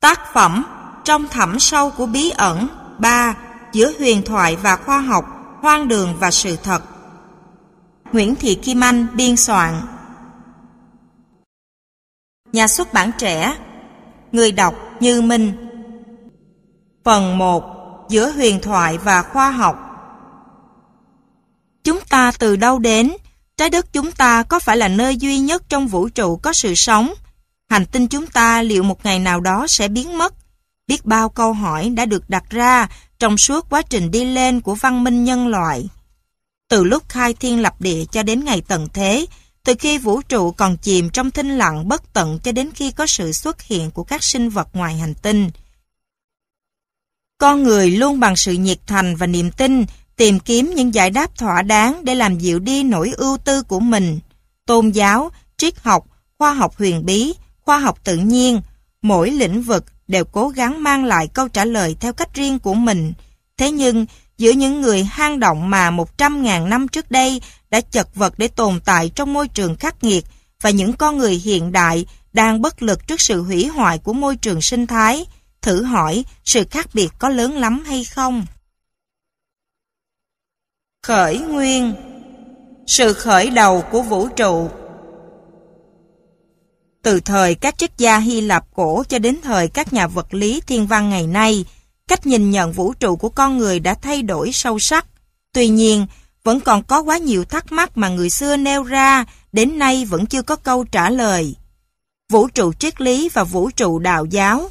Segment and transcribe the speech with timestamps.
[0.00, 0.64] Tác phẩm
[1.04, 2.68] Trong thẳm sâu của bí ẩn
[2.98, 3.36] 3.
[3.72, 5.24] Giữa huyền thoại và khoa học,
[5.62, 6.82] Hoang đường và sự thật
[8.12, 9.80] Nguyễn Thị Kim Anh, biên soạn
[12.52, 13.56] Nhà xuất bản trẻ,
[14.32, 15.52] Người đọc Như Minh
[17.04, 19.76] Phần 1 Giữa huyền thoại và khoa học
[21.84, 23.12] Chúng ta từ đâu đến?
[23.56, 26.74] Trái đất chúng ta có phải là nơi duy nhất trong vũ trụ có sự
[26.74, 27.14] sống?
[27.70, 30.34] Hành tinh chúng ta liệu một ngày nào đó sẽ biến mất?
[30.86, 34.74] Biết bao câu hỏi đã được đặt ra trong suốt quá trình đi lên của
[34.74, 35.88] văn minh nhân loại.
[36.68, 39.26] Từ lúc khai thiên lập địa cho đến ngày tận thế,
[39.64, 43.06] từ khi vũ trụ còn chìm trong thinh lặng bất tận cho đến khi có
[43.06, 45.50] sự xuất hiện của các sinh vật ngoài hành tinh.
[47.38, 49.84] Con người luôn bằng sự nhiệt thành và niềm tin
[50.16, 53.80] tìm kiếm những giải đáp thỏa đáng để làm dịu đi nỗi ưu tư của
[53.80, 54.20] mình.
[54.66, 56.06] Tôn giáo, triết học,
[56.38, 57.34] khoa học huyền bí,
[57.64, 58.60] khoa học tự nhiên,
[59.02, 62.74] mỗi lĩnh vực đều cố gắng mang lại câu trả lời theo cách riêng của
[62.74, 63.12] mình.
[63.56, 64.06] Thế nhưng,
[64.38, 67.40] giữa những người hang động mà 100.000 năm trước đây
[67.70, 70.24] đã chật vật để tồn tại trong môi trường khắc nghiệt
[70.60, 74.36] và những con người hiện đại đang bất lực trước sự hủy hoại của môi
[74.36, 75.26] trường sinh thái,
[75.62, 78.46] thử hỏi sự khác biệt có lớn lắm hay không?
[81.02, 81.94] Khởi nguyên
[82.86, 84.70] Sự khởi đầu của vũ trụ
[87.02, 90.60] từ thời các triết gia Hy Lạp cổ cho đến thời các nhà vật lý
[90.66, 91.64] thiên văn ngày nay,
[92.08, 95.06] cách nhìn nhận vũ trụ của con người đã thay đổi sâu sắc.
[95.52, 96.06] Tuy nhiên,
[96.44, 100.26] vẫn còn có quá nhiều thắc mắc mà người xưa nêu ra, đến nay vẫn
[100.26, 101.54] chưa có câu trả lời.
[102.32, 104.70] Vũ trụ triết lý và vũ trụ đạo giáo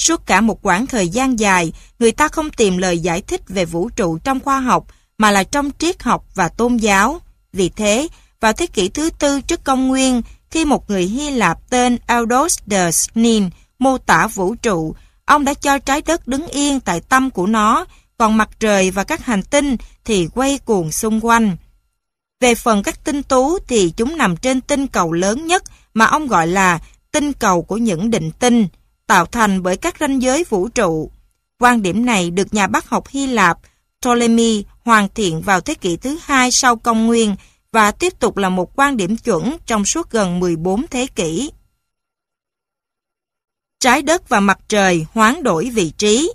[0.00, 3.64] Suốt cả một quãng thời gian dài, người ta không tìm lời giải thích về
[3.64, 4.86] vũ trụ trong khoa học,
[5.18, 7.20] mà là trong triết học và tôn giáo.
[7.52, 8.08] Vì thế,
[8.40, 12.58] vào thế kỷ thứ tư trước công nguyên, khi một người Hy Lạp tên Aldous
[12.66, 17.30] de Snin mô tả vũ trụ, ông đã cho trái đất đứng yên tại tâm
[17.30, 17.84] của nó,
[18.18, 21.56] còn mặt trời và các hành tinh thì quay cuồng xung quanh.
[22.40, 25.62] Về phần các tinh tú thì chúng nằm trên tinh cầu lớn nhất
[25.94, 26.78] mà ông gọi là
[27.12, 28.68] tinh cầu của những định tinh,
[29.06, 31.10] tạo thành bởi các ranh giới vũ trụ.
[31.58, 33.58] Quan điểm này được nhà bác học Hy Lạp
[34.00, 37.36] Ptolemy hoàn thiện vào thế kỷ thứ hai sau công nguyên
[37.72, 41.50] và tiếp tục là một quan điểm chuẩn trong suốt gần 14 thế kỷ.
[43.80, 46.32] Trái đất và mặt trời hoán đổi vị trí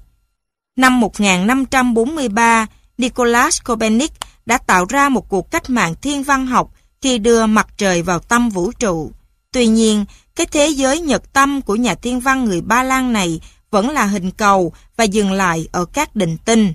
[0.75, 4.11] Năm 1543, Nicolas Copernic
[4.45, 8.19] đã tạo ra một cuộc cách mạng thiên văn học khi đưa mặt trời vào
[8.19, 9.11] tâm vũ trụ.
[9.51, 13.41] Tuy nhiên, cái thế giới nhật tâm của nhà thiên văn người Ba Lan này
[13.71, 16.73] vẫn là hình cầu và dừng lại ở các định tinh.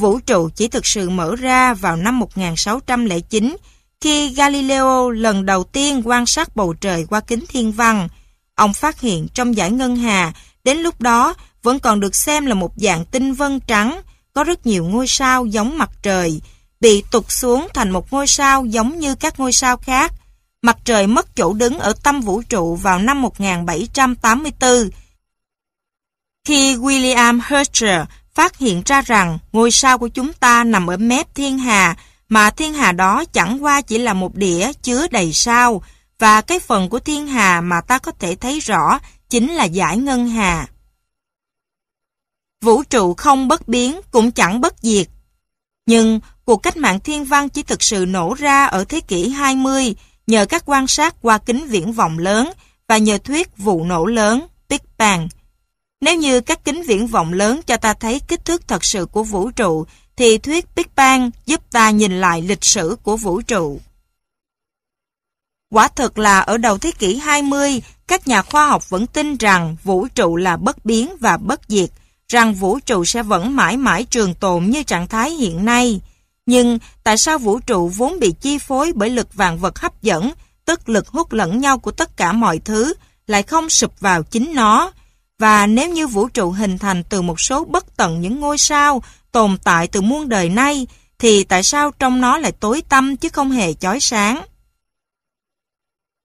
[0.00, 3.56] Vũ trụ chỉ thực sự mở ra vào năm 1609
[4.00, 8.08] khi Galileo lần đầu tiên quan sát bầu trời qua kính thiên văn.
[8.54, 10.32] Ông phát hiện trong giải ngân hà,
[10.64, 14.00] đến lúc đó vẫn còn được xem là một dạng tinh vân trắng,
[14.32, 16.40] có rất nhiều ngôi sao giống mặt trời,
[16.80, 20.12] bị tụt xuống thành một ngôi sao giống như các ngôi sao khác.
[20.62, 24.70] Mặt trời mất chỗ đứng ở tâm vũ trụ vào năm 1784.
[26.44, 28.02] Khi William Herschel
[28.34, 31.96] phát hiện ra rằng ngôi sao của chúng ta nằm ở mép thiên hà,
[32.28, 35.82] mà thiên hà đó chẳng qua chỉ là một đĩa chứa đầy sao,
[36.18, 38.98] và cái phần của thiên hà mà ta có thể thấy rõ
[39.28, 40.66] chính là giải ngân hà.
[42.62, 45.06] Vũ trụ không bất biến cũng chẳng bất diệt.
[45.86, 49.94] Nhưng cuộc cách mạng thiên văn chỉ thực sự nổ ra ở thế kỷ 20
[50.26, 52.52] nhờ các quan sát qua kính viễn vọng lớn
[52.88, 55.28] và nhờ thuyết vụ nổ lớn, Big Bang.
[56.00, 59.22] Nếu như các kính viễn vọng lớn cho ta thấy kích thước thật sự của
[59.22, 59.86] vũ trụ,
[60.16, 63.80] thì thuyết Big Bang giúp ta nhìn lại lịch sử của vũ trụ.
[65.70, 69.76] Quả thực là ở đầu thế kỷ 20, các nhà khoa học vẫn tin rằng
[69.82, 71.90] vũ trụ là bất biến và bất diệt,
[72.28, 76.00] rằng vũ trụ sẽ vẫn mãi mãi trường tồn như trạng thái hiện nay.
[76.46, 80.32] Nhưng tại sao vũ trụ vốn bị chi phối bởi lực vạn vật hấp dẫn,
[80.64, 82.94] tức lực hút lẫn nhau của tất cả mọi thứ,
[83.26, 84.92] lại không sụp vào chính nó?
[85.38, 89.02] Và nếu như vũ trụ hình thành từ một số bất tận những ngôi sao
[89.32, 90.86] tồn tại từ muôn đời nay,
[91.18, 94.42] thì tại sao trong nó lại tối tăm chứ không hề chói sáng?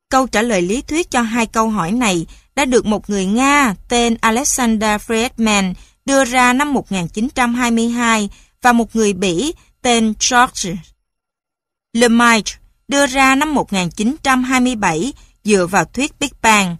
[0.10, 2.25] Câu trả lời lý thuyết cho hai câu hỏi này
[2.56, 5.74] đã được một người Nga tên Alexander Friedman
[6.06, 8.30] đưa ra năm 1922
[8.62, 10.75] và một người Bỉ tên George
[11.94, 12.56] Lemaitre
[12.88, 15.13] đưa ra năm 1927
[15.44, 16.78] dựa vào thuyết Big Bang.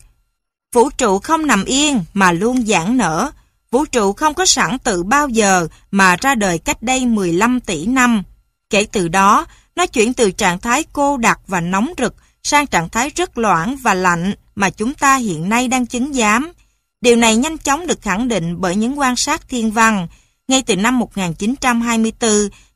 [0.75, 3.31] Vũ trụ không nằm yên mà luôn giãn nở.
[3.71, 7.85] Vũ trụ không có sẵn từ bao giờ mà ra đời cách đây 15 tỷ
[7.85, 8.23] năm.
[8.69, 9.45] Kể từ đó,
[9.75, 13.75] nó chuyển từ trạng thái cô đặc và nóng rực sang trạng thái rất loãng
[13.75, 16.51] và lạnh mà chúng ta hiện nay đang chứng giám.
[17.01, 20.07] Điều này nhanh chóng được khẳng định bởi những quan sát thiên văn.
[20.47, 22.31] Ngay từ năm 1924,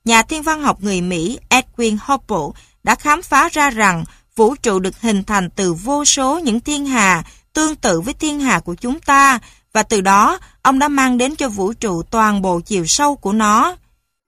[0.05, 4.03] nhà thiên văn học người Mỹ Edwin Hubble đã khám phá ra rằng
[4.35, 7.23] vũ trụ được hình thành từ vô số những thiên hà
[7.55, 9.39] tương tự với thiên hà của chúng ta
[9.73, 13.33] và từ đó ông đã mang đến cho vũ trụ toàn bộ chiều sâu của
[13.33, 13.75] nó.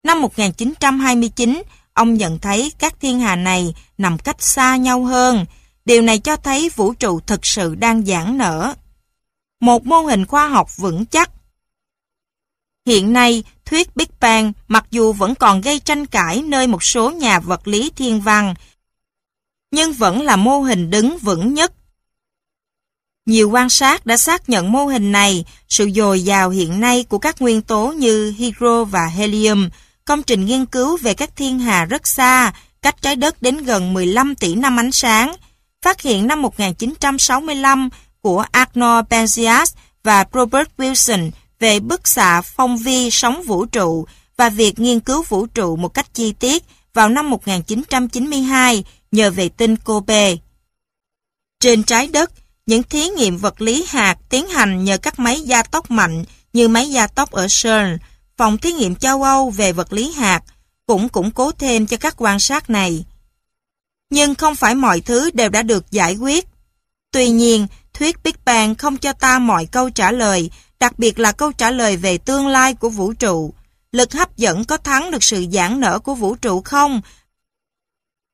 [0.04, 1.62] Năm 1929,
[1.94, 5.46] ông nhận thấy các thiên hà này nằm cách xa nhau hơn.
[5.86, 8.74] Điều này cho thấy vũ trụ thực sự đang giãn nở.
[9.60, 11.32] Một mô hình khoa học vững chắc.
[12.86, 17.12] Hiện nay, thuyết Big Bang mặc dù vẫn còn gây tranh cãi nơi một số
[17.12, 18.54] nhà vật lý thiên văn,
[19.72, 21.74] nhưng vẫn là mô hình đứng vững nhất.
[23.28, 27.18] Nhiều quan sát đã xác nhận mô hình này, sự dồi dào hiện nay của
[27.18, 29.70] các nguyên tố như hydro và helium,
[30.06, 33.94] công trình nghiên cứu về các thiên hà rất xa, cách trái đất đến gần
[33.94, 35.36] 15 tỷ năm ánh sáng,
[35.82, 37.90] phát hiện năm 1965
[38.22, 39.66] của Arnold Penzias
[40.04, 44.08] và Robert Wilson về bức xạ phong vi sóng vũ trụ
[44.38, 46.64] và việc nghiên cứu vũ trụ một cách chi tiết
[46.94, 50.36] vào năm 1992 nhờ vệ tinh Kobe.
[51.60, 52.32] Trên trái đất,
[52.68, 56.68] những thí nghiệm vật lý hạt tiến hành nhờ các máy gia tốc mạnh như
[56.68, 57.98] máy gia tốc ở CERN,
[58.38, 60.42] phòng thí nghiệm châu Âu về vật lý hạt,
[60.88, 63.06] cũng củng cố thêm cho các quan sát này.
[64.10, 66.46] Nhưng không phải mọi thứ đều đã được giải quyết.
[67.12, 71.32] Tuy nhiên, thuyết Big Bang không cho ta mọi câu trả lời, đặc biệt là
[71.32, 73.54] câu trả lời về tương lai của vũ trụ.
[73.92, 77.02] Lực hấp dẫn có thắng được sự giãn nở của vũ trụ không?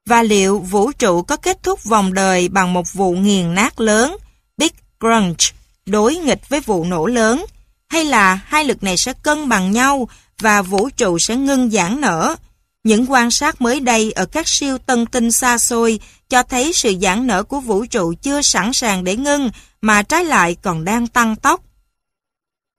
[0.06, 4.18] Và liệu vũ trụ có kết thúc vòng đời bằng một vụ nghiền nát lớn,
[4.58, 5.56] Big Crunch,
[5.86, 7.46] đối nghịch với vụ nổ lớn?
[7.90, 10.08] Hay là hai lực này sẽ cân bằng nhau
[10.40, 12.36] và vũ trụ sẽ ngưng giãn nở?
[12.84, 16.96] Những quan sát mới đây ở các siêu tân tinh xa xôi cho thấy sự
[17.02, 19.50] giãn nở của vũ trụ chưa sẵn sàng để ngưng
[19.82, 21.62] mà trái lại còn đang tăng tốc.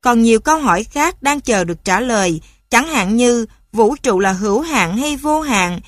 [0.01, 2.41] Còn nhiều câu hỏi khác đang chờ được trả lời,
[2.71, 5.81] chẳng hạn như vũ trụ là hữu hạn hay vô hạn?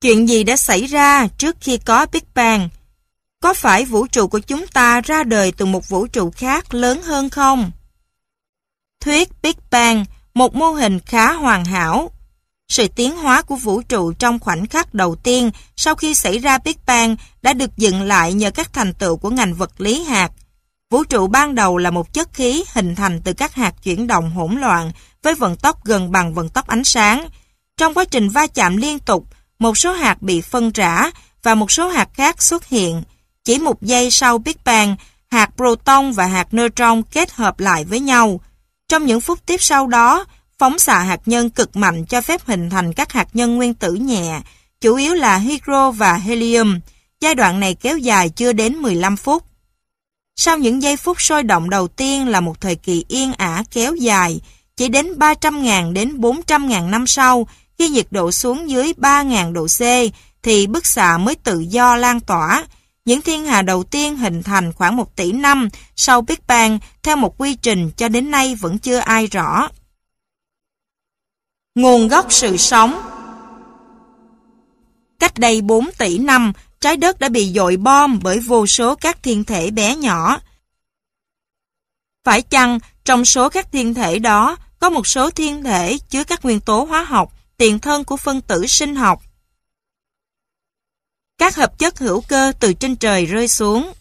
[0.00, 2.68] Chuyện gì đã xảy ra trước khi có Big Bang?
[3.44, 7.02] Có phải vũ trụ của chúng ta ra đời từ một vũ trụ khác lớn
[7.02, 7.70] hơn không?
[9.00, 10.04] Thuyết Big Bang,
[10.34, 12.10] một mô hình khá hoàn hảo.
[12.68, 16.58] Sự tiến hóa của vũ trụ trong khoảnh khắc đầu tiên sau khi xảy ra
[16.58, 20.32] Big Bang đã được dựng lại nhờ các thành tựu của ngành vật lý hạt.
[20.90, 24.30] Vũ trụ ban đầu là một chất khí hình thành từ các hạt chuyển động
[24.30, 24.92] hỗn loạn
[25.22, 27.28] với vận tốc gần bằng vận tốc ánh sáng.
[27.76, 29.24] Trong quá trình va chạm liên tục,
[29.58, 31.10] một số hạt bị phân rã
[31.42, 33.02] và một số hạt khác xuất hiện.
[33.44, 34.96] Chỉ một giây sau Big Bang,
[35.30, 38.40] hạt proton và hạt neutron kết hợp lại với nhau.
[38.88, 40.24] Trong những phút tiếp sau đó,
[40.58, 43.94] phóng xạ hạt nhân cực mạnh cho phép hình thành các hạt nhân nguyên tử
[43.94, 44.40] nhẹ,
[44.80, 46.80] chủ yếu là hydro và helium.
[47.20, 49.44] Giai đoạn này kéo dài chưa đến 15 phút.
[50.36, 53.94] Sau những giây phút sôi động đầu tiên là một thời kỳ yên ả kéo
[53.94, 54.40] dài,
[54.76, 57.46] chỉ đến 300.000 đến 400.000 năm sau,
[57.78, 59.80] khi nhiệt độ xuống dưới 3.000 độ C,
[60.42, 62.64] thì bức xạ mới tự do lan tỏa.
[63.04, 67.16] Những thiên hà đầu tiên hình thành khoảng 1 tỷ năm sau Big Bang theo
[67.16, 69.68] một quy trình cho đến nay vẫn chưa ai rõ.
[71.74, 73.10] Nguồn gốc sự sống
[75.18, 79.22] Cách đây 4 tỷ năm, trái đất đã bị dội bom bởi vô số các
[79.22, 80.40] thiên thể bé nhỏ.
[82.24, 86.44] Phải chăng trong số các thiên thể đó có một số thiên thể chứa các
[86.44, 89.22] nguyên tố hóa học, tiền thân của phân tử sinh học?
[91.38, 93.92] Các hợp chất hữu cơ từ trên trời rơi xuống.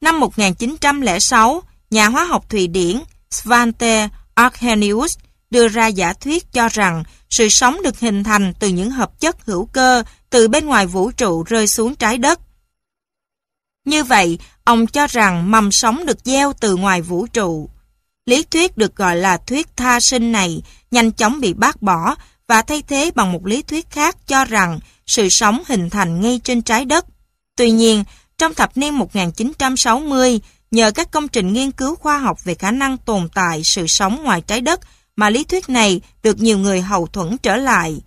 [0.00, 5.18] Năm 1906, nhà hóa học Thụy Điển Svante Arrhenius
[5.50, 9.46] đưa ra giả thuyết cho rằng sự sống được hình thành từ những hợp chất
[9.46, 12.40] hữu cơ từ bên ngoài vũ trụ rơi xuống trái đất.
[13.84, 17.70] Như vậy, ông cho rằng mầm sống được gieo từ ngoài vũ trụ.
[18.26, 22.14] Lý thuyết được gọi là thuyết tha sinh này nhanh chóng bị bác bỏ
[22.46, 26.40] và thay thế bằng một lý thuyết khác cho rằng sự sống hình thành ngay
[26.44, 27.06] trên trái đất.
[27.56, 28.04] Tuy nhiên,
[28.38, 32.96] trong thập niên 1960, nhờ các công trình nghiên cứu khoa học về khả năng
[32.96, 34.80] tồn tại sự sống ngoài trái đất
[35.16, 38.00] mà lý thuyết này được nhiều người hậu thuẫn trở lại.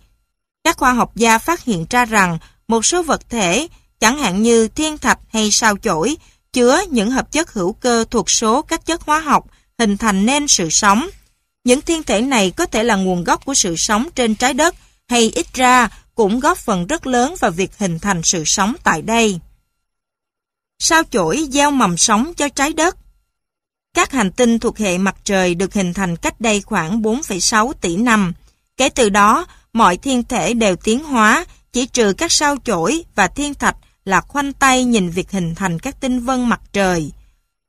[0.64, 2.38] Các khoa học gia phát hiện ra rằng
[2.68, 3.68] một số vật thể,
[4.00, 6.16] chẳng hạn như thiên thạch hay sao chổi,
[6.52, 9.46] chứa những hợp chất hữu cơ thuộc số các chất hóa học
[9.78, 11.08] hình thành nên sự sống.
[11.64, 14.74] Những thiên thể này có thể là nguồn gốc của sự sống trên trái đất
[15.08, 19.02] hay ít ra cũng góp phần rất lớn vào việc hình thành sự sống tại
[19.02, 19.38] đây.
[20.78, 22.96] Sao chổi gieo mầm sống cho trái đất
[23.94, 27.96] các hành tinh thuộc hệ mặt trời được hình thành cách đây khoảng 4,6 tỷ
[27.96, 28.32] năm.
[28.76, 33.26] Kể từ đó, mọi thiên thể đều tiến hóa, chỉ trừ các sao chổi và
[33.26, 37.12] thiên thạch là khoanh tay nhìn việc hình thành các tinh vân mặt trời.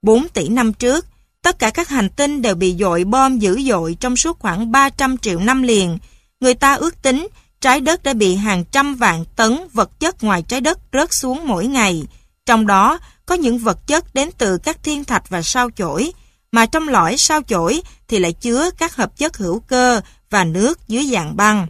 [0.01, 1.05] 4 tỷ năm trước,
[1.41, 5.17] tất cả các hành tinh đều bị dội bom dữ dội trong suốt khoảng 300
[5.17, 5.97] triệu năm liền.
[6.39, 7.27] Người ta ước tính
[7.61, 11.47] trái đất đã bị hàng trăm vạn tấn vật chất ngoài trái đất rớt xuống
[11.47, 12.03] mỗi ngày.
[12.45, 16.11] Trong đó có những vật chất đến từ các thiên thạch và sao chổi,
[16.51, 20.87] mà trong lõi sao chổi thì lại chứa các hợp chất hữu cơ và nước
[20.87, 21.67] dưới dạng băng.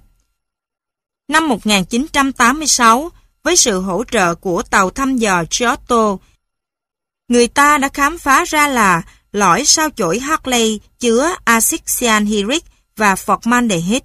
[1.28, 3.10] Năm 1986,
[3.44, 6.18] với sự hỗ trợ của tàu thăm dò Giotto,
[7.28, 12.64] người ta đã khám phá ra là lõi sao chổi Hartley chứa axit cyanhydric
[12.96, 14.00] và formaldehyde.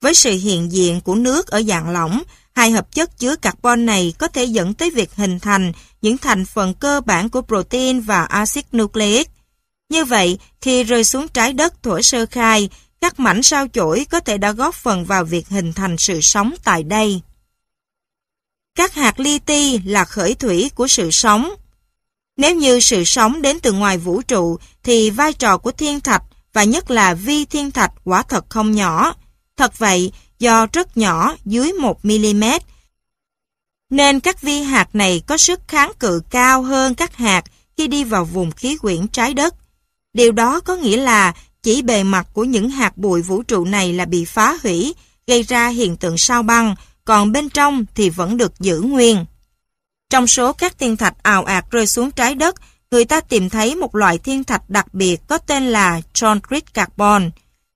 [0.00, 4.14] Với sự hiện diện của nước ở dạng lỏng, hai hợp chất chứa carbon này
[4.18, 8.24] có thể dẫn tới việc hình thành những thành phần cơ bản của protein và
[8.24, 9.30] axit nucleic.
[9.88, 12.68] Như vậy, khi rơi xuống trái đất thổi sơ khai,
[13.00, 16.54] các mảnh sao chổi có thể đã góp phần vào việc hình thành sự sống
[16.64, 17.20] tại đây.
[18.74, 21.50] Các hạt li ti là khởi thủy của sự sống.
[22.36, 26.22] Nếu như sự sống đến từ ngoài vũ trụ, thì vai trò của thiên thạch
[26.52, 29.14] và nhất là vi thiên thạch quả thật không nhỏ.
[29.60, 32.60] Thật vậy, do rất nhỏ dưới 1mm,
[33.90, 37.44] nên các vi hạt này có sức kháng cự cao hơn các hạt
[37.76, 39.54] khi đi vào vùng khí quyển trái đất.
[40.12, 43.92] Điều đó có nghĩa là chỉ bề mặt của những hạt bụi vũ trụ này
[43.92, 44.94] là bị phá hủy,
[45.26, 46.74] gây ra hiện tượng sao băng,
[47.04, 49.24] còn bên trong thì vẫn được giữ nguyên.
[50.10, 52.54] Trong số các thiên thạch ào ạt rơi xuống trái đất,
[52.90, 57.30] người ta tìm thấy một loại thiên thạch đặc biệt có tên là chondrite carbon.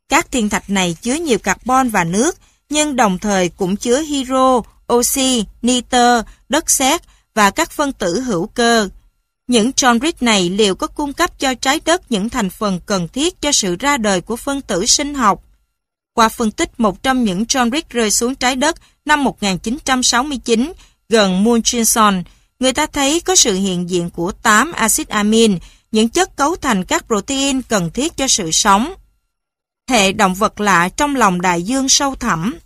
[0.09, 2.37] Các thiên thạch này chứa nhiều carbon và nước,
[2.71, 7.03] nhưng đồng thời cũng chứa hydro, oxy, nitơ, đất sét
[7.35, 8.89] và các phân tử hữu cơ.
[9.47, 13.41] Những chondrite này liệu có cung cấp cho trái đất những thành phần cần thiết
[13.41, 15.43] cho sự ra đời của phân tử sinh học?
[16.15, 20.73] Qua phân tích một trong những chondrite rơi xuống trái đất năm 1969
[21.09, 22.23] gần Murchison,
[22.61, 25.59] người ta thấy có sự hiện diện của 8 axit amin,
[25.93, 28.95] những chất cấu thành các protein cần thiết cho sự sống.
[29.91, 32.59] Hệ động vật lạ trong lòng đại dương sâu thẳm.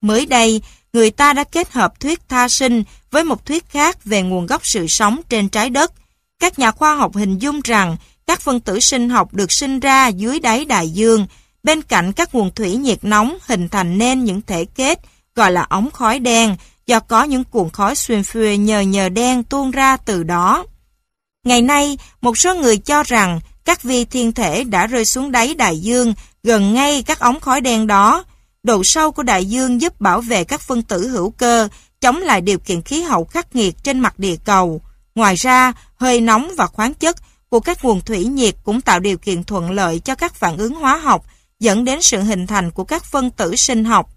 [0.00, 4.22] Mới đây, người ta đã kết hợp thuyết tha sinh với một thuyết khác về
[4.22, 5.92] nguồn gốc sự sống trên trái đất.
[6.38, 7.96] Các nhà khoa học hình dung rằng
[8.26, 11.26] các phân tử sinh học được sinh ra dưới đáy đại dương,
[11.62, 15.00] bên cạnh các nguồn thủy nhiệt nóng hình thành nên những thể kết
[15.34, 16.56] gọi là ống khói đen
[16.86, 20.64] do có những cuộn khói xuyên phue nhờ nhờ đen tuôn ra từ đó.
[21.44, 25.54] Ngày nay, một số người cho rằng các vi thiên thể đã rơi xuống đáy
[25.54, 28.24] đại dương gần ngay các ống khói đen đó.
[28.62, 31.68] Độ sâu của đại dương giúp bảo vệ các phân tử hữu cơ,
[32.00, 34.80] chống lại điều kiện khí hậu khắc nghiệt trên mặt địa cầu.
[35.14, 37.16] Ngoài ra, hơi nóng và khoáng chất
[37.48, 40.74] của các nguồn thủy nhiệt cũng tạo điều kiện thuận lợi cho các phản ứng
[40.74, 41.24] hóa học,
[41.60, 44.10] dẫn đến sự hình thành của các phân tử sinh học.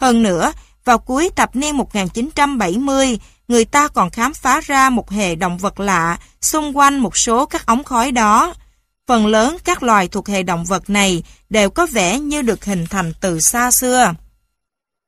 [0.00, 0.52] Hơn nữa,
[0.84, 5.80] vào cuối thập niên 1970, người ta còn khám phá ra một hệ động vật
[5.80, 8.54] lạ xung quanh một số các ống khói đó.
[9.06, 12.86] Phần lớn các loài thuộc hệ động vật này đều có vẻ như được hình
[12.90, 14.14] thành từ xa xưa.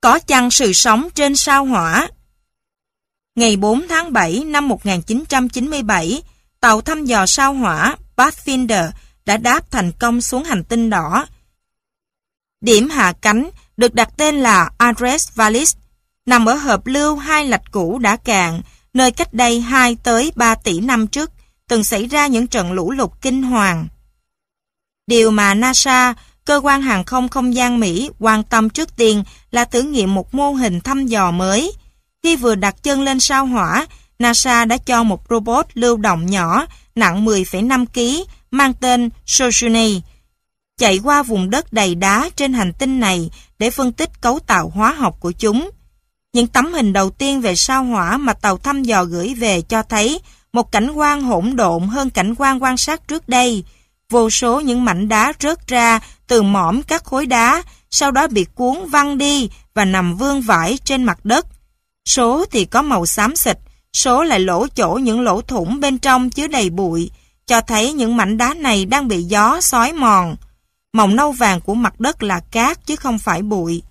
[0.00, 2.08] Có chăng sự sống trên sao hỏa?
[3.34, 6.22] Ngày 4 tháng 7 năm 1997,
[6.60, 8.90] tàu thăm dò sao hỏa Pathfinder
[9.26, 11.26] đã đáp thành công xuống hành tinh đỏ.
[12.60, 15.76] Điểm hạ cánh được đặt tên là Andres Vallis,
[16.26, 18.62] nằm ở hợp lưu hai lạch cũ đã cạn,
[18.94, 21.30] nơi cách đây 2 tới 3 tỷ năm trước,
[21.68, 23.86] từng xảy ra những trận lũ lụt kinh hoàng.
[25.06, 29.64] Điều mà NASA, cơ quan hàng không không gian Mỹ quan tâm trước tiên là
[29.64, 31.72] thử nghiệm một mô hình thăm dò mới.
[32.22, 33.86] Khi vừa đặt chân lên sao hỏa,
[34.18, 40.00] NASA đã cho một robot lưu động nhỏ nặng 10,5 kg mang tên Sojourner
[40.78, 44.72] chạy qua vùng đất đầy đá trên hành tinh này để phân tích cấu tạo
[44.74, 45.70] hóa học của chúng.
[46.32, 49.82] Những tấm hình đầu tiên về sao hỏa mà tàu thăm dò gửi về cho
[49.82, 50.20] thấy
[50.54, 53.64] một cảnh quan hỗn độn hơn cảnh quan quan sát trước đây.
[54.10, 58.46] Vô số những mảnh đá rớt ra từ mỏm các khối đá, sau đó bị
[58.54, 61.46] cuốn văng đi và nằm vương vãi trên mặt đất.
[62.08, 63.58] Số thì có màu xám xịt,
[63.92, 67.10] số lại lỗ chỗ những lỗ thủng bên trong chứa đầy bụi,
[67.46, 70.36] cho thấy những mảnh đá này đang bị gió xói mòn.
[70.92, 73.82] Màu nâu vàng của mặt đất là cát chứ không phải bụi.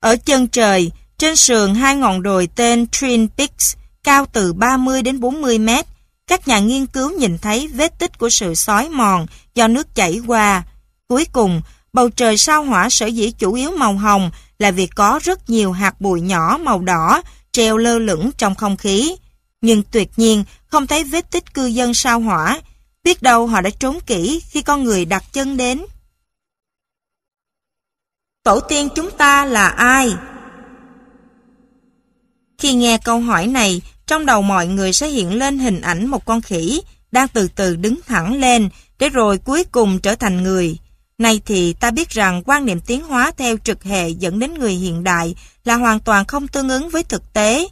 [0.00, 3.76] Ở chân trời, trên sườn hai ngọn đồi tên Twin Peaks,
[4.08, 5.86] cao từ 30 đến 40 mét,
[6.26, 10.20] các nhà nghiên cứu nhìn thấy vết tích của sự xói mòn do nước chảy
[10.26, 10.62] qua.
[11.08, 11.62] Cuối cùng,
[11.92, 15.72] bầu trời sao hỏa sở dĩ chủ yếu màu hồng là vì có rất nhiều
[15.72, 17.22] hạt bụi nhỏ màu đỏ
[17.52, 19.16] treo lơ lửng trong không khí.
[19.60, 22.60] Nhưng tuyệt nhiên không thấy vết tích cư dân sao hỏa,
[23.04, 25.84] biết đâu họ đã trốn kỹ khi con người đặt chân đến.
[28.42, 30.14] Tổ tiên chúng ta là ai?
[32.58, 36.24] Khi nghe câu hỏi này, trong đầu mọi người sẽ hiện lên hình ảnh một
[36.24, 40.78] con khỉ, đang từ từ đứng thẳng lên, để rồi cuối cùng trở thành người.
[41.18, 44.72] Nay thì ta biết rằng quan niệm tiến hóa theo trực hệ dẫn đến người
[44.72, 45.34] hiện đại
[45.64, 47.68] là hoàn toàn không tương ứng với thực tế.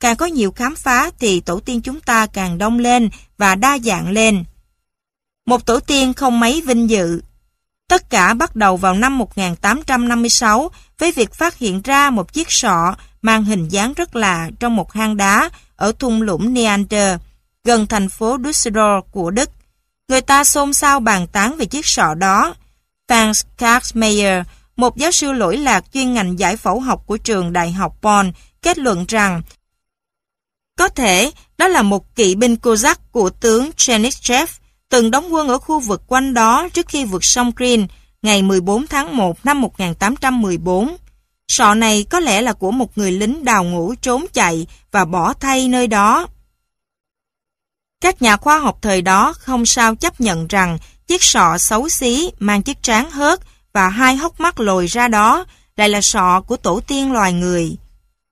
[0.00, 3.78] Càng có nhiều khám phá thì tổ tiên chúng ta càng đông lên và đa
[3.78, 4.44] dạng lên.
[5.46, 7.20] Một tổ tiên không mấy vinh dự.
[7.88, 12.94] Tất cả bắt đầu vào năm 1856 với việc phát hiện ra một chiếc sọ
[13.22, 17.16] mang hình dáng rất lạ trong một hang đá ở thung lũng Neander,
[17.64, 19.50] gần thành phố Düsseldorf của Đức.
[20.08, 22.54] Người ta xôn xao bàn tán về chiếc sọ đó.
[23.08, 24.42] Franz Karlsmeyer,
[24.76, 28.32] một giáo sư lỗi lạc chuyên ngành giải phẫu học của trường Đại học Bonn,
[28.62, 29.42] kết luận rằng
[30.78, 34.50] có thể đó là một kỵ binh Cossack của tướng Chernyshev
[34.88, 37.86] từng đóng quân ở khu vực quanh đó trước khi vượt sông Green
[38.22, 40.96] ngày 14 tháng 1 năm 1814.
[41.48, 45.32] Sọ này có lẽ là của một người lính đào ngũ trốn chạy và bỏ
[45.32, 46.26] thay nơi đó.
[48.00, 52.30] Các nhà khoa học thời đó không sao chấp nhận rằng chiếc sọ xấu xí
[52.38, 53.40] mang chiếc trán hớt
[53.72, 55.44] và hai hốc mắt lồi ra đó
[55.76, 57.76] lại là sọ của tổ tiên loài người.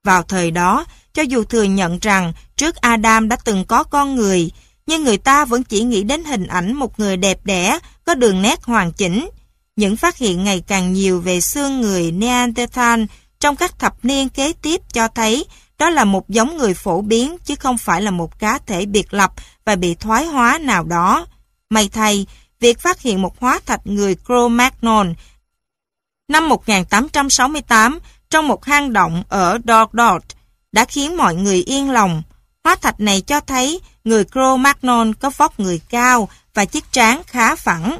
[0.04, 4.50] Vào thời đó, cho dù thừa nhận rằng trước Adam đã từng có con người,
[4.86, 8.42] nhưng người ta vẫn chỉ nghĩ đến hình ảnh một người đẹp đẽ, có đường
[8.42, 9.28] nét hoàn chỉnh.
[9.76, 13.04] Những phát hiện ngày càng nhiều về xương người Neanderthal
[13.40, 15.44] trong các thập niên kế tiếp cho thấy
[15.78, 19.14] đó là một giống người phổ biến chứ không phải là một cá thể biệt
[19.14, 19.32] lập
[19.64, 21.26] và bị thoái hóa nào đó.
[21.70, 22.26] May thay,
[22.60, 25.14] việc phát hiện một hóa thạch người Cro-Magnon
[26.28, 27.98] năm 1868
[28.30, 30.24] trong một hang động ở Dordort
[30.72, 32.22] đã khiến mọi người yên lòng.
[32.64, 37.56] Hóa thạch này cho thấy người Cro-Magnon có vóc người cao và chiếc trán khá
[37.56, 37.98] phẳng.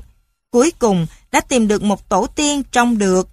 [0.51, 3.29] Cuối cùng đã tìm được một tổ tiên trong được.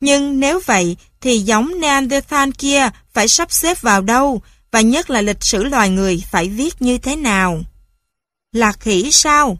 [0.00, 5.20] Nhưng nếu vậy thì giống Neanderthal kia phải sắp xếp vào đâu và nhất là
[5.20, 7.60] lịch sử loài người phải viết như thế nào?
[8.52, 9.58] Là khỉ sao?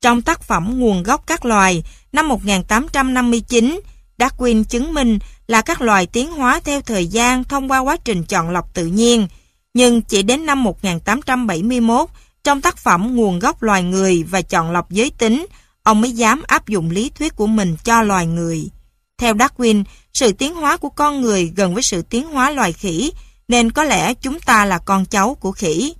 [0.00, 3.80] Trong tác phẩm Nguồn gốc các loài năm 1859,
[4.18, 8.24] Darwin chứng minh là các loài tiến hóa theo thời gian thông qua quá trình
[8.24, 9.28] chọn lọc tự nhiên.
[9.74, 12.08] Nhưng chỉ đến năm 1871,
[12.44, 15.46] trong tác phẩm Nguồn gốc loài người và chọn lọc giới tính,
[15.82, 18.70] ông mới dám áp dụng lý thuyết của mình cho loài người.
[19.18, 23.12] Theo Darwin, sự tiến hóa của con người gần với sự tiến hóa loài khỉ,
[23.48, 25.94] nên có lẽ chúng ta là con cháu của khỉ.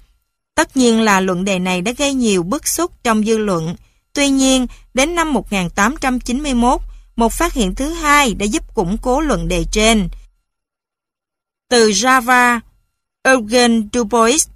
[0.54, 3.76] Tất nhiên là luận đề này đã gây nhiều bức xúc trong dư luận.
[4.12, 6.80] Tuy nhiên, đến năm 1891,
[7.16, 10.08] một phát hiện thứ hai đã giúp củng cố luận đề trên.
[11.68, 12.60] Từ Java,
[13.22, 14.48] Eugen Dubois,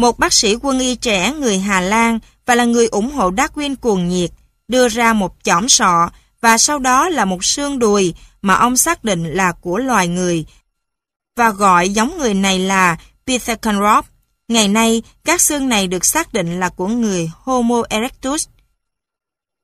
[0.00, 3.76] một bác sĩ quân y trẻ người Hà Lan và là người ủng hộ Darwin
[3.76, 4.30] cuồng nhiệt,
[4.68, 6.10] đưa ra một chỏm sọ
[6.40, 10.44] và sau đó là một xương đùi mà ông xác định là của loài người
[11.36, 14.10] và gọi giống người này là Pithecanthropus.
[14.48, 18.46] Ngày nay, các xương này được xác định là của người Homo erectus.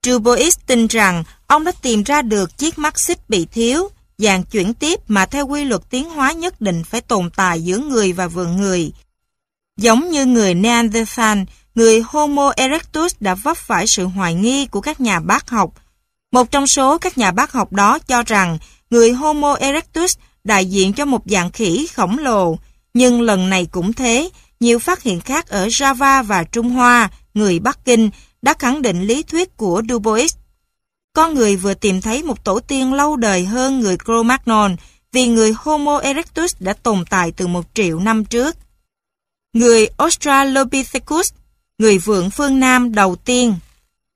[0.07, 4.75] Dubois tin rằng ông đã tìm ra được chiếc mắt xích bị thiếu, dạng chuyển
[4.75, 8.27] tiếp mà theo quy luật tiến hóa nhất định phải tồn tại giữa người và
[8.27, 8.93] vườn người.
[9.77, 11.39] Giống như người Neanderthal,
[11.75, 15.71] người Homo erectus đã vấp phải sự hoài nghi của các nhà bác học.
[16.33, 18.59] Một trong số các nhà bác học đó cho rằng
[18.91, 22.59] người Homo erectus đại diện cho một dạng khỉ khổng lồ,
[22.95, 27.59] nhưng lần này cũng thế, nhiều phát hiện khác ở Java và Trung Hoa, người
[27.59, 28.11] Bắc Kinh,
[28.43, 30.37] đã khẳng định lý thuyết của Dubois.
[31.13, 34.77] Con người vừa tìm thấy một tổ tiên lâu đời hơn người Cro-Magnon
[35.13, 38.57] vì người Homo erectus đã tồn tại từ một triệu năm trước.
[39.57, 41.33] Người Australopithecus,
[41.79, 43.55] người vượng phương Nam đầu tiên.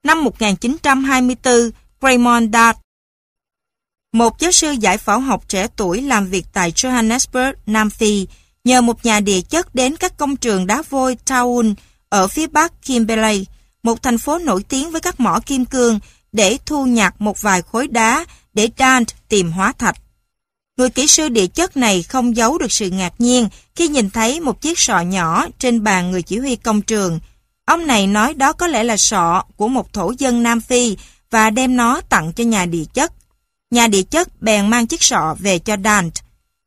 [0.05, 1.71] Năm 1924,
[2.03, 2.79] Raymond Dart,
[4.13, 8.27] một giáo sư giải phẫu học trẻ tuổi làm việc tại Johannesburg, Nam Phi,
[8.65, 11.75] nhờ một nhà địa chất đến các công trường đá vôi Taun
[12.09, 13.47] ở phía bắc Kimberley,
[13.83, 15.99] một thành phố nổi tiếng với các mỏ kim cương,
[16.33, 18.25] để thu nhặt một vài khối đá
[18.55, 19.97] để Dant tìm hóa thạch.
[20.81, 24.41] Người kỹ sư địa chất này không giấu được sự ngạc nhiên khi nhìn thấy
[24.41, 27.21] một chiếc sọ nhỏ trên bàn người chỉ huy công trường.
[27.65, 30.97] Ông này nói đó có lẽ là sọ của một thổ dân Nam Phi
[31.31, 33.13] và đem nó tặng cho nhà địa chất.
[33.71, 36.13] Nhà địa chất bèn mang chiếc sọ về cho Dant.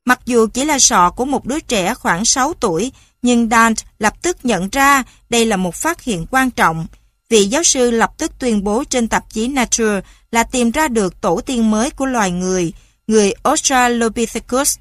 [0.06, 4.14] Mặc dù chỉ là sọ của một đứa trẻ khoảng 6 tuổi, nhưng Dant lập
[4.22, 6.86] tức nhận ra đây là một phát hiện quan trọng.
[7.30, 11.22] Vị giáo sư lập tức tuyên bố trên tạp chí Nature là tìm ra được
[11.22, 12.74] tổ tiên mới của loài người,
[13.08, 14.78] người Australopithecus.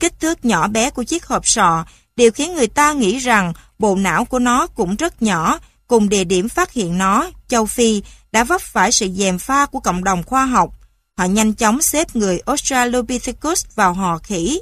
[0.00, 1.84] Kích thước nhỏ bé của chiếc hộp sọ
[2.16, 6.24] đều khiến người ta nghĩ rằng bộ não của nó cũng rất nhỏ, cùng địa
[6.24, 8.02] điểm phát hiện nó, châu Phi,
[8.32, 10.74] đã vấp phải sự dèm pha của cộng đồng khoa học.
[11.16, 14.60] Họ nhanh chóng xếp người Australopithecus vào hò khỉ.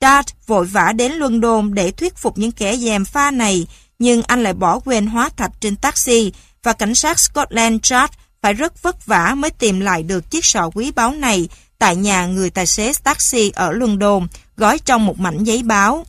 [0.00, 3.66] Dart vội vã đến London để thuyết phục những kẻ dèm pha này
[3.98, 6.32] nhưng anh lại bỏ quên hóa thạch trên taxi
[6.62, 10.70] và cảnh sát Scotland Yard phải rất vất vả mới tìm lại được chiếc sọ
[10.74, 11.48] quý báu này
[11.78, 16.06] tại nhà người tài xế taxi ở London, gói trong một mảnh giấy báo.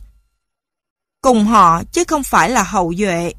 [1.22, 3.32] Cùng họ chứ không phải là hậu duệ.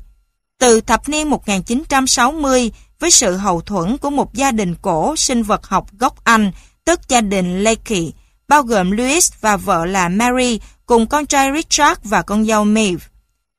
[0.60, 5.66] Từ thập niên 1960, với sự hậu thuẫn của một gia đình cổ sinh vật
[5.68, 6.52] học gốc Anh,
[6.86, 8.14] tức gia đình Leakey,
[8.48, 13.06] bao gồm Louis và vợ là Mary, cùng con trai Richard và con dâu Maeve,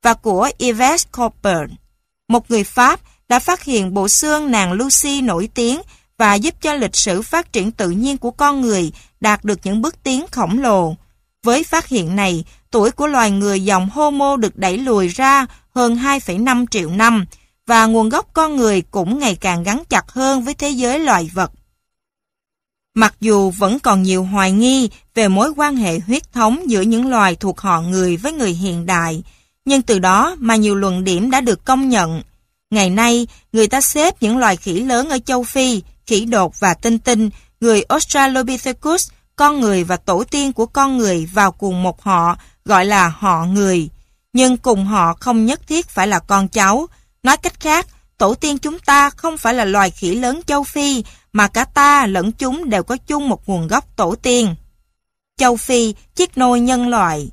[0.03, 1.71] và của Yves Coburn.
[2.29, 5.81] Một người Pháp đã phát hiện bộ xương nàng Lucy nổi tiếng
[6.21, 9.83] và giúp cho lịch sử phát triển tự nhiên của con người đạt được những
[9.83, 10.95] bước tiến khổng lồ.
[11.43, 15.97] Với phát hiện này, tuổi của loài người dòng Homo được đẩy lùi ra hơn
[15.97, 17.27] 2,5 triệu năm
[17.67, 21.31] và nguồn gốc con người cũng ngày càng gắn chặt hơn với thế giới loài
[21.35, 21.53] vật.
[22.95, 27.11] Mặc dù vẫn còn nhiều hoài nghi về mối quan hệ huyết thống giữa những
[27.11, 29.23] loài thuộc họ người với người hiện đại,
[29.65, 32.23] nhưng từ đó mà nhiều luận điểm đã được công nhận.
[32.71, 36.75] Ngày nay, người ta xếp những loài khỉ lớn ở châu Phi, khỉ đột và
[36.75, 42.03] tinh tinh, người Australopithecus, con người và tổ tiên của con người vào cùng một
[42.03, 43.89] họ, gọi là họ người.
[44.33, 46.87] Nhưng cùng họ không nhất thiết phải là con cháu.
[47.23, 47.87] Nói cách khác,
[48.19, 52.07] tổ tiên chúng ta không phải là loài khỉ lớn châu Phi, mà cả ta
[52.07, 54.55] lẫn chúng đều có chung một nguồn gốc tổ tiên.
[55.39, 57.31] Châu Phi, chiếc nôi nhân loại.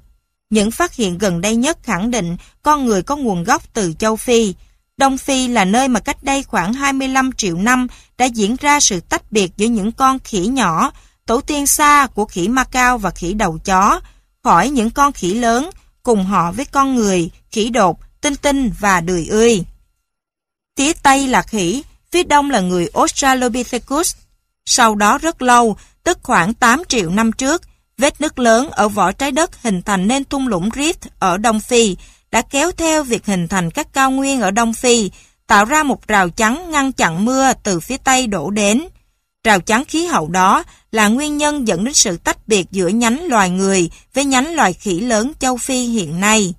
[0.50, 4.16] Những phát hiện gần đây nhất khẳng định con người có nguồn gốc từ châu
[4.16, 4.54] Phi.
[4.98, 7.88] Đông Phi là nơi mà cách đây khoảng 25 triệu năm
[8.18, 10.92] đã diễn ra sự tách biệt giữa những con khỉ nhỏ,
[11.26, 14.00] tổ tiên xa của khỉ Macau và khỉ đầu chó,
[14.44, 15.70] khỏi những con khỉ lớn,
[16.04, 19.64] cùng họ với con người, khỉ đột, tinh tinh và đười ươi.
[20.78, 24.16] Phía Tây là khỉ, phía Đông là người Australopithecus.
[24.66, 27.62] Sau đó rất lâu, tức khoảng 8 triệu năm trước,
[27.98, 31.60] vết nứt lớn ở vỏ trái đất hình thành nên thung lũng Rift ở Đông
[31.60, 31.96] Phi,
[32.32, 35.12] đã kéo theo việc hình thành các cao nguyên ở Đông Phi,
[35.48, 38.84] tạo ra một rào chắn ngăn chặn mưa từ phía Tây đổ đến.
[39.44, 43.26] Rào chắn khí hậu đó là nguyên nhân dẫn đến sự tách biệt giữa nhánh
[43.26, 46.54] loài người với nhánh loài khỉ lớn châu Phi hiện nay.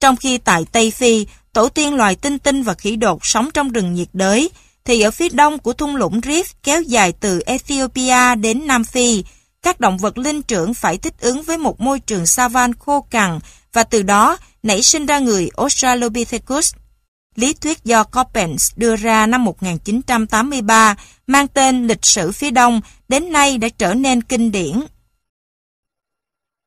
[0.00, 3.72] Trong khi tại Tây Phi, tổ tiên loài tinh tinh và khỉ đột sống trong
[3.72, 4.50] rừng nhiệt đới,
[4.84, 9.24] thì ở phía đông của thung lũng Rift kéo dài từ Ethiopia đến Nam Phi,
[9.62, 13.38] các động vật linh trưởng phải thích ứng với một môi trường savan khô cằn
[13.72, 16.74] và từ đó nảy sinh ra người Australopithecus.
[17.38, 20.96] Lý thuyết do Coppens đưa ra năm 1983
[21.26, 24.80] mang tên Lịch sử phía Đông, đến nay đã trở nên kinh điển.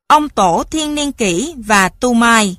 [0.06, 2.56] Ông Tổ Thiên Niên Kỷ và Tu Mai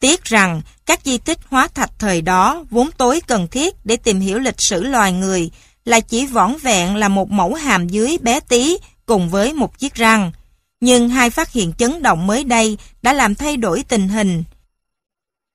[0.00, 4.20] Tiếc rằng các di tích hóa thạch thời đó vốn tối cần thiết để tìm
[4.20, 5.50] hiểu lịch sử loài người
[5.84, 8.76] là chỉ vỏn vẹn là một mẫu hàm dưới bé tí
[9.06, 10.32] cùng với một chiếc răng.
[10.80, 14.44] Nhưng hai phát hiện chấn động mới đây đã làm thay đổi tình hình.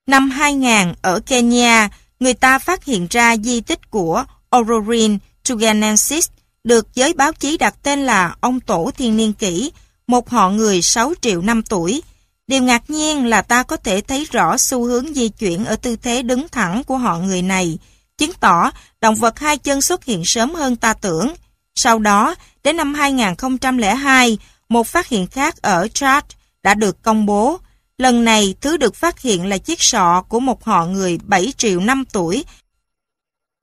[0.09, 4.23] Năm 2000 ở Kenya, người ta phát hiện ra di tích của
[4.55, 5.17] Ororin
[5.49, 6.29] Tuganensis
[6.63, 9.71] được giới báo chí đặt tên là ông Tổ Thiên Niên Kỷ,
[10.07, 12.03] một họ người 6 triệu năm tuổi.
[12.47, 15.95] Điều ngạc nhiên là ta có thể thấy rõ xu hướng di chuyển ở tư
[15.95, 17.77] thế đứng thẳng của họ người này,
[18.17, 21.33] chứng tỏ động vật hai chân xuất hiện sớm hơn ta tưởng.
[21.75, 24.37] Sau đó, đến năm 2002,
[24.69, 26.23] một phát hiện khác ở Chad
[26.63, 27.59] đã được công bố.
[27.99, 31.79] Lần này, thứ được phát hiện là chiếc sọ của một họ người 7 triệu
[31.79, 32.45] năm tuổi,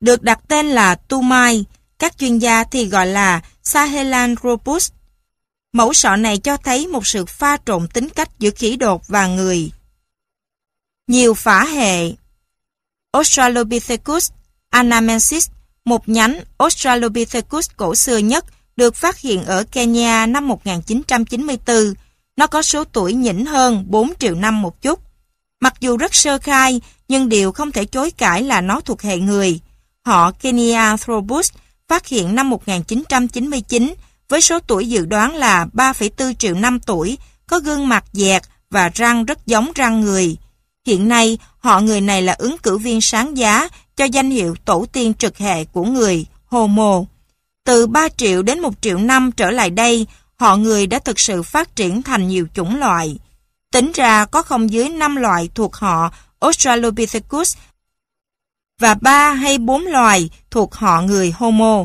[0.00, 1.64] được đặt tên là Tumai,
[1.98, 4.92] các chuyên gia thì gọi là Sahelan robust.
[5.72, 9.26] Mẫu sọ này cho thấy một sự pha trộn tính cách giữa khỉ đột và
[9.26, 9.70] người.
[11.06, 12.12] Nhiều phả hệ
[13.12, 14.30] Australopithecus
[14.70, 15.48] anamensis,
[15.84, 18.44] một nhánh Australopithecus cổ xưa nhất,
[18.76, 21.94] được phát hiện ở Kenya năm 1994.
[22.36, 25.00] Nó có số tuổi nhỉnh hơn 4 triệu năm một chút.
[25.60, 29.18] Mặc dù rất sơ khai, nhưng điều không thể chối cãi là nó thuộc hệ
[29.18, 29.60] người.
[30.04, 31.50] Họ Kenya Throbus
[31.88, 33.94] phát hiện năm 1999
[34.28, 38.90] với số tuổi dự đoán là 3,4 triệu năm tuổi, có gương mặt dẹt và
[38.94, 40.36] răng rất giống răng người.
[40.86, 44.86] Hiện nay, họ người này là ứng cử viên sáng giá cho danh hiệu tổ
[44.92, 47.02] tiên trực hệ của người, Homo.
[47.64, 50.06] Từ 3 triệu đến 1 triệu năm trở lại đây,
[50.38, 53.18] họ người đã thực sự phát triển thành nhiều chủng loại.
[53.72, 57.56] Tính ra có không dưới 5 loại thuộc họ Australopithecus
[58.80, 61.84] và 3 hay 4 loài thuộc họ người Homo.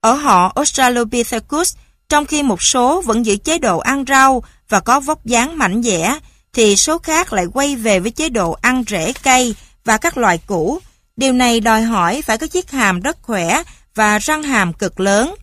[0.00, 1.76] Ở họ Australopithecus,
[2.08, 5.82] trong khi một số vẫn giữ chế độ ăn rau và có vóc dáng mảnh
[5.82, 6.18] dẻ,
[6.52, 10.38] thì số khác lại quay về với chế độ ăn rễ cây và các loài
[10.46, 10.78] củ.
[11.16, 13.62] Điều này đòi hỏi phải có chiếc hàm rất khỏe
[13.94, 15.34] và răng hàm cực lớn.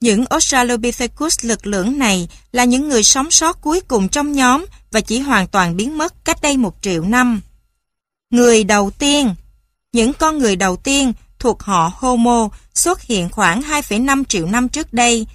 [0.00, 5.00] Những Australopithecus lực lưỡng này là những người sống sót cuối cùng trong nhóm và
[5.00, 7.40] chỉ hoàn toàn biến mất cách đây một triệu năm.
[8.30, 9.34] Người đầu tiên
[9.92, 14.92] Những con người đầu tiên thuộc họ Homo xuất hiện khoảng 2,5 triệu năm trước
[14.92, 15.26] đây.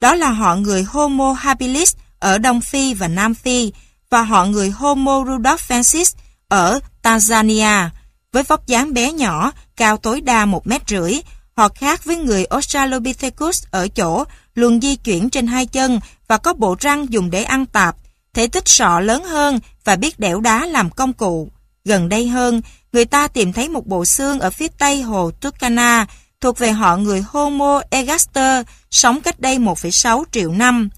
[0.00, 3.72] Đó là họ người Homo habilis ở Đông Phi và Nam Phi
[4.10, 6.14] và họ người Homo rudolfensis
[6.48, 7.88] ở Tanzania.
[8.32, 11.14] Với vóc dáng bé nhỏ, cao tối đa một mét rưỡi,
[11.58, 16.52] họ khác với người Australopithecus ở chỗ luôn di chuyển trên hai chân và có
[16.52, 17.96] bộ răng dùng để ăn tạp,
[18.34, 21.48] thể tích sọ lớn hơn và biết đẽo đá làm công cụ.
[21.84, 26.06] Gần đây hơn, người ta tìm thấy một bộ xương ở phía tây hồ Turkana
[26.40, 30.88] thuộc về họ người Homo ergaster sống cách đây 1,6 triệu năm.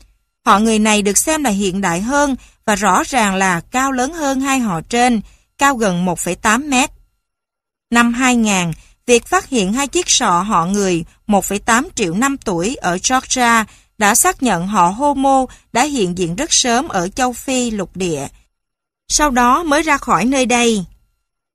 [0.46, 4.12] Họ người này được xem là hiện đại hơn và rõ ràng là cao lớn
[4.12, 5.20] hơn hai họ trên,
[5.58, 6.90] cao gần 1,8 mét.
[7.90, 8.72] Năm 2000,
[9.10, 13.64] việc phát hiện hai chiếc sọ họ người 1,8 triệu năm tuổi ở Georgia
[13.98, 18.28] đã xác nhận họ Homo đã hiện diện rất sớm ở châu Phi lục địa.
[19.08, 20.84] Sau đó mới ra khỏi nơi đây.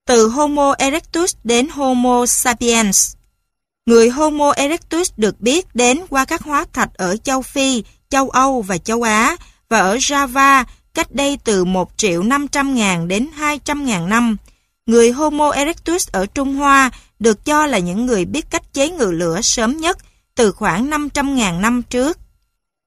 [0.07, 3.15] Từ Homo erectus đến Homo sapiens.
[3.85, 8.61] Người Homo erectus được biết đến qua các hóa thạch ở châu Phi, châu Âu
[8.61, 9.35] và châu Á
[9.69, 10.63] và ở Java
[10.93, 14.37] cách đây từ 1 triệu 500 ngàn đến 200 ngàn năm.
[14.85, 19.11] Người Homo erectus ở Trung Hoa được cho là những người biết cách chế ngự
[19.11, 19.97] lửa sớm nhất
[20.35, 22.17] từ khoảng 500.000 năm trước.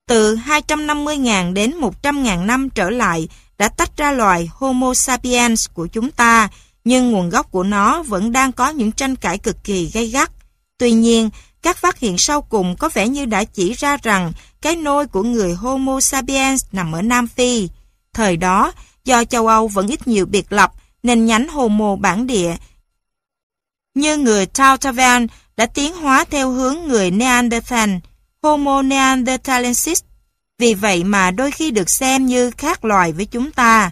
[0.09, 6.11] Từ 250.000 đến 100.000 năm trở lại đã tách ra loài Homo sapiens của chúng
[6.11, 6.49] ta,
[6.85, 10.31] nhưng nguồn gốc của nó vẫn đang có những tranh cãi cực kỳ gay gắt.
[10.79, 11.31] Tuy nhiên,
[11.63, 14.33] các phát hiện sau cùng có vẻ như đã chỉ ra rằng
[14.63, 17.69] cái nôi của người Homo sapiens nằm ở Nam Phi.
[18.15, 18.73] Thời đó,
[19.05, 20.73] do châu Âu vẫn ít nhiều biệt lập,
[21.09, 22.57] nền nhánh Homo bản địa
[23.95, 27.91] như người Tautavan đã tiến hóa theo hướng người Neanderthal,
[28.43, 30.03] Homo neanderthalensis.
[30.59, 33.91] Vì vậy mà đôi khi được xem như khác loài với chúng ta.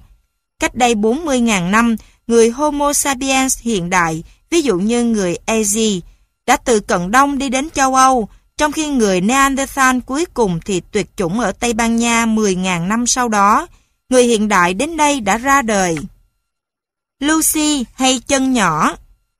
[0.60, 6.00] Cách đây 40.000 năm, người Homo sapiens hiện đại, ví dụ như người Asia,
[6.46, 10.80] đã từ Cận Đông đi đến châu Âu, trong khi người Neanderthal cuối cùng thì
[10.92, 13.66] tuyệt chủng ở Tây Ban Nha 10.000 năm sau đó.
[14.08, 15.96] Người hiện đại đến đây đã ra đời.
[17.20, 18.96] Lucy hay chân nhỏ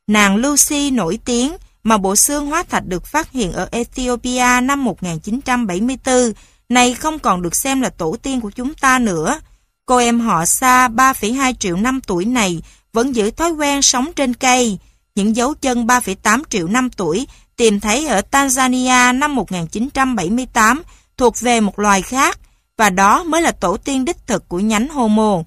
[0.07, 4.85] Nàng Lucy nổi tiếng mà bộ xương hóa thạch được phát hiện ở Ethiopia năm
[4.85, 6.33] 1974
[6.69, 9.41] này không còn được xem là tổ tiên của chúng ta nữa.
[9.87, 12.63] Cô em họ xa 3,2 triệu năm tuổi này
[12.93, 14.79] vẫn giữ thói quen sống trên cây.
[15.15, 20.83] Những dấu chân 3,8 triệu năm tuổi tìm thấy ở Tanzania năm 1978
[21.17, 22.39] thuộc về một loài khác
[22.77, 25.43] và đó mới là tổ tiên đích thực của nhánh Homo.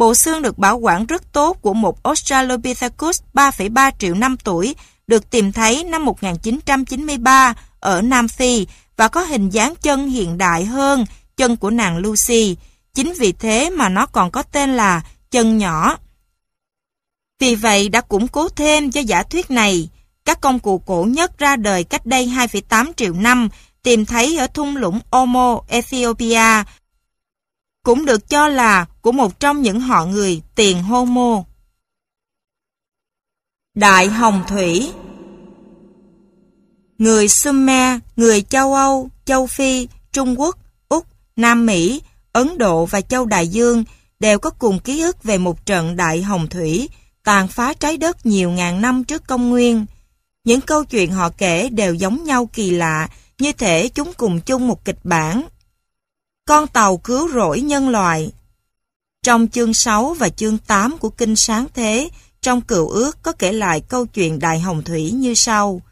[0.00, 4.74] Bộ xương được bảo quản rất tốt của một Australopithecus 3,3 triệu năm tuổi
[5.06, 10.64] được tìm thấy năm 1993 ở Nam Phi và có hình dáng chân hiện đại
[10.64, 11.04] hơn
[11.36, 12.56] chân của nàng Lucy.
[12.94, 15.96] Chính vì thế mà nó còn có tên là chân nhỏ.
[17.40, 19.88] Vì vậy đã củng cố thêm cho giả thuyết này.
[20.24, 23.48] Các công cụ cổ nhất ra đời cách đây 2,8 triệu năm
[23.82, 26.62] tìm thấy ở thung lũng Omo, Ethiopia
[27.82, 31.44] cũng được cho là của một trong những họ người tiền Homo.
[33.74, 34.92] Đại Hồng Thủy
[36.98, 43.00] Người Sumer, người châu Âu, châu Phi, Trung Quốc, Úc, Nam Mỹ, Ấn Độ và
[43.00, 43.84] châu Đại Dương
[44.20, 46.88] đều có cùng ký ức về một trận Đại Hồng Thủy
[47.24, 49.86] tàn phá trái đất nhiều ngàn năm trước công nguyên.
[50.44, 54.68] Những câu chuyện họ kể đều giống nhau kỳ lạ, như thể chúng cùng chung
[54.68, 55.44] một kịch bản
[56.50, 58.32] con tàu cứu rỗi nhân loại.
[59.22, 62.10] Trong chương 6 và chương 8 của Kinh Sáng Thế,
[62.42, 65.82] trong cựu ước có kể lại câu chuyện Đại Hồng Thủy như sau.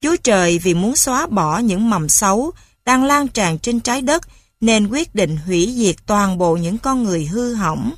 [0.00, 2.52] Chúa Trời vì muốn xóa bỏ những mầm xấu
[2.84, 4.22] đang lan tràn trên trái đất
[4.60, 7.92] nên quyết định hủy diệt toàn bộ những con người hư hỏng.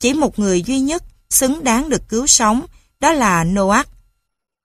[0.00, 2.62] Chỉ một người duy nhất xứng đáng được cứu sống,
[3.00, 3.88] đó là Noah.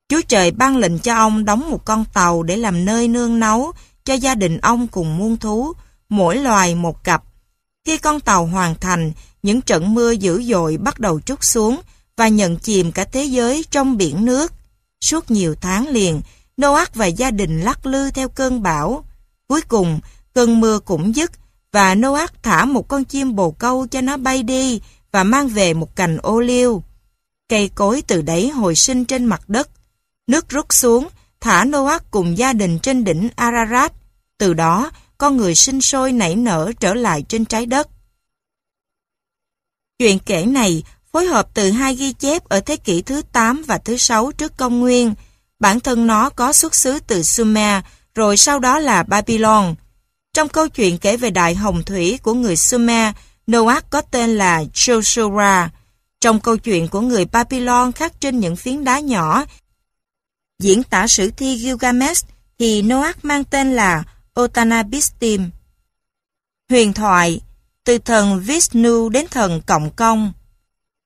[0.10, 3.72] Chúa Trời ban lệnh cho ông đóng một con tàu để làm nơi nương nấu
[4.06, 5.74] cho gia đình ông cùng muôn thú,
[6.10, 7.24] mỗi loài một cặp.
[7.86, 9.12] Khi con tàu hoàn thành,
[9.44, 11.82] những trận mưa dữ dội bắt đầu trút xuống
[12.18, 14.54] và nhận chìm cả thế giới trong biển nước.
[15.02, 16.22] Suốt nhiều tháng liền,
[16.62, 19.04] Noah và gia đình lắc lư theo cơn bão.
[19.48, 20.00] Cuối cùng,
[20.34, 21.32] cơn mưa cũng dứt
[21.72, 25.74] và Noah thả một con chim bồ câu cho nó bay đi và mang về
[25.74, 26.84] một cành ô liu.
[27.50, 29.70] Cây cối từ đấy hồi sinh trên mặt đất.
[30.28, 31.08] Nước rút xuống,
[31.42, 33.94] thả Noah cùng gia đình trên đỉnh Ararat.
[34.38, 34.92] Từ đó,
[35.24, 37.88] con người sinh sôi nảy nở trở lại trên trái đất.
[40.00, 43.78] Chuyện kể này phối hợp từ hai ghi chép ở thế kỷ thứ 8 và
[43.78, 45.14] thứ 6 trước công nguyên.
[45.60, 47.84] Bản thân nó có xuất xứ từ Sumer,
[48.16, 49.76] rồi sau đó là Babylon.
[50.34, 53.14] Trong câu chuyện kể về đại hồng thủy của người Sumer,
[53.52, 55.68] Noah có tên là Joshua.
[56.22, 59.46] Trong câu chuyện của người Babylon khắc trên những phiến đá nhỏ,
[60.60, 62.28] diễn tả sử thi Gilgamesh
[62.60, 64.04] thì Noah mang tên là
[64.40, 65.50] Otanabistim.
[66.70, 67.42] Huyền thoại,
[67.84, 70.34] từ thần Vishnu đến thần Cộng Công.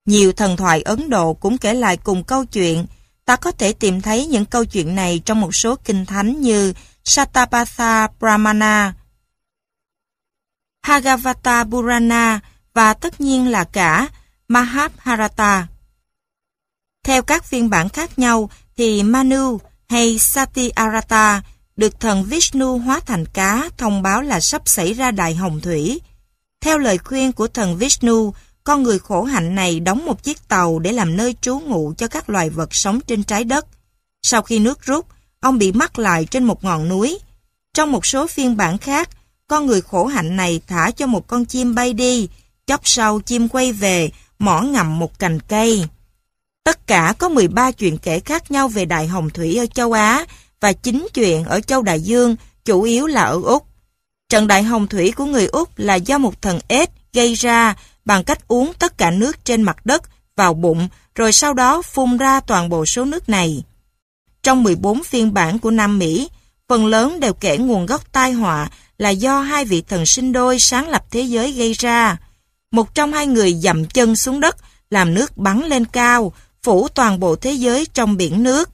[0.06, 2.86] Nhiều thần thoại Ấn Độ cũng kể lại cùng câu chuyện.
[3.26, 6.74] Ta có thể tìm thấy những câu chuyện này trong một số kinh thánh như
[7.04, 8.94] Satapatha Brahmana,
[10.88, 12.40] Hagavata Purana
[12.74, 14.10] và tất nhiên là cả
[14.48, 15.68] Mahabharata.
[17.04, 19.60] Theo các phiên bản khác nhau thì Manu
[19.90, 21.42] hay Satyarata
[21.78, 26.02] được thần Vishnu hóa thành cá thông báo là sắp xảy ra đại hồng thủy.
[26.62, 30.80] Theo lời khuyên của thần Vishnu, con người khổ hạnh này đóng một chiếc tàu
[30.80, 33.66] để làm nơi trú ngụ cho các loài vật sống trên trái đất.
[34.24, 35.06] Sau khi nước rút,
[35.40, 37.20] ông bị mắc lại trên một ngọn núi.
[37.74, 39.10] Trong một số phiên bản khác,
[39.48, 42.30] con người khổ hạnh này thả cho một con chim bay đi,
[42.68, 44.10] chốc sau chim quay về,
[44.40, 45.86] mỏ ngầm một cành cây.
[46.64, 50.26] Tất cả có 13 chuyện kể khác nhau về Đại Hồng Thủy ở châu Á
[50.62, 53.68] và chính chuyện ở châu Đại Dương, chủ yếu là ở Úc.
[54.30, 58.24] Trận Đại Hồng Thủy của người Úc là do một thần ếch gây ra bằng
[58.24, 60.04] cách uống tất cả nước trên mặt đất
[60.36, 63.64] vào bụng rồi sau đó phun ra toàn bộ số nước này.
[64.44, 66.30] Trong 14 phiên bản của Nam Mỹ,
[66.68, 70.60] phần lớn đều kể nguồn gốc tai họa là do hai vị thần sinh đôi
[70.60, 72.18] sáng lập thế giới gây ra.
[72.72, 74.56] Một trong hai người dậm chân xuống đất,
[74.90, 78.70] làm nước bắn lên cao, phủ toàn bộ thế giới trong biển nước.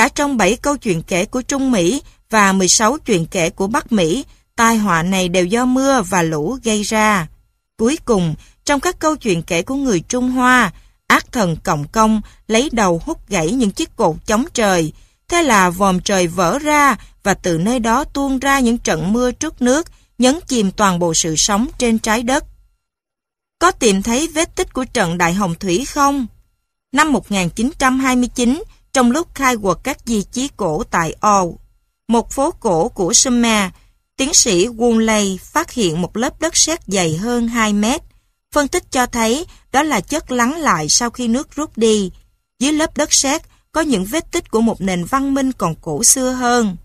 [0.00, 3.92] Cả trong 7 câu chuyện kể của Trung Mỹ và 16 chuyện kể của Bắc
[3.92, 4.24] Mỹ,
[4.56, 7.26] tai họa này đều do mưa và lũ gây ra.
[7.78, 8.34] Cuối cùng,
[8.64, 10.72] trong các câu chuyện kể của người Trung Hoa,
[11.06, 14.92] ác thần Cộng Công lấy đầu hút gãy những chiếc cột chống trời,
[15.28, 19.32] thế là vòm trời vỡ ra và từ nơi đó tuôn ra những trận mưa
[19.32, 19.86] trút nước,
[20.18, 22.44] nhấn chìm toàn bộ sự sống trên trái đất.
[23.58, 26.26] Có tìm thấy vết tích của trận Đại Hồng Thủy không?
[26.92, 31.54] Năm 1929, trong lúc khai quật các di chí cổ tại Ol,
[32.08, 33.70] một phố cổ của Sumer,
[34.16, 38.02] tiến sĩ Wunley phát hiện một lớp đất sét dày hơn 2 mét.
[38.52, 42.10] Phân tích cho thấy đó là chất lắng lại sau khi nước rút đi.
[42.58, 46.04] Dưới lớp đất sét có những vết tích của một nền văn minh còn cổ
[46.04, 46.76] xưa hơn.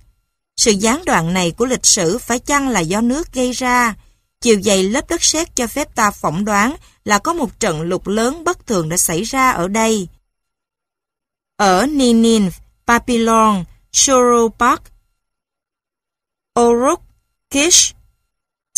[0.57, 3.95] Sự gián đoạn này của lịch sử phải chăng là do nước gây ra?
[4.41, 8.07] Chiều dày lớp đất sét cho phép ta phỏng đoán là có một trận lục
[8.07, 10.07] lớn bất thường đã xảy ra ở đây.
[11.57, 12.49] Ở Ninin,
[12.87, 14.81] Papillon, Choropac,
[16.59, 17.01] Oruk,
[17.49, 17.95] Kish,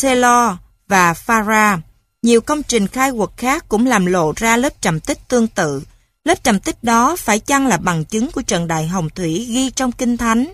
[0.01, 0.51] Telor
[0.87, 1.79] và Farah,
[2.21, 5.81] nhiều công trình khai quật khác cũng làm lộ ra lớp trầm tích tương tự.
[6.23, 9.69] Lớp trầm tích đó phải chăng là bằng chứng của trận đại hồng thủy ghi
[9.69, 10.53] trong Kinh Thánh?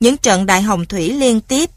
[0.00, 1.70] Những trận đại hồng thủy liên tiếp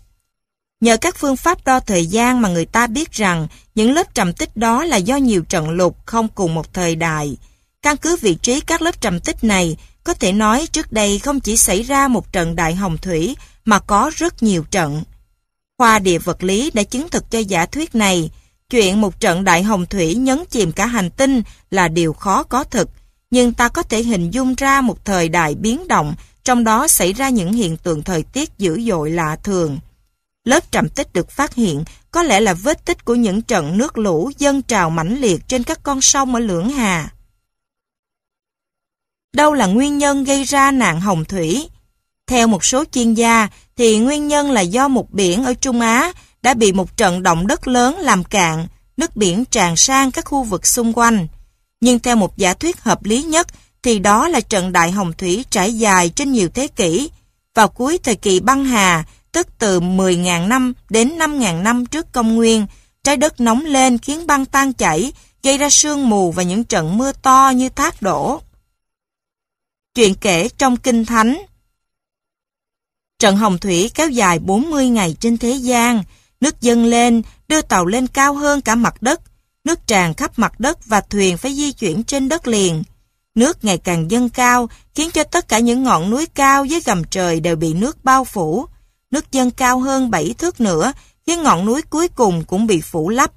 [0.82, 4.34] Nhờ các phương pháp đo thời gian mà người ta biết rằng những lớp trầm
[4.34, 7.38] tích đó là do nhiều trận lục không cùng một thời đại.
[7.86, 11.40] Căn cứ vị trí các lớp trầm tích này, có thể nói trước đây không
[11.40, 15.04] chỉ xảy ra một trận đại hồng thủy mà có rất nhiều trận.
[15.78, 18.30] Khoa địa vật lý đã chứng thực cho giả thuyết này.
[18.70, 22.64] Chuyện một trận đại hồng thủy nhấn chìm cả hành tinh là điều khó có
[22.64, 22.90] thực,
[23.32, 27.14] nhưng ta có thể hình dung ra một thời đại biến động, trong đó xảy
[27.14, 29.80] ra những hiện tượng thời tiết dữ dội lạ thường.
[30.44, 33.98] Lớp trầm tích được phát hiện có lẽ là vết tích của những trận nước
[33.98, 37.12] lũ dâng trào mãnh liệt trên các con sông ở Lưỡng Hà.
[39.36, 41.70] Đâu là nguyên nhân gây ra nạn hồng thủy?
[42.28, 46.12] Theo một số chuyên gia, thì nguyên nhân là do một biển ở Trung Á
[46.42, 48.68] đã bị một trận động đất lớn làm cạn,
[48.98, 51.28] nước biển tràn sang các khu vực xung quanh.
[51.82, 53.48] Nhưng theo một giả thuyết hợp lý nhất,
[53.84, 57.10] thì đó là trận đại hồng thủy trải dài trên nhiều thế kỷ.
[57.56, 62.36] Vào cuối thời kỳ băng hà, tức từ 10.000 năm đến 5.000 năm trước công
[62.36, 62.66] nguyên,
[63.04, 65.12] trái đất nóng lên khiến băng tan chảy,
[65.44, 68.42] gây ra sương mù và những trận mưa to như thác đổ.
[69.96, 71.38] Chuyện kể trong Kinh Thánh
[73.20, 76.04] Trận Hồng Thủy kéo dài 40 ngày trên thế gian,
[76.42, 79.22] nước dâng lên, đưa tàu lên cao hơn cả mặt đất,
[79.64, 82.84] nước tràn khắp mặt đất và thuyền phải di chuyển trên đất liền.
[83.36, 87.04] Nước ngày càng dâng cao, khiến cho tất cả những ngọn núi cao dưới gầm
[87.04, 88.66] trời đều bị nước bao phủ.
[89.12, 90.94] Nước dâng cao hơn 7 thước nữa,
[91.28, 93.32] khiến ngọn núi cuối cùng cũng bị phủ lấp.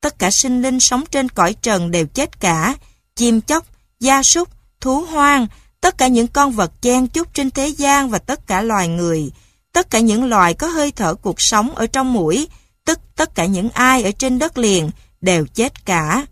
[0.00, 2.74] Tất cả sinh linh sống trên cõi trần đều chết cả,
[3.16, 3.66] chim chóc,
[4.00, 4.48] gia súc,
[4.80, 5.46] thú hoang,
[5.80, 9.30] tất cả những con vật chen chúc trên thế gian và tất cả loài người,
[9.72, 12.48] tất cả những loài có hơi thở cuộc sống ở trong mũi,
[12.84, 16.26] tức tất cả những ai ở trên đất liền đều chết cả.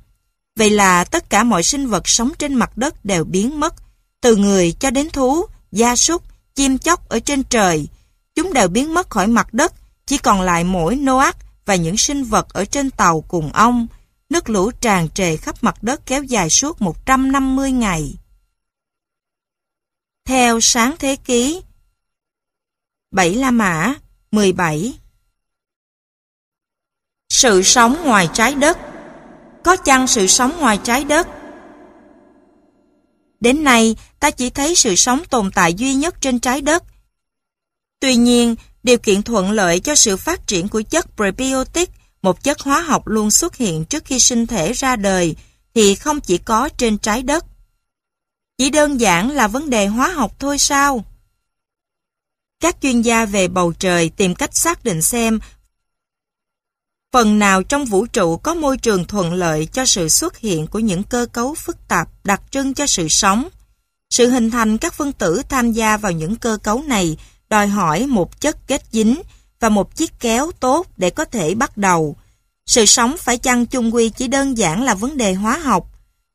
[0.56, 3.74] Vậy là tất cả mọi sinh vật sống trên mặt đất đều biến mất,
[4.20, 6.22] từ người cho đến thú, gia súc,
[6.54, 7.88] chim chóc ở trên trời.
[8.34, 9.72] Chúng đều biến mất khỏi mặt đất,
[10.06, 11.36] chỉ còn lại mỗi Noach
[11.66, 13.86] và những sinh vật ở trên tàu cùng ông.
[14.30, 18.14] nước lũ tràn trề khắp mặt đất kéo dài suốt 150 ngày.
[20.24, 21.62] Theo sáng thế ký,
[23.10, 23.94] bảy La Mã,
[24.30, 24.94] 17
[27.28, 28.78] Sự sống ngoài trái đất
[29.64, 31.28] Có chăng sự sống ngoài trái đất?
[33.40, 36.84] Đến nay, ta chỉ thấy sự sống tồn tại duy nhất trên trái đất.
[38.00, 41.90] Tuy nhiên, điều kiện thuận lợi cho sự phát triển của chất prebiotic,
[42.22, 45.36] một chất hóa học luôn xuất hiện trước khi sinh thể ra đời,
[45.74, 47.44] thì không chỉ có trên trái đất.
[48.58, 51.04] Chỉ đơn giản là vấn đề hóa học thôi sao?
[52.60, 55.38] Các chuyên gia về bầu trời tìm cách xác định xem
[57.14, 60.78] phần nào trong vũ trụ có môi trường thuận lợi cho sự xuất hiện của
[60.78, 63.48] những cơ cấu phức tạp đặc trưng cho sự sống.
[64.10, 67.16] Sự hình thành các phân tử tham gia vào những cơ cấu này
[67.48, 69.22] đòi hỏi một chất kết dính
[69.60, 72.16] và một chiếc kéo tốt để có thể bắt đầu.
[72.66, 75.86] Sự sống phải chăng chung quy chỉ đơn giản là vấn đề hóa học.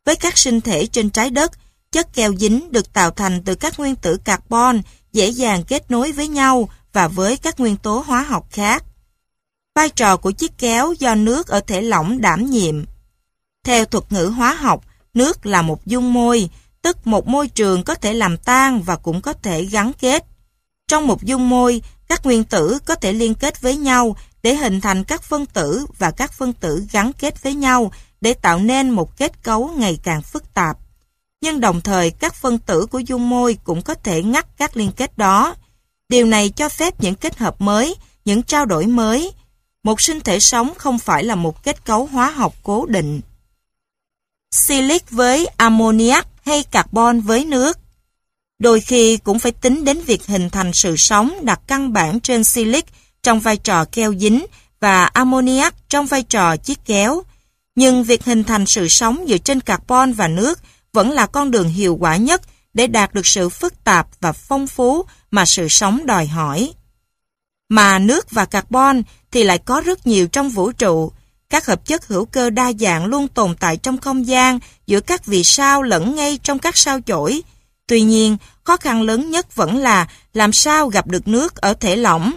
[0.06, 1.52] Với các sinh thể trên trái đất,
[1.92, 4.82] chất keo dính được tạo thành từ các nguyên tử carbon
[5.14, 8.84] dễ dàng kết nối với nhau và với các nguyên tố hóa học khác.
[9.76, 12.86] Vai trò của chiếc kéo do nước ở thể lỏng đảm nhiệm.
[13.64, 16.50] Theo thuật ngữ hóa học, nước là một dung môi,
[16.82, 20.26] tức một môi trường có thể làm tan và cũng có thể gắn kết.
[20.88, 24.82] Trong một dung môi, các nguyên tử có thể liên kết với nhau để hình
[24.82, 28.90] thành các phân tử và các phân tử gắn kết với nhau để tạo nên
[28.90, 30.78] một kết cấu ngày càng phức tạp
[31.42, 34.92] nhưng đồng thời các phân tử của dung môi cũng có thể ngắt các liên
[34.92, 35.56] kết đó.
[36.10, 39.32] Điều này cho phép những kết hợp mới, những trao đổi mới.
[39.84, 43.22] Một sinh thể sống không phải là một kết cấu hóa học cố định.
[44.52, 47.78] Silic với ammoniac hay carbon với nước.
[48.60, 52.44] Đôi khi cũng phải tính đến việc hình thành sự sống đặt căn bản trên
[52.44, 52.86] silic
[53.24, 54.46] trong vai trò keo dính
[54.80, 57.22] và ammoniac trong vai trò chiếc kéo.
[57.76, 60.60] Nhưng việc hình thành sự sống dựa trên carbon và nước
[60.94, 62.42] vẫn là con đường hiệu quả nhất
[62.74, 66.74] để đạt được sự phức tạp và phong phú mà sự sống đòi hỏi.
[67.70, 71.12] Mà nước và carbon thì lại có rất nhiều trong vũ trụ.
[71.50, 75.26] Các hợp chất hữu cơ đa dạng luôn tồn tại trong không gian giữa các
[75.26, 77.42] vì sao lẫn ngay trong các sao chổi.
[77.88, 81.96] Tuy nhiên, khó khăn lớn nhất vẫn là làm sao gặp được nước ở thể
[81.96, 82.34] lỏng.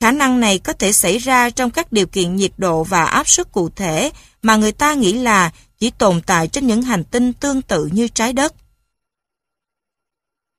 [0.00, 3.28] Khả năng này có thể xảy ra trong các điều kiện nhiệt độ và áp
[3.28, 4.10] suất cụ thể
[4.42, 5.50] mà người ta nghĩ là
[5.80, 8.54] chỉ tồn tại trên những hành tinh tương tự như trái đất.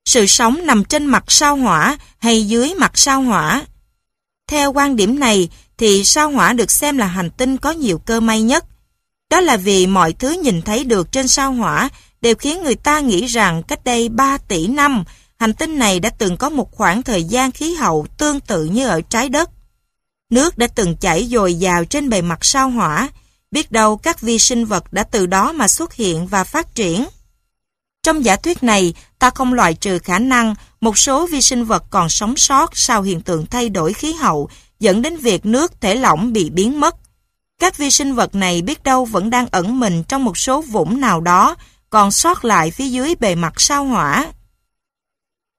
[0.06, 3.66] Sự sống nằm trên mặt sao hỏa hay dưới mặt sao hỏa.
[4.48, 8.20] Theo quan điểm này thì sao hỏa được xem là hành tinh có nhiều cơ
[8.20, 8.66] may nhất.
[9.30, 11.90] Đó là vì mọi thứ nhìn thấy được trên sao hỏa
[12.22, 15.04] đều khiến người ta nghĩ rằng cách đây 3 tỷ năm,
[15.40, 18.88] hành tinh này đã từng có một khoảng thời gian khí hậu tương tự như
[18.88, 19.50] ở trái đất.
[20.30, 23.10] Nước đã từng chảy dồi dào trên bề mặt sao hỏa,
[23.52, 27.06] Biết đâu các vi sinh vật đã từ đó mà xuất hiện và phát triển.
[28.04, 31.84] Trong giả thuyết này, ta không loại trừ khả năng một số vi sinh vật
[31.90, 34.50] còn sống sót sau hiện tượng thay đổi khí hậu
[34.80, 36.96] dẫn đến việc nước thể lỏng bị biến mất.
[37.60, 41.02] Các vi sinh vật này biết đâu vẫn đang ẩn mình trong một số vũng
[41.02, 41.56] nào đó
[41.90, 44.32] còn sót lại phía dưới bề mặt sao hỏa.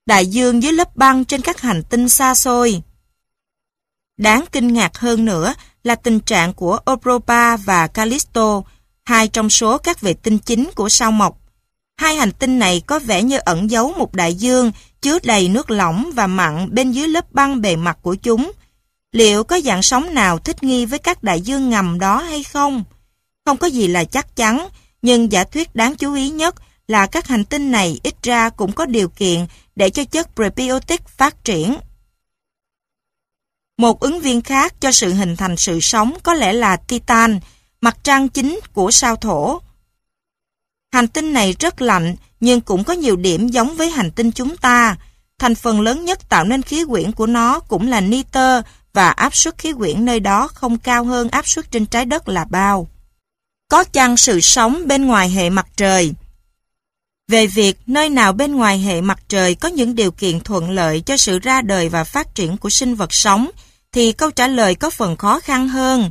[0.07, 2.83] Đại dương dưới lớp băng trên các hành tinh xa xôi.
[4.17, 5.55] Đáng kinh ngạc hơn nữa
[5.85, 8.63] là tình trạng của Europa và Callisto,
[9.05, 11.39] hai trong số các vệ tinh chính của sao mộc.
[11.97, 15.71] Hai hành tinh này có vẻ như ẩn giấu một đại dương chứa đầy nước
[15.71, 18.53] lỏng và mặn bên dưới lớp băng bề mặt của chúng.
[19.13, 22.85] Liệu có dạng sóng nào thích nghi với các đại dương ngầm đó hay không?
[23.45, 24.69] Không có gì là chắc chắn,
[25.03, 26.55] nhưng giả thuyết đáng chú ý nhất
[26.89, 31.09] là các hành tinh này ít ra cũng có điều kiện để cho chất prebiotic
[31.09, 31.77] phát triển.
[33.83, 37.41] Một ứng viên khác cho sự hình thành sự sống có lẽ là Titan,
[37.81, 39.61] mặt trăng chính của sao thổ.
[40.93, 44.57] Hành tinh này rất lạnh, nhưng cũng có nhiều điểm giống với hành tinh chúng
[44.57, 44.97] ta.
[45.39, 48.63] Thành phần lớn nhất tạo nên khí quyển của nó cũng là nitơ
[48.93, 52.29] và áp suất khí quyển nơi đó không cao hơn áp suất trên trái đất
[52.29, 52.89] là bao.
[53.69, 56.13] Có chăng sự sống bên ngoài hệ mặt trời?
[57.29, 61.01] Về việc nơi nào bên ngoài hệ mặt trời có những điều kiện thuận lợi
[61.07, 63.51] cho sự ra đời và phát triển của sinh vật sống,
[63.93, 66.11] thì câu trả lời có phần khó khăn hơn.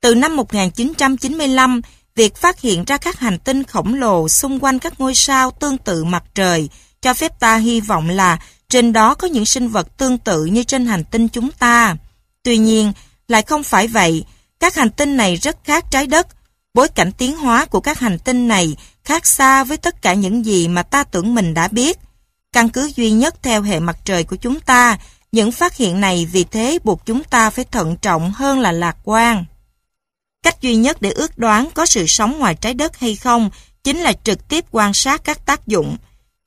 [0.00, 1.80] Từ năm 1995,
[2.14, 5.78] việc phát hiện ra các hành tinh khổng lồ xung quanh các ngôi sao tương
[5.78, 6.68] tự mặt trời
[7.04, 10.62] cho phép ta hy vọng là trên đó có những sinh vật tương tự như
[10.62, 11.96] trên hành tinh chúng ta.
[12.42, 12.92] Tuy nhiên,
[13.28, 14.24] lại không phải vậy.
[14.60, 16.26] Các hành tinh này rất khác trái đất.
[16.74, 20.44] Bối cảnh tiến hóa của các hành tinh này khác xa với tất cả những
[20.44, 21.98] gì mà ta tưởng mình đã biết.
[22.52, 24.98] Căn cứ duy nhất theo hệ mặt trời của chúng ta
[25.34, 28.96] những phát hiện này vì thế buộc chúng ta phải thận trọng hơn là lạc
[29.04, 29.44] quan.
[30.42, 33.50] Cách duy nhất để ước đoán có sự sống ngoài trái đất hay không
[33.84, 35.96] chính là trực tiếp quan sát các tác dụng.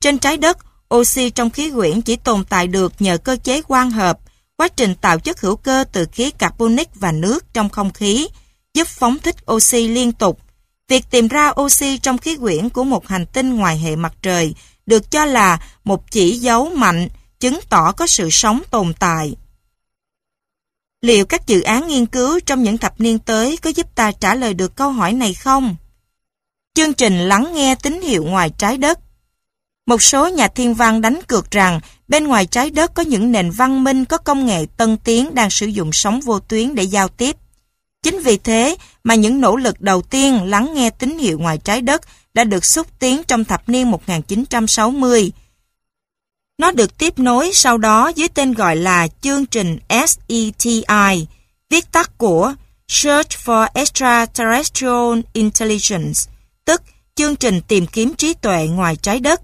[0.00, 0.58] Trên trái đất,
[0.94, 4.18] oxy trong khí quyển chỉ tồn tại được nhờ cơ chế quang hợp,
[4.56, 8.28] quá trình tạo chất hữu cơ từ khí carbonic và nước trong không khí,
[8.74, 10.40] giúp phóng thích oxy liên tục.
[10.88, 14.54] Việc tìm ra oxy trong khí quyển của một hành tinh ngoài hệ mặt trời
[14.86, 17.08] được cho là một chỉ dấu mạnh
[17.40, 19.34] chứng tỏ có sự sống tồn tại.
[21.00, 24.34] Liệu các dự án nghiên cứu trong những thập niên tới có giúp ta trả
[24.34, 25.76] lời được câu hỏi này không?
[26.74, 28.98] Chương trình lắng nghe tín hiệu ngoài trái đất
[29.86, 33.50] Một số nhà thiên văn đánh cược rằng bên ngoài trái đất có những nền
[33.50, 37.08] văn minh có công nghệ tân tiến đang sử dụng sóng vô tuyến để giao
[37.08, 37.36] tiếp.
[38.02, 41.80] Chính vì thế mà những nỗ lực đầu tiên lắng nghe tín hiệu ngoài trái
[41.82, 42.02] đất
[42.34, 45.32] đã được xúc tiến trong thập niên 1960.
[46.58, 51.26] Nó được tiếp nối sau đó dưới tên gọi là chương trình SETI,
[51.70, 52.54] viết tắt của
[52.88, 56.20] Search for Extraterrestrial Intelligence,
[56.64, 56.82] tức
[57.14, 59.40] chương trình tìm kiếm trí tuệ ngoài trái đất.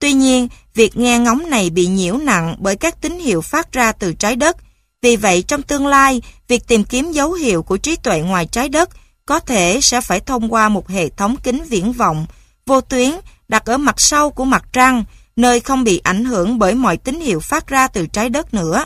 [0.00, 3.92] Tuy nhiên, việc nghe ngóng này bị nhiễu nặng bởi các tín hiệu phát ra
[3.92, 4.56] từ trái đất.
[5.02, 8.68] Vì vậy, trong tương lai, việc tìm kiếm dấu hiệu của trí tuệ ngoài trái
[8.68, 8.90] đất
[9.26, 12.26] có thể sẽ phải thông qua một hệ thống kính viễn vọng,
[12.66, 13.10] vô tuyến
[13.48, 15.04] đặt ở mặt sau của mặt trăng,
[15.38, 18.84] nơi không bị ảnh hưởng bởi mọi tín hiệu phát ra từ trái đất nữa.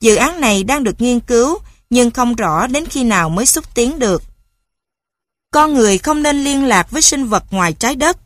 [0.00, 1.58] Dự án này đang được nghiên cứu,
[1.90, 4.22] nhưng không rõ đến khi nào mới xúc tiến được.
[5.52, 8.16] Con người không nên liên lạc với sinh vật ngoài trái đất.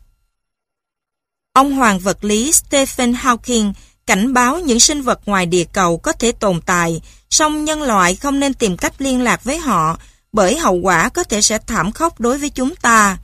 [1.53, 3.73] Ông hoàng vật lý Stephen Hawking
[4.05, 8.15] cảnh báo những sinh vật ngoài địa cầu có thể tồn tại, song nhân loại
[8.15, 9.97] không nên tìm cách liên lạc với họ,
[10.31, 13.17] bởi hậu quả có thể sẽ thảm khốc đối với chúng ta.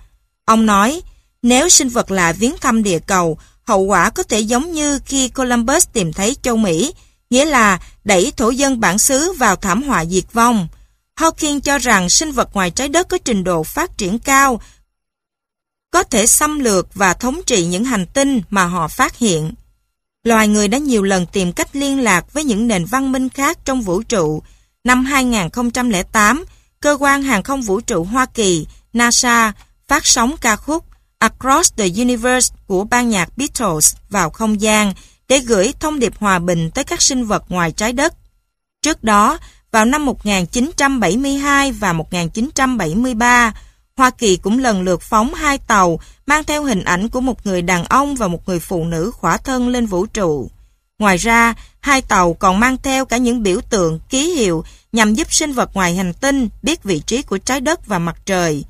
[0.46, 1.02] Ông nói,
[1.42, 3.38] nếu sinh vật lạ viếng thăm địa cầu,
[3.72, 6.94] hậu quả có thể giống như khi Columbus tìm thấy châu Mỹ,
[7.30, 10.68] nghĩa là đẩy thổ dân bản xứ vào thảm họa diệt vong.
[11.20, 14.62] Hawking cho rằng sinh vật ngoài trái đất có trình độ phát triển cao,
[15.92, 19.54] có thể xâm lược và thống trị những hành tinh mà họ phát hiện.
[20.24, 23.58] Loài người đã nhiều lần tìm cách liên lạc với những nền văn minh khác
[23.66, 24.44] trong vũ trụ.
[24.84, 26.46] Năm 2008,
[26.80, 29.54] Cơ quan Hàng không Vũ trụ Hoa Kỳ, NASA,
[29.88, 30.91] phát sóng ca khúc
[31.22, 34.94] Across the Universe của ban nhạc Beatles vào không gian
[35.28, 38.14] để gửi thông điệp hòa bình tới các sinh vật ngoài trái đất.
[38.82, 39.38] Trước đó,
[39.72, 43.54] vào năm 1972 và 1973,
[43.98, 47.62] Hoa Kỳ cũng lần lượt phóng hai tàu mang theo hình ảnh của một người
[47.62, 50.50] đàn ông và một người phụ nữ khỏa thân lên vũ trụ.
[51.00, 55.34] Ngoài ra, hai tàu còn mang theo cả những biểu tượng, ký hiệu nhằm giúp
[55.34, 58.64] sinh vật ngoài hành tinh biết vị trí của trái đất và mặt trời.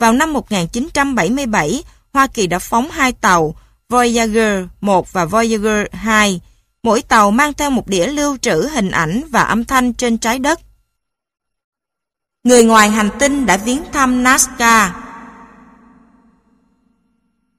[0.00, 3.54] Vào năm 1977, Hoa Kỳ đã phóng hai tàu
[3.88, 6.40] Voyager 1 và Voyager 2.
[6.82, 10.38] Mỗi tàu mang theo một đĩa lưu trữ hình ảnh và âm thanh trên trái
[10.38, 10.60] đất.
[12.44, 14.90] Người ngoài hành tinh đã viếng thăm Nazca.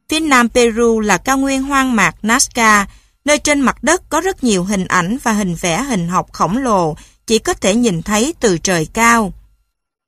[0.10, 2.86] Phía nam Peru là cao nguyên hoang mạc Nazca,
[3.26, 6.58] nơi trên mặt đất có rất nhiều hình ảnh và hình vẽ hình học khổng
[6.58, 6.96] lồ
[7.28, 9.34] chỉ có thể nhìn thấy từ trời cao.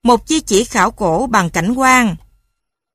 [0.03, 2.15] Một di chỉ khảo cổ bằng cảnh quan.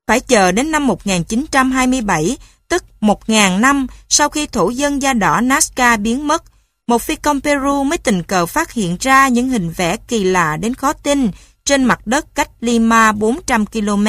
[0.09, 2.37] Phải chờ đến năm 1927,
[2.69, 6.45] tức 1.000 năm sau khi thổ dân da đỏ Nazca biến mất,
[6.87, 10.57] một phi công Peru mới tình cờ phát hiện ra những hình vẽ kỳ lạ
[10.57, 11.31] đến khó tin
[11.65, 14.07] trên mặt đất cách Lima 400 km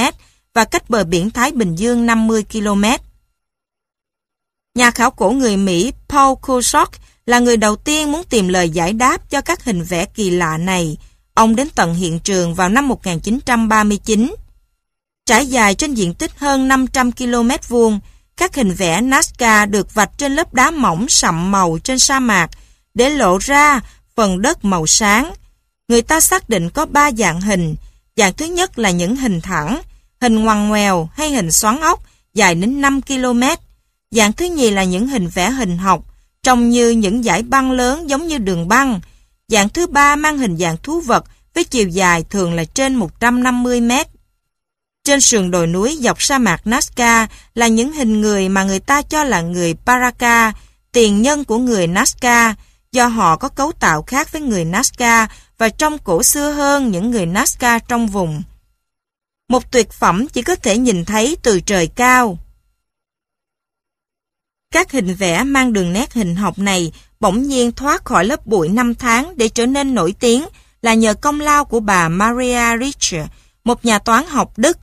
[0.53, 2.83] và cách bờ biển Thái Bình Dương 50 km.
[4.75, 6.91] Nhà khảo cổ người Mỹ Paul Kusok
[7.25, 10.57] là người đầu tiên muốn tìm lời giải đáp cho các hình vẽ kỳ lạ
[10.57, 10.97] này.
[11.33, 14.35] Ông đến tận hiện trường vào năm 1939.
[15.29, 17.99] Trải dài trên diện tích hơn 500 km vuông,
[18.37, 22.49] các hình vẽ Nazca được vạch trên lớp đá mỏng sậm màu trên sa mạc
[22.93, 23.81] để lộ ra
[24.15, 25.33] phần đất màu sáng.
[25.87, 27.75] Người ta xác định có ba dạng hình.
[28.15, 29.81] Dạng thứ nhất là những hình thẳng,
[30.21, 32.03] hình ngoằn ngoèo hay hình xoắn ốc
[32.33, 33.43] dài đến 5 km.
[34.11, 36.03] Dạng thứ nhì là những hình vẽ hình học,
[36.43, 38.99] trông như những dải băng lớn giống như đường băng.
[39.47, 43.81] Dạng thứ ba mang hình dạng thú vật với chiều dài thường là trên 150
[43.81, 44.07] mét.
[45.03, 49.01] Trên sườn đồi núi dọc sa mạc Nazca là những hình người mà người ta
[49.01, 50.53] cho là người Paraka,
[50.91, 52.53] tiền nhân của người Nazca,
[52.91, 55.27] do họ có cấu tạo khác với người Nazca
[55.57, 58.43] và trong cổ xưa hơn những người Nazca trong vùng.
[59.49, 62.37] Một tuyệt phẩm chỉ có thể nhìn thấy từ trời cao.
[64.73, 68.69] Các hình vẽ mang đường nét hình học này bỗng nhiên thoát khỏi lớp bụi
[68.69, 70.45] năm tháng để trở nên nổi tiếng
[70.81, 73.17] là nhờ công lao của bà Maria Ricci,
[73.63, 74.77] một nhà toán học Đức.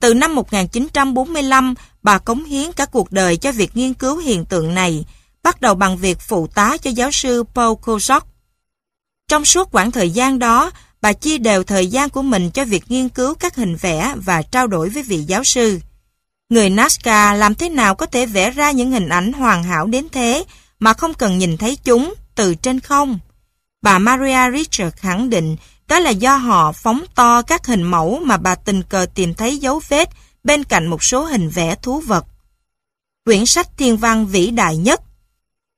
[0.00, 4.74] Từ năm 1945, bà cống hiến cả cuộc đời cho việc nghiên cứu hiện tượng
[4.74, 5.04] này,
[5.42, 8.20] bắt đầu bằng việc phụ tá cho giáo sư Paul Kozak.
[9.28, 10.70] Trong suốt quãng thời gian đó,
[11.00, 14.42] bà chia đều thời gian của mình cho việc nghiên cứu các hình vẽ và
[14.42, 15.80] trao đổi với vị giáo sư.
[16.48, 20.06] Người Nazca làm thế nào có thể vẽ ra những hình ảnh hoàn hảo đến
[20.12, 20.44] thế
[20.78, 23.18] mà không cần nhìn thấy chúng từ trên không?
[23.82, 25.56] Bà Maria Richard khẳng định
[25.88, 29.58] đó là do họ phóng to các hình mẫu mà bà tình cờ tìm thấy
[29.58, 30.08] dấu vết
[30.44, 32.24] bên cạnh một số hình vẽ thú vật.
[33.24, 35.00] Quyển sách thiên văn vĩ đại nhất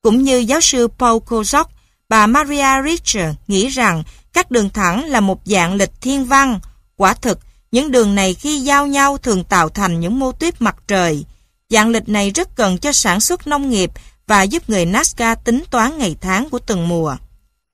[0.03, 1.65] Cũng như giáo sư Paul Kozok,
[2.09, 4.03] bà Maria Richard nghĩ rằng
[4.33, 6.61] các đường thẳng là một dạng lịch thiên văn.
[6.97, 7.39] Quả thực,
[7.73, 11.25] những đường này khi giao nhau thường tạo thành những mô tuyết mặt trời.
[11.69, 13.91] Dạng lịch này rất cần cho sản xuất nông nghiệp
[14.27, 17.17] và giúp người Nazca tính toán ngày tháng của từng mùa.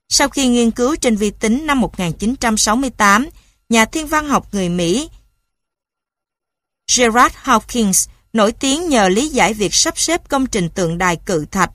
[0.08, 3.28] Sau khi nghiên cứu trên vi tính năm 1968,
[3.68, 5.08] nhà thiên văn học người Mỹ
[6.96, 11.46] Gerard Hawkins nổi tiếng nhờ lý giải việc sắp xếp công trình tượng đài cự
[11.50, 11.70] thạch.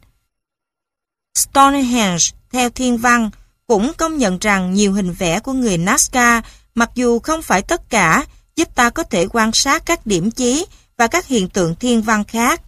[1.38, 3.30] Stonehenge, theo thiên văn,
[3.68, 6.42] cũng công nhận rằng nhiều hình vẽ của người Nazca,
[6.76, 8.26] mặc dù không phải tất cả,
[8.56, 10.66] giúp ta có thể quan sát các điểm chí
[10.98, 12.62] và các hiện tượng thiên văn khác.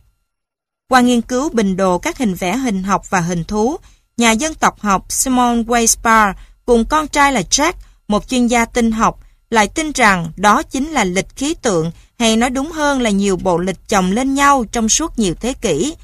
[0.89, 3.77] Qua nghiên cứu bình đồ các hình vẽ hình học và hình thú,
[4.17, 6.33] nhà dân tộc học Simon Weisbar
[6.65, 7.73] cùng con trai là Jack,
[8.07, 12.37] một chuyên gia tinh học, lại tin rằng đó chính là lịch khí tượng hay
[12.37, 15.95] nói đúng hơn là nhiều bộ lịch chồng lên nhau trong suốt nhiều thế kỷ.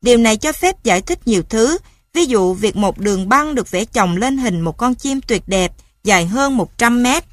[0.00, 1.78] Điều này cho phép giải thích nhiều thứ,
[2.12, 5.42] ví dụ việc một đường băng được vẽ chồng lên hình một con chim tuyệt
[5.46, 5.72] đẹp
[6.04, 7.24] dài hơn 100 mét,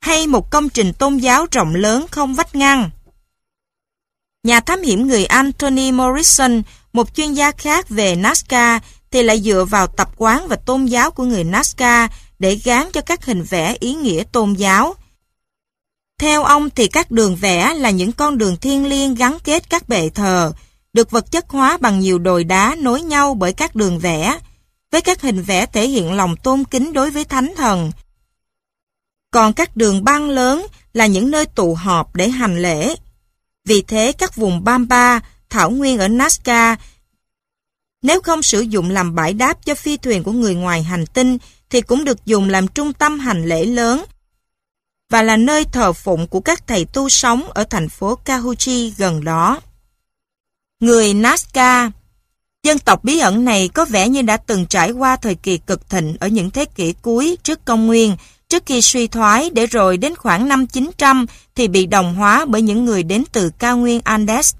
[0.00, 2.90] hay một công trình tôn giáo rộng lớn không vách ngăn.
[4.42, 5.52] Nhà thám hiểm người Anh
[5.92, 6.62] Morrison,
[6.96, 8.80] một chuyên gia khác về Nazca,
[9.10, 13.00] thì lại dựa vào tập quán và tôn giáo của người Nazca để gán cho
[13.00, 14.94] các hình vẽ ý nghĩa tôn giáo.
[16.18, 19.88] Theo ông thì các đường vẽ là những con đường thiên liêng gắn kết các
[19.88, 20.52] bệ thờ,
[20.92, 24.38] được vật chất hóa bằng nhiều đồi đá nối nhau bởi các đường vẽ,
[24.92, 27.92] với các hình vẽ thể hiện lòng tôn kính đối với thánh thần.
[29.30, 32.94] Còn các đường băng lớn là những nơi tụ họp để hành lễ.
[33.64, 35.20] Vì thế các vùng Bamba,
[35.56, 36.76] thảo nguyên ở Nazca,
[38.02, 41.38] nếu không sử dụng làm bãi đáp cho phi thuyền của người ngoài hành tinh,
[41.70, 44.04] thì cũng được dùng làm trung tâm hành lễ lớn
[45.10, 49.24] và là nơi thờ phụng của các thầy tu sống ở thành phố Kahuchi gần
[49.24, 49.60] đó.
[50.80, 51.90] Người Nazca
[52.62, 55.90] Dân tộc bí ẩn này có vẻ như đã từng trải qua thời kỳ cực
[55.90, 58.16] thịnh ở những thế kỷ cuối trước công nguyên,
[58.48, 62.62] trước khi suy thoái để rồi đến khoảng năm 900 thì bị đồng hóa bởi
[62.62, 64.54] những người đến từ cao nguyên Andes.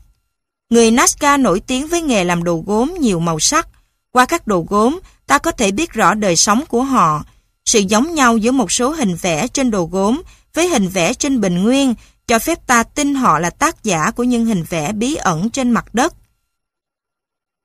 [0.71, 3.69] Người Nazca nổi tiếng với nghề làm đồ gốm nhiều màu sắc.
[4.13, 7.25] Qua các đồ gốm, ta có thể biết rõ đời sống của họ.
[7.65, 10.23] Sự giống nhau giữa một số hình vẽ trên đồ gốm
[10.55, 11.95] với hình vẽ trên bình nguyên
[12.27, 15.71] cho phép ta tin họ là tác giả của những hình vẽ bí ẩn trên
[15.71, 16.15] mặt đất.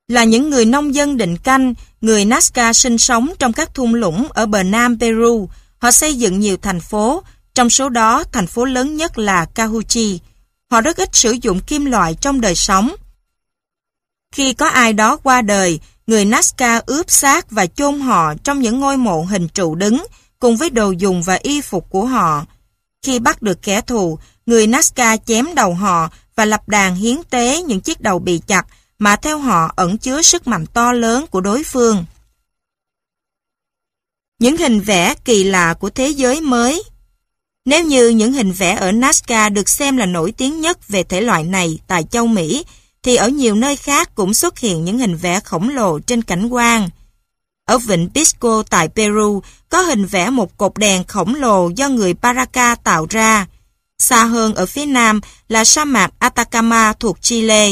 [0.07, 4.27] Là những người nông dân định canh, người Nazca sinh sống trong các thung lũng
[4.29, 5.49] ở bờ nam Peru.
[5.77, 7.23] Họ xây dựng nhiều thành phố,
[7.53, 10.19] trong số đó thành phố lớn nhất là Cahuchi.
[10.72, 12.95] Họ rất ít sử dụng kim loại trong đời sống.
[14.34, 18.80] Khi có ai đó qua đời, người Nazca ướp xác và chôn họ trong những
[18.80, 20.05] ngôi mộ hình trụ đứng,
[20.39, 22.45] cùng với đồ dùng và y phục của họ.
[23.01, 27.61] Khi bắt được kẻ thù, người Nazca chém đầu họ và lập đàn hiến tế
[27.61, 28.65] những chiếc đầu bị chặt
[28.99, 32.05] mà theo họ ẩn chứa sức mạnh to lớn của đối phương.
[34.39, 36.84] Những hình vẽ kỳ lạ của thế giới mới
[37.66, 41.22] nếu như những hình vẽ ở Nazca được xem là nổi tiếng nhất về thể
[41.22, 42.66] loại này tại châu Mỹ,
[43.03, 46.47] thì ở nhiều nơi khác cũng xuất hiện những hình vẽ khổng lồ trên cảnh
[46.47, 46.89] quan.
[47.66, 52.14] Ở vịnh Pisco tại Peru có hình vẽ một cột đèn khổng lồ do người
[52.14, 53.47] Paraca tạo ra.
[53.99, 57.72] Xa hơn ở phía nam là sa mạc Atacama thuộc Chile.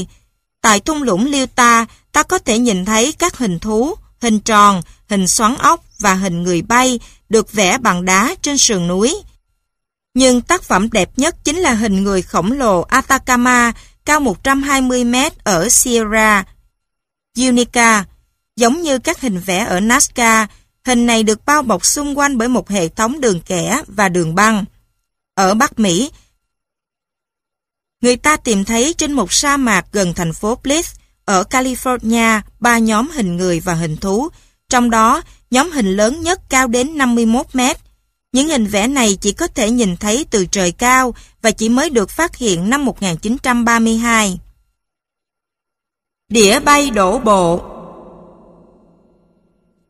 [0.62, 5.28] Tại thung lũng Liuta, ta có thể nhìn thấy các hình thú, hình tròn, hình
[5.28, 9.16] xoắn ốc và hình người bay được vẽ bằng đá trên sườn núi.
[10.14, 13.72] Nhưng tác phẩm đẹp nhất chính là hình người khổng lồ Atacama
[14.06, 16.44] cao 120 mét ở Sierra
[17.38, 18.06] Unica.
[18.56, 20.48] Giống như các hình vẽ ở Nazca,
[20.86, 24.36] hình này được bao bọc xung quanh bởi một hệ thống đường kẻ và đường
[24.36, 24.66] băng.
[25.36, 26.12] Ở Bắc Mỹ,
[28.02, 30.96] người ta tìm thấy trên một sa mạc gần thành phố Bliss
[31.26, 34.30] ở California ba nhóm hình người và hình thú,
[34.70, 37.78] trong đó nhóm hình lớn nhất cao đến 51 mét.
[38.32, 41.90] Những hình vẽ này chỉ có thể nhìn thấy từ trời cao và chỉ mới
[41.90, 44.40] được phát hiện năm 1932.
[46.30, 47.62] Đĩa bay đổ bộ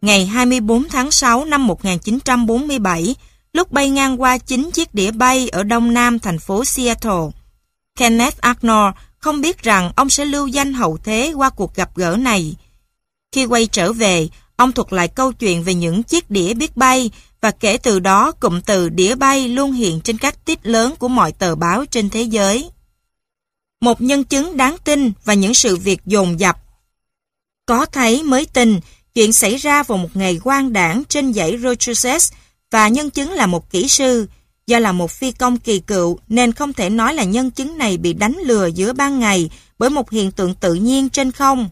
[0.01, 3.15] Ngày 24 tháng 6 năm 1947,
[3.53, 7.29] lúc bay ngang qua 9 chiếc đĩa bay ở đông nam thành phố Seattle,
[7.95, 12.17] Kenneth Arnold không biết rằng ông sẽ lưu danh hậu thế qua cuộc gặp gỡ
[12.19, 12.55] này.
[13.31, 17.11] Khi quay trở về, ông thuật lại câu chuyện về những chiếc đĩa biết bay
[17.41, 21.07] và kể từ đó cụm từ đĩa bay luôn hiện trên các tít lớn của
[21.07, 22.69] mọi tờ báo trên thế giới.
[23.81, 26.57] Một nhân chứng đáng tin và những sự việc dồn dập.
[27.65, 28.79] Có thấy mới tin,
[29.13, 32.31] chuyện xảy ra vào một ngày quan đảng trên dãy Rochester
[32.71, 34.27] và nhân chứng là một kỹ sư.
[34.67, 37.97] Do là một phi công kỳ cựu nên không thể nói là nhân chứng này
[37.97, 41.69] bị đánh lừa giữa ban ngày bởi một hiện tượng tự nhiên trên không.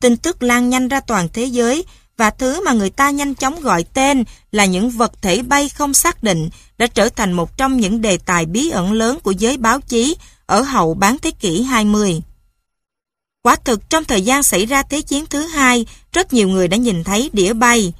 [0.00, 1.84] Tin tức lan nhanh ra toàn thế giới
[2.18, 5.94] và thứ mà người ta nhanh chóng gọi tên là những vật thể bay không
[5.94, 9.56] xác định đã trở thành một trong những đề tài bí ẩn lớn của giới
[9.56, 10.16] báo chí
[10.46, 12.22] ở hậu bán thế kỷ 20.
[13.42, 16.76] Quả thực trong thời gian xảy ra Thế chiến thứ hai, rất nhiều người đã
[16.76, 17.92] nhìn thấy đĩa bay.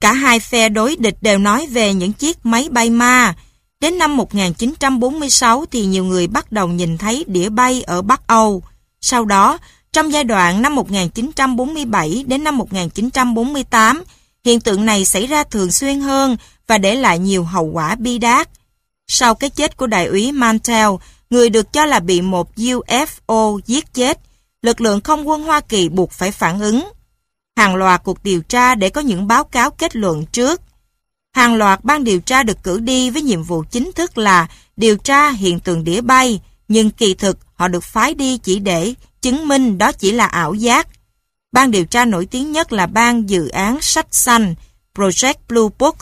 [0.00, 3.34] Cả hai phe đối địch đều nói về những chiếc máy bay ma.
[3.80, 8.62] Đến năm 1946 thì nhiều người bắt đầu nhìn thấy đĩa bay ở Bắc Âu.
[9.00, 9.58] Sau đó,
[9.96, 14.02] trong giai đoạn năm 1947 đến năm 1948,
[14.44, 16.36] hiện tượng này xảy ra thường xuyên hơn
[16.66, 18.48] và để lại nhiều hậu quả bi đát.
[19.08, 20.90] Sau cái chết của đại úy Mantell,
[21.30, 24.18] người được cho là bị một UFO giết chết,
[24.62, 26.88] lực lượng không quân Hoa Kỳ buộc phải phản ứng.
[27.56, 30.60] Hàng loạt cuộc điều tra để có những báo cáo kết luận trước.
[31.34, 34.96] Hàng loạt ban điều tra được cử đi với nhiệm vụ chính thức là điều
[34.96, 38.94] tra hiện tượng đĩa bay, nhưng kỳ thực họ được phái đi chỉ để
[39.26, 40.88] chứng minh đó chỉ là ảo giác.
[41.52, 44.54] Ban điều tra nổi tiếng nhất là ban dự án sách xanh,
[44.94, 45.96] Project Blue Book.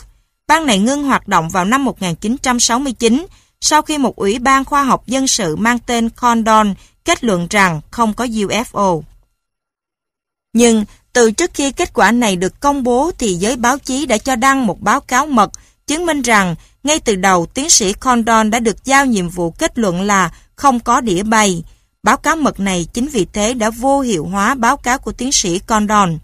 [0.47, 3.25] Ban này ngưng hoạt động vào năm 1969
[3.61, 6.73] sau khi một ủy ban khoa học dân sự mang tên Condon
[7.05, 9.01] kết luận rằng không có UFO.
[10.53, 14.17] Nhưng từ trước khi kết quả này được công bố thì giới báo chí đã
[14.17, 15.51] cho đăng một báo cáo mật
[15.87, 19.77] chứng minh rằng ngay từ đầu tiến sĩ Condon đã được giao nhiệm vụ kết
[19.77, 21.63] luận là không có đĩa bay.
[22.05, 25.31] Báo cáo mật này chính vì thế đã vô hiệu hóa báo cáo của tiến
[25.31, 26.17] sĩ Condon.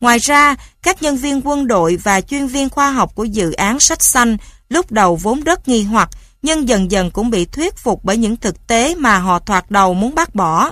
[0.00, 3.80] Ngoài ra, các nhân viên quân đội và chuyên viên khoa học của dự án
[3.80, 4.36] sách xanh
[4.68, 6.10] lúc đầu vốn rất nghi hoặc
[6.42, 9.94] nhưng dần dần cũng bị thuyết phục bởi những thực tế mà họ thoạt đầu
[9.94, 10.70] muốn bác bỏ.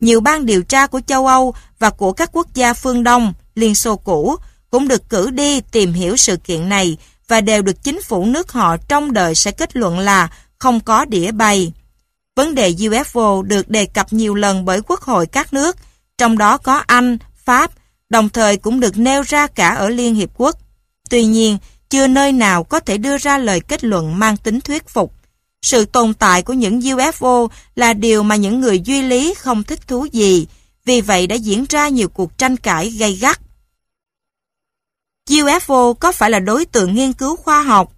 [0.00, 3.74] Nhiều ban điều tra của châu Âu và của các quốc gia phương Đông, Liên
[3.74, 4.36] Xô cũ,
[4.70, 6.96] cũng được cử đi tìm hiểu sự kiện này
[7.28, 11.04] và đều được chính phủ nước họ trong đời sẽ kết luận là không có
[11.04, 11.72] đĩa bay.
[12.36, 15.76] Vấn đề UFO được đề cập nhiều lần bởi quốc hội các nước,
[16.18, 17.70] trong đó có Anh, Pháp,
[18.10, 20.58] đồng thời cũng được nêu ra cả ở Liên Hiệp Quốc.
[21.10, 21.58] Tuy nhiên,
[21.90, 25.14] chưa nơi nào có thể đưa ra lời kết luận mang tính thuyết phục.
[25.62, 29.88] Sự tồn tại của những UFO là điều mà những người duy lý không thích
[29.88, 30.46] thú gì,
[30.84, 33.40] vì vậy đã diễn ra nhiều cuộc tranh cãi gay gắt.
[35.30, 37.92] UFO có phải là đối tượng nghiên cứu khoa học?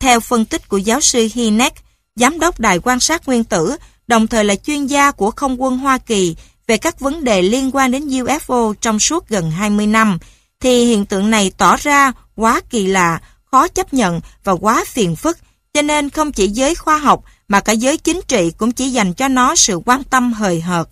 [0.00, 1.74] Theo phân tích của giáo sư Hinek,
[2.18, 5.78] giám đốc đài quan sát nguyên tử, đồng thời là chuyên gia của không quân
[5.78, 10.18] Hoa Kỳ về các vấn đề liên quan đến UFO trong suốt gần 20 năm,
[10.60, 15.16] thì hiện tượng này tỏ ra quá kỳ lạ, khó chấp nhận và quá phiền
[15.16, 15.38] phức,
[15.74, 19.14] cho nên không chỉ giới khoa học mà cả giới chính trị cũng chỉ dành
[19.14, 20.88] cho nó sự quan tâm hời hợt.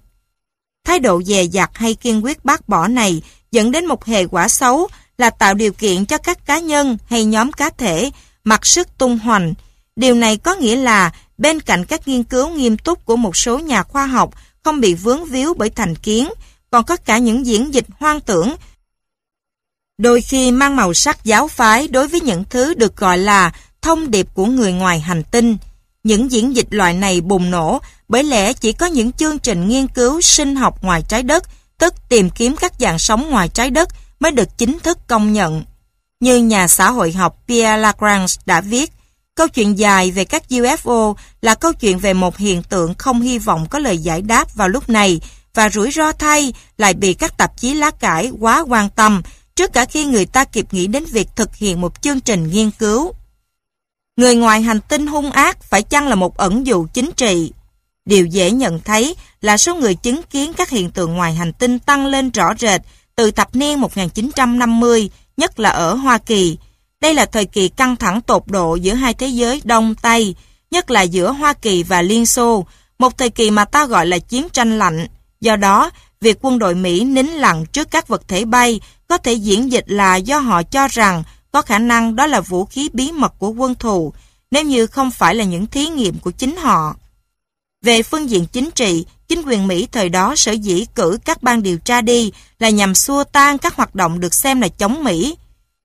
[0.84, 3.22] Thái độ dè dặt hay kiên quyết bác bỏ này
[3.52, 7.24] dẫn đến một hệ quả xấu là tạo điều kiện cho các cá nhân hay
[7.24, 8.10] nhóm cá thể
[8.44, 9.54] mặc sức tung hoành.
[9.96, 13.58] Điều này có nghĩa là bên cạnh các nghiên cứu nghiêm túc của một số
[13.58, 14.34] nhà khoa học
[14.64, 16.28] không bị vướng víu bởi thành kiến,
[16.70, 18.56] còn có cả những diễn dịch hoang tưởng
[19.98, 24.10] đôi khi mang màu sắc giáo phái đối với những thứ được gọi là thông
[24.10, 25.56] điệp của người ngoài hành tinh.
[26.04, 29.88] Những diễn dịch loại này bùng nổ bởi lẽ chỉ có những chương trình nghiên
[29.88, 31.44] cứu sinh học ngoài trái đất,
[31.78, 33.88] tức tìm kiếm các dạng sống ngoài trái đất
[34.20, 35.64] mới được chính thức công nhận.
[36.20, 38.92] Như nhà xã hội học Pierre Lagrange đã viết,
[39.36, 43.38] câu chuyện dài về các UFO là câu chuyện về một hiện tượng không hy
[43.38, 45.20] vọng có lời giải đáp vào lúc này
[45.54, 49.22] và rủi ro thay lại bị các tạp chí lá cải quá quan tâm
[49.56, 52.70] trước cả khi người ta kịp nghĩ đến việc thực hiện một chương trình nghiên
[52.70, 53.12] cứu.
[54.16, 57.52] Người ngoài hành tinh hung ác phải chăng là một ẩn dụ chính trị?
[58.04, 61.78] Điều dễ nhận thấy là số người chứng kiến các hiện tượng ngoài hành tinh
[61.78, 62.80] tăng lên rõ rệt
[63.16, 66.58] từ thập niên 1950, nhất là ở Hoa Kỳ.
[67.00, 70.34] Đây là thời kỳ căng thẳng tột độ giữa hai thế giới Đông Tây,
[70.70, 72.66] nhất là giữa Hoa Kỳ và Liên Xô,
[72.98, 75.06] một thời kỳ mà ta gọi là chiến tranh lạnh.
[75.40, 75.90] Do đó,
[76.20, 79.84] việc quân đội Mỹ nín lặng trước các vật thể bay có thể diễn dịch
[79.86, 81.22] là do họ cho rằng
[81.52, 84.12] có khả năng đó là vũ khí bí mật của quân thù,
[84.50, 86.96] nếu như không phải là những thí nghiệm của chính họ.
[87.82, 91.62] Về phương diện chính trị, chính quyền Mỹ thời đó sở dĩ cử các ban
[91.62, 95.36] điều tra đi là nhằm xua tan các hoạt động được xem là chống Mỹ.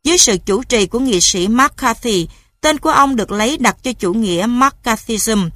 [0.04, 2.28] Dưới sự chủ trì của nghị sĩ McCarthy,
[2.62, 5.50] tên của ông được lấy đặt cho chủ nghĩa McCarthyism.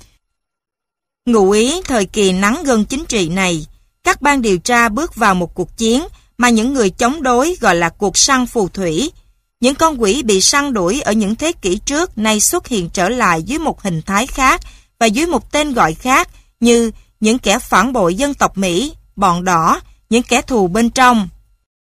[1.25, 3.65] Ngụ ý thời kỳ nắng gân chính trị này,
[4.03, 6.03] các ban điều tra bước vào một cuộc chiến
[6.37, 9.11] mà những người chống đối gọi là cuộc săn phù thủy.
[9.59, 13.09] những con quỷ bị săn đuổi ở những thế kỷ trước nay xuất hiện trở
[13.09, 14.61] lại dưới một hình thái khác
[14.99, 16.29] và dưới một tên gọi khác
[16.59, 21.29] như những kẻ phản bội dân tộc Mỹ, bọn đỏ, những kẻ thù bên trong.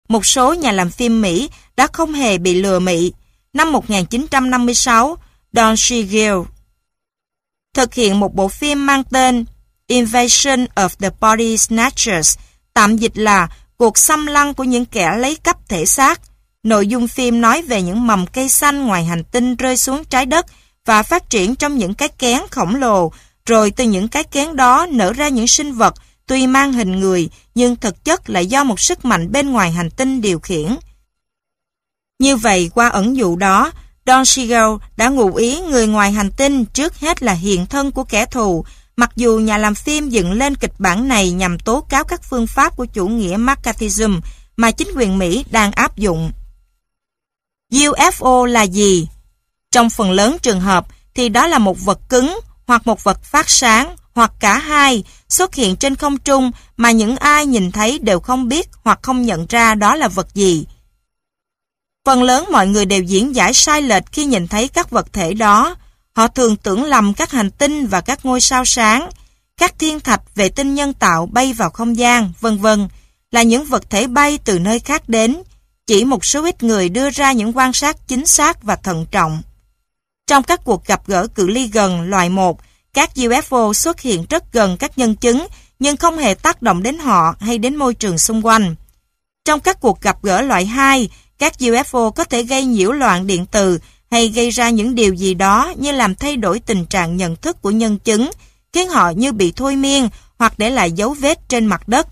[0.08, 3.12] Một số nhà làm phim Mỹ đã không hề bị lừa mị.
[3.52, 5.16] Năm 1956,
[5.52, 6.34] Don Siegel
[7.74, 9.44] thực hiện một bộ phim mang tên
[9.86, 12.38] Invasion of the Body Snatchers,
[12.74, 16.20] tạm dịch là cuộc xâm lăng của những kẻ lấy cắp thể xác.
[16.62, 20.26] Nội dung phim nói về những mầm cây xanh ngoài hành tinh rơi xuống trái
[20.26, 20.46] đất
[20.84, 23.12] và phát triển trong những cái kén khổng lồ,
[23.46, 25.94] rồi từ những cái kén đó nở ra những sinh vật
[26.26, 29.90] tuy mang hình người nhưng thực chất là do một sức mạnh bên ngoài hành
[29.90, 30.76] tinh điều khiển.
[32.24, 33.72] Như vậy, qua ẩn dụ đó,
[34.06, 38.04] Don Siegel đã ngụ ý người ngoài hành tinh trước hết là hiện thân của
[38.04, 38.64] kẻ thù,
[38.96, 42.46] mặc dù nhà làm phim dựng lên kịch bản này nhằm tố cáo các phương
[42.46, 44.20] pháp của chủ nghĩa McCarthyism
[44.56, 46.32] mà chính quyền Mỹ đang áp dụng.
[47.72, 49.08] UFO là gì?
[49.70, 53.50] Trong phần lớn trường hợp thì đó là một vật cứng hoặc một vật phát
[53.50, 58.20] sáng hoặc cả hai xuất hiện trên không trung mà những ai nhìn thấy đều
[58.20, 60.66] không biết hoặc không nhận ra đó là vật gì.
[62.04, 65.34] Phần lớn mọi người đều diễn giải sai lệch khi nhìn thấy các vật thể
[65.34, 65.76] đó.
[66.16, 69.10] Họ thường tưởng lầm các hành tinh và các ngôi sao sáng,
[69.56, 72.88] các thiên thạch vệ tinh nhân tạo bay vào không gian, vân vân
[73.30, 75.42] là những vật thể bay từ nơi khác đến.
[75.86, 79.42] Chỉ một số ít người đưa ra những quan sát chính xác và thận trọng.
[80.26, 82.60] Trong các cuộc gặp gỡ cự ly gần loại 1,
[82.94, 85.46] các UFO xuất hiện rất gần các nhân chứng
[85.78, 88.74] nhưng không hề tác động đến họ hay đến môi trường xung quanh.
[89.44, 91.08] Trong các cuộc gặp gỡ loại 2,
[91.44, 93.78] các UFO có thể gây nhiễu loạn điện từ
[94.10, 97.62] hay gây ra những điều gì đó như làm thay đổi tình trạng nhận thức
[97.62, 98.30] của nhân chứng,
[98.72, 102.08] khiến họ như bị thôi miên hoặc để lại dấu vết trên mặt đất.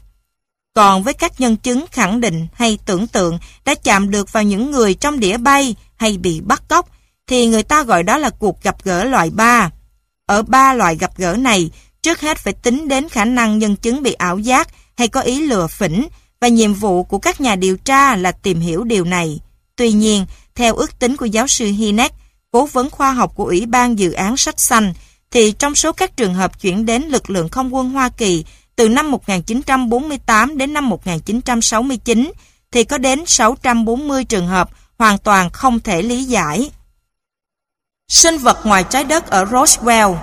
[0.74, 4.70] Còn với các nhân chứng khẳng định hay tưởng tượng đã chạm được vào những
[4.70, 6.88] người trong đĩa bay hay bị bắt cóc,
[7.26, 9.70] thì người ta gọi đó là cuộc gặp gỡ loại 3.
[10.26, 11.70] Ở ba loại gặp gỡ này,
[12.02, 15.46] trước hết phải tính đến khả năng nhân chứng bị ảo giác hay có ý
[15.46, 16.06] lừa phỉnh,
[16.42, 19.40] và nhiệm vụ của các nhà điều tra là tìm hiểu điều này.
[19.76, 22.12] Tuy nhiên, theo ước tính của giáo sư Hinek,
[22.50, 24.92] cố vấn khoa học của Ủy ban Dự án Sách Xanh,
[25.30, 28.44] thì trong số các trường hợp chuyển đến lực lượng không quân Hoa Kỳ
[28.76, 32.32] từ năm 1948 đến năm 1969,
[32.72, 36.70] thì có đến 640 trường hợp hoàn toàn không thể lý giải.
[38.08, 40.16] Sinh vật ngoài trái đất ở Roswell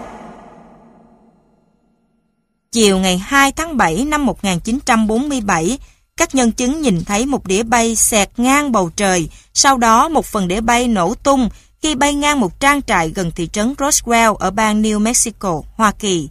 [2.71, 5.77] Chiều ngày 2 tháng 7 năm 1947,
[6.19, 10.25] các nhân chứng nhìn thấy một đĩa bay xẹt ngang bầu trời, sau đó một
[10.25, 11.49] phần đĩa bay nổ tung
[11.81, 15.91] khi bay ngang một trang trại gần thị trấn Roswell ở bang New Mexico, Hoa
[15.91, 16.29] Kỳ.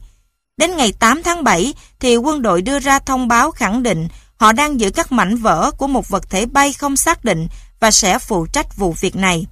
[0.56, 4.52] Đến ngày 8 tháng 7 thì quân đội đưa ra thông báo khẳng định họ
[4.52, 7.48] đang giữ các mảnh vỡ của một vật thể bay không xác định
[7.80, 9.46] và sẽ phụ trách vụ việc này.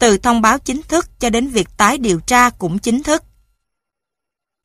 [0.00, 3.24] Từ thông báo chính thức cho đến việc tái điều tra cũng chính thức.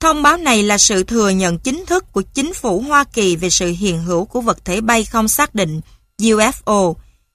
[0.03, 3.49] Thông báo này là sự thừa nhận chính thức của chính phủ Hoa Kỳ về
[3.49, 5.81] sự hiện hữu của vật thể bay không xác định
[6.21, 6.93] UFO,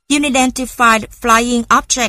[0.08, 2.08] Unidentified Flying Object,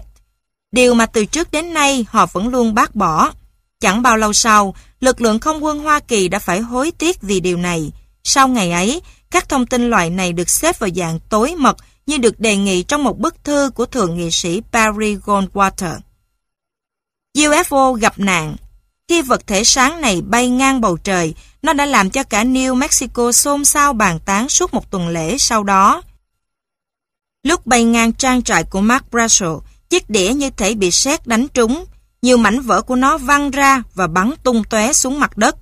[0.72, 3.32] điều mà từ trước đến nay họ vẫn luôn bác bỏ.
[3.80, 7.40] Chẳng bao lâu sau, lực lượng không quân Hoa Kỳ đã phải hối tiếc vì
[7.40, 7.92] điều này.
[8.24, 9.02] Sau ngày ấy,
[9.32, 12.84] các thông tin loại này được xếp vào dạng tối mật như được đề nghị
[12.84, 16.00] trong một bức thư của Thượng nghị sĩ Barry Goldwater.
[17.38, 18.56] UFO gặp nạn
[19.10, 22.76] khi vật thể sáng này bay ngang bầu trời, nó đã làm cho cả New
[22.76, 26.02] Mexico xôn xao bàn tán suốt một tuần lễ sau đó.
[27.44, 29.50] Lúc bay ngang trang trại của Mark Brassel,
[29.90, 31.86] chiếc đĩa như thể bị sét đánh trúng.
[32.22, 35.56] Nhiều mảnh vỡ của nó văng ra và bắn tung tóe xuống mặt đất.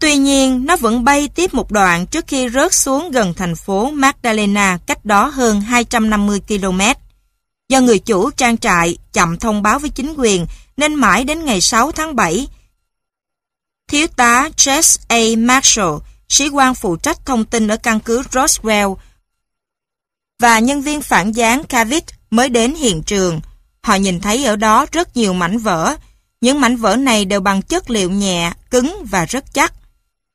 [0.00, 3.90] Tuy nhiên, nó vẫn bay tiếp một đoạn trước khi rớt xuống gần thành phố
[3.90, 6.80] Magdalena cách đó hơn 250 km.
[7.68, 10.46] Do người chủ trang trại chậm thông báo với chính quyền
[10.76, 12.46] nên mãi đến ngày 6 tháng 7,
[13.88, 15.20] Thiếu tá Jess A.
[15.38, 15.94] Marshall,
[16.28, 18.96] sĩ quan phụ trách thông tin ở căn cứ Roswell,
[20.42, 23.40] và nhân viên phản gián Cavit mới đến hiện trường.
[23.82, 25.96] Họ nhìn thấy ở đó rất nhiều mảnh vỡ.
[26.40, 29.72] Những mảnh vỡ này đều bằng chất liệu nhẹ, cứng và rất chắc.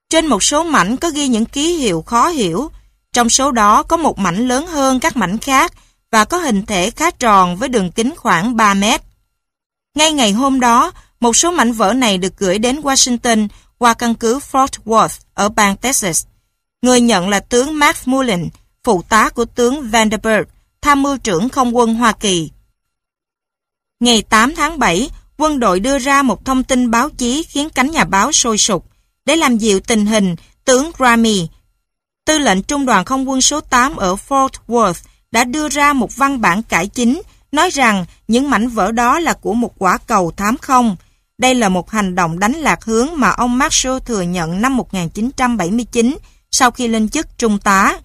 [0.09, 2.71] Trên một số mảnh có ghi những ký hiệu khó hiểu.
[3.13, 5.73] Trong số đó có một mảnh lớn hơn các mảnh khác
[6.11, 9.01] và có hình thể khá tròn với đường kính khoảng 3 mét.
[9.98, 14.16] Ngay ngày hôm đó, một số mảnh vỡ này được gửi đến Washington qua căn
[14.16, 16.26] cứ Fort Worth ở bang Texas.
[16.82, 18.50] Người nhận là tướng Mark Mullen,
[18.84, 20.48] phụ tá của tướng Vanderbilt,
[20.82, 22.52] tham mưu trưởng không quân Hoa Kỳ.
[24.00, 27.91] Ngày 8 tháng 7, quân đội đưa ra một thông tin báo chí khiến cánh
[27.91, 28.86] nhà báo sôi sục.
[29.26, 30.36] Để làm dịu tình hình,
[30.66, 31.48] tướng Grammy,
[32.26, 36.16] tư lệnh trung đoàn không quân số 8 ở Fort Worth, đã đưa ra một
[36.16, 37.22] văn bản cải chính
[37.52, 40.95] nói rằng những mảnh vỡ đó là của một quả cầu thám không.
[41.38, 46.18] Đây là một hành động đánh lạc hướng mà ông Marshall thừa nhận năm 1979
[46.52, 48.00] sau khi lên chức trung tá.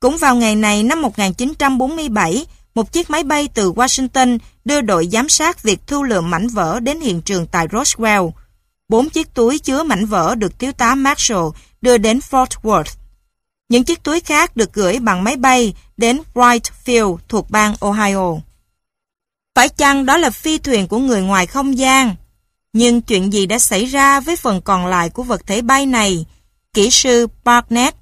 [0.00, 5.28] Cũng vào ngày này năm 1947, một chiếc máy bay từ Washington đưa đội giám
[5.28, 8.30] sát việc thu lượm mảnh vỡ đến hiện trường tại Roswell.
[8.88, 11.46] Bốn chiếc túi chứa mảnh vỡ được thiếu tá Marshall
[11.80, 12.94] đưa đến Fort Worth.
[13.68, 18.34] Những chiếc túi khác được gửi bằng máy bay đến Wright Field thuộc bang Ohio.
[19.54, 22.14] Phải chăng đó là phi thuyền của người ngoài không gian?
[22.72, 26.26] Nhưng chuyện gì đã xảy ra với phần còn lại của vật thể bay này?
[26.74, 27.96] Kỹ sư Barnett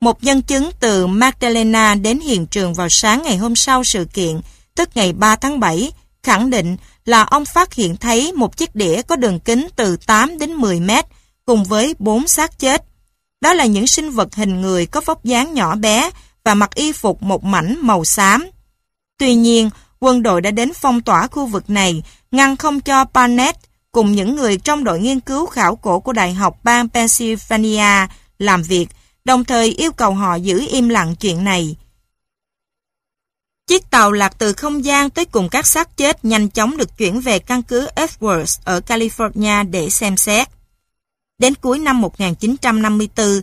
[0.00, 4.40] một nhân chứng từ Magdalena đến hiện trường vào sáng ngày hôm sau sự kiện,
[4.74, 9.02] tức ngày 3 tháng 7, khẳng định là ông phát hiện thấy một chiếc đĩa
[9.02, 11.04] có đường kính từ 8 đến 10 mét
[11.44, 12.84] cùng với bốn xác chết.
[13.40, 16.10] Đó là những sinh vật hình người có vóc dáng nhỏ bé
[16.44, 18.46] và mặc y phục một mảnh màu xám.
[19.18, 19.70] Tuy nhiên,
[20.00, 23.58] quân đội đã đến phong tỏa khu vực này, ngăn không cho Barnett
[23.92, 28.06] cùng những người trong đội nghiên cứu khảo cổ của Đại học bang Pennsylvania
[28.38, 28.88] làm việc
[29.24, 31.76] đồng thời yêu cầu họ giữ im lặng chuyện này.
[33.66, 37.20] Chiếc tàu lạc từ không gian tới cùng các xác chết nhanh chóng được chuyển
[37.20, 40.48] về căn cứ Edwards ở California để xem xét.
[41.38, 43.42] Đến cuối năm 1954,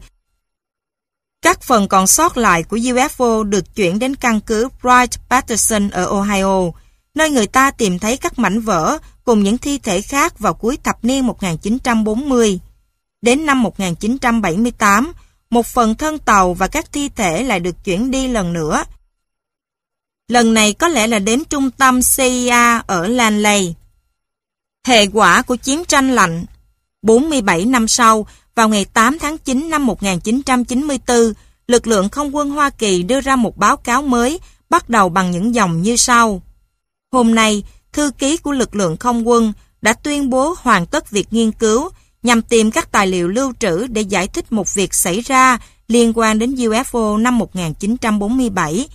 [1.41, 6.71] các phần còn sót lại của UFO được chuyển đến căn cứ Wright-Patterson ở Ohio,
[7.15, 10.77] nơi người ta tìm thấy các mảnh vỡ cùng những thi thể khác vào cuối
[10.83, 12.59] thập niên 1940.
[13.21, 15.13] Đến năm 1978,
[15.49, 18.83] một phần thân tàu và các thi thể lại được chuyển đi lần nữa.
[20.27, 23.75] Lần này có lẽ là đến trung tâm CIA ở Lanley.
[24.87, 26.45] Hệ quả của chiến tranh lạnh
[27.03, 31.33] 47 năm sau, vào ngày 8 tháng 9 năm 1994,
[31.67, 34.39] lực lượng không quân Hoa Kỳ đưa ra một báo cáo mới
[34.69, 36.41] bắt đầu bằng những dòng như sau.
[37.11, 41.27] Hôm nay, thư ký của lực lượng không quân đã tuyên bố hoàn tất việc
[41.31, 41.89] nghiên cứu
[42.23, 46.11] nhằm tìm các tài liệu lưu trữ để giải thích một việc xảy ra liên
[46.15, 48.87] quan đến UFO năm 1947.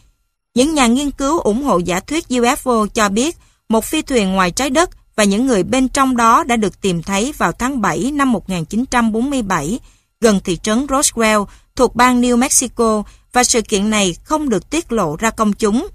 [0.54, 3.36] Những nhà nghiên cứu ủng hộ giả thuyết UFO cho biết
[3.68, 7.02] một phi thuyền ngoài trái đất và những người bên trong đó đã được tìm
[7.02, 9.78] thấy vào tháng 7 năm 1947
[10.20, 11.46] gần thị trấn Roswell
[11.76, 13.02] thuộc bang New Mexico
[13.32, 15.86] và sự kiện này không được tiết lộ ra công chúng.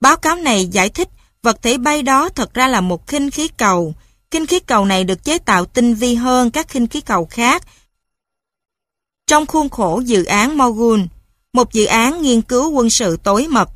[0.00, 1.08] Báo cáo này giải thích
[1.42, 3.94] vật thể bay đó thật ra là một khinh khí cầu,
[4.30, 7.62] Kinh khí cầu này được chế tạo tinh vi hơn các khinh khí cầu khác.
[9.26, 11.00] Trong khuôn khổ dự án Mogul,
[11.52, 13.70] một dự án nghiên cứu quân sự tối mật,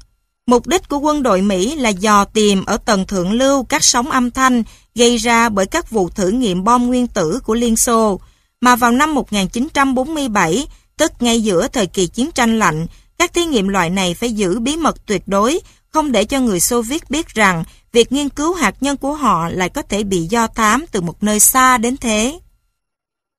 [0.51, 4.11] mục đích của quân đội Mỹ là dò tìm ở tầng thượng lưu các sóng
[4.11, 4.62] âm thanh
[4.94, 8.20] gây ra bởi các vụ thử nghiệm bom nguyên tử của Liên Xô,
[8.61, 12.86] mà vào năm 1947, tức ngay giữa thời kỳ chiến tranh lạnh,
[13.18, 16.61] các thí nghiệm loại này phải giữ bí mật tuyệt đối, không để cho người
[16.61, 20.20] Xô Viết biết rằng việc nghiên cứu hạt nhân của họ lại có thể bị
[20.20, 22.38] do thám từ một nơi xa đến thế.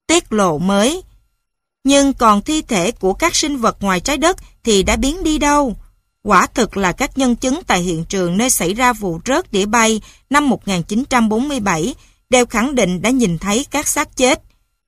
[0.08, 1.04] Tiết lộ mới
[1.84, 5.38] Nhưng còn thi thể của các sinh vật ngoài trái đất thì đã biến đi
[5.38, 5.76] đâu?
[6.24, 9.66] Quả thực là các nhân chứng tại hiện trường nơi xảy ra vụ rớt đĩa
[9.66, 11.96] bay năm 1947
[12.30, 14.42] đều khẳng định đã nhìn thấy các xác chết.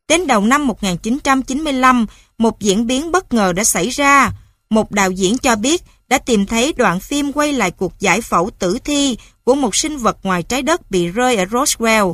[0.07, 2.05] Đến đầu năm 1995,
[2.38, 4.31] một diễn biến bất ngờ đã xảy ra.
[4.69, 8.49] Một đạo diễn cho biết đã tìm thấy đoạn phim quay lại cuộc giải phẫu
[8.59, 12.13] tử thi của một sinh vật ngoài trái đất bị rơi ở Roswell.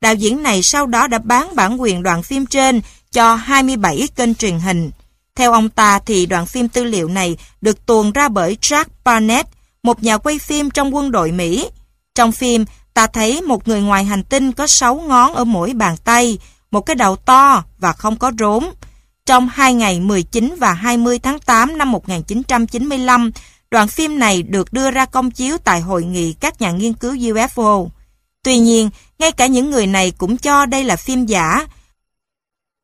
[0.00, 2.80] Đạo diễn này sau đó đã bán bản quyền đoạn phim trên
[3.12, 4.90] cho 27 kênh truyền hình.
[5.36, 9.48] Theo ông ta thì đoạn phim tư liệu này được tuồn ra bởi Jack Barnett,
[9.82, 11.68] một nhà quay phim trong quân đội Mỹ.
[12.14, 12.64] Trong phim,
[12.94, 16.38] ta thấy một người ngoài hành tinh có 6 ngón ở mỗi bàn tay,
[16.70, 18.64] một cái đầu to và không có rốn.
[19.26, 23.30] Trong hai ngày 19 và 20 tháng 8 năm 1995,
[23.70, 27.14] đoạn phim này được đưa ra công chiếu tại hội nghị các nhà nghiên cứu
[27.14, 27.88] UFO.
[28.42, 31.66] Tuy nhiên, ngay cả những người này cũng cho đây là phim giả.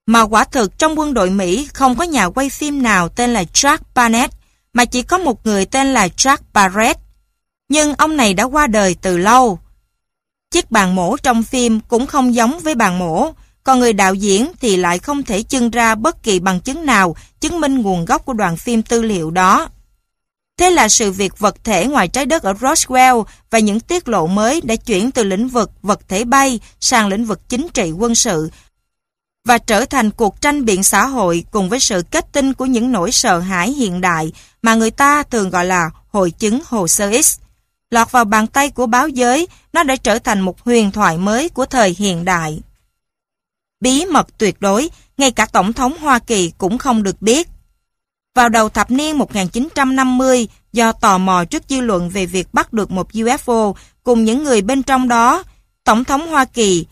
[0.06, 3.42] Mà quả thực trong quân đội Mỹ không có nhà quay phim nào tên là
[3.42, 4.34] Jack Barnett,
[4.72, 7.00] mà chỉ có một người tên là Jack Barrett.
[7.68, 9.58] Nhưng ông này đã qua đời từ lâu.
[10.50, 13.32] Chiếc bàn mổ trong phim cũng không giống với bàn mổ,
[13.64, 17.16] còn người đạo diễn thì lại không thể chưng ra bất kỳ bằng chứng nào
[17.40, 19.68] chứng minh nguồn gốc của đoạn phim tư liệu đó.
[20.58, 24.26] Thế là sự việc vật thể ngoài trái đất ở Roswell và những tiết lộ
[24.26, 28.14] mới đã chuyển từ lĩnh vực vật thể bay sang lĩnh vực chính trị quân
[28.14, 28.50] sự
[29.46, 32.92] và trở thành cuộc tranh biện xã hội cùng với sự kết tinh của những
[32.92, 34.32] nỗi sợ hãi hiện đại
[34.62, 37.38] mà người ta thường gọi là hội chứng hồ sơ X.
[37.90, 41.48] Lọt vào bàn tay của báo giới, nó đã trở thành một huyền thoại mới
[41.48, 42.60] của thời hiện đại.
[43.80, 47.48] Bí mật tuyệt đối, ngay cả Tổng thống Hoa Kỳ cũng không được biết.
[48.34, 52.90] Vào đầu thập niên 1950, do tò mò trước dư luận về việc bắt được
[52.90, 55.42] một UFO cùng những người bên trong đó,
[55.84, 56.86] Tổng thống Hoa Kỳ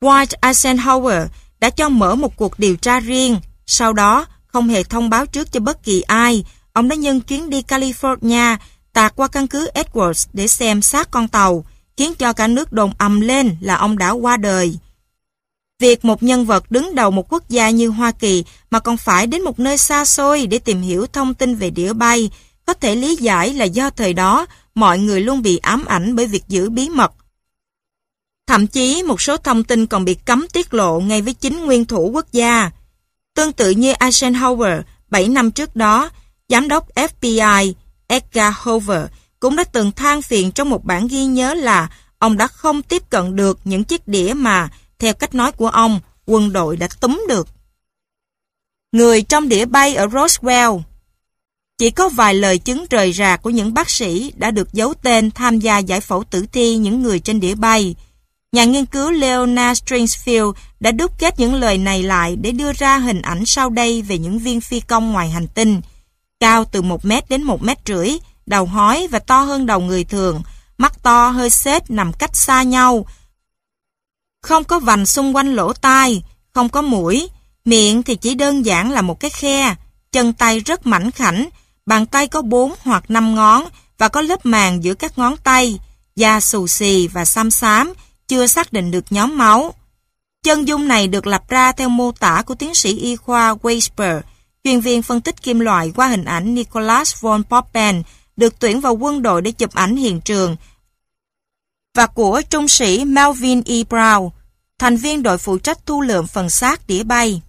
[0.00, 1.26] Dwight Eisenhower
[1.60, 3.36] đã cho mở một cuộc điều tra riêng.
[3.66, 7.50] Sau đó, không hề thông báo trước cho bất kỳ ai, ông đã nhân chuyến
[7.50, 8.56] đi California,
[8.92, 11.64] tạt qua căn cứ Edwards để xem xác con tàu,
[11.96, 14.78] khiến cho cả nước đồn ầm lên là ông đã qua đời.
[15.80, 19.26] Việc một nhân vật đứng đầu một quốc gia như Hoa Kỳ mà còn phải
[19.26, 22.30] đến một nơi xa xôi để tìm hiểu thông tin về đĩa bay,
[22.66, 26.26] có thể lý giải là do thời đó mọi người luôn bị ám ảnh bởi
[26.26, 27.12] việc giữ bí mật.
[28.50, 31.84] Thậm chí một số thông tin còn bị cấm tiết lộ ngay với chính nguyên
[31.84, 32.70] thủ quốc gia.
[33.34, 36.10] Tương tự như Eisenhower, 7 năm trước đó,
[36.48, 37.72] giám đốc FBI
[38.06, 39.02] Edgar Hoover
[39.40, 43.10] cũng đã từng than phiền trong một bản ghi nhớ là ông đã không tiếp
[43.10, 47.24] cận được những chiếc đĩa mà, theo cách nói của ông, quân đội đã túm
[47.28, 47.48] được.
[48.92, 50.80] Người trong đĩa bay ở Roswell
[51.78, 55.30] Chỉ có vài lời chứng rời rạc của những bác sĩ đã được giấu tên
[55.30, 57.94] tham gia giải phẫu tử thi những người trên đĩa bay.
[58.52, 62.98] Nhà nghiên cứu leona stringsfield đã đúc kết những lời này lại để đưa ra
[62.98, 65.80] hình ảnh sau đây về những viên phi công ngoài hành tinh.
[66.40, 68.10] Cao từ 1 mét đến 1 mét rưỡi,
[68.46, 70.42] đầu hói và to hơn đầu người thường,
[70.78, 73.06] mắt to hơi xếp nằm cách xa nhau.
[74.42, 76.22] Không có vành xung quanh lỗ tai,
[76.52, 77.28] không có mũi,
[77.64, 79.74] miệng thì chỉ đơn giản là một cái khe,
[80.12, 81.48] chân tay rất mảnh khảnh,
[81.86, 83.64] bàn tay có 4 hoặc 5 ngón
[83.98, 85.78] và có lớp màng giữa các ngón tay,
[86.16, 87.92] da xù xì và xăm xám,
[88.30, 89.74] chưa xác định được nhóm máu.
[90.42, 94.20] Chân dung này được lập ra theo mô tả của tiến sĩ y khoa Weisberg,
[94.64, 98.02] chuyên viên phân tích kim loại qua hình ảnh Nicholas von Poppen,
[98.36, 100.56] được tuyển vào quân đội để chụp ảnh hiện trường,
[101.94, 103.74] và của trung sĩ Melvin E.
[103.74, 104.30] Brown,
[104.78, 107.42] thành viên đội phụ trách thu lượm phần xác đĩa bay.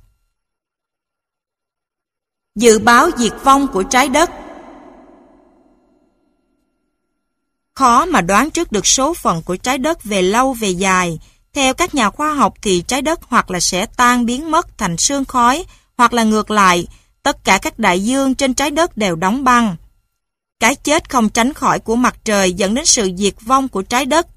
[2.55, 4.29] Dự báo diệt vong của trái đất
[7.81, 11.19] Khó mà đoán trước được số phận của trái đất về lâu về dài.
[11.53, 14.97] Theo các nhà khoa học thì trái đất hoặc là sẽ tan biến mất thành
[14.97, 15.65] sương khói,
[15.97, 16.87] hoặc là ngược lại,
[17.23, 19.75] tất cả các đại dương trên trái đất đều đóng băng.
[20.59, 24.05] Cái chết không tránh khỏi của mặt trời dẫn đến sự diệt vong của trái
[24.05, 24.27] đất.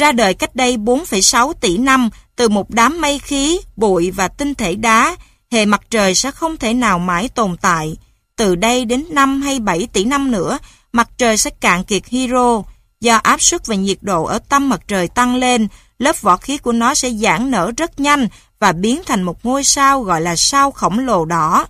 [0.00, 4.54] Ra đời cách đây 4,6 tỷ năm từ một đám mây khí, bụi và tinh
[4.54, 5.16] thể đá,
[5.50, 7.96] hệ mặt trời sẽ không thể nào mãi tồn tại.
[8.36, 10.58] Từ đây đến 5 hay 7 tỷ năm nữa,
[10.92, 12.62] mặt trời sẽ cạn kiệt hydro.
[13.00, 15.68] Do áp suất và nhiệt độ ở tâm mặt trời tăng lên,
[15.98, 18.28] lớp vỏ khí của nó sẽ giãn nở rất nhanh
[18.58, 21.66] và biến thành một ngôi sao gọi là sao khổng lồ đỏ.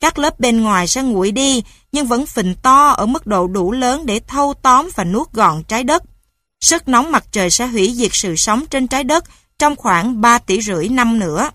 [0.00, 1.62] Các lớp bên ngoài sẽ nguội đi,
[1.92, 5.62] nhưng vẫn phình to ở mức độ đủ lớn để thâu tóm và nuốt gọn
[5.64, 6.02] trái đất.
[6.60, 9.24] Sức nóng mặt trời sẽ hủy diệt sự sống trên trái đất
[9.58, 11.50] trong khoảng 3 tỷ rưỡi năm nữa.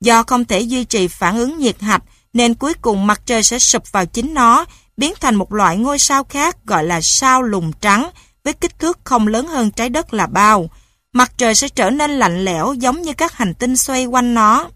[0.00, 2.02] Do không thể duy trì phản ứng nhiệt hạch,
[2.32, 4.64] nên cuối cùng mặt trời sẽ sụp vào chính nó,
[4.98, 8.10] biến thành một loại ngôi sao khác gọi là sao lùng trắng,
[8.44, 10.70] với kích thước không lớn hơn trái đất là bao.
[11.12, 14.68] Mặt trời sẽ trở nên lạnh lẽo giống như các hành tinh xoay quanh nó.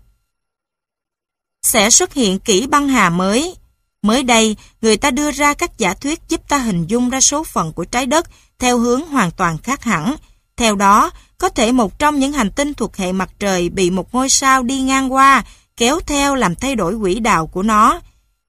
[1.62, 3.57] Sẽ xuất hiện kỷ băng hà mới.
[4.03, 7.45] Mới đây, người ta đưa ra các giả thuyết giúp ta hình dung ra số
[7.45, 8.27] phận của trái đất
[8.59, 10.16] theo hướng hoàn toàn khác hẳn.
[10.57, 14.14] Theo đó, có thể một trong những hành tinh thuộc hệ mặt trời bị một
[14.14, 15.45] ngôi sao đi ngang qua,
[15.77, 18.01] kéo theo làm thay đổi quỹ đạo của nó.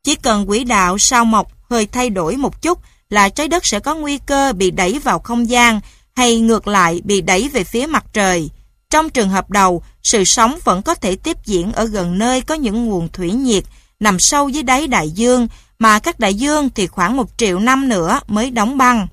[0.04, 2.80] Chỉ cần quỹ đạo sao mộc hơi thay đổi một chút
[3.10, 5.80] là trái đất sẽ có nguy cơ bị đẩy vào không gian
[6.16, 8.50] hay ngược lại bị đẩy về phía mặt trời.
[8.90, 12.56] Trong trường hợp đầu, sự sống vẫn có thể tiếp diễn ở gần nơi có
[12.56, 13.64] những nguồn thủy nhiệt
[14.00, 15.48] nằm sâu dưới đáy đại dương,
[15.80, 19.08] mà các đại dương thì khoảng một triệu năm nữa mới đóng băng.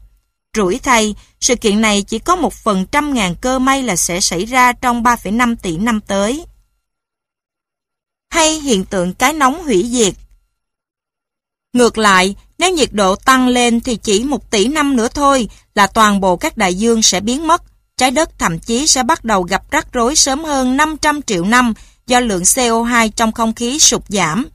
[0.57, 4.21] Rủi thay, sự kiện này chỉ có một phần trăm ngàn cơ may là sẽ
[4.21, 6.45] xảy ra trong 3,5 tỷ năm tới.
[8.31, 10.15] Hay hiện tượng cái nóng hủy diệt
[11.73, 15.87] Ngược lại, nếu nhiệt độ tăng lên thì chỉ một tỷ năm nữa thôi là
[15.87, 17.63] toàn bộ các đại dương sẽ biến mất.
[17.97, 21.75] Trái đất thậm chí sẽ bắt đầu gặp rắc rối sớm hơn 500 triệu năm
[22.07, 24.49] do lượng CO2 trong không khí sụt giảm.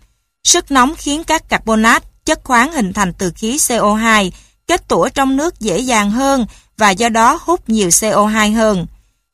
[0.44, 4.32] Sức nóng khiến các carbonat, chất khoáng hình thành từ khí CO2,
[4.68, 6.46] kết tủa trong nước dễ dàng hơn
[6.78, 8.86] và do đó hút nhiều CO2 hơn.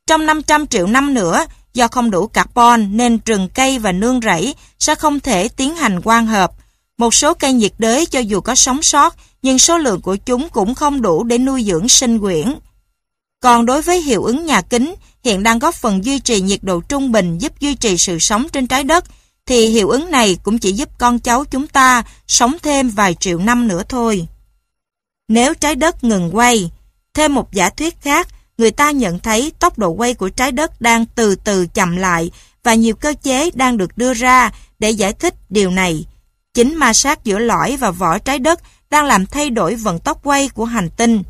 [0.08, 4.56] Trong 500 triệu năm nữa, do không đủ carbon nên rừng cây và nương rẫy
[4.80, 6.52] sẽ không thể tiến hành quang hợp.
[7.02, 10.50] Một số cây nhiệt đới cho dù có sống sót, nhưng số lượng của chúng
[10.50, 12.56] cũng không đủ để nuôi dưỡng sinh quyển.
[13.40, 16.82] Còn đối với hiệu ứng nhà kính, hiện đang góp phần duy trì nhiệt độ
[16.82, 19.06] trung bình giúp duy trì sự sống trên trái đất,
[19.46, 23.38] thì hiệu ứng này cũng chỉ giúp con cháu chúng ta sống thêm vài triệu
[23.38, 24.28] năm nữa thôi.
[25.28, 26.72] Nếu trái đất ngừng quay,
[27.14, 30.82] thêm một giả thuyết khác, người ta nhận thấy tốc độ quay của trái đất
[30.82, 32.32] đang từ từ chậm lại
[32.64, 36.06] và nhiều cơ chế đang được đưa ra để giải thích điều này.
[36.54, 38.60] Chính ma sát giữa lõi và vỏ trái đất
[38.90, 41.24] đang làm thay đổi vận tốc quay của hành tinh.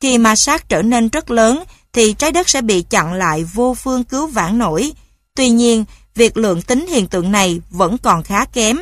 [0.00, 3.74] Khi ma sát trở nên rất lớn, thì trái đất sẽ bị chặn lại vô
[3.74, 4.92] phương cứu vãn nổi.
[5.34, 5.84] Tuy nhiên,
[6.14, 8.78] việc lượng tính hiện tượng này vẫn còn khá kém.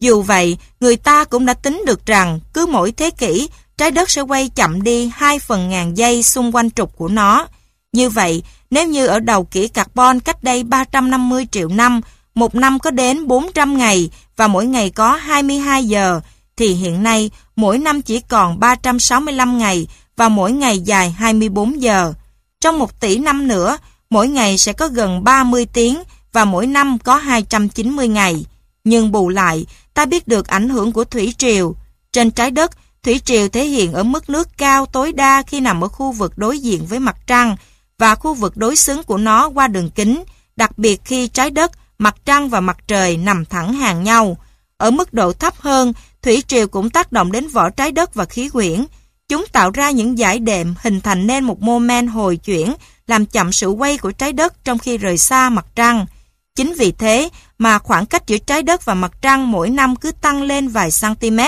[0.00, 4.10] Dù vậy, người ta cũng đã tính được rằng cứ mỗi thế kỷ, trái đất
[4.10, 7.46] sẽ quay chậm đi 2 phần ngàn giây xung quanh trục của nó.
[7.92, 12.00] Như vậy, nếu như ở đầu kỷ carbon cách đây 350 triệu năm,
[12.40, 16.20] một năm có đến 400 ngày và mỗi ngày có 22 giờ,
[16.56, 19.86] thì hiện nay mỗi năm chỉ còn 365 ngày
[20.16, 22.12] và mỗi ngày dài 24 giờ.
[22.60, 23.78] Trong một tỷ năm nữa,
[24.10, 26.02] mỗi ngày sẽ có gần 30 tiếng
[26.32, 28.44] và mỗi năm có 290 ngày.
[28.84, 31.74] Nhưng bù lại, ta biết được ảnh hưởng của thủy triều.
[32.12, 32.70] Trên trái đất,
[33.02, 36.38] thủy triều thể hiện ở mức nước cao tối đa khi nằm ở khu vực
[36.38, 37.56] đối diện với mặt trăng
[37.98, 40.24] và khu vực đối xứng của nó qua đường kính,
[40.56, 44.36] đặc biệt khi trái đất, mặt trăng và mặt trời nằm thẳng hàng nhau.
[44.76, 48.24] Ở mức độ thấp hơn, thủy triều cũng tác động đến vỏ trái đất và
[48.24, 48.84] khí quyển.
[49.28, 52.74] Chúng tạo ra những giải đệm hình thành nên một mô men hồi chuyển,
[53.06, 56.06] làm chậm sự quay của trái đất trong khi rời xa mặt trăng.
[56.54, 57.28] Chính vì thế
[57.58, 60.90] mà khoảng cách giữa trái đất và mặt trăng mỗi năm cứ tăng lên vài
[61.00, 61.40] cm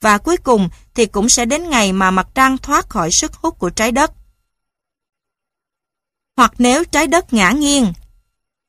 [0.00, 3.58] và cuối cùng thì cũng sẽ đến ngày mà mặt trăng thoát khỏi sức hút
[3.58, 4.12] của trái đất.
[6.36, 7.92] Hoặc nếu trái đất ngã nghiêng,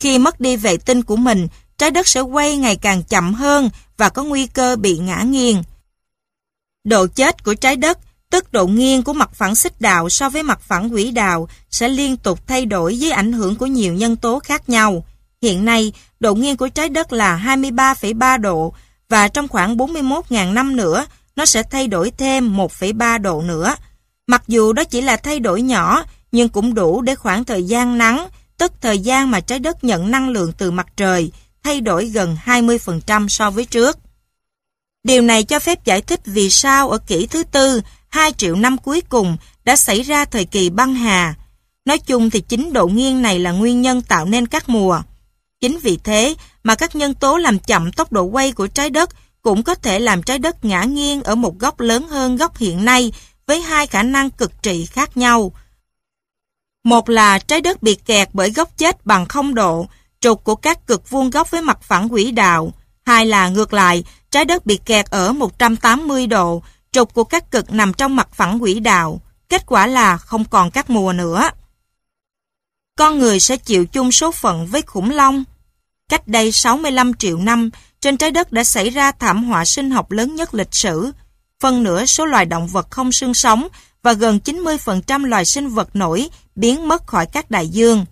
[0.06, 3.69] khi mất đi vệ tinh của mình, trái đất sẽ quay ngày càng chậm hơn
[3.98, 5.64] và có nguy cơ bị ngã nghiêng.
[6.84, 7.99] Độ chết của trái đất,
[8.30, 11.90] tức độ nghiêng của mặt phẳng xích đạo so với mặt phẳng quỹ đạo sẽ
[11.90, 15.06] liên tục thay đổi dưới ảnh hưởng của nhiều nhân tố khác nhau.
[15.41, 18.73] Hiện nay, độ nghiêng của trái đất là 23,3 độ
[19.10, 21.06] và trong khoảng 41.000 năm nữa,
[21.36, 23.76] nó sẽ thay đổi thêm 1,3 độ nữa.
[24.27, 27.98] Mặc dù đó chỉ là thay đổi nhỏ, nhưng cũng đủ để khoảng thời gian
[27.98, 28.27] nắng,
[28.57, 31.32] tức thời gian mà trái đất nhận năng lượng từ mặt trời,
[31.64, 33.98] thay đổi gần 20% so với trước.
[35.03, 38.77] Điều này cho phép giải thích vì sao ở kỷ thứ tư, 2 triệu năm
[38.77, 41.36] cuối cùng đã xảy ra thời kỳ băng hà.
[41.86, 45.02] Nói chung thì chính độ nghiêng này là nguyên nhân tạo nên các mùa.
[45.61, 49.10] Chính vì thế mà các nhân tố làm chậm tốc độ quay của trái đất
[49.41, 52.86] cũng có thể làm trái đất ngã nghiêng ở một góc lớn hơn góc hiện
[52.86, 53.14] nay
[53.48, 55.52] với hai khả năng cực trị khác nhau.
[56.85, 59.87] Một là trái đất bị kẹt bởi góc chết bằng không độ,
[60.19, 62.73] trục của các cực vuông góc với mặt phẳng quỹ đạo.
[63.05, 67.73] Hai là ngược lại, trái đất bị kẹt ở 180 độ, trục của các cực
[67.73, 69.21] nằm trong mặt phẳng quỹ đạo.
[69.49, 71.49] Kết quả là không còn các mùa nữa.
[72.97, 75.43] Con người sẽ chịu chung số phận với khủng long.
[76.09, 80.11] Cách đây 65 triệu năm, trên trái đất đã xảy ra thảm họa sinh học
[80.11, 81.11] lớn nhất lịch sử.
[81.59, 83.67] Phân nửa số loài động vật không xương sống
[84.06, 88.06] và gần 90% loài sinh vật nổi biến mất khỏi các đại dương.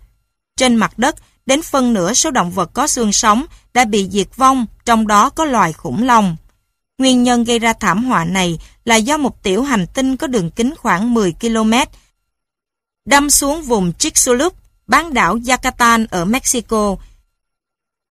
[0.57, 1.15] Trên mặt đất,
[1.45, 5.29] đến phân nửa số động vật có xương sống đã bị diệt vong, trong đó
[5.29, 6.35] có loài khủng long.
[6.97, 10.51] Nguyên nhân gây ra thảm họa này là do một tiểu hành tinh có đường
[10.51, 11.73] kính khoảng 10 km
[13.05, 14.53] đâm xuống vùng Chicxulub,
[14.87, 16.95] bán đảo Yucatan ở Mexico.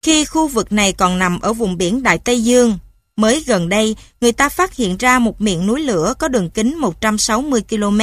[0.02, 2.78] Khi khu vực này còn nằm ở vùng biển Đại Tây Dương,
[3.16, 6.78] mới gần đây người ta phát hiện ra một miệng núi lửa có đường kính
[6.78, 8.00] 160 km,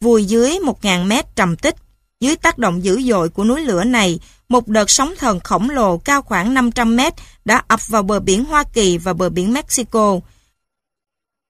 [0.00, 1.74] vùi dưới 1.000 mét trầm tích.
[2.20, 4.18] Dưới tác động dữ dội của núi lửa này,
[4.48, 7.14] một đợt sóng thần khổng lồ cao khoảng 500 mét
[7.44, 10.20] đã ập vào bờ biển Hoa Kỳ và bờ biển Mexico.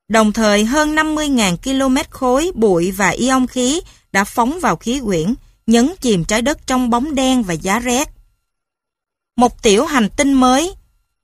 [0.08, 3.80] Đồng thời hơn 50.000 km khối bụi và ion khí
[4.12, 5.34] đã phóng vào khí quyển,
[5.66, 8.08] nhấn chìm trái đất trong bóng đen và giá rét.
[9.36, 10.74] Một tiểu hành tinh mới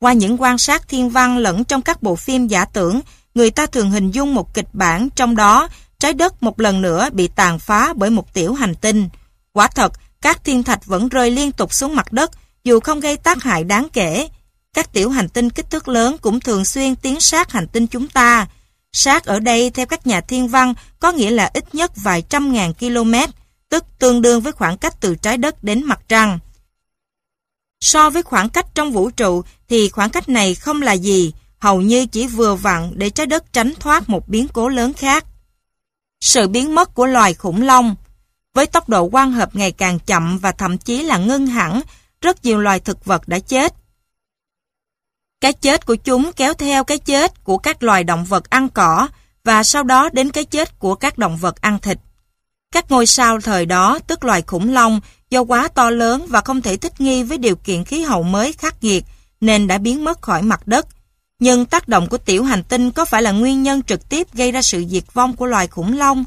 [0.03, 3.01] qua những quan sát thiên văn lẫn trong các bộ phim giả tưởng,
[3.35, 5.69] người ta thường hình dung một kịch bản trong đó
[5.99, 9.09] trái đất một lần nữa bị tàn phá bởi một tiểu hành tinh.
[9.53, 12.31] Quả thật, các thiên thạch vẫn rơi liên tục xuống mặt đất
[12.65, 14.29] dù không gây tác hại đáng kể.
[14.75, 18.09] Các tiểu hành tinh kích thước lớn cũng thường xuyên tiến sát hành tinh chúng
[18.09, 18.47] ta.
[18.93, 22.53] Sát ở đây theo các nhà thiên văn có nghĩa là ít nhất vài trăm
[22.53, 23.15] ngàn km,
[23.69, 26.39] tức tương đương với khoảng cách từ trái đất đến mặt trăng.
[27.83, 31.81] So với khoảng cách trong vũ trụ thì khoảng cách này không là gì, hầu
[31.81, 35.25] như chỉ vừa vặn để trái đất tránh thoát một biến cố lớn khác.
[36.21, 37.95] Sự biến mất của loài khủng long
[38.55, 41.81] Với tốc độ quang hợp ngày càng chậm và thậm chí là ngưng hẳn,
[42.21, 43.75] rất nhiều loài thực vật đã chết.
[45.41, 49.09] Cái chết của chúng kéo theo cái chết của các loài động vật ăn cỏ
[49.45, 51.99] và sau đó đến cái chết của các động vật ăn thịt.
[52.73, 55.01] Các ngôi sao thời đó, tức loài khủng long,
[55.33, 58.53] do quá to lớn và không thể thích nghi với điều kiện khí hậu mới
[58.53, 59.05] khắc nghiệt,
[59.41, 60.87] nên đã biến mất khỏi mặt đất.
[61.39, 64.53] Nhưng tác động của tiểu hành tinh có phải là nguyên nhân trực tiếp gây
[64.53, 66.25] ra sự diệt vong của loài khủng long?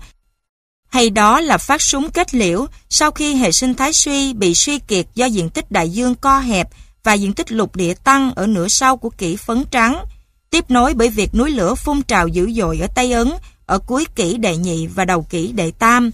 [0.87, 4.79] Hay đó là phát súng kết liễu sau khi hệ sinh thái suy bị suy
[4.79, 6.69] kiệt do diện tích đại dương co hẹp
[7.03, 10.03] và diện tích lục địa tăng ở nửa sau của kỷ phấn trắng,
[10.49, 13.31] tiếp nối bởi việc núi lửa phun trào dữ dội ở Tây Ấn,
[13.65, 16.11] ở cuối kỷ đệ nhị và đầu kỷ đệ tam.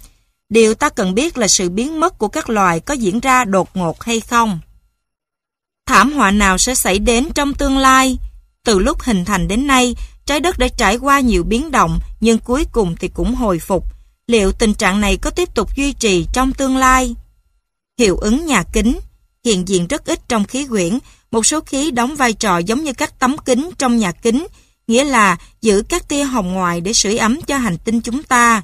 [0.51, 3.69] Điều ta cần biết là sự biến mất của các loài có diễn ra đột
[3.73, 4.59] ngột hay không.
[5.85, 8.17] Thảm họa nào sẽ xảy đến trong tương lai?
[8.63, 9.95] Từ lúc hình thành đến nay,
[10.25, 13.85] trái đất đã trải qua nhiều biến động, nhưng cuối cùng thì cũng hồi phục.
[14.27, 17.15] Liệu tình trạng này có tiếp tục duy trì trong tương lai?
[17.99, 18.99] Hiệu ứng nhà kính
[19.43, 20.99] hiện diện rất ít trong khí quyển,
[21.31, 24.47] một số khí đóng vai trò giống như các tấm kính trong nhà kính,
[24.87, 28.61] nghĩa là giữ các tia hồng ngoại để sưởi ấm cho hành tinh chúng ta.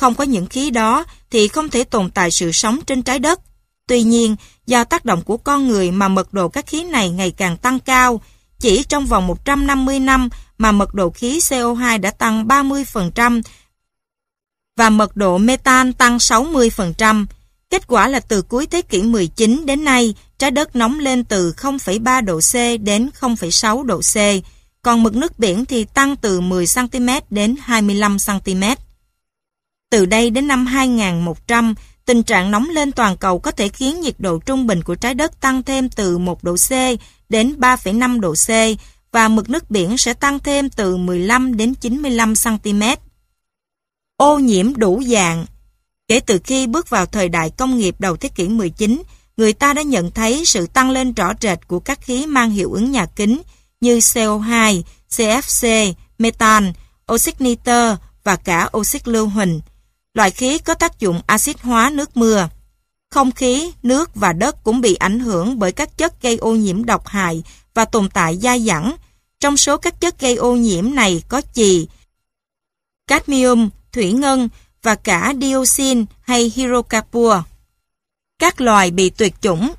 [0.00, 3.40] Không có những khí đó thì không thể tồn tại sự sống trên trái đất.
[3.86, 4.36] Tuy nhiên,
[4.66, 7.78] do tác động của con người mà mật độ các khí này ngày càng tăng
[7.78, 8.20] cao,
[8.58, 10.28] chỉ trong vòng 150 năm
[10.58, 13.42] mà mật độ khí CO2 đã tăng 30%
[14.76, 17.26] và mật độ metan tăng 60%.
[17.70, 21.52] Kết quả là từ cuối thế kỷ 19 đến nay, trái đất nóng lên từ
[21.52, 24.16] 0,3 độ C đến 0,6 độ C,
[24.82, 28.76] còn mực nước biển thì tăng từ 10cm đến 25cm.
[29.90, 31.74] Từ đây đến năm 2100,
[32.06, 35.14] tình trạng nóng lên toàn cầu có thể khiến nhiệt độ trung bình của trái
[35.14, 36.70] đất tăng thêm từ 1 độ C
[37.28, 38.48] đến 3,5 độ C
[39.12, 42.82] và mực nước biển sẽ tăng thêm từ 15 đến 95 cm.
[44.16, 45.46] Ô nhiễm đủ dạng
[46.08, 49.02] Kể từ khi bước vào thời đại công nghiệp đầu thế kỷ 19,
[49.36, 52.72] người ta đã nhận thấy sự tăng lên rõ rệt của các khí mang hiệu
[52.72, 53.42] ứng nhà kính
[53.80, 56.72] như CO2, CFC, metan,
[57.12, 59.60] oxit nitơ và cả oxit lưu huỳnh.
[60.14, 62.48] Loại khí có tác dụng axit hóa nước mưa.
[63.10, 66.84] Không khí, nước và đất cũng bị ảnh hưởng bởi các chất gây ô nhiễm
[66.84, 67.42] độc hại
[67.74, 68.96] và tồn tại dai dẳng.
[69.40, 71.86] Trong số các chất gây ô nhiễm này có chì,
[73.06, 74.48] cadmium, thủy ngân
[74.82, 77.34] và cả dioxin hay hydrocarbur.
[78.38, 79.72] Các loài bị tuyệt chủng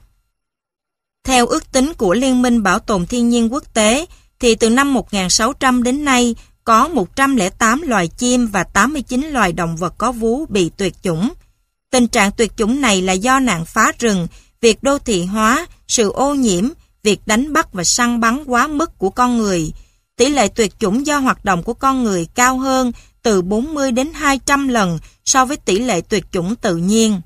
[1.23, 4.05] Theo ước tính của Liên minh Bảo tồn Thiên nhiên Quốc tế,
[4.39, 9.93] thì từ năm 1600 đến nay có 108 loài chim và 89 loài động vật
[9.97, 11.33] có vú bị tuyệt chủng.
[11.91, 14.27] Tình trạng tuyệt chủng này là do nạn phá rừng,
[14.61, 16.69] việc đô thị hóa, sự ô nhiễm,
[17.03, 19.73] việc đánh bắt và săn bắn quá mức của con người.
[20.15, 22.91] Tỷ lệ tuyệt chủng do hoạt động của con người cao hơn
[23.23, 27.21] từ 40 đến 200 lần so với tỷ lệ tuyệt chủng tự nhiên.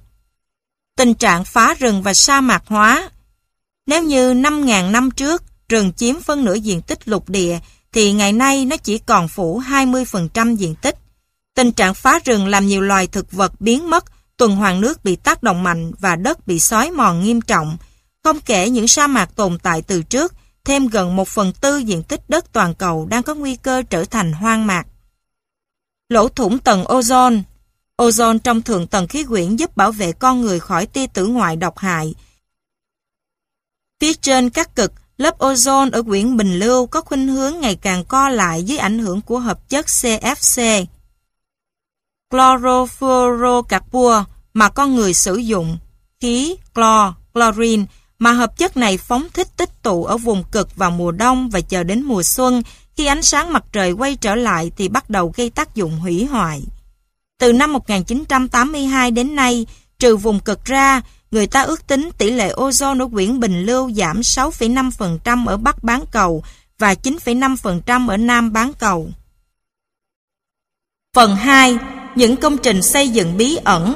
[0.98, 3.10] Tình trạng phá rừng và sa mạc hóa
[3.86, 7.60] Nếu như 5.000 năm trước, rừng chiếm phân nửa diện tích lục địa,
[7.96, 10.96] thì ngày nay nó chỉ còn phủ 20% diện tích.
[11.56, 14.06] Tình trạng phá rừng làm nhiều loài thực vật biến mất,
[14.38, 17.78] tuần hoàn nước bị tác động mạnh và đất bị xói mòn nghiêm trọng.
[18.24, 20.34] Không kể những sa mạc tồn tại từ trước,
[20.66, 24.06] thêm gần một phần tư diện tích đất toàn cầu đang có nguy cơ trở
[24.06, 24.88] thành hoang mạc.
[26.10, 27.42] Lỗ thủng tầng ozone
[27.98, 31.56] Ozone trong thượng tầng khí quyển giúp bảo vệ con người khỏi tia tử ngoại
[31.56, 32.16] độc hại.
[34.00, 38.04] Phía trên các cực, lớp ozone ở quyển bình lưu có khuynh hướng ngày càng
[38.06, 40.86] co lại dưới ảnh hưởng của hợp chất CFC.
[42.32, 44.24] Chlorofluorocarbur
[44.54, 45.78] mà con người sử dụng,
[46.20, 47.86] khí, clo, chlorine,
[48.20, 51.62] mà hợp chất này phóng thích tích tụ ở vùng cực vào mùa đông và
[51.62, 52.64] chờ đến mùa xuân
[52.98, 56.26] khi ánh sáng mặt trời quay trở lại thì bắt đầu gây tác dụng hủy
[56.26, 56.64] hoại.
[57.40, 59.66] Từ năm 1982 đến nay,
[60.00, 61.02] trừ vùng cực ra,
[61.36, 65.84] người ta ước tính tỷ lệ ozone ở quyển Bình Lưu giảm 6,5% ở Bắc
[65.84, 66.44] bán cầu
[66.80, 69.10] và 9,5% ở Nam bán cầu.
[71.16, 71.78] Phần 2.
[72.16, 73.96] Những công trình xây dựng bí ẩn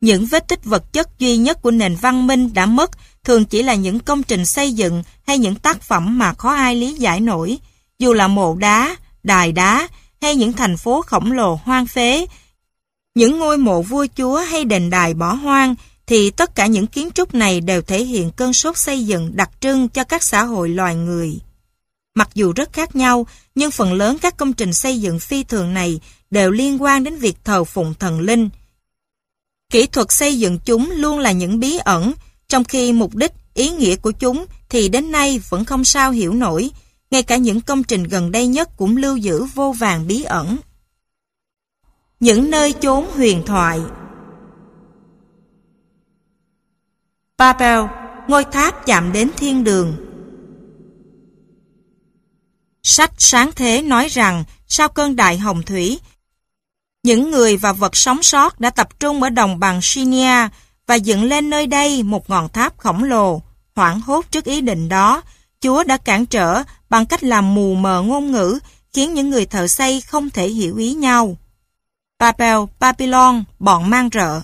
[0.00, 2.90] Những vết tích vật chất duy nhất của nền văn minh đã mất
[3.24, 6.76] thường chỉ là những công trình xây dựng hay những tác phẩm mà khó ai
[6.76, 7.58] lý giải nổi,
[7.98, 9.88] dù là mộ đá, đài đá
[10.22, 12.26] hay những thành phố khổng lồ hoang phế.
[13.14, 15.74] Những ngôi mộ vua chúa hay đền đài bỏ hoang
[16.06, 19.50] thì tất cả những kiến trúc này đều thể hiện cơn sốt xây dựng đặc
[19.60, 21.38] trưng cho các xã hội loài người.
[22.14, 25.74] Mặc dù rất khác nhau, nhưng phần lớn các công trình xây dựng phi thường
[25.74, 26.00] này
[26.30, 28.48] đều liên quan đến việc thờ phụng thần linh.
[29.70, 32.12] Kỹ thuật xây dựng chúng luôn là những bí ẩn,
[32.48, 36.34] trong khi mục đích, ý nghĩa của chúng thì đến nay vẫn không sao hiểu
[36.34, 36.70] nổi,
[37.10, 40.56] ngay cả những công trình gần đây nhất cũng lưu giữ vô vàng bí ẩn.
[42.20, 43.80] Những nơi chốn huyền thoại
[47.38, 47.80] Babel,
[48.28, 49.96] ngôi tháp chạm đến thiên đường
[52.82, 56.00] Sách Sáng Thế nói rằng sau cơn đại hồng thủy,
[57.02, 60.48] những người và vật sống sót đã tập trung ở đồng bằng Shinia
[60.86, 63.42] và dựng lên nơi đây một ngọn tháp khổng lồ.
[63.74, 65.22] Hoảng hốt trước ý định đó,
[65.60, 68.58] Chúa đã cản trở bằng cách làm mù mờ ngôn ngữ,
[68.92, 71.36] khiến những người thợ xây không thể hiểu ý nhau.
[72.24, 74.40] Babel, Babylon, bọn mang rợ.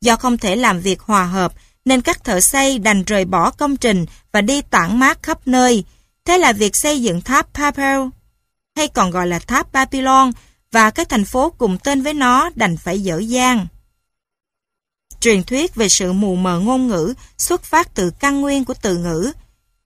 [0.00, 1.52] Do không thể làm việc hòa hợp,
[1.84, 5.84] nên các thợ xây đành rời bỏ công trình và đi tản mát khắp nơi.
[6.24, 8.00] Thế là việc xây dựng tháp Babel,
[8.76, 10.32] hay còn gọi là tháp Babylon,
[10.72, 13.66] và các thành phố cùng tên với nó đành phải dở dang.
[15.20, 18.96] Truyền thuyết về sự mù mờ ngôn ngữ xuất phát từ căn nguyên của từ
[18.96, 19.32] ngữ.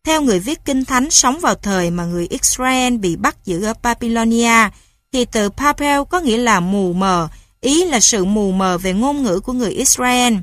[0.04, 3.74] Theo người viết kinh thánh sống vào thời mà người Israel bị bắt giữ ở
[3.82, 4.70] Babylonia,
[5.15, 7.28] thì từ pa'pel có nghĩa là mù mờ,
[7.61, 10.35] ý là sự mù mờ về ngôn ngữ của người Israel.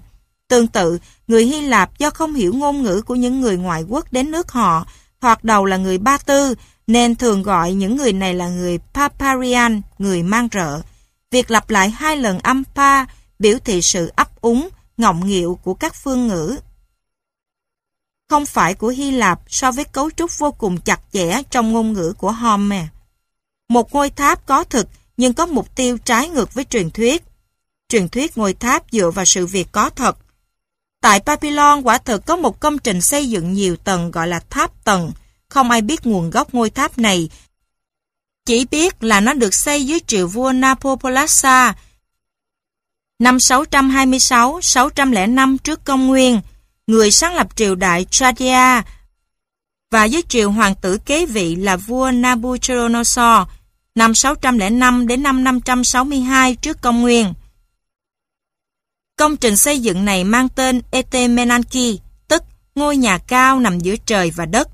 [0.48, 4.14] Tương tự, người Hy Lạp do không hiểu ngôn ngữ của những người ngoại quốc
[4.14, 4.86] đến nước họ,
[5.22, 6.56] hoặc đầu là người Ba Tư,
[6.88, 10.82] nên thường gọi những người này là người Paparian, người mang rợ.
[11.32, 13.06] Việc lặp lại hai lần âm pa
[13.40, 16.58] biểu thị sự ấp úng, ngọng nghịu của các phương ngữ.
[18.30, 21.94] Không phải của Hy Lạp so với cấu trúc vô cùng chặt chẽ trong ngôn
[21.94, 22.86] ngữ của Homer.
[23.72, 24.88] Một ngôi tháp có thực,
[25.18, 27.24] nhưng có mục tiêu trái ngược với truyền thuyết.
[27.90, 30.18] Truyền thuyết ngôi tháp dựa vào sự việc có thật.
[31.02, 34.84] Tại Babylon, quả thực có một công trình xây dựng nhiều tầng gọi là tháp
[34.84, 35.12] tầng.
[35.50, 37.30] Không ai biết nguồn gốc ngôi tháp này.
[38.46, 41.74] Chỉ biết là nó được xây dưới triều vua Nabopolassar
[43.20, 46.42] năm 626-605 trước công nguyên.
[46.88, 48.82] Người sáng lập triều đại Tradia
[49.92, 53.48] và dưới triều hoàng tử kế vị là vua Nabuchodonosor
[53.96, 57.34] năm 605 đến năm 562 trước công nguyên.
[59.18, 62.44] Công trình xây dựng này mang tên Etemenanki, tức
[62.76, 64.68] ngôi nhà cao nằm giữa trời và đất.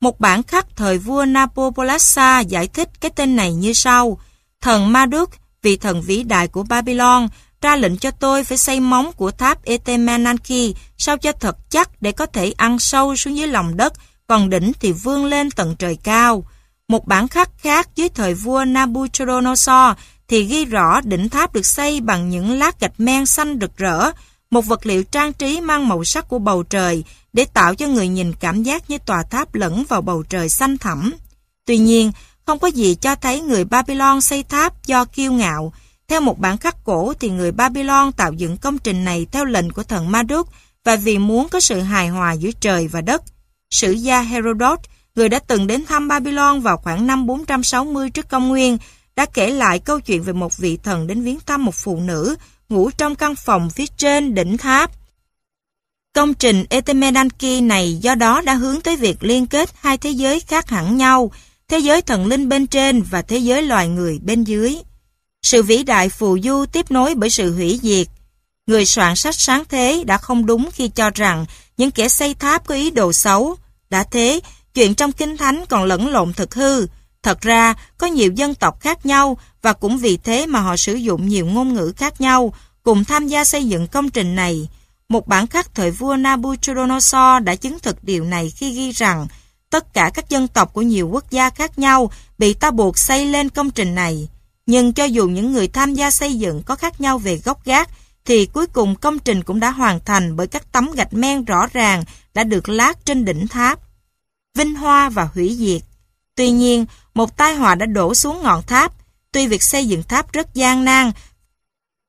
[0.00, 4.18] Một bản khắc thời vua Nabopolassar giải thích cái tên này như sau.
[4.60, 5.30] Thần Marduk,
[5.62, 7.28] vị thần vĩ đại của Babylon,
[7.62, 12.12] ra lệnh cho tôi phải xây móng của tháp Etemenanki sao cho thật chắc để
[12.12, 13.92] có thể ăn sâu xuống dưới lòng đất,
[14.26, 16.44] còn đỉnh thì vươn lên tận trời cao.
[16.88, 19.96] Một bản khắc khác dưới thời vua Nabuchodonosor
[20.28, 24.10] thì ghi rõ đỉnh tháp được xây bằng những lát gạch men xanh rực rỡ,
[24.50, 28.08] một vật liệu trang trí mang màu sắc của bầu trời để tạo cho người
[28.08, 31.14] nhìn cảm giác như tòa tháp lẫn vào bầu trời xanh thẳm.
[31.66, 32.12] Tuy nhiên,
[32.46, 35.72] không có gì cho thấy người Babylon xây tháp do kiêu ngạo.
[36.08, 39.70] Theo một bản khắc cổ thì người Babylon tạo dựng công trình này theo lệnh
[39.70, 40.48] của thần Marduk
[40.84, 43.22] và vì muốn có sự hài hòa giữa trời và đất.
[43.70, 44.80] Sử gia Herodot
[45.14, 48.78] người đã từng đến thăm Babylon vào khoảng năm 460 trước công nguyên,
[49.16, 52.36] đã kể lại câu chuyện về một vị thần đến viếng thăm một phụ nữ
[52.68, 54.90] ngủ trong căn phòng phía trên đỉnh tháp.
[56.14, 60.40] Công trình Etemenanki này do đó đã hướng tới việc liên kết hai thế giới
[60.40, 61.30] khác hẳn nhau,
[61.68, 64.76] thế giới thần linh bên trên và thế giới loài người bên dưới.
[65.42, 68.06] Sự vĩ đại phù du tiếp nối bởi sự hủy diệt.
[68.66, 72.66] Người soạn sách sáng thế đã không đúng khi cho rằng những kẻ xây tháp
[72.66, 73.56] có ý đồ xấu.
[73.90, 74.40] Đã thế,
[74.78, 76.86] Chuyện trong Kinh Thánh còn lẫn lộn thực hư.
[77.22, 80.94] Thật ra, có nhiều dân tộc khác nhau và cũng vì thế mà họ sử
[80.94, 82.52] dụng nhiều ngôn ngữ khác nhau
[82.82, 84.68] cùng tham gia xây dựng công trình này.
[85.08, 89.26] Một bản khắc thời vua Nabuchodonosor đã chứng thực điều này khi ghi rằng
[89.70, 93.26] tất cả các dân tộc của nhiều quốc gia khác nhau bị ta buộc xây
[93.26, 94.28] lên công trình này.
[94.66, 97.90] Nhưng cho dù những người tham gia xây dựng có khác nhau về gốc gác,
[98.24, 101.66] thì cuối cùng công trình cũng đã hoàn thành bởi các tấm gạch men rõ
[101.72, 103.87] ràng đã được lát trên đỉnh tháp
[104.58, 105.82] vinh hoa và hủy diệt.
[106.36, 108.92] Tuy nhiên, một tai họa đã đổ xuống ngọn tháp.
[109.32, 111.12] Tuy việc xây dựng tháp rất gian nan,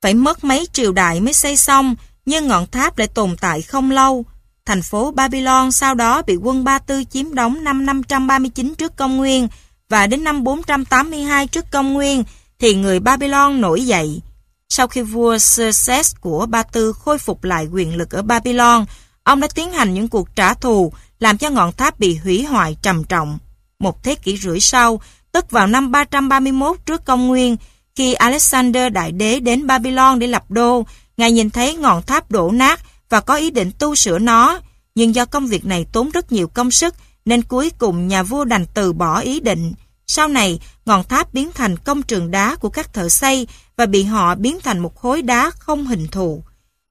[0.02, 1.96] phải mất mấy triều đại mới xây xong,
[2.26, 4.26] nhưng ngọn tháp lại tồn tại không lâu.
[4.66, 9.18] Thành phố Babylon sau đó bị quân Ba Tư chiếm đóng năm 539 trước công
[9.18, 9.48] nguyên
[9.90, 12.24] và đến năm 482 trước công nguyên
[12.60, 14.22] thì người Babylon nổi dậy.
[14.70, 18.86] Sau khi vua Xerxes của Ba Tư khôi phục lại quyền lực ở Babylon,
[19.24, 22.78] ông đã tiến hành những cuộc trả thù làm cho ngọn tháp bị hủy hoại
[22.82, 23.38] trầm trọng.
[23.80, 25.02] Một thế kỷ rưỡi sau,
[25.32, 27.58] tức vào năm 331 trước công nguyên,
[27.96, 30.86] khi Alexander Đại Đế đến Babylon để lập đô,
[31.18, 32.80] ngài nhìn thấy ngọn tháp đổ nát
[33.10, 34.60] và có ý định tu sửa nó,
[34.96, 38.44] nhưng do công việc này tốn rất nhiều công sức, nên cuối cùng nhà vua
[38.44, 39.74] đành từ bỏ ý định.
[40.08, 43.48] Sau này, ngọn tháp biến thành công trường đá của các thợ xây
[43.78, 46.44] và bị họ biến thành một khối đá không hình thù.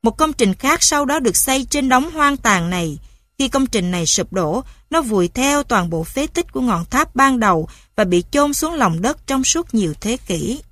[0.02, 2.98] Một công trình khác sau đó được xây trên đống hoang tàn này.
[3.38, 6.84] Khi công trình này sụp đổ, nó vùi theo toàn bộ phế tích của ngọn
[6.84, 10.62] tháp ban đầu và bị chôn xuống lòng đất trong suốt nhiều thế kỷ.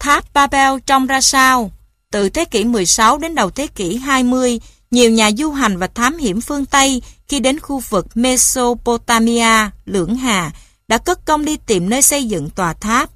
[0.00, 1.70] Tháp Babel trông ra sao?
[2.10, 6.18] Từ thế kỷ 16 đến đầu thế kỷ 20, nhiều nhà du hành và thám
[6.18, 10.50] hiểm phương Tây khi đến khu vực Mesopotamia, Lưỡng Hà,
[10.88, 13.10] đã cất công đi tìm nơi xây dựng tòa tháp.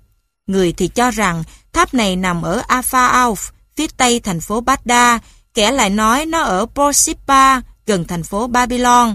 [0.47, 3.35] Người thì cho rằng tháp này nằm ở Afa
[3.77, 5.20] phía tây thành phố Baghdad,
[5.55, 7.61] kẻ lại nói nó ở Borsippa,
[7.93, 9.14] gần thành phố Babylon.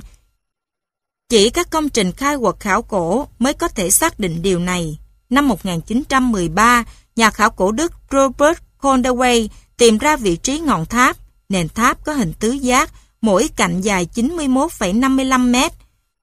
[1.30, 4.98] Chỉ các công trình khai quật khảo cổ mới có thể xác định điều này.
[5.30, 6.84] Năm 1913,
[7.16, 9.48] nhà khảo cổ Đức Robert Condaway
[9.78, 11.18] tìm ra vị trí ngọn tháp.
[11.50, 12.92] Nền tháp có hình tứ giác,
[13.22, 15.72] mỗi cạnh dài 91,55 mét.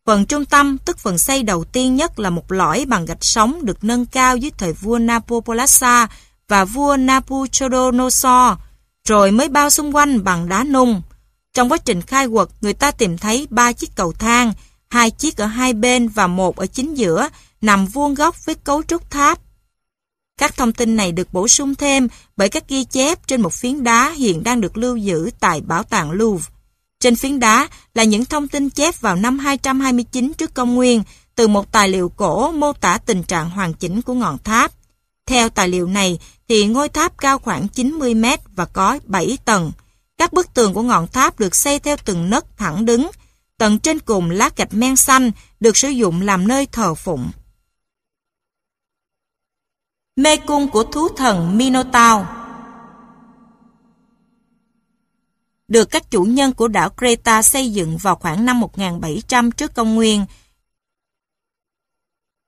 [0.07, 3.65] Phần trung tâm, tức phần xây đầu tiên nhất là một lõi bằng gạch sống
[3.65, 6.09] được nâng cao dưới thời vua Nabopolassa
[6.49, 8.59] và vua Nabuchodonosor,
[9.09, 11.03] rồi mới bao xung quanh bằng đá nung.
[11.55, 14.53] Trong quá trình khai quật, người ta tìm thấy ba chiếc cầu thang,
[14.89, 17.29] hai chiếc ở hai bên và một ở chính giữa,
[17.61, 19.39] nằm vuông góc với cấu trúc tháp.
[20.39, 23.85] Các thông tin này được bổ sung thêm bởi các ghi chép trên một phiến
[23.85, 26.51] đá hiện đang được lưu giữ tại Bảo tàng Louvre.
[27.01, 31.03] Trên phiến đá là những thông tin chép vào năm 229 trước công nguyên
[31.35, 34.73] từ một tài liệu cổ mô tả tình trạng hoàn chỉnh của ngọn tháp.
[35.27, 36.19] Theo tài liệu này
[36.49, 39.73] thì ngôi tháp cao khoảng 90 mét và có 7 tầng.
[40.25, 43.11] Các bức tường của ngọn tháp được xây theo từng nấc thẳng đứng.
[43.59, 45.31] Tầng trên cùng lá gạch men xanh
[45.61, 47.31] được sử dụng làm nơi thờ phụng.
[50.17, 52.27] Mê cung của thú thần Minotaur
[55.69, 59.95] Được các chủ nhân của đảo Creta xây dựng vào khoảng năm 1700 trước công
[59.95, 60.27] nguyên.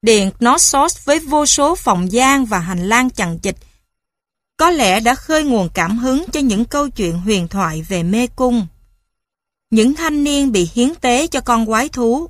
[0.03, 3.57] Điện Knossos với vô số phòng gian và hành lang chằng chịt
[4.57, 8.27] có lẽ đã khơi nguồn cảm hứng cho những câu chuyện huyền thoại về mê
[8.27, 8.67] cung.
[9.71, 12.29] Những thanh niên bị hiến tế cho con quái thú.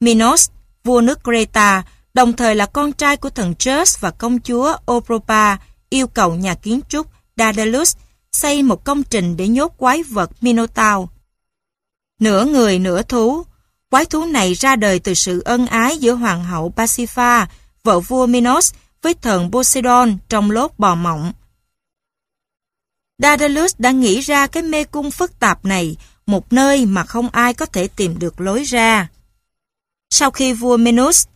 [0.00, 0.50] Minos,
[0.84, 1.82] vua nước Creta,
[2.14, 5.56] đồng thời là con trai của thần Zeus và công chúa Opropa,
[5.90, 7.06] yêu cầu nhà kiến trúc
[7.36, 7.96] Daedalus
[8.32, 11.08] xây một công trình để nhốt quái vật Minotaur.
[12.20, 13.42] Nửa người nửa thú,
[13.90, 17.48] quái thú này ra đời từ sự ân ái giữa hoàng hậu Pasipha,
[17.84, 18.72] vợ vua Minos
[19.02, 21.32] với thần Poseidon trong lốt bò mộng.
[23.18, 25.96] Daedalus đã nghĩ ra cái mê cung phức tạp này,
[26.26, 29.08] một nơi mà không ai có thể tìm được lối ra.
[30.10, 31.26] Sau khi vua Minos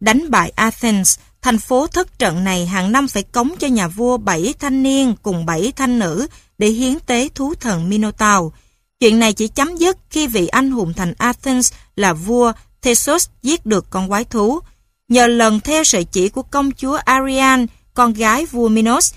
[0.00, 4.16] đánh bại Athens, thành phố thất trận này hàng năm phải cống cho nhà vua
[4.16, 6.26] bảy thanh niên cùng bảy thanh nữ
[6.58, 8.52] để hiến tế thú thần Minotaur.
[9.00, 12.52] Chuyện này chỉ chấm dứt khi vị anh hùng thành Athens là vua
[12.82, 14.60] Theseus giết được con quái thú.
[15.08, 19.14] Nhờ lần theo sợi chỉ của công chúa Ariane, con gái vua Minos,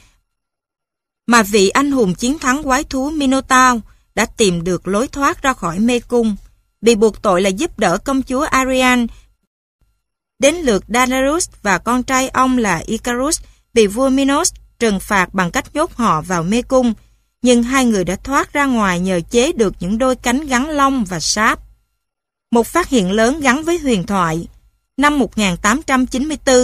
[1.27, 3.81] mà vị anh hùng chiến thắng quái thú Minotaur
[4.15, 6.35] đã tìm được lối thoát ra khỏi mê cung.
[6.81, 9.05] Bị buộc tội là giúp đỡ công chúa Ariane
[10.39, 13.41] Đến lượt Daedalus và con trai ông là Icarus
[13.73, 16.93] bị vua Minos trừng phạt bằng cách nhốt họ vào mê cung,
[17.41, 21.05] nhưng hai người đã thoát ra ngoài nhờ chế được những đôi cánh gắn lông
[21.05, 21.59] và sáp.
[22.51, 24.47] Một phát hiện lớn gắn với huyền thoại.
[25.01, 26.55] Năm 1894,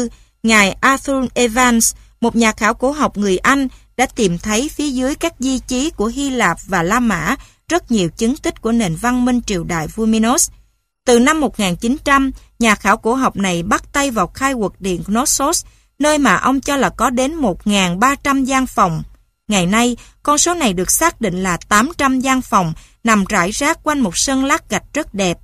[0.43, 5.15] ngài Arthur Evans, một nhà khảo cổ học người Anh, đã tìm thấy phía dưới
[5.15, 7.35] các di chí của Hy Lạp và La Mã
[7.68, 10.49] rất nhiều chứng tích của nền văn minh triều đại vua Minos.
[11.05, 15.65] Từ năm 1900, nhà khảo cổ học này bắt tay vào khai quật điện Knossos,
[15.99, 19.03] nơi mà ông cho là có đến 1.300 gian phòng.
[19.47, 22.73] Ngày nay, con số này được xác định là 800 gian phòng
[23.03, 25.38] nằm rải rác quanh một sân lát gạch rất đẹp.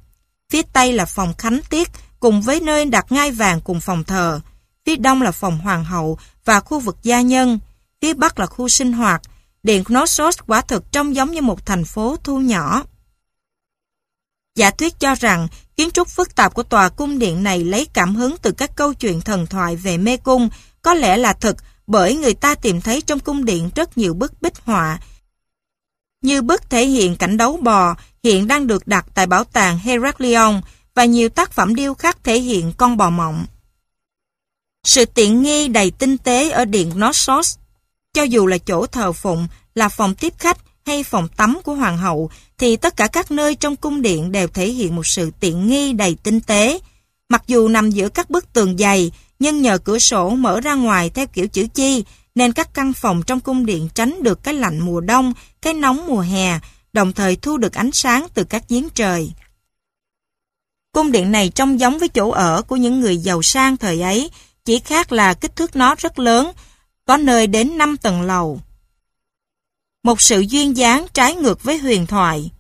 [0.52, 1.90] Phía tây là phòng khánh tiết
[2.24, 4.40] cùng với nơi đặt ngai vàng cùng phòng thờ.
[4.86, 7.60] Phía đông là phòng hoàng hậu và khu vực gia nhân.
[8.02, 9.22] Phía bắc là khu sinh hoạt.
[9.64, 12.84] Điện Knossos quả thực trông giống như một thành phố thu nhỏ.
[14.56, 18.16] Giả thuyết cho rằng kiến trúc phức tạp của tòa cung điện này lấy cảm
[18.16, 20.50] hứng từ các câu chuyện thần thoại về mê cung,
[20.82, 24.41] có lẽ là thật bởi người ta tìm thấy trong cung điện rất nhiều bức
[24.41, 25.00] bích họa.
[26.22, 30.62] Như bức thể hiện cảnh đấu bò hiện đang được đặt tại bảo tàng Heraklion
[30.95, 33.45] và nhiều tác phẩm điêu khắc thể hiện con bò mộng.
[34.84, 37.57] Sự tiện nghi đầy tinh tế ở điện Knossos,
[38.14, 41.98] cho dù là chỗ thờ phụng, là phòng tiếp khách hay phòng tắm của hoàng
[41.98, 45.68] hậu, thì tất cả các nơi trong cung điện đều thể hiện một sự tiện
[45.68, 46.80] nghi đầy tinh tế.
[47.30, 51.10] Mặc dù nằm giữa các bức tường dày, nhưng nhờ cửa sổ mở ra ngoài
[51.10, 52.03] theo kiểu chữ chi,
[52.36, 56.07] nên các căn phòng trong cung điện tránh được cái lạnh mùa đông, cái nóng
[56.07, 56.60] mùa hè,
[56.94, 59.32] đồng thời thu được ánh sáng từ các giếng trời.
[60.94, 64.30] Cung điện này trông giống với chỗ ở của những người giàu sang thời ấy,
[64.65, 66.52] chỉ khác là kích thước nó rất lớn,
[67.06, 68.60] có nơi đến 5 tầng lầu.
[70.03, 72.52] Một sự duyên dáng trái ngược với huyền thoại.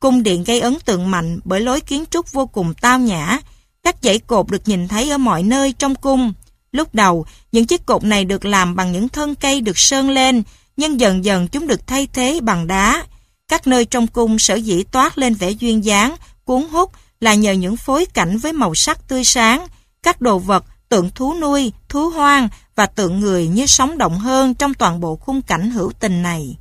[0.00, 3.38] Cung điện gây ấn tượng mạnh bởi lối kiến trúc vô cùng tao nhã.
[3.82, 6.32] Các dãy cột được nhìn thấy ở mọi nơi trong cung.
[6.72, 10.42] Lúc đầu, những chiếc cột này được làm bằng những thân cây được sơn lên,
[10.76, 13.04] nhưng dần dần chúng được thay thế bằng đá.
[13.48, 17.52] Các nơi trong cung sở dĩ toát lên vẻ duyên dáng, cuốn hút là nhờ
[17.52, 19.66] những phối cảnh với màu sắc tươi sáng,
[20.02, 24.54] các đồ vật, tượng thú nuôi, thú hoang và tượng người như sống động hơn
[24.54, 26.58] trong toàn bộ khung cảnh hữu tình này.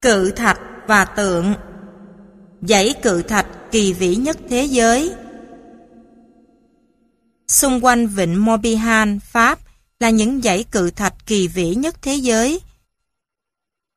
[0.00, 1.54] Cự thạch và tượng
[2.62, 5.12] Dãy cự thạch kỳ vĩ nhất thế giới
[7.48, 9.58] Xung quanh vịnh Morbihan, Pháp
[10.00, 12.60] là những dãy cự thạch kỳ vĩ nhất thế giới.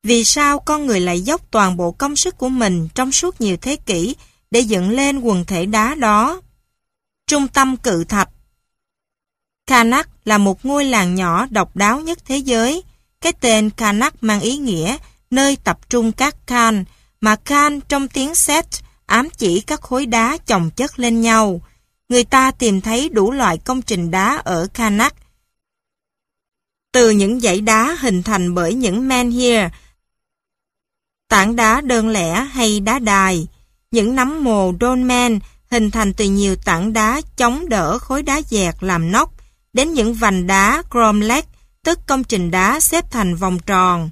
[0.03, 3.57] Vì sao con người lại dốc toàn bộ công sức của mình trong suốt nhiều
[3.57, 4.15] thế kỷ
[4.51, 6.41] để dựng lên quần thể đá đó?
[7.27, 8.29] Trung tâm cự thạch
[9.67, 12.83] Karnak là một ngôi làng nhỏ độc đáo nhất thế giới.
[13.21, 14.97] Cái tên Karnak mang ý nghĩa
[15.29, 16.85] nơi tập trung các Khan,
[17.21, 18.65] mà Khan trong tiếng Set
[19.05, 21.61] ám chỉ các khối đá chồng chất lên nhau.
[22.09, 25.15] Người ta tìm thấy đủ loại công trình đá ở Karnak.
[26.91, 29.59] Từ những dãy đá hình thành bởi những menhir,
[31.31, 33.47] tảng đá đơn lẻ hay đá đài,
[33.91, 35.39] những nấm mồ dolmen
[35.71, 39.33] hình thành từ nhiều tảng đá chống đỡ khối đá dẹt làm nóc,
[39.73, 41.45] đến những vành đá cromlech,
[41.83, 44.09] tức công trình đá xếp thành vòng tròn.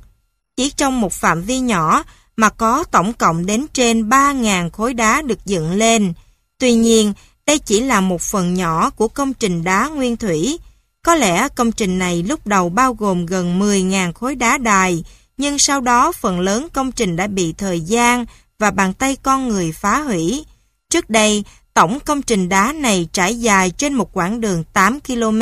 [0.58, 2.04] Chỉ trong một phạm vi nhỏ
[2.36, 6.14] mà có tổng cộng đến trên 3.000 khối đá được dựng lên.
[6.58, 7.14] Tuy nhiên,
[7.46, 10.60] đây chỉ là một phần nhỏ của công trình đá nguyên thủy.
[11.04, 15.04] Có lẽ công trình này lúc đầu bao gồm gần 10.000 khối đá đài,
[15.40, 18.26] nhưng sau đó phần lớn công trình đã bị thời gian
[18.60, 20.45] và bàn tay con người phá hủy.
[20.90, 21.44] Trước đây,
[21.74, 25.41] tổng công trình đá này trải dài trên một quãng đường 8 km,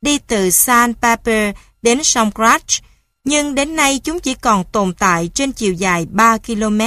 [0.00, 2.66] đi từ San Paper đến sông Krach,
[3.24, 6.80] nhưng đến nay chúng chỉ còn tồn tại trên chiều dài 3 km.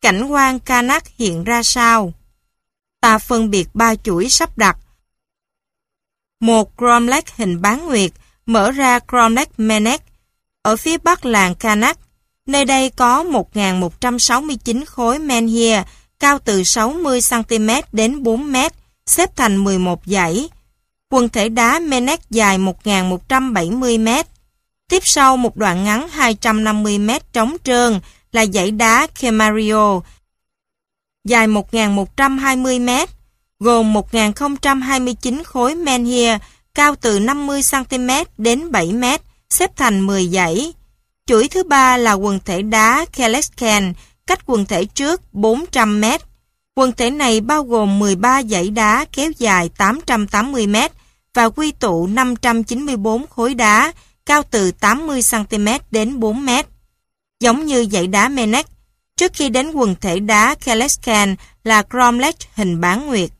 [0.00, 2.12] Cảnh quan Kanak hiện ra sao?
[3.00, 4.76] Ta phân biệt ba chuỗi sắp đặt.
[6.40, 8.12] Một Cromlech hình bán nguyệt
[8.46, 10.02] mở ra Cromlech Menek
[10.64, 11.98] ở phía bắc làng Kanak.
[12.46, 15.78] Nơi đây có 1.169 khối menhir
[16.18, 18.70] cao từ 60cm đến 4m,
[19.06, 20.48] xếp thành 11 dãy.
[21.10, 24.24] Quần thể đá Menek dài 1.170m.
[24.88, 28.00] Tiếp sau một đoạn ngắn 250m trống trơn
[28.32, 30.00] là dãy đá Kemario,
[31.24, 33.06] dài 1.120m,
[33.60, 36.30] gồm 1.029 khối menhir
[36.74, 39.18] cao từ 50cm đến 7m,
[39.54, 40.72] xếp thành 10 dãy.
[41.26, 43.92] Chuỗi thứ ba là quần thể đá Kelesken,
[44.26, 46.22] cách quần thể trước 400 mét.
[46.76, 50.92] Quần thể này bao gồm 13 dãy đá kéo dài 880 mét
[51.34, 53.92] và quy tụ 594 khối đá
[54.26, 56.64] cao từ 80 cm đến 4m.
[57.40, 58.66] Giống như dãy đá Menek,
[59.16, 63.30] trước khi đến quần thể đá Keleskan là Cromlech hình bán nguyệt.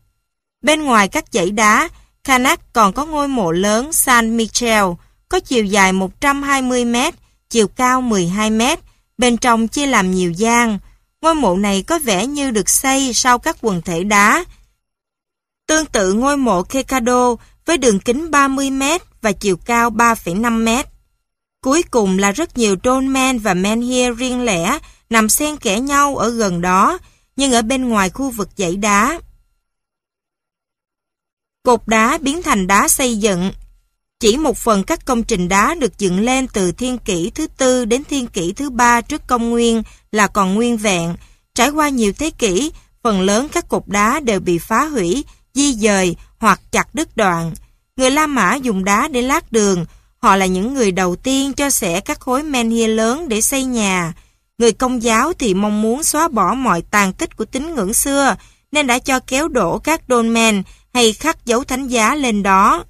[0.63, 1.89] Bên ngoài các dãy đá,
[2.25, 4.85] Kanak còn có ngôi mộ lớn San Michel,
[5.29, 7.15] có chiều dài 120 mét,
[7.51, 8.81] chiều cao 12 mét,
[9.19, 10.79] bên trong chia làm nhiều gian.
[11.21, 14.45] Ngôi mộ này có vẻ như được xây sau các quần thể đá.
[15.67, 17.37] Tương tự ngôi mộ Kekado
[17.67, 20.87] với đường kính 30 mét và chiều cao 3,5 mét.
[21.63, 24.79] Cuối cùng là rất nhiều dolmen và menhir riêng lẻ
[25.11, 26.99] nằm xen kẽ nhau ở gần đó,
[27.37, 29.21] nhưng ở bên ngoài khu vực dãy đá.
[31.63, 33.53] Cột đá biến thành đá xây dựng
[34.21, 37.85] chỉ một phần các công trình đá được dựng lên từ thiên kỷ thứ tư
[37.85, 39.83] đến thiên kỷ thứ ba trước công nguyên
[40.13, 41.15] là còn nguyên vẹn.
[41.55, 42.73] Trải qua nhiều thế kỷ,
[43.03, 45.25] phần lớn các cột đá đều bị phá hủy,
[45.55, 47.55] di dời hoặc chặt đứt đoạn.
[47.97, 49.87] Người La Mã dùng đá để lát đường.
[50.19, 54.13] Họ là những người đầu tiên cho xẻ các khối menhir lớn để xây nhà.
[54.59, 58.37] Người công giáo thì mong muốn xóa bỏ mọi tàn tích của tín ngưỡng xưa,
[58.73, 60.63] nên đã cho kéo đổ các dolmen
[60.95, 62.85] hay khắc dấu thánh giá lên đó.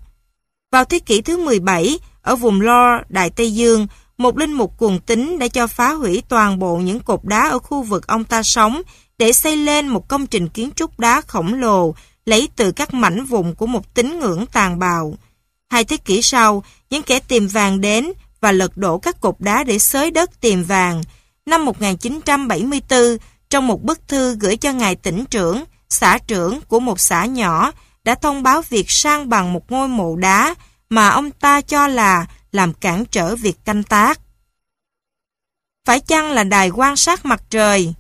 [0.74, 3.86] Vào thế kỷ thứ 17, ở vùng Lore, Đại Tây Dương,
[4.18, 7.58] một linh mục cuồng tín đã cho phá hủy toàn bộ những cột đá ở
[7.58, 8.82] khu vực ông ta sống
[9.18, 11.94] để xây lên một công trình kiến trúc đá khổng lồ
[12.26, 15.14] lấy từ các mảnh vụn của một tín ngưỡng tàn bạo.
[15.70, 19.64] Hai thế kỷ sau, những kẻ tìm vàng đến và lật đổ các cột đá
[19.64, 21.02] để xới đất tìm vàng.
[21.46, 23.16] Năm 1974,
[23.50, 27.72] trong một bức thư gửi cho ngài tỉnh trưởng, xã trưởng của một xã nhỏ,
[28.04, 30.54] đã thông báo việc sang bằng một ngôi mộ đá
[30.90, 34.20] mà ông ta cho là làm cản trở việc canh tác.
[35.86, 37.94] Phải chăng là đài quan sát mặt trời?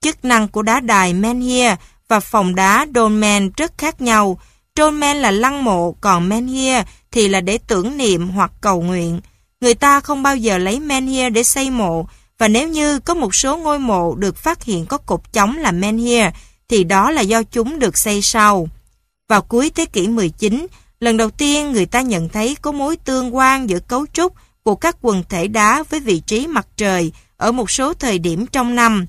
[0.00, 1.72] Chức năng của đá đài menhir
[2.08, 4.38] và phòng đá dolmen rất khác nhau.
[4.76, 6.76] Dolmen là lăng mộ, còn menhir
[7.10, 9.20] thì là để tưởng niệm hoặc cầu nguyện.
[9.60, 12.06] Người ta không bao giờ lấy menhir để xây mộ,
[12.38, 15.72] và nếu như có một số ngôi mộ được phát hiện có cột chống là
[15.72, 16.24] menhir,
[16.68, 18.68] thì đó là do chúng được xây sau.
[19.28, 20.66] Vào cuối thế kỷ 19,
[21.00, 24.74] lần đầu tiên người ta nhận thấy có mối tương quan giữa cấu trúc của
[24.74, 28.74] các quần thể đá với vị trí mặt trời ở một số thời điểm trong
[28.74, 29.06] năm.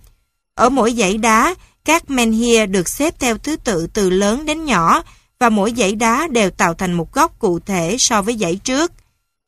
[0.55, 5.03] Ở mỗi dãy đá, các menhir được xếp theo thứ tự từ lớn đến nhỏ
[5.39, 8.91] và mỗi dãy đá đều tạo thành một góc cụ thể so với dãy trước.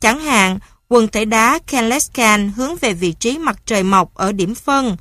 [0.02, 0.60] Chẳng hạn,
[0.90, 4.98] quần thể đá Kenleskan hướng về vị trí mặt trời mọc ở điểm phân.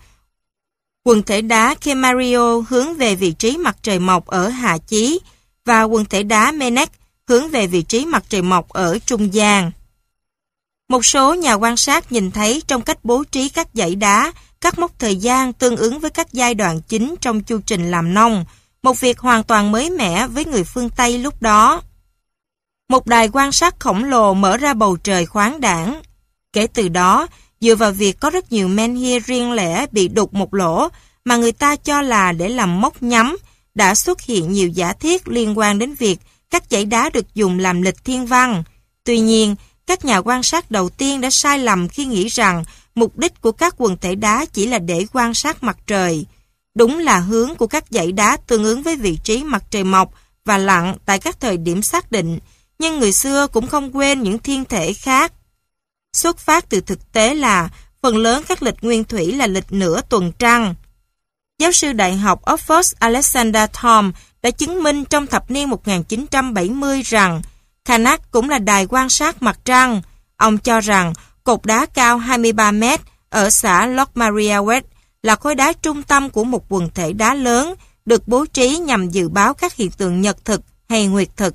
[1.05, 5.20] Quần thể đá Kemario hướng về vị trí mặt trời mọc ở hạ chí
[5.65, 6.91] và quần thể đá Menek
[7.28, 9.70] hướng về vị trí mặt trời mọc ở trung gian.
[10.89, 14.78] Một số nhà quan sát nhìn thấy trong cách bố trí các dãy đá, các
[14.78, 18.45] mốc thời gian tương ứng với các giai đoạn chính trong chu trình làm nông,
[18.82, 21.82] một việc hoàn toàn mới mẻ với người phương Tây lúc đó.
[22.89, 26.03] Một đài quan sát khổng lồ mở ra bầu trời khoáng đảng.
[26.53, 27.27] Kể từ đó,
[27.61, 30.89] dựa vào việc có rất nhiều menhir riêng lẻ bị đục một lỗ
[31.24, 33.36] mà người ta cho là để làm mốc nhắm,
[33.75, 36.19] đã xuất hiện nhiều giả thiết liên quan đến việc
[36.51, 38.63] các dãy đá được dùng làm lịch thiên văn.
[39.05, 39.57] Tuy nhiên,
[39.87, 42.65] các nhà quan sát đầu tiên đã sai lầm khi nghĩ rằng
[42.95, 46.27] mục đích của các quần thể đá chỉ là để quan sát mặt trời.
[46.75, 50.15] Đúng là hướng của các dãy đá tương ứng với vị trí mặt trời mọc
[50.45, 52.39] và lặn tại các thời điểm xác định,
[52.79, 55.33] nhưng người xưa cũng không quên những thiên thể khác.
[56.13, 57.69] Xuất phát từ thực tế là
[58.03, 60.75] phần lớn các lịch nguyên thủy là lịch nửa tuần trăng.
[61.59, 64.12] Giáo sư Đại học Oxford Alexander Thom
[64.43, 67.43] đã chứng minh trong thập niên 1970 rằng
[67.85, 70.02] Kanak cũng là đài quan sát mặt trăng.
[70.36, 71.12] Ông cho rằng
[71.44, 73.01] cột đá cao 23 mét
[73.31, 74.82] ở xã Loch Maria West
[75.22, 77.74] là khối đá trung tâm của một quần thể đá lớn
[78.05, 81.55] được bố trí nhằm dự báo các hiện tượng nhật thực hay nguyệt thực.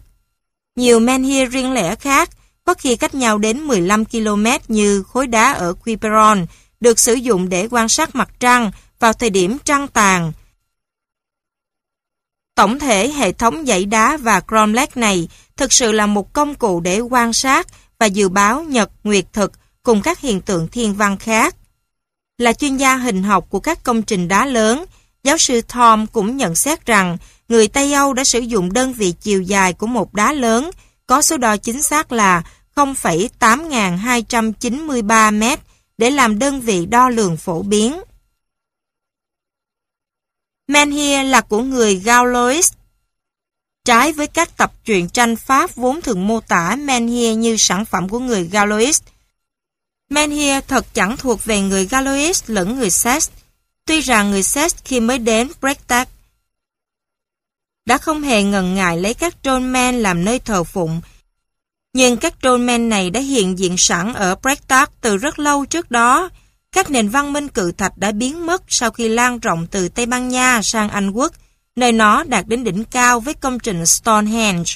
[0.75, 2.29] Nhiều menhir riêng lẻ khác,
[2.63, 6.45] có khi cách nhau đến 15 km như khối đá ở Quiberon,
[6.79, 10.31] được sử dụng để quan sát mặt trăng vào thời điểm trăng tàn.
[12.55, 15.27] Tổng thể hệ thống dãy đá và cromlech này
[15.57, 17.67] thực sự là một công cụ để quan sát
[17.99, 19.51] và dự báo nhật nguyệt thực
[19.83, 21.55] cùng các hiện tượng thiên văn khác.
[22.37, 24.85] Là chuyên gia hình học của các công trình đá lớn,
[25.23, 27.17] giáo sư Tom cũng nhận xét rằng
[27.49, 30.71] người Tây Âu đã sử dụng đơn vị chiều dài của một đá lớn
[31.07, 32.43] có số đo chính xác là
[32.75, 35.59] 0,8293 mét
[35.97, 38.01] để làm đơn vị đo lường phổ biến.
[40.69, 42.73] Menhir là của người Gaulois.
[43.85, 48.09] Trái với các tập truyện tranh Pháp vốn thường mô tả Menhir như sản phẩm
[48.09, 49.01] của người Gaulois,
[50.09, 53.31] Menhir thật chẳng thuộc về người Gaulois lẫn người Seth.
[53.85, 56.09] Tuy rằng người Seth khi mới đến Brechtac
[57.85, 61.01] đã không hề ngần ngại lấy các men làm nơi thờ phụng,
[61.93, 66.29] nhưng các men này đã hiện diện sẵn ở Brechtac từ rất lâu trước đó,
[66.71, 70.05] các nền văn minh cự thạch đã biến mất sau khi lan rộng từ Tây
[70.05, 71.33] Ban Nha sang Anh Quốc,
[71.75, 74.73] nơi nó đạt đến đỉnh cao với công trình Stonehenge.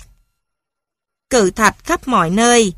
[1.30, 2.74] Cự thạch khắp mọi nơi.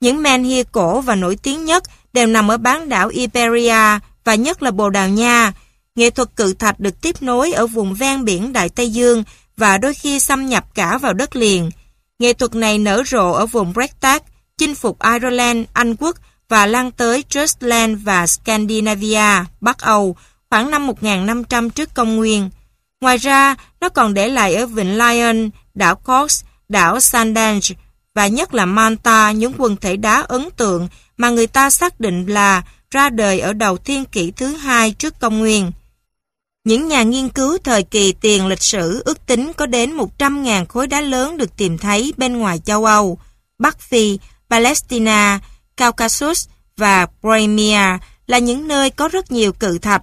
[0.00, 1.82] Những menhir cổ và nổi tiếng nhất
[2.12, 5.52] đều nằm ở bán đảo Iberia và nhất là Bồ Đào Nha.
[5.94, 9.24] Nghệ thuật cự thạch được tiếp nối ở vùng ven biển Đại Tây Dương
[9.56, 11.70] và đôi khi xâm nhập cả vào đất liền.
[12.18, 14.22] Nghệ thuật này nở rộ ở vùng Brexit,
[14.58, 16.16] chinh phục Ireland, Anh Quốc
[16.54, 20.16] và lan tới Jutland và Scandinavia, Bắc Âu,
[20.50, 22.50] khoảng năm 1500 trước công nguyên.
[23.00, 27.74] Ngoài ra, nó còn để lại ở Vịnh Lion, đảo Corks, đảo Sandage
[28.14, 32.26] và nhất là Manta những quần thể đá ấn tượng mà người ta xác định
[32.26, 35.72] là ra đời ở đầu thiên kỷ thứ hai trước công nguyên.
[36.64, 40.86] Những nhà nghiên cứu thời kỳ tiền lịch sử ước tính có đến 100.000 khối
[40.86, 43.18] đá lớn được tìm thấy bên ngoài châu Âu,
[43.58, 44.18] Bắc Phi,
[44.50, 45.40] Palestina,
[45.76, 50.02] Caucasus và Crimea là những nơi có rất nhiều cự thạch.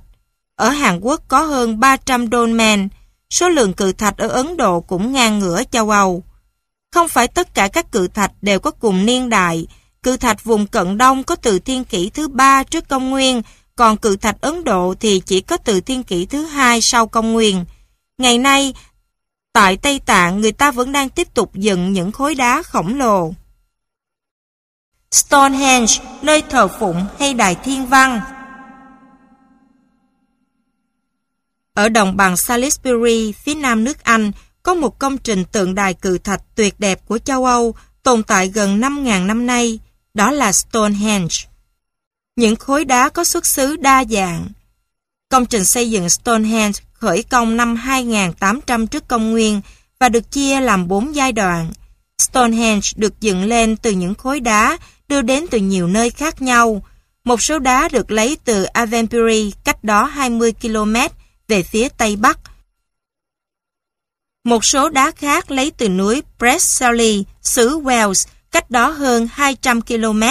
[0.56, 2.90] Ở Hàn Quốc có hơn 300 dolmen,
[3.30, 6.24] số lượng cự thạch ở Ấn Độ cũng ngang ngửa châu Âu.
[6.92, 9.68] Không phải tất cả các cự thạch đều có cùng niên đại,
[10.04, 13.42] cự thạch vùng cận đông có từ thiên kỷ thứ ba trước công nguyên,
[13.76, 17.34] còn cự thạch Ấn Độ thì chỉ có từ thiên kỷ thứ hai sau công
[17.34, 17.66] nguyên.
[18.18, 18.74] Ngày nay,
[19.54, 23.34] tại Tây Tạng người ta vẫn đang tiếp tục dựng những khối đá khổng lồ.
[25.12, 28.22] Stonehenge, nơi thờ phụng hay đài thiên văn.
[31.74, 34.32] Ở đồng bằng Salisbury, phía nam nước Anh,
[34.64, 38.48] có một công trình tượng đài cự thạch tuyệt đẹp của châu Âu tồn tại
[38.48, 39.80] gần 5.000 năm nay,
[40.14, 41.36] đó là Stonehenge.
[42.36, 44.48] Những khối đá có xuất xứ đa dạng.
[45.30, 49.62] Công trình xây dựng Stonehenge khởi công năm 2800 trước công nguyên
[50.00, 51.72] và được chia làm 4 giai đoạn.
[52.20, 54.78] Stonehenge được dựng lên từ những khối đá
[55.12, 56.84] đưa đến từ nhiều nơi khác nhau.
[57.24, 60.96] Một số đá được lấy từ Avenbury cách đó 20 km
[61.48, 62.40] về phía tây bắc.
[64.44, 70.22] Một số đá khác lấy từ núi Pressley, xứ Wales, cách đó hơn 200 km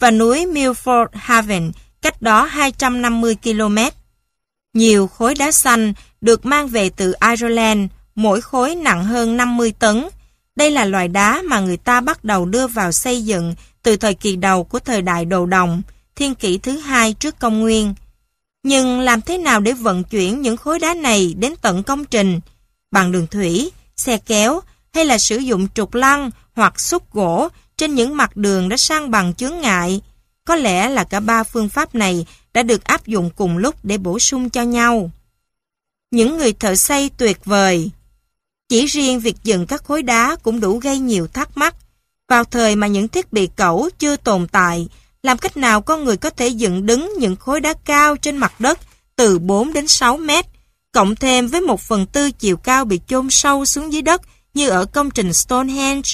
[0.00, 1.72] và núi Milford Haven,
[2.02, 3.78] cách đó 250 km.
[4.74, 10.06] Nhiều khối đá xanh được mang về từ Ireland, mỗi khối nặng hơn 50 tấn.
[10.56, 13.54] Đây là loại đá mà người ta bắt đầu đưa vào xây dựng
[13.86, 15.82] từ thời kỳ đầu của thời đại đồ đồng,
[16.16, 17.94] thiên kỷ thứ hai trước công nguyên.
[18.62, 22.40] Nhưng làm thế nào để vận chuyển những khối đá này đến tận công trình?
[22.90, 24.60] Bằng đường thủy, xe kéo
[24.94, 29.10] hay là sử dụng trục lăng hoặc xúc gỗ trên những mặt đường đã sang
[29.10, 30.00] bằng chướng ngại?
[30.44, 33.98] có lẽ là cả ba phương pháp này đã được áp dụng cùng lúc để
[33.98, 35.10] bổ sung cho nhau.
[36.10, 37.90] Những người thợ xây tuyệt vời
[38.68, 41.74] Chỉ riêng việc dựng các khối đá cũng đủ gây nhiều thắc mắc.
[42.28, 44.88] Vào thời mà những thiết bị cẩu chưa tồn tại,
[45.22, 48.60] làm cách nào con người có thể dựng đứng những khối đá cao trên mặt
[48.60, 48.78] đất
[49.16, 50.46] từ 4 đến 6 mét,
[50.92, 54.22] cộng thêm với một phần tư chiều cao bị chôn sâu xuống dưới đất
[54.54, 56.10] như ở công trình Stonehenge.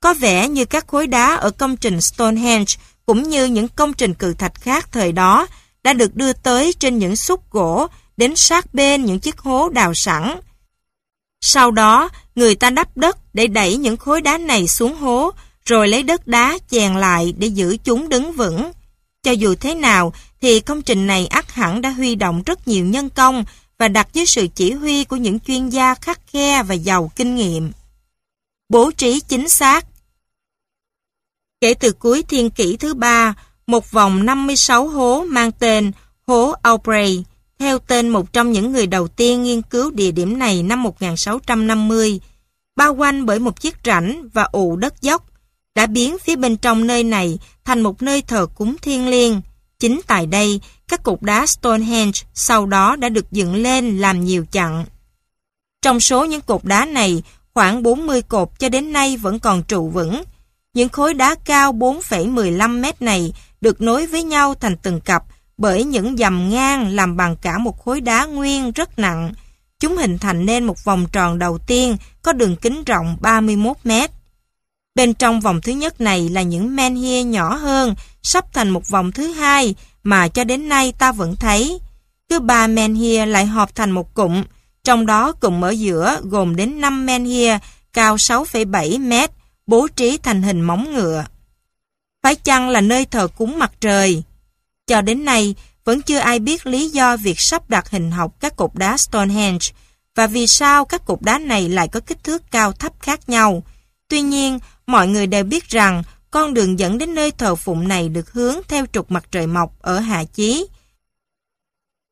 [0.00, 2.74] Có vẻ như các khối đá ở công trình Stonehenge
[3.06, 5.46] cũng như những công trình cự thạch khác thời đó
[5.82, 7.86] đã được đưa tới trên những xúc gỗ
[8.16, 10.40] đến sát bên những chiếc hố đào sẵn.
[11.40, 15.30] Sau đó, người ta đắp đất để đẩy những khối đá này xuống hố,
[15.64, 18.72] rồi lấy đất đá chèn lại để giữ chúng đứng vững.
[19.22, 22.84] Cho dù thế nào, thì công trình này ắt hẳn đã huy động rất nhiều
[22.84, 23.44] nhân công
[23.78, 27.36] và đặt dưới sự chỉ huy của những chuyên gia khắc khe và giàu kinh
[27.36, 27.72] nghiệm.
[28.68, 29.86] Bố trí chính xác
[31.60, 33.34] Kể từ cuối thiên kỷ thứ ba,
[33.66, 35.92] một vòng 56 hố mang tên
[36.26, 37.24] hố Aubrey,
[37.58, 42.20] theo tên một trong những người đầu tiên nghiên cứu địa điểm này năm 1650,
[42.76, 45.24] bao quanh bởi một chiếc rãnh và ụ đất dốc,
[45.74, 49.40] đã biến phía bên trong nơi này thành một nơi thờ cúng thiên liêng.
[49.78, 54.44] Chính tại đây, các cục đá Stonehenge sau đó đã được dựng lên làm nhiều
[54.50, 54.84] chặng.
[55.82, 57.22] Trong số những cột đá này,
[57.54, 60.22] khoảng 40 cột cho đến nay vẫn còn trụ vững.
[60.74, 65.24] Những khối đá cao 4,15 mét này được nối với nhau thành từng cặp
[65.58, 69.32] bởi những dầm ngang làm bằng cả một khối đá nguyên rất nặng.
[69.80, 74.10] Chúng hình thành nên một vòng tròn đầu tiên có đường kính rộng 31 mét.
[74.94, 79.12] Bên trong vòng thứ nhất này là những menhir nhỏ hơn, sắp thành một vòng
[79.12, 81.78] thứ hai mà cho đến nay ta vẫn thấy.
[82.28, 84.42] Cứ ba menhir lại hợp thành một cụm,
[84.84, 87.52] trong đó cụm ở giữa gồm đến 5 menhir
[87.92, 89.30] cao 6,7 mét,
[89.66, 91.24] bố trí thành hình móng ngựa.
[92.22, 94.22] Phải chăng là nơi thờ cúng mặt trời?
[94.88, 95.54] Cho đến nay,
[95.84, 99.66] vẫn chưa ai biết lý do việc sắp đặt hình học các cục đá Stonehenge
[100.14, 103.62] và vì sao các cục đá này lại có kích thước cao thấp khác nhau.
[104.08, 108.08] Tuy nhiên, mọi người đều biết rằng con đường dẫn đến nơi thờ phụng này
[108.08, 110.66] được hướng theo trục mặt trời mọc ở Hạ Chí.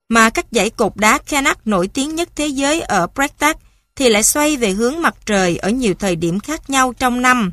[0.09, 3.57] Mà các dãy cột đá Karnak nổi tiếng nhất thế giới ở Brecktac
[3.97, 7.53] thì lại xoay về hướng mặt trời ở nhiều thời điểm khác nhau trong năm.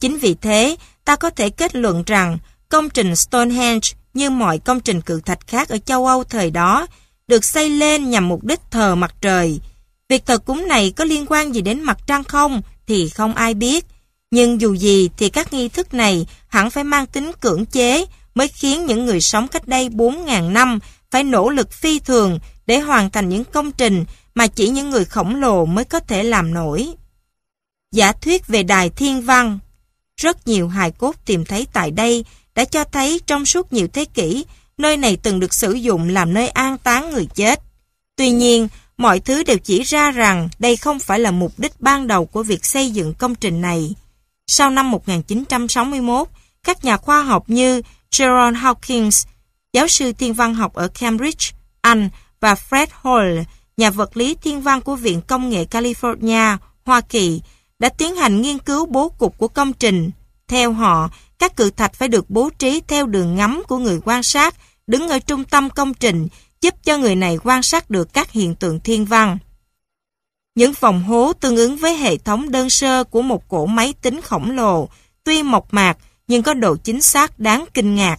[0.00, 2.38] Chính vì thế, ta có thể kết luận rằng
[2.68, 6.86] công trình Stonehenge như mọi công trình cự thạch khác ở châu Âu thời đó,
[7.28, 9.60] được xây lên nhằm mục đích thờ mặt trời.
[10.08, 13.54] Việc thờ cúng này có liên quan gì đến mặt trăng không thì không ai
[13.54, 13.86] biết.
[14.30, 18.48] Nhưng dù gì thì các nghi thức này hẳn phải mang tính cưỡng chế mới
[18.48, 20.78] khiến những người sống cách đây 4.000 năm
[21.10, 25.04] phải nỗ lực phi thường để hoàn thành những công trình mà chỉ những người
[25.04, 26.88] khổng lồ mới có thể làm nổi.
[27.92, 29.58] Giả thuyết về đài thiên văn,
[30.16, 32.24] Rất nhiều hài cốt tìm thấy tại đây
[32.56, 34.44] đã cho thấy trong suốt nhiều thế kỷ,
[34.78, 37.62] nơi này từng được sử dụng làm nơi an táng người chết.
[38.16, 42.06] Tuy nhiên, mọi thứ đều chỉ ra rằng đây không phải là mục đích ban
[42.06, 43.94] đầu của việc xây dựng công trình này.
[44.46, 46.28] Sau năm 1961,
[46.64, 49.26] các nhà khoa học như Jerome Hawkins,
[49.72, 51.50] giáo sư thiên văn học ở Cambridge,
[51.80, 52.08] Anh
[52.40, 53.40] và Fred Hall,
[53.76, 57.40] nhà vật lý thiên văn của Viện Công nghệ California, Hoa Kỳ,
[57.78, 60.10] đã tiến hành nghiên cứu bố cục của công trình.
[60.48, 64.22] Theo họ, các cự thạch phải được bố trí theo đường ngắm của người quan
[64.22, 64.54] sát,
[64.86, 66.28] đứng ở trung tâm công trình,
[66.60, 69.38] giúp cho người này quan sát được các hiện tượng thiên văn.
[70.54, 74.20] Những vòng hố tương ứng với hệ thống đơn sơ của một cỗ máy tính
[74.20, 74.88] khổng lồ,
[75.24, 75.98] tuy mộc mạc
[76.28, 78.16] nhưng có độ chính xác đáng kinh ngạc.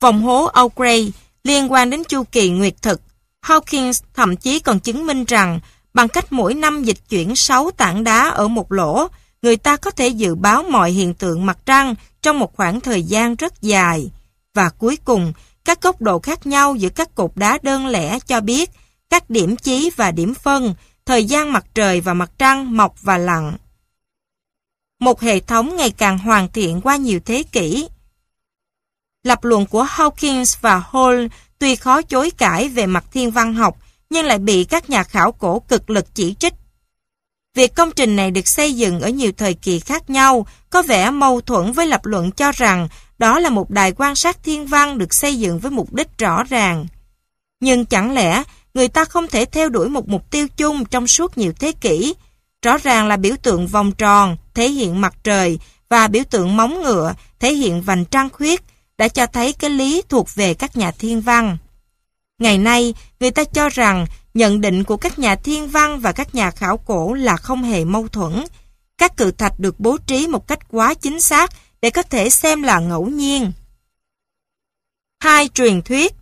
[0.00, 1.10] Vòng hố O'Grey
[1.44, 3.00] liên quan đến chu kỳ nguyệt thực.
[3.42, 5.60] Hawkins thậm chí còn chứng minh rằng
[5.94, 9.08] bằng cách mỗi năm dịch chuyển 6 tảng đá ở một lỗ,
[9.42, 13.02] người ta có thể dự báo mọi hiện tượng mặt trăng trong một khoảng thời
[13.02, 14.10] gian rất dài.
[14.54, 15.32] Và cuối cùng,
[15.64, 18.70] các góc độ khác nhau giữa các cột đá đơn lẻ cho biết
[19.10, 20.74] các điểm chí và điểm phân,
[21.06, 23.56] thời gian mặt trời và mặt trăng mọc và lặn.
[25.00, 27.88] Một hệ thống ngày càng hoàn thiện qua nhiều thế kỷ.
[29.24, 31.26] Lập luận của Hawkins và Hall
[31.58, 33.76] tuy khó chối cãi về mặt thiên văn học,
[34.10, 36.54] nhưng lại bị các nhà khảo cổ cực lực chỉ trích
[37.54, 41.10] Việc công trình này được xây dựng ở nhiều thời kỳ khác nhau có vẻ
[41.10, 44.98] mâu thuẫn với lập luận cho rằng đó là một đài quan sát thiên văn
[44.98, 46.86] được xây dựng với mục đích rõ ràng.
[47.60, 48.42] Nhưng chẳng lẽ
[48.74, 52.14] người ta không thể theo đuổi một mục tiêu chung trong suốt nhiều thế kỷ?
[52.62, 55.58] Rõ ràng là biểu tượng vòng tròn, thể hiện mặt trời,
[55.88, 58.62] và biểu tượng móng ngựa, thể hiện vành trăng khuyết,
[58.98, 61.58] đã cho thấy cái lý thuộc về các nhà thiên văn.
[62.40, 66.34] Ngày nay, người ta cho rằng nhận định của các nhà thiên văn và các
[66.34, 68.44] nhà khảo cổ là không hề mâu thuẫn.
[68.98, 71.50] Các cự thạch được bố trí một cách quá chính xác
[71.82, 73.52] để có thể xem là ngẫu nhiên.
[75.22, 76.12] Hai truyền thuyết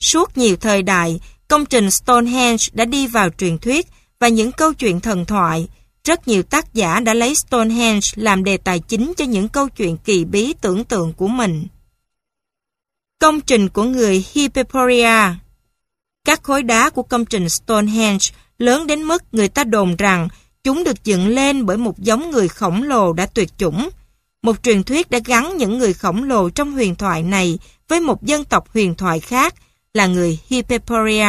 [0.00, 3.86] Suốt nhiều thời đại, công trình Stonehenge đã đi vào truyền thuyết
[4.18, 5.68] và những câu chuyện thần thoại.
[6.04, 9.96] Rất nhiều tác giả đã lấy Stonehenge làm đề tài chính cho những câu chuyện
[10.04, 11.66] kỳ bí tưởng tượng của mình.
[13.18, 15.34] Công trình của người Hippeporia
[16.24, 18.26] các khối đá của công trình Stonehenge
[18.58, 20.28] lớn đến mức người ta đồn rằng
[20.64, 23.88] chúng được dựng lên bởi một giống người khổng lồ đã tuyệt chủng.
[24.42, 28.22] Một truyền thuyết đã gắn những người khổng lồ trong huyền thoại này với một
[28.22, 29.54] dân tộc huyền thoại khác
[29.94, 31.28] là người Hippeporia.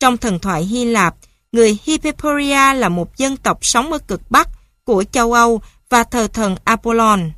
[0.00, 1.14] Trong thần thoại Hy Lạp,
[1.52, 4.48] người Hippeporia là một dân tộc sống ở cực Bắc
[4.84, 7.30] của châu Âu và thờ thần Apollon.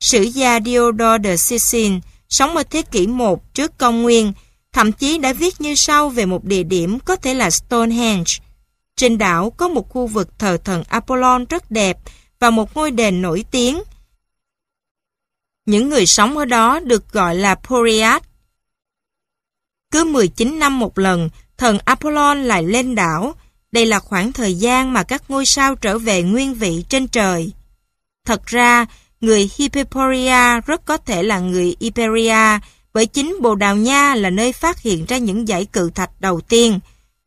[0.00, 4.32] Sử gia Diodor de Sicin sống ở thế kỷ 1 trước công nguyên,
[4.72, 8.32] thậm chí đã viết như sau về một địa điểm có thể là Stonehenge.
[8.96, 11.98] Trên đảo có một khu vực thờ thần Apollon rất đẹp
[12.38, 13.82] và một ngôi đền nổi tiếng.
[15.66, 18.22] Những người sống ở đó được gọi là Poriad.
[19.90, 23.34] Cứ 19 năm một lần, thần Apollon lại lên đảo.
[23.72, 27.52] Đây là khoảng thời gian mà các ngôi sao trở về nguyên vị trên trời.
[28.24, 28.86] Thật ra,
[29.20, 32.58] người Hippeporia rất có thể là người Iberia,
[32.94, 36.40] bởi chính Bồ Đào Nha là nơi phát hiện ra những dãy cự thạch đầu
[36.40, 36.80] tiên.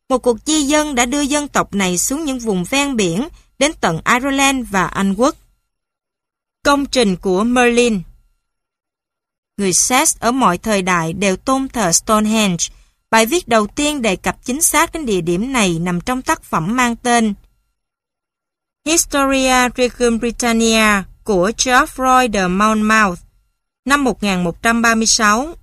[0.09, 3.27] Một cuộc di dân đã đưa dân tộc này xuống những vùng ven biển,
[3.59, 5.35] đến tận Ireland và Anh Quốc.
[6.63, 8.01] Công trình của Merlin
[9.57, 12.65] Người Celts ở mọi thời đại đều tôn thờ Stonehenge.
[13.11, 16.43] Bài viết đầu tiên đề cập chính xác đến địa điểm này nằm trong tác
[16.43, 17.33] phẩm mang tên
[18.85, 23.24] Historia Regum Britannia của Geoffroy de Monmouth
[23.85, 25.55] năm 1136.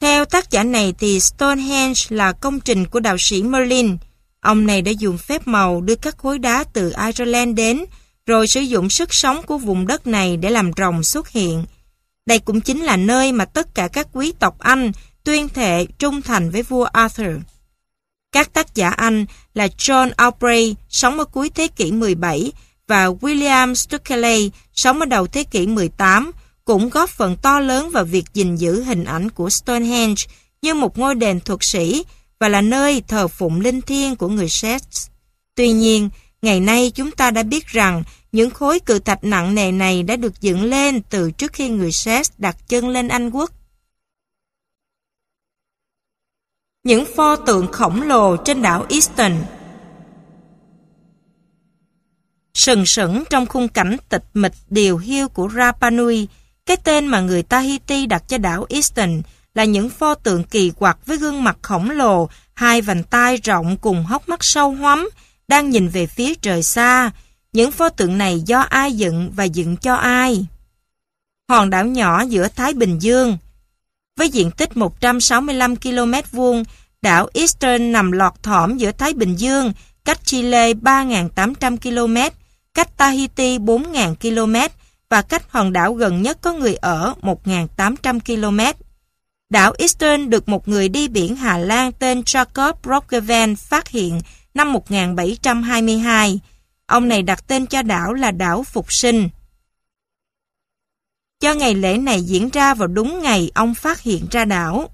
[0.00, 3.96] Theo tác giả này thì Stonehenge là công trình của đạo sĩ Merlin.
[4.40, 7.84] Ông này đã dùng phép màu đưa các khối đá từ Ireland đến,
[8.26, 11.64] rồi sử dụng sức sống của vùng đất này để làm rồng xuất hiện.
[12.26, 14.92] Đây cũng chính là nơi mà tất cả các quý tộc Anh
[15.24, 17.36] tuyên thệ trung thành với vua Arthur.
[18.32, 22.52] Các tác giả Anh là John Aubrey, sống ở cuối thế kỷ 17,
[22.86, 26.32] và William Stukeley, sống ở đầu thế kỷ 18,
[26.70, 30.22] cũng góp phần to lớn vào việc gìn giữ hình ảnh của Stonehenge
[30.62, 32.04] như một ngôi đền thuật sĩ
[32.38, 35.08] và là nơi thờ phụng linh thiêng của người Celts.
[35.54, 36.10] Tuy nhiên,
[36.42, 38.02] ngày nay chúng ta đã biết rằng
[38.32, 41.90] những khối cự thạch nặng nề này đã được dựng lên từ trước khi người
[42.04, 43.50] Celts đặt chân lên Anh quốc.
[46.84, 49.32] Những pho tượng khổng lồ trên đảo Easton
[52.54, 56.28] Sừng sững trong khung cảnh tịch mịch điều hiu của Rapa Nui,
[56.66, 59.22] cái tên mà người Tahiti đặt cho đảo Easton
[59.54, 63.76] là những pho tượng kỳ quặc với gương mặt khổng lồ, hai vành tai rộng
[63.76, 65.08] cùng hốc mắt sâu hoắm,
[65.48, 67.10] đang nhìn về phía trời xa,
[67.52, 70.46] những pho tượng này do ai dựng và dựng cho ai?
[71.48, 73.38] Hòn đảo nhỏ giữa Thái Bình Dương
[74.16, 76.64] Với diện tích 165 km vuông,
[77.02, 79.72] đảo Eastern nằm lọt thỏm giữa Thái Bình Dương,
[80.04, 82.36] cách Chile 3.800 km,
[82.74, 84.74] cách Tahiti 4.000 km
[85.10, 88.80] và cách hòn đảo gần nhất có người ở 1.800 km.
[89.50, 94.20] Đảo Eastern được một người đi biển Hà Lan tên Jacob Roggeveen phát hiện
[94.54, 96.40] năm 1722.
[96.86, 99.28] Ông này đặt tên cho đảo là đảo Phục Sinh.
[101.40, 104.90] Cho ngày lễ này diễn ra vào đúng ngày ông phát hiện ra đảo.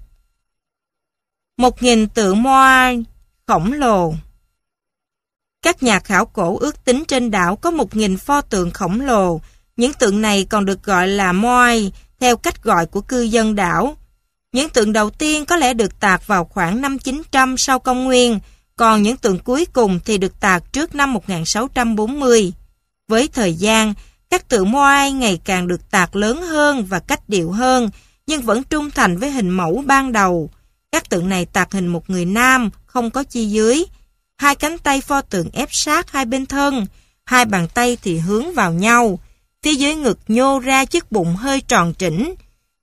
[1.57, 3.03] Một nghìn tượng Moai
[3.47, 4.13] khổng lồ
[5.61, 9.41] Các nhà khảo cổ ước tính trên đảo có một nghìn pho tượng khổng lồ.
[9.77, 13.97] Những tượng này còn được gọi là Moai, theo cách gọi của cư dân đảo.
[14.51, 18.39] Những tượng đầu tiên có lẽ được tạc vào khoảng năm 900 sau công nguyên,
[18.75, 22.53] còn những tượng cuối cùng thì được tạc trước năm 1640.
[23.07, 23.93] Với thời gian,
[24.29, 27.89] các tượng Moai ngày càng được tạc lớn hơn và cách điệu hơn,
[28.27, 30.49] nhưng vẫn trung thành với hình mẫu ban đầu.
[30.91, 33.83] Các tượng này tạc hình một người nam, không có chi dưới.
[34.37, 36.85] Hai cánh tay pho tượng ép sát hai bên thân,
[37.25, 39.19] hai bàn tay thì hướng vào nhau.
[39.67, 42.35] Phía dưới ngực nhô ra chiếc bụng hơi tròn trĩnh.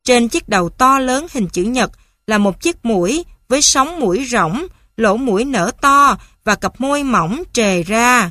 [0.05, 1.91] Trên chiếc đầu to lớn hình chữ nhật
[2.27, 4.67] là một chiếc mũi với sóng mũi rỗng,
[4.97, 8.31] lỗ mũi nở to và cặp môi mỏng trề ra.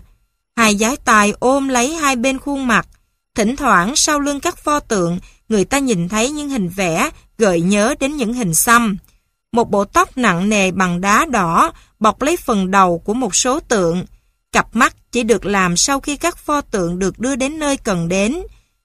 [0.56, 2.88] Hai giái tài ôm lấy hai bên khuôn mặt.
[3.36, 5.20] Thỉnh thoảng sau lưng các pho tượng,
[5.50, 8.98] người ta nhìn thấy những hình vẽ gợi nhớ đến những hình xăm.
[9.52, 13.60] Một bộ tóc nặng nề bằng đá đỏ bọc lấy phần đầu của một số
[13.60, 14.06] tượng.
[14.54, 18.08] Cặp mắt chỉ được làm sau khi các pho tượng được đưa đến nơi cần
[18.08, 18.38] đến.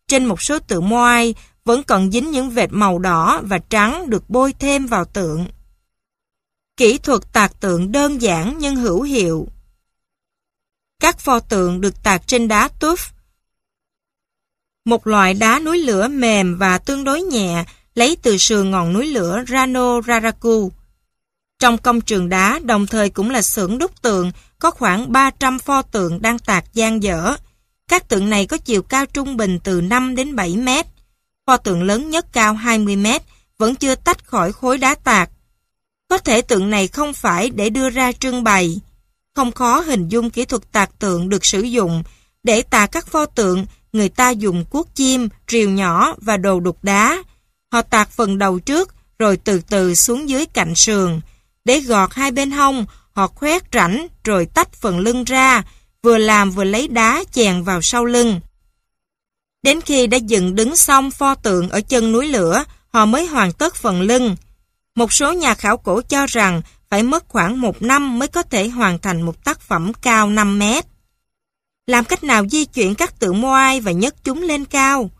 [0.06, 1.34] Trên một số tượng moai,
[1.64, 5.46] vẫn còn dính những vệt màu đỏ và trắng được bôi thêm vào tượng.
[6.76, 9.48] Kỹ thuật tạc tượng đơn giản nhưng hữu hiệu.
[11.00, 13.10] Các pho tượng được tạc trên đá tuff.
[14.84, 17.64] một loại đá núi lửa mềm và tương đối nhẹ,
[17.94, 20.72] lấy từ sườn ngọn núi lửa Rano Raraku.
[21.58, 25.82] Trong công trường đá, đồng thời cũng là xưởng đúc tượng có khoảng 300 pho
[25.82, 27.36] tượng đang tạc gian dở.
[27.88, 30.86] Các tượng này có chiều cao trung bình từ 5 đến 7 mét.
[31.46, 33.22] Pho tượng lớn nhất cao 20 mét
[33.58, 35.30] vẫn chưa tách khỏi khối đá tạc.
[36.08, 38.80] Có thể tượng này không phải để đưa ra trưng bày.
[39.34, 42.02] Không khó hình dung kỹ thuật tạc tượng được sử dụng
[42.42, 46.78] để tạc các pho tượng người ta dùng cuốc chim, rìu nhỏ và đồ đục
[46.82, 47.22] đá.
[47.72, 51.20] Họ tạc phần đầu trước rồi từ từ xuống dưới cạnh sườn.
[51.64, 52.86] Để gọt hai bên hông,
[53.18, 55.62] họ khoét rãnh rồi tách phần lưng ra,
[56.02, 58.40] vừa làm vừa lấy đá chèn vào sau lưng.
[59.62, 63.52] Đến khi đã dựng đứng xong pho tượng ở chân núi lửa, họ mới hoàn
[63.52, 64.36] tất phần lưng.
[64.94, 68.68] Một số nhà khảo cổ cho rằng phải mất khoảng một năm mới có thể
[68.68, 70.84] hoàn thành một tác phẩm cao 5 mét.
[71.86, 75.10] Làm cách nào di chuyển các tượng Moai và nhấc chúng lên cao?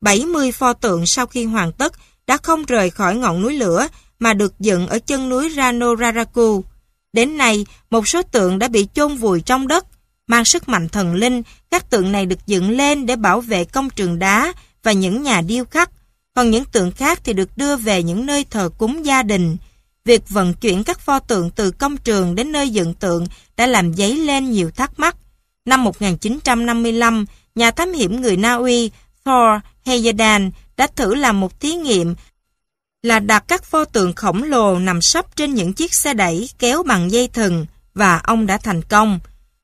[0.00, 1.92] 70 pho tượng sau khi hoàn tất
[2.26, 3.88] đã không rời khỏi ngọn núi lửa
[4.18, 6.64] mà được dựng ở chân núi Rano Raraku.
[7.12, 9.86] Đến nay, một số tượng đã bị chôn vùi trong đất.
[10.26, 13.90] Mang sức mạnh thần linh, các tượng này được dựng lên để bảo vệ công
[13.90, 15.90] trường đá và những nhà điêu khắc.
[16.34, 19.56] Còn những tượng khác thì được đưa về những nơi thờ cúng gia đình.
[20.04, 23.26] Việc vận chuyển các pho tượng từ công trường đến nơi dựng tượng
[23.56, 25.16] đã làm dấy lên nhiều thắc mắc.
[25.64, 27.24] Năm 1955,
[27.54, 28.90] nhà thám hiểm người Na Uy
[29.24, 30.42] Thor Heyerdahl
[30.76, 32.14] đã thử làm một thí nghiệm
[33.02, 36.82] là đặt các pho tượng khổng lồ nằm sấp trên những chiếc xe đẩy kéo
[36.82, 39.20] bằng dây thừng và ông đã thành công.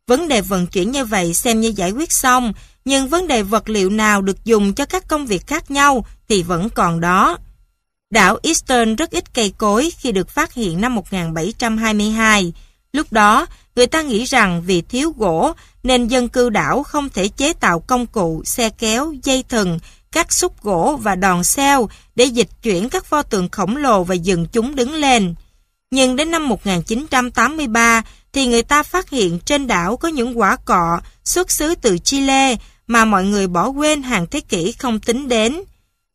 [0.06, 2.52] Vấn đề vận chuyển như vậy xem như giải quyết xong,
[2.84, 6.42] nhưng vấn đề vật liệu nào được dùng cho các công việc khác nhau thì
[6.42, 7.38] vẫn còn đó.
[8.10, 12.52] Đảo Eastern rất ít cây cối khi được phát hiện năm 1722.
[12.92, 13.46] Lúc đó,
[13.76, 15.52] người ta nghĩ rằng vì thiếu gỗ
[15.82, 19.78] nên dân cư đảo không thể chế tạo công cụ, xe kéo, dây thừng,
[20.16, 24.14] các xúc gỗ và đòn xeo để dịch chuyển các pho tượng khổng lồ và
[24.14, 25.34] dựng chúng đứng lên.
[25.90, 28.02] Nhưng đến năm 1983
[28.32, 32.56] thì người ta phát hiện trên đảo có những quả cọ xuất xứ từ Chile
[32.86, 35.60] mà mọi người bỏ quên hàng thế kỷ không tính đến.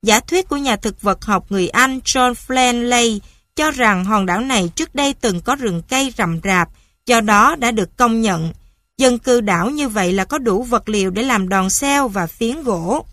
[0.04, 3.20] Giả thuyết của nhà thực vật học người Anh John Flanley
[3.56, 6.70] cho rằng hòn đảo này trước đây từng có rừng cây rậm rạp,
[7.06, 8.54] do đó đã được công nhận.
[8.98, 12.28] Dân cư đảo như vậy là có đủ vật liệu để làm đòn xeo và
[12.28, 13.06] phiến gỗ.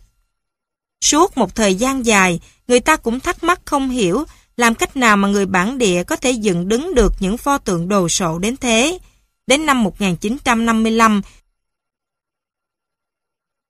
[1.01, 4.25] Suốt một thời gian dài, người ta cũng thắc mắc không hiểu
[4.57, 7.89] làm cách nào mà người bản địa có thể dựng đứng được những pho tượng
[7.89, 8.99] đồ sộ đến thế.
[9.47, 11.23] Đến năm 1955,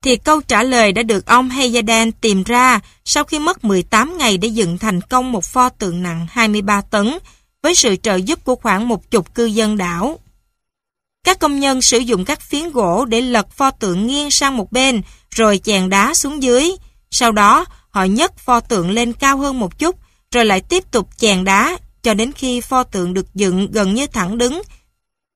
[0.02, 4.38] thì câu trả lời đã được ông Heyerdahl tìm ra sau khi mất 18 ngày
[4.38, 7.18] để dựng thành công một pho tượng nặng 23 tấn
[7.62, 10.18] với sự trợ giúp của khoảng một chục cư dân đảo.
[11.24, 14.72] Các công nhân sử dụng các phiến gỗ để lật pho tượng nghiêng sang một
[14.72, 16.70] bên rồi chèn đá xuống dưới.
[17.10, 19.96] Sau đó, họ nhấc pho tượng lên cao hơn một chút
[20.30, 24.06] rồi lại tiếp tục chèn đá cho đến khi pho tượng được dựng gần như
[24.06, 24.62] thẳng đứng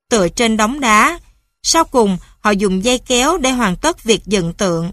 [0.09, 1.19] tựa trên đống đá.
[1.63, 4.93] Sau cùng, họ dùng dây kéo để hoàn tất việc dựng tượng.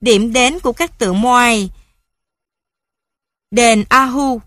[0.00, 1.70] Điểm đến của các tượng Moai
[3.50, 4.40] Đền Ahu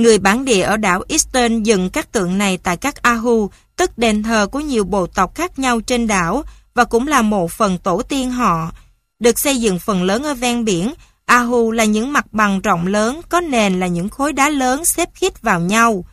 [0.00, 4.22] Người bản địa ở đảo Eastern dựng các tượng này tại các Ahu, tức đền
[4.22, 6.42] thờ của nhiều bộ tộc khác nhau trên đảo
[6.74, 8.72] và cũng là một phần tổ tiên họ.
[9.20, 10.94] Được xây dựng phần lớn ở ven biển,
[11.26, 15.08] Ahu là những mặt bằng rộng lớn, có nền là những khối đá lớn xếp
[15.14, 16.04] khít vào nhau.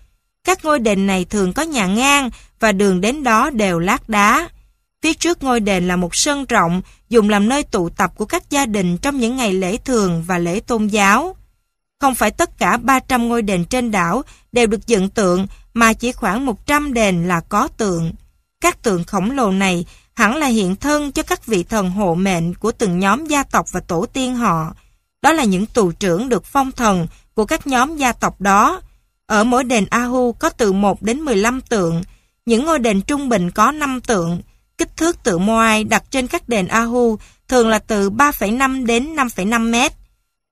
[0.44, 2.30] Các ngôi đền này thường có nhà ngang
[2.60, 4.50] và đường đến đó đều lát đá.
[5.02, 8.50] Phía trước ngôi đền là một sân rộng dùng làm nơi tụ tập của các
[8.50, 11.36] gia đình trong những ngày lễ thường và lễ tôn giáo.
[12.00, 14.22] Không phải tất cả 300 ngôi đền trên đảo
[14.52, 18.14] đều được dựng tượng mà chỉ khoảng 100 đền là có tượng.
[18.62, 22.54] Các tượng khổng lồ này hẳn là hiện thân cho các vị thần hộ mệnh
[22.54, 24.74] của từng nhóm gia tộc và tổ tiên họ.
[25.22, 28.82] Đó là những tù trưởng được phong thần của các nhóm gia tộc đó.
[29.26, 32.04] Ở mỗi đền Ahu có từ 1 đến 15 tượng,
[32.46, 34.42] những ngôi đền trung bình có 5 tượng.
[34.78, 37.18] Kích thước tượng Moai đặt trên các đền Ahu
[37.48, 39.94] thường là từ 3,5 đến 5,5 mét.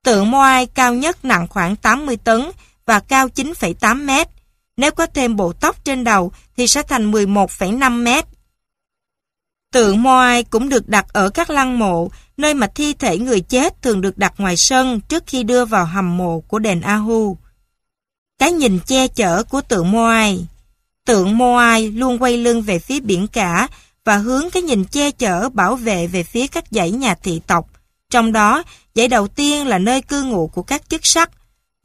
[0.04, 2.50] Tượng Moai cao nhất nặng khoảng 80 tấn
[2.86, 4.28] và cao 9,8 mét.
[4.76, 8.24] Nếu có thêm bộ tóc trên đầu thì sẽ thành 11,5 mét.
[9.72, 13.82] Tượng Moai cũng được đặt ở các lăng mộ, nơi mà thi thể người chết
[13.82, 17.36] thường được đặt ngoài sân trước khi đưa vào hầm mộ của đền Ahu.
[18.38, 20.46] Cái nhìn che chở của tượng Moai
[21.06, 23.68] Tượng Moai luôn quay lưng về phía biển cả
[24.04, 27.66] và hướng cái nhìn che chở bảo vệ về phía các dãy nhà thị tộc.
[28.10, 28.62] Trong đó,
[28.94, 31.30] dãy đầu tiên là nơi cư ngụ của các chức sắc.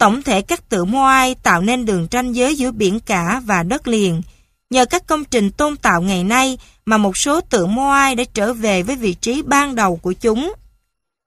[0.01, 3.87] Tổng thể các tượng Moai tạo nên đường ranh giới giữa biển cả và đất
[3.87, 4.21] liền.
[4.69, 8.53] Nhờ các công trình tôn tạo ngày nay mà một số tượng Moai đã trở
[8.53, 10.53] về với vị trí ban đầu của chúng.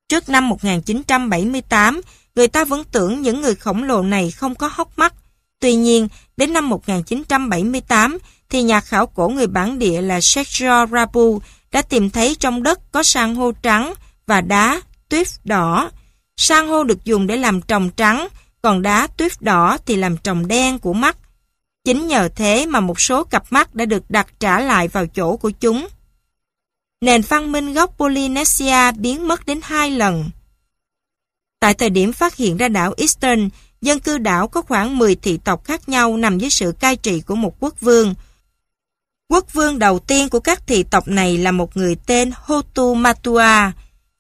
[0.09, 2.01] Trước năm 1978,
[2.35, 5.15] người ta vẫn tưởng những người khổng lồ này không có hốc mắt.
[5.61, 8.19] Tuy nhiên, đến năm 1978
[8.51, 11.41] thì nhà khảo cổ người bản địa là Sergio Rabu
[11.73, 13.95] đã tìm thấy trong đất có san hô trắng
[14.27, 15.91] và đá tuyết đỏ.
[16.37, 18.29] San hô được dùng để làm trồng trắng,
[18.65, 21.17] còn đá tuyết đỏ thì làm trồng đen của mắt.
[21.85, 25.37] Chính nhờ thế mà một số cặp mắt đã được đặt trả lại vào chỗ
[25.37, 25.87] của chúng.
[27.01, 30.31] Nền văn minh gốc Polynesia biến mất đến hai lần.
[31.61, 33.49] Tại thời điểm phát hiện ra đảo Eastern,
[33.81, 37.21] dân cư đảo có khoảng 10 thị tộc khác nhau nằm dưới sự cai trị
[37.21, 38.15] của một quốc vương.
[39.29, 43.71] Quốc vương đầu tiên của các thị tộc này là một người tên Hotu Matua.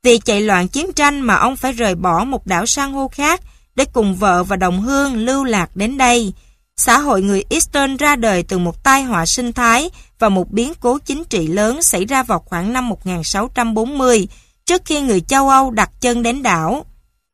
[0.02, 3.40] Vì chạy loạn chiến tranh mà ông phải rời bỏ một đảo san hô khác
[3.76, 6.32] để cùng vợ và đồng hương lưu lạc đến đây.
[6.76, 10.72] Xã hội người Eastern ra đời từ một tai họa sinh thái và một biến
[10.80, 14.28] cố chính trị lớn xảy ra vào khoảng năm 1640,
[14.66, 16.84] trước khi người châu Âu đặt chân đến đảo.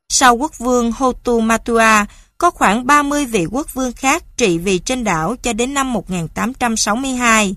[0.08, 2.04] Sau quốc vương Hotu Matua,
[2.38, 7.54] có khoảng 30 vị quốc vương khác trị vì trên đảo cho đến năm 1862.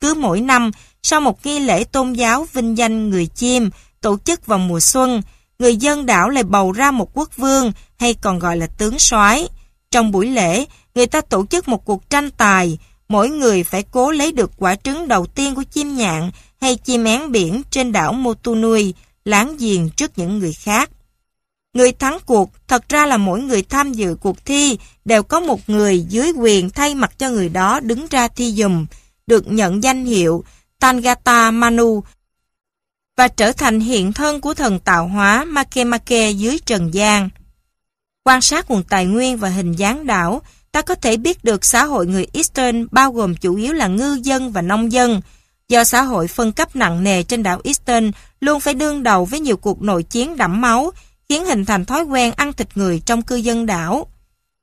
[0.00, 0.70] Cứ mỗi năm,
[1.02, 3.70] sau một nghi lễ tôn giáo vinh danh người chim
[4.00, 5.22] tổ chức vào mùa xuân,
[5.58, 9.48] người dân đảo lại bầu ra một quốc vương hay còn gọi là tướng soái.
[9.90, 10.64] Trong buổi lễ,
[10.94, 12.78] người ta tổ chức một cuộc tranh tài,
[13.08, 17.04] mỗi người phải cố lấy được quả trứng đầu tiên của chim nhạn hay chim
[17.04, 18.94] én biển trên đảo Motunui,
[19.24, 20.90] láng giềng trước những người khác.
[21.74, 25.60] Người thắng cuộc thật ra là mỗi người tham dự cuộc thi đều có một
[25.66, 28.86] người dưới quyền thay mặt cho người đó đứng ra thi dùm,
[29.26, 30.44] được nhận danh hiệu
[30.78, 32.02] Tangata Manu
[33.16, 37.28] và trở thành hiện thân của thần tạo hóa Makemake dưới trần gian.
[38.26, 40.42] Quan sát nguồn tài nguyên và hình dáng đảo,
[40.72, 44.18] ta có thể biết được xã hội người Eastern bao gồm chủ yếu là ngư
[44.22, 45.20] dân và nông dân.
[45.68, 49.40] Do xã hội phân cấp nặng nề trên đảo Eastern luôn phải đương đầu với
[49.40, 50.92] nhiều cuộc nội chiến đẫm máu,
[51.28, 54.06] khiến hình thành thói quen ăn thịt người trong cư dân đảo.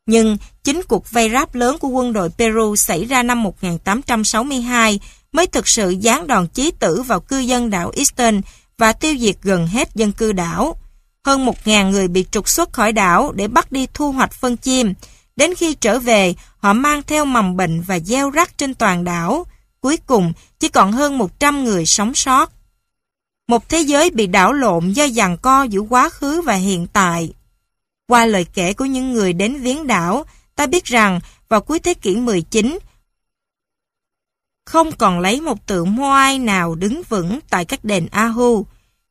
[0.06, 4.99] Nhưng chính cuộc vây ráp lớn của quân đội Peru xảy ra năm 1862
[5.31, 8.41] mới thực sự giáng đòn chí tử vào cư dân đảo Eastern
[8.77, 10.77] và tiêu diệt gần hết dân cư đảo.
[11.26, 14.94] Hơn 1.000 người bị trục xuất khỏi đảo để bắt đi thu hoạch phân chim.
[15.36, 19.45] Đến khi trở về, họ mang theo mầm bệnh và gieo rắc trên toàn đảo.
[19.80, 22.52] Cuối cùng, chỉ còn hơn 100 người sống sót.
[23.48, 27.34] Một thế giới bị đảo lộn do giằng co giữa quá khứ và hiện tại.
[28.08, 30.26] Qua lời kể của những người đến viếng đảo,
[30.56, 31.20] ta biết rằng
[31.50, 32.80] vào cuối thế kỷ 19,
[34.66, 38.66] không còn lấy một tượng Moai nào đứng vững tại các đền Ahu.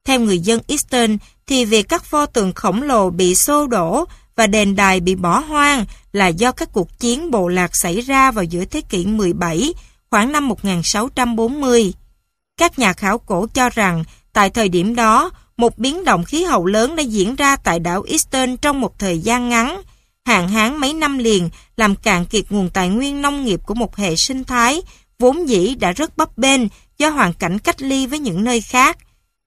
[0.04, 1.16] Theo người dân Eastern
[1.52, 4.04] thì việc các pho tượng khổng lồ bị xô đổ
[4.36, 8.30] và đền đài bị bỏ hoang là do các cuộc chiến bộ lạc xảy ra
[8.30, 9.74] vào giữa thế kỷ 17,
[10.10, 11.92] khoảng năm 1640.
[12.56, 16.66] Các nhà khảo cổ cho rằng tại thời điểm đó, một biến động khí hậu
[16.66, 19.80] lớn đã diễn ra tại đảo Eastern trong một thời gian ngắn.
[20.24, 23.96] Hạn hán mấy năm liền làm cạn kiệt nguồn tài nguyên nông nghiệp của một
[23.96, 24.82] hệ sinh thái
[25.18, 26.60] vốn dĩ đã rất bấp bênh
[26.98, 28.98] do hoàn cảnh cách ly với những nơi khác.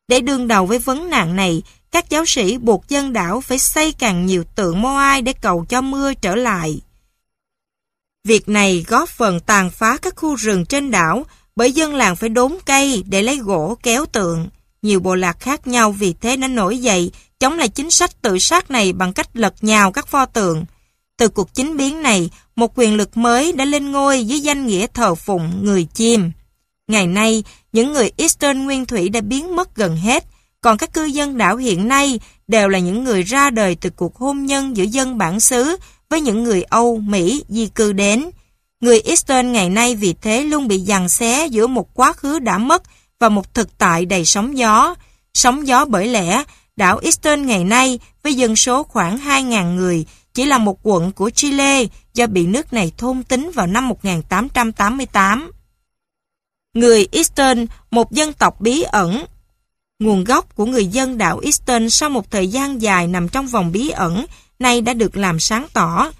[0.07, 1.61] Để đương đầu với vấn nạn này,
[1.95, 5.81] các giáo sĩ buộc dân đảo phải xây càng nhiều tượng Moai để cầu cho
[5.81, 6.81] mưa trở lại.
[8.23, 12.29] Việc này góp phần tàn phá các khu rừng trên đảo bởi dân làng phải
[12.29, 14.47] đốn cây để lấy gỗ kéo tượng.
[14.81, 18.39] Nhiều bộ lạc khác nhau vì thế nên nổi dậy chống lại chính sách tự
[18.39, 20.65] sát này bằng cách lật nhào các pho tượng.
[21.17, 24.87] Từ cuộc chính biến này, một quyền lực mới đã lên ngôi dưới danh nghĩa
[24.93, 26.31] thờ phụng người chim.
[26.87, 27.43] Ngày nay,
[27.73, 30.25] những người Eastern Nguyên Thủy đã biến mất gần hết,
[30.65, 34.15] còn các cư dân đảo hiện nay đều là những người ra đời từ cuộc
[34.15, 35.77] hôn nhân giữa dân bản xứ
[36.09, 38.29] với những người Âu, Mỹ di cư đến.
[38.81, 42.57] Người Eastern ngày nay vì thế luôn bị giằng xé giữa một quá khứ đã
[42.57, 42.83] mất
[43.19, 44.95] và một thực tại đầy sóng gió.
[45.33, 46.43] Sóng gió bởi lẽ,
[46.75, 51.29] đảo Eastern ngày nay với dân số khoảng 2.000 người chỉ là một quận của
[51.29, 55.51] Chile do bị nước này thôn tính vào năm 1888.
[56.73, 59.25] Người Eastern, một dân tộc bí ẩn.
[59.99, 63.71] Nguồn gốc của người dân đảo Easton sau một thời gian dài nằm trong vòng
[63.71, 64.25] bí ẩn,
[64.59, 66.11] nay đã được làm sáng tỏ.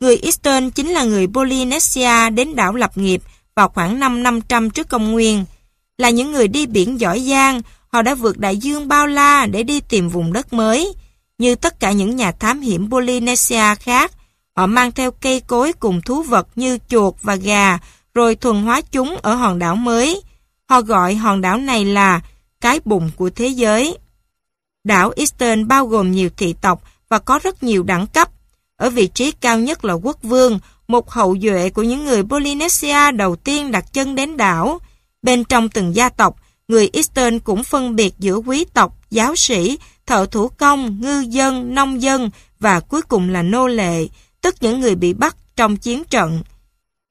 [0.00, 3.22] Người Easton chính là người Polynesia đến đảo lập nghiệp
[3.54, 5.44] vào khoảng năm 500 trước công nguyên.
[5.98, 9.62] Là những người đi biển giỏi giang, họ đã vượt đại dương bao la để
[9.62, 10.92] đi tìm vùng đất mới.
[11.38, 14.12] Như tất cả những nhà thám hiểm Polynesia khác,
[14.56, 17.78] họ mang theo cây cối cùng thú vật như chuột và gà,
[18.14, 20.22] rồi thuần hóa chúng ở hòn đảo mới.
[20.68, 22.20] Họ gọi hòn đảo này là
[22.62, 23.98] cái bụng của thế giới.
[24.84, 28.28] Đảo Eastern bao gồm nhiều thị tộc và có rất nhiều đẳng cấp.
[28.76, 30.58] Ở vị trí cao nhất là quốc vương,
[30.88, 34.78] một hậu duệ của những người Polynesia đầu tiên đặt chân đến đảo.
[35.22, 36.36] Bên trong từng gia tộc,
[36.68, 41.74] người Eastern cũng phân biệt giữa quý tộc, giáo sĩ, thợ thủ công, ngư dân,
[41.74, 42.30] nông dân
[42.60, 44.06] và cuối cùng là nô lệ,
[44.40, 46.42] tức những người bị bắt trong chiến trận.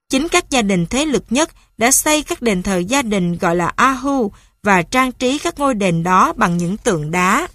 [0.10, 3.56] Chính các gia đình thế lực nhất đã xây các đền thờ gia đình gọi
[3.56, 4.32] là Ahu
[4.64, 7.48] và trang trí các ngôi đền đó bằng những tượng đá.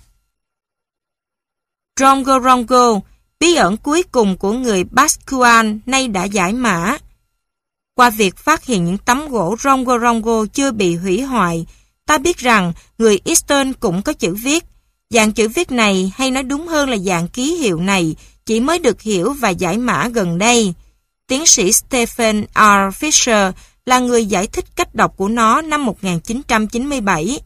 [2.01, 3.01] rongorongo
[3.41, 6.99] bí ẩn cuối cùng của người Basquan nay đã giải mã.
[7.95, 11.67] Qua việc phát hiện những tấm gỗ rongorongo chưa bị hủy hoại,
[12.07, 14.65] ta biết rằng người Eastern cũng có chữ viết.
[15.11, 18.17] Dạng chữ viết này, hay nói đúng hơn là dạng ký hiệu này,
[18.47, 20.75] chỉ mới được hiểu và giải mã gần đây.
[21.27, 23.05] Tiến sĩ Stephen R.
[23.05, 23.53] Fisher
[23.87, 27.41] là người giải thích cách đọc của nó năm 1997.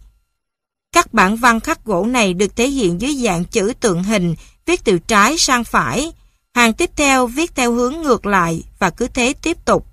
[0.93, 4.35] Các bản văn khắc gỗ này được thể hiện dưới dạng chữ tượng hình,
[4.67, 6.13] viết từ trái sang phải.
[6.55, 9.87] Hàng tiếp theo viết theo hướng ngược lại và cứ thế tiếp tục.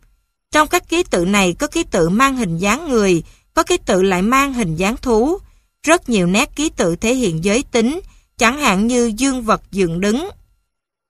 [0.52, 4.02] Trong các ký tự này có ký tự mang hình dáng người, có ký tự
[4.02, 5.38] lại mang hình dáng thú.
[5.84, 8.00] Rất nhiều nét ký tự thể hiện giới tính,
[8.38, 10.30] chẳng hạn như dương vật dựng đứng.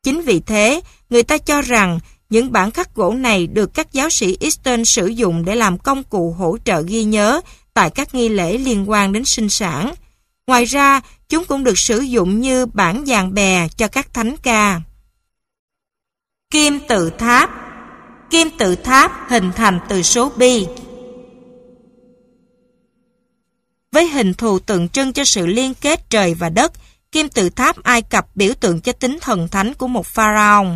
[0.03, 4.09] Chính vì thế, người ta cho rằng những bản khắc gỗ này được các giáo
[4.09, 7.41] sĩ Eastern sử dụng để làm công cụ hỗ trợ ghi nhớ
[7.73, 9.93] tại các nghi lễ liên quan đến sinh sản.
[10.47, 14.81] Ngoài ra, chúng cũng được sử dụng như bản dàn bè cho các thánh ca.
[16.51, 17.49] Kim tự tháp
[18.29, 20.67] Kim tự tháp hình thành từ số Pi
[23.91, 26.71] Với hình thù tượng trưng cho sự liên kết trời và đất,
[27.11, 30.67] kim tự tháp Ai Cập biểu tượng cho tính thần thánh của một pharaoh.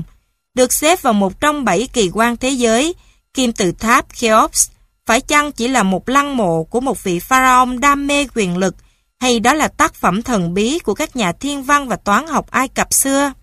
[0.54, 2.96] Được xếp vào một trong bảy kỳ quan thế giới,
[3.34, 4.70] kim tự tháp Cheops
[5.06, 8.76] phải chăng chỉ là một lăng mộ của một vị pharaoh đam mê quyền lực,
[9.20, 12.52] hay đó là tác phẩm thần bí của các nhà thiên văn và toán học
[12.52, 13.34] Ai Cập xưa?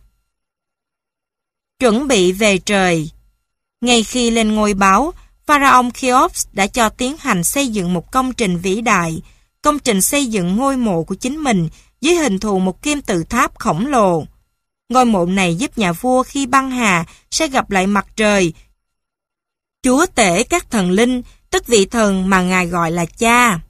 [1.79, 3.11] Chuẩn bị về trời
[3.81, 5.13] Ngay khi lên ngôi báo,
[5.47, 9.23] Pharaoh Cheops đã cho tiến hành xây dựng một công trình vĩ đại,
[9.63, 11.69] công trình xây dựng ngôi mộ của chính mình
[12.01, 14.25] dưới hình thù một kim tự tháp khổng lồ.
[14.89, 18.53] Ngôi mộ này giúp nhà vua khi băng hà sẽ gặp lại mặt trời.
[19.83, 23.61] Chúa tể các thần linh, tức vị thần mà ngài gọi là cha.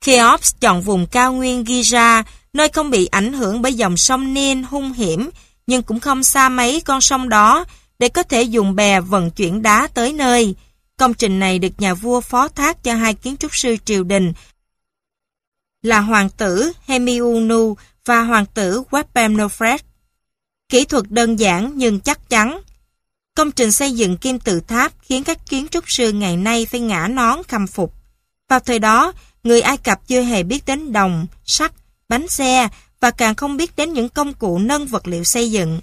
[0.00, 4.62] Cheops chọn vùng cao nguyên Giza, nơi không bị ảnh hưởng bởi dòng sông Nin
[4.62, 5.30] hung hiểm,
[5.66, 7.64] nhưng cũng không xa mấy con sông đó,
[7.98, 10.54] để có thể dùng bè vận chuyển đá tới nơi.
[10.96, 14.32] Công trình này được nhà vua phó thác cho hai kiến trúc sư triều đình
[15.82, 17.74] là hoàng tử Hemiunu
[18.04, 19.78] và hoàng tử Wapemnofret.
[20.68, 22.60] Kỹ thuật đơn giản nhưng chắc chắn.
[23.36, 26.80] Công trình xây dựng kim tự tháp khiến các kiến trúc sư ngày nay phải
[26.80, 27.94] ngã nón khâm phục.
[28.48, 29.12] Vào thời đó,
[29.44, 31.72] người Ai Cập chưa hề biết đến đồng, sắt,
[32.08, 32.68] bánh xe
[33.00, 35.80] và càng không biết đến những công cụ nâng vật liệu xây dựng.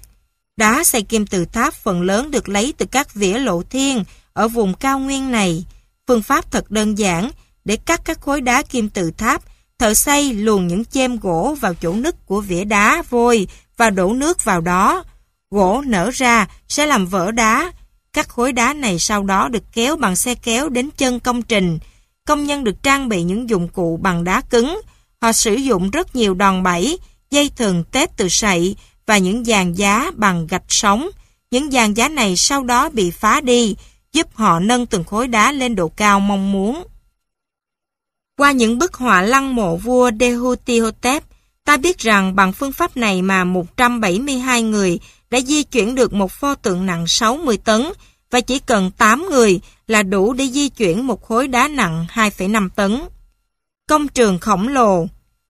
[0.56, 4.48] Đá xây kim tự tháp phần lớn được lấy từ các vỉa lộ thiên ở
[4.48, 5.64] vùng cao nguyên này.
[6.06, 7.30] Phương pháp thật đơn giản
[7.64, 9.42] để cắt các khối đá kim tự tháp,
[9.78, 13.46] thợ xây luồn những chêm gỗ vào chỗ nứt của vỉa đá vôi
[13.76, 15.04] và đổ nước vào đó.
[15.50, 17.72] Gỗ nở ra sẽ làm vỡ đá.
[18.12, 21.78] Các khối đá này sau đó được kéo bằng xe kéo đến chân công trình.
[22.26, 24.80] Công nhân được trang bị những dụng cụ bằng đá cứng.
[25.20, 26.98] Họ sử dụng rất nhiều đòn bẩy,
[27.30, 28.76] dây thừng tết từ sậy
[29.06, 31.08] và những dàn giá bằng gạch sống.
[31.50, 33.76] Những dàn giá này sau đó bị phá đi,
[34.12, 36.86] giúp họ nâng từng khối đá lên độ cao mong muốn.
[38.36, 41.24] Qua những bức họa lăng mộ vua Dehutihotep,
[41.64, 44.98] Ta biết rằng bằng phương pháp này mà 172 người
[45.30, 47.82] đã di chuyển được một pho tượng nặng 60 tấn
[48.30, 52.68] và chỉ cần 8 người là đủ để di chuyển một khối đá nặng 2,5
[52.68, 53.00] tấn.
[53.88, 55.06] Công trường khổng lồ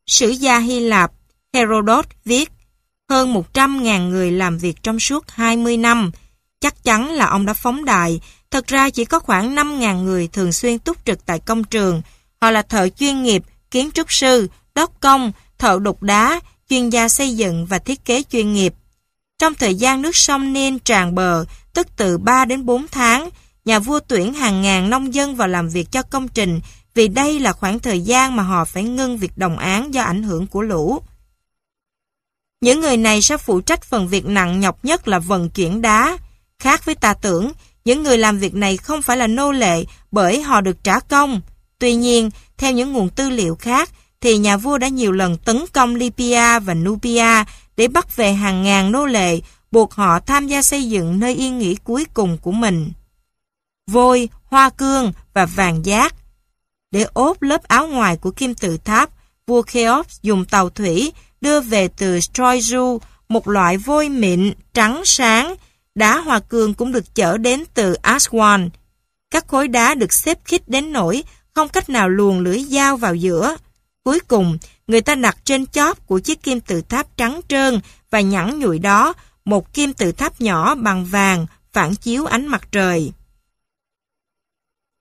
[0.06, 1.12] Sử gia Hy Lạp
[1.54, 2.50] Herodot viết
[3.10, 6.10] hơn 100.000 người làm việc trong suốt 20 năm.
[6.60, 8.20] Chắc chắn là ông đã phóng đại.
[8.50, 12.02] Thật ra chỉ có khoảng 5.000 người thường xuyên túc trực tại công trường.
[12.40, 17.08] Họ là thợ chuyên nghiệp, kiến trúc sư, đốc công, thợ đục đá, chuyên gia
[17.08, 18.74] xây dựng và thiết kế chuyên nghiệp.
[19.38, 21.44] Trong thời gian nước sông Nen tràn bờ,
[21.74, 23.28] tức từ 3 đến 4 tháng,
[23.64, 26.60] nhà vua tuyển hàng ngàn nông dân vào làm việc cho công trình
[26.94, 30.22] vì đây là khoảng thời gian mà họ phải ngưng việc đồng án do ảnh
[30.22, 31.02] hưởng của lũ.
[32.60, 36.18] Những người này sẽ phụ trách phần việc nặng nhọc nhất là vận chuyển đá.
[36.58, 37.52] Khác với ta tưởng,
[37.84, 41.40] những người làm việc này không phải là nô lệ bởi họ được trả công.
[41.78, 43.90] Tuy nhiên, theo những nguồn tư liệu khác,
[44.24, 47.44] thì nhà vua đã nhiều lần tấn công Libya và Nubia
[47.76, 49.40] để bắt về hàng ngàn nô lệ,
[49.70, 52.92] buộc họ tham gia xây dựng nơi yên nghỉ cuối cùng của mình.
[53.86, 56.14] Vôi, hoa cương và vàng giác
[56.90, 59.10] Để ốp lớp áo ngoài của kim tự tháp,
[59.46, 62.98] vua Cheops dùng tàu thủy đưa về từ Stroizu
[63.28, 65.54] một loại vôi mịn, trắng sáng.
[65.94, 68.68] Đá hoa cương cũng được chở đến từ Aswan.
[69.30, 71.22] Các khối đá được xếp khít đến nỗi
[71.54, 73.56] không cách nào luồn lưỡi dao vào giữa.
[74.04, 78.20] Cuối cùng người ta đặt trên chóp của chiếc kim tự tháp trắng trơn và
[78.20, 79.14] nhẵn nhụi đó
[79.44, 83.12] một kim tự tháp nhỏ bằng vàng phản chiếu ánh mặt trời.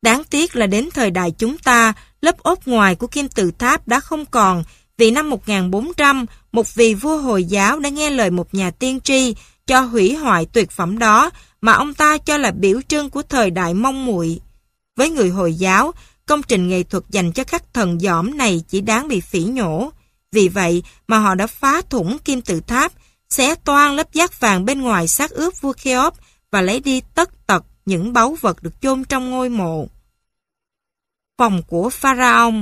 [0.01, 3.87] Đáng tiếc là đến thời đại chúng ta, lớp ốp ngoài của kim tự tháp
[3.87, 4.63] đã không còn
[4.97, 9.35] vì năm 1400, một vị vua Hồi giáo đã nghe lời một nhà tiên tri
[9.67, 11.29] cho hủy hoại tuyệt phẩm đó
[11.61, 14.39] mà ông ta cho là biểu trưng của thời đại mong muội.
[14.95, 15.93] Với người Hồi giáo,
[16.25, 19.91] công trình nghệ thuật dành cho các thần giỏm này chỉ đáng bị phỉ nhổ.
[20.31, 22.91] Vì vậy mà họ đã phá thủng kim tự tháp,
[23.29, 26.13] xé toan lớp giác vàng bên ngoài xác ướp vua Kheop
[26.51, 29.87] và lấy đi tất tật những báu vật được chôn trong ngôi mộ.
[31.37, 32.53] Phòng của Pharaoh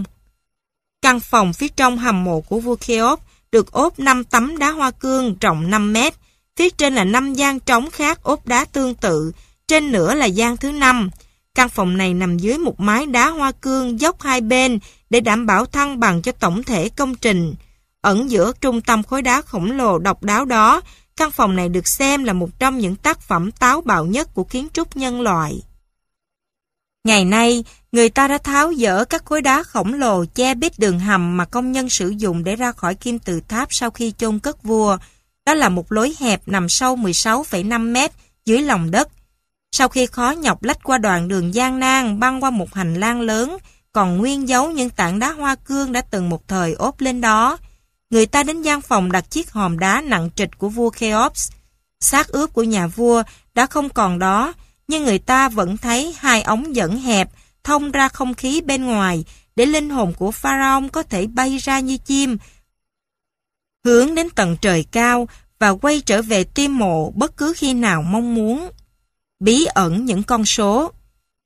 [1.02, 3.20] Căn phòng phía trong hầm mộ của vua Kheop
[3.52, 6.14] được ốp 5 tấm đá hoa cương rộng 5 mét.
[6.56, 9.32] Phía trên là 5 gian trống khác ốp đá tương tự,
[9.68, 11.10] trên nữa là gian thứ 5.
[11.56, 14.80] Căn phòng này nằm dưới một mái đá hoa cương dốc hai bên
[15.10, 17.56] để đảm bảo thăng bằng cho tổng thể công trình.
[18.02, 20.82] Ẩn giữa trung tâm khối đá khổng lồ độc đáo đó,
[21.18, 24.44] căn phòng này được xem là một trong những tác phẩm táo bạo nhất của
[24.44, 25.62] kiến trúc nhân loại.
[27.04, 31.00] Ngày nay, người ta đã tháo dỡ các khối đá khổng lồ che bít đường
[31.00, 34.40] hầm mà công nhân sử dụng để ra khỏi kim tự tháp sau khi chôn
[34.40, 34.98] cất vua.
[35.46, 38.12] Đó là một lối hẹp nằm sâu 16,5 mét
[38.46, 39.10] dưới lòng đất.
[39.72, 43.22] Sau khi khó nhọc lách qua đoạn đường gian nan băng qua một hành lang
[43.22, 43.58] lớn,
[43.92, 47.58] còn nguyên dấu những tảng đá hoa cương đã từng một thời ốp lên đó.
[48.10, 51.52] Người ta đến gian phòng đặt chiếc hòm đá nặng trịch của vua Kheops.
[52.00, 53.24] Xác ướp của nhà vua
[53.54, 54.54] đã không còn đó,
[54.88, 57.30] nhưng người ta vẫn thấy hai ống dẫn hẹp
[57.64, 59.26] thông ra không khí bên ngoài
[59.56, 62.38] để linh hồn của Pharaoh có thể bay ra như chim,
[63.86, 65.28] hướng đến tầng trời cao
[65.60, 68.72] và quay trở về tim mộ bất cứ khi nào mong muốn.
[69.42, 70.92] Bí ẩn những con số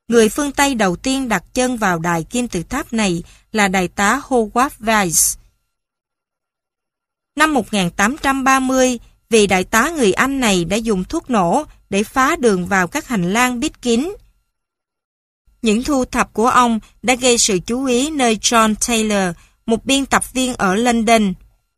[0.08, 3.88] Người phương Tây đầu tiên đặt chân vào đài kim tự tháp này là đại
[3.88, 5.38] tá Howard Weiss.
[7.36, 9.00] Năm 1830,
[9.30, 13.08] vị đại tá người Anh này đã dùng thuốc nổ để phá đường vào các
[13.08, 14.16] hành lang bít kín.
[15.62, 19.36] Những thu thập của ông đã gây sự chú ý nơi John Taylor,
[19.66, 21.34] một biên tập viên ở London.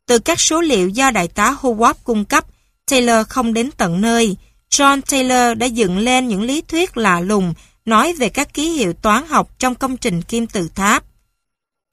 [0.06, 2.44] Từ các số liệu do đại tá Howard cung cấp,
[2.90, 4.36] Taylor không đến tận nơi.
[4.70, 7.54] John Taylor đã dựng lên những lý thuyết lạ lùng
[7.84, 11.04] nói về các ký hiệu toán học trong công trình kim tự tháp.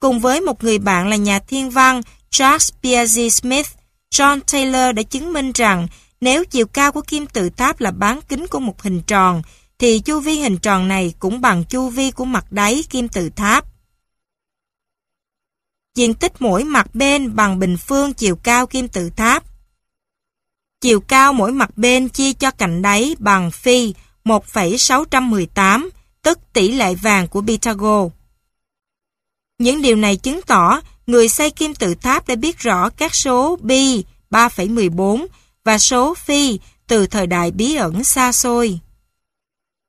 [0.00, 3.68] Cùng với một người bạn là nhà thiên văn Charles Piazzi Smith,
[4.14, 5.88] John Taylor đã chứng minh rằng
[6.20, 9.42] nếu chiều cao của kim tự tháp là bán kính của một hình tròn,
[9.78, 13.30] thì chu vi hình tròn này cũng bằng chu vi của mặt đáy kim tự
[13.30, 13.64] tháp.
[15.94, 19.44] Diện tích mỗi mặt bên bằng bình phương chiều cao kim tự tháp.
[20.80, 23.94] Chiều cao mỗi mặt bên chia cho cạnh đáy bằng phi
[24.24, 25.90] 1,618,
[26.22, 28.14] tức tỷ lệ vàng của Pythagore.
[29.58, 33.58] Những điều này chứng tỏ người xây kim tự tháp đã biết rõ các số
[33.68, 35.26] pi 3,14
[35.64, 38.78] và số phi từ thời đại bí ẩn xa xôi.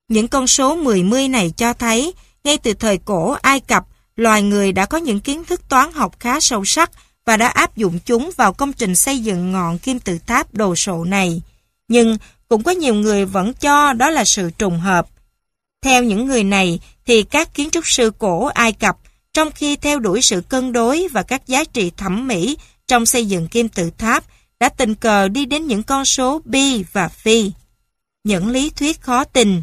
[0.08, 3.86] Những con số 10 mươi này cho thấy, ngay từ thời cổ Ai Cập,
[4.16, 6.92] loài người đã có những kiến thức toán học khá sâu sắc
[7.28, 10.76] và đã áp dụng chúng vào công trình xây dựng ngọn kim tự tháp đồ
[10.76, 11.42] sộ này.
[11.88, 12.18] Nhưng
[12.48, 15.08] cũng có nhiều người vẫn cho đó là sự trùng hợp.
[15.82, 18.98] Theo những người này, thì các kiến trúc sư cổ Ai Cập,
[19.34, 23.26] trong khi theo đuổi sự cân đối và các giá trị thẩm mỹ trong xây
[23.26, 24.24] dựng kim tự tháp,
[24.60, 27.52] đã tình cờ đi đến những con số bi và phi.
[28.24, 29.62] Những lý thuyết khó tin.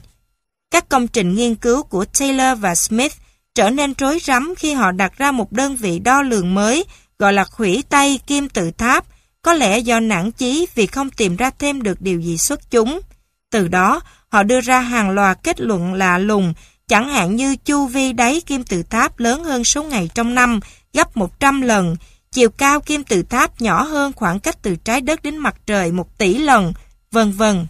[0.71, 3.13] Các công trình nghiên cứu của Taylor và Smith
[3.55, 6.85] trở nên rối rắm khi họ đặt ra một đơn vị đo lường mới
[7.19, 9.05] gọi là khủy tay kim tự tháp,
[9.43, 13.01] có lẽ do nản chí vì không tìm ra thêm được điều gì xuất chúng.
[13.51, 16.55] Từ đó, họ đưa ra hàng loạt kết luận lạ lùng,
[16.89, 20.61] chẳng hạn như chu vi đáy kim tự tháp lớn hơn số ngày trong năm
[20.93, 21.97] gấp 100 lần,
[22.31, 25.93] chiều cao kim tự tháp nhỏ hơn khoảng cách từ trái đất đến mặt trời
[25.93, 26.73] một tỷ lần,
[27.11, 27.67] vân vân.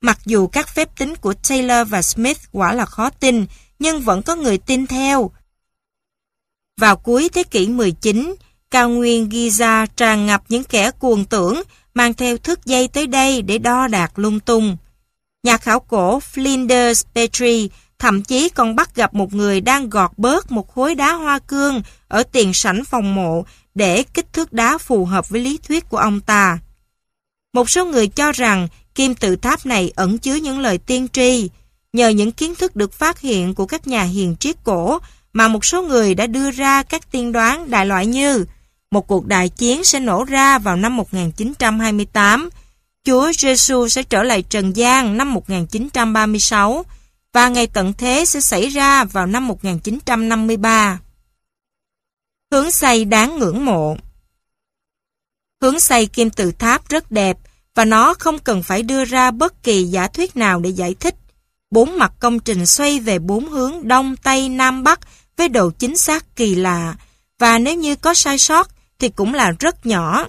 [0.00, 3.46] Mặc dù các phép tính của Taylor và Smith quả là khó tin,
[3.78, 5.30] nhưng vẫn có người tin theo.
[6.76, 8.34] Vào cuối thế kỷ 19,
[8.70, 11.62] cao nguyên Giza tràn ngập những kẻ cuồng tưởng
[11.94, 14.76] mang theo thước dây tới đây để đo đạc lung tung.
[15.42, 17.68] Nhà khảo cổ Flinders Petrie
[17.98, 21.82] thậm chí còn bắt gặp một người đang gọt bớt một khối đá hoa cương
[22.08, 23.44] ở tiền sảnh phòng mộ
[23.74, 26.58] để kích thước đá phù hợp với lý thuyết của ông ta.
[27.52, 31.50] Một số người cho rằng kim tự tháp này ẩn chứa những lời tiên tri,
[31.92, 34.98] nhờ những kiến thức được phát hiện của các nhà hiền triết cổ
[35.32, 38.44] mà một số người đã đưa ra các tiên đoán đại loại như
[38.90, 42.50] một cuộc đại chiến sẽ nổ ra vào năm 1928,
[43.04, 46.84] Chúa Giêsu sẽ trở lại trần gian năm 1936
[47.32, 50.98] và ngày tận thế sẽ xảy ra vào năm 1953.
[52.52, 53.96] Hướng xây đáng ngưỡng mộ
[55.60, 57.38] Hướng xây kim tự tháp rất đẹp
[57.74, 61.14] và nó không cần phải đưa ra bất kỳ giả thuyết nào để giải thích.
[61.70, 65.00] Bốn mặt công trình xoay về bốn hướng đông, tây, nam, bắc
[65.36, 66.94] với độ chính xác kỳ lạ
[67.38, 70.26] và nếu như có sai sót thì cũng là rất nhỏ.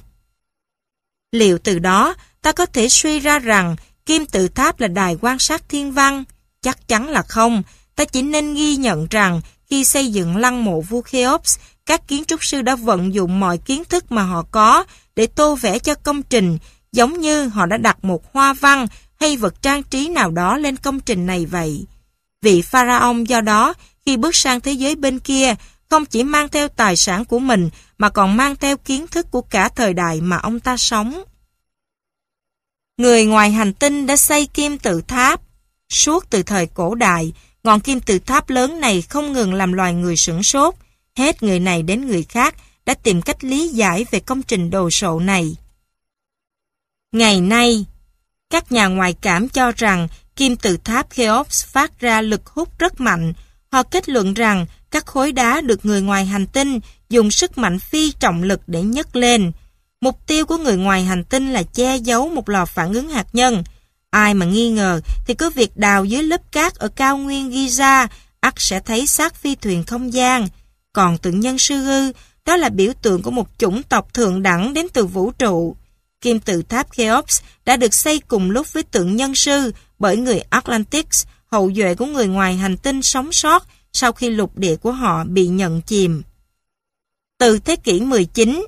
[1.31, 3.75] Liệu từ đó ta có thể suy ra rằng
[4.05, 6.23] kim tự tháp là đài quan sát thiên văn?
[6.61, 7.63] Chắc chắn là không.
[7.95, 12.25] Ta chỉ nên ghi nhận rằng khi xây dựng lăng mộ vua Kheops, các kiến
[12.25, 14.83] trúc sư đã vận dụng mọi kiến thức mà họ có
[15.15, 16.57] để tô vẽ cho công trình,
[16.91, 18.87] giống như họ đã đặt một hoa văn
[19.19, 21.85] hay vật trang trí nào đó lên công trình này vậy.
[22.41, 23.73] Vị pharaoh do đó,
[24.05, 25.55] khi bước sang thế giới bên kia,
[25.91, 29.41] không chỉ mang theo tài sản của mình mà còn mang theo kiến thức của
[29.41, 31.23] cả thời đại mà ông ta sống.
[32.97, 35.41] Người ngoài hành tinh đã xây kim tự tháp.
[35.89, 39.93] Suốt từ thời cổ đại, ngọn kim tự tháp lớn này không ngừng làm loài
[39.93, 40.75] người sửng sốt.
[41.15, 42.55] Hết người này đến người khác
[42.85, 45.55] đã tìm cách lý giải về công trình đồ sộ này.
[47.11, 47.85] Ngày nay,
[48.49, 53.01] các nhà ngoại cảm cho rằng kim tự tháp Cheops phát ra lực hút rất
[53.01, 53.33] mạnh.
[53.71, 57.79] Họ kết luận rằng các khối đá được người ngoài hành tinh dùng sức mạnh
[57.79, 59.51] phi trọng lực để nhấc lên.
[60.01, 63.27] Mục tiêu của người ngoài hành tinh là che giấu một lò phản ứng hạt
[63.33, 63.63] nhân.
[64.09, 68.07] Ai mà nghi ngờ thì cứ việc đào dưới lớp cát ở cao nguyên Giza,
[68.39, 70.47] ắt sẽ thấy xác phi thuyền không gian.
[70.93, 72.11] Còn tượng nhân sư ư,
[72.45, 75.75] đó là biểu tượng của một chủng tộc thượng đẳng đến từ vũ trụ.
[76.21, 80.39] Kim tự tháp Cheops đã được xây cùng lúc với tượng nhân sư bởi người
[80.49, 84.91] Atlantis, hậu duệ của người ngoài hành tinh sống sót sau khi lục địa của
[84.91, 86.21] họ bị nhận chìm.
[87.37, 88.65] Từ thế kỷ 19,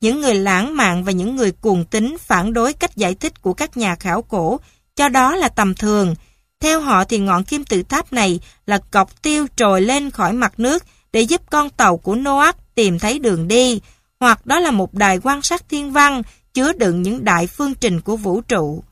[0.00, 3.54] những người lãng mạn và những người cuồng tín phản đối cách giải thích của
[3.54, 4.60] các nhà khảo cổ,
[4.96, 6.14] cho đó là tầm thường.
[6.60, 10.52] Theo họ thì ngọn kim tự tháp này là cọc tiêu trồi lên khỏi mặt
[10.56, 13.80] nước để giúp con tàu của Noah tìm thấy đường đi,
[14.20, 16.22] hoặc đó là một đài quan sát thiên văn
[16.54, 18.84] chứa đựng những đại phương trình của vũ trụ.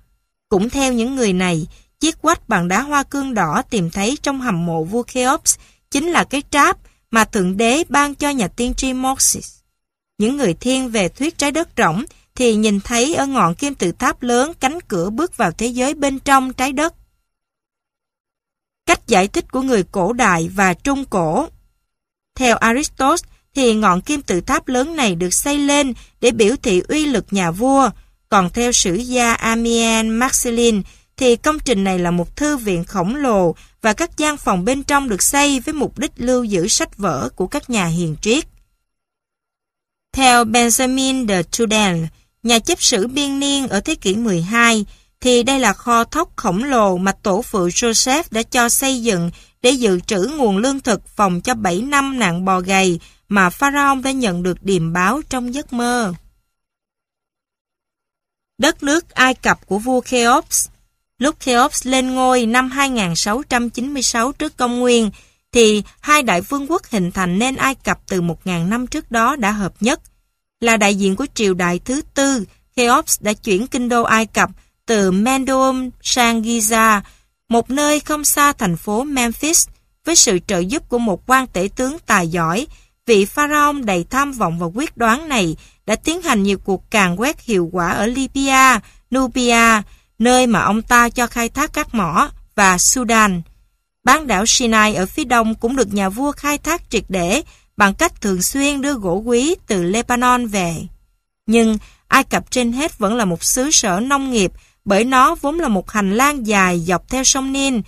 [0.49, 1.67] Cũng theo những người này,
[2.01, 5.59] chiếc quách bằng đá hoa cương đỏ tìm thấy trong hầm mộ vua Cheops
[5.93, 6.79] chính là cái tráp
[7.11, 9.59] mà Thượng Đế ban cho nhà tiên tri Moses.
[10.19, 12.05] Những người thiên về thuyết trái đất rỗng
[12.35, 15.95] thì nhìn thấy ở ngọn kim tự tháp lớn cánh cửa bước vào thế giới
[15.95, 16.95] bên trong trái đất.
[18.87, 21.49] Cách giải thích của người cổ đại và trung cổ
[22.35, 26.83] Theo Aristotle thì ngọn kim tự tháp lớn này được xây lên để biểu thị
[26.89, 27.91] uy lực nhà vua,
[28.29, 30.83] còn theo sử gia amien Marcelin
[31.17, 34.83] thì công trình này là một thư viện khổng lồ và các gian phòng bên
[34.83, 38.45] trong được xây với mục đích lưu giữ sách vở của các nhà hiền triết.
[40.13, 42.05] Theo Benjamin de Trudel,
[42.43, 44.87] nhà chấp sử biên niên ở thế kỷ 12,
[45.21, 49.31] thì đây là kho thóc khổng lồ mà tổ phụ Joseph đã cho xây dựng
[49.63, 54.03] để dự trữ nguồn lương thực phòng cho 7 năm nạn bò gầy mà Pharaoh
[54.05, 56.13] đã nhận được điềm báo trong giấc mơ.
[58.59, 60.69] Đất nước Ai Cập của vua Cheops
[61.23, 65.11] Lúc Cheops lên ngôi năm 2696 trước công nguyên,
[65.53, 69.37] thì hai đại vương quốc hình thành nên Ai Cập từ 1.000 năm trước đó
[69.37, 70.01] đã hợp nhất.
[70.61, 72.45] Là đại diện của triều đại thứ tư,
[72.77, 74.51] Cheops đã chuyển kinh đô Ai Cập
[74.87, 77.01] từ Mendoum sang Giza,
[77.49, 79.69] một nơi không xa thành phố Memphis,
[80.05, 82.67] với sự trợ giúp của một quan tể tướng tài giỏi,
[83.07, 87.17] vị pharaoh đầy tham vọng và quyết đoán này đã tiến hành nhiều cuộc càn
[87.17, 88.81] quét hiệu quả ở Libya,
[89.15, 89.83] Nubia,
[90.23, 93.43] nơi mà ông ta cho khai thác các mỏ, và Sudan.
[94.05, 97.43] Bán đảo Sinai ở phía đông cũng được nhà vua khai thác triệt để
[97.77, 100.75] bằng cách thường xuyên đưa gỗ quý từ Lebanon về.
[101.47, 101.79] Nhưng
[102.09, 104.53] Ai Cập trên hết vẫn là một xứ sở nông nghiệp
[104.85, 107.83] bởi nó vốn là một hành lang dài dọc theo sông Nin.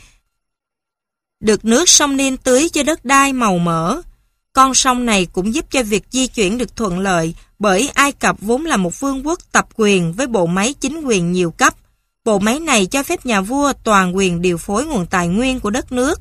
[1.40, 4.00] Được nước sông Nin tưới cho đất đai màu mỡ.
[4.52, 8.36] Con sông này cũng giúp cho việc di chuyển được thuận lợi bởi Ai Cập
[8.40, 11.74] vốn là một vương quốc tập quyền với bộ máy chính quyền nhiều cấp.
[12.24, 15.70] Bộ máy này cho phép nhà vua toàn quyền điều phối nguồn tài nguyên của
[15.70, 16.20] đất nước.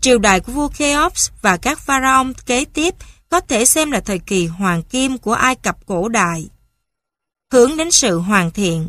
[0.00, 2.94] Triều đại của vua Cheops và các pharaoh kế tiếp
[3.28, 6.48] có thể xem là thời kỳ hoàng kim của Ai Cập cổ đại.
[7.52, 8.88] Hướng đến sự hoàn thiện,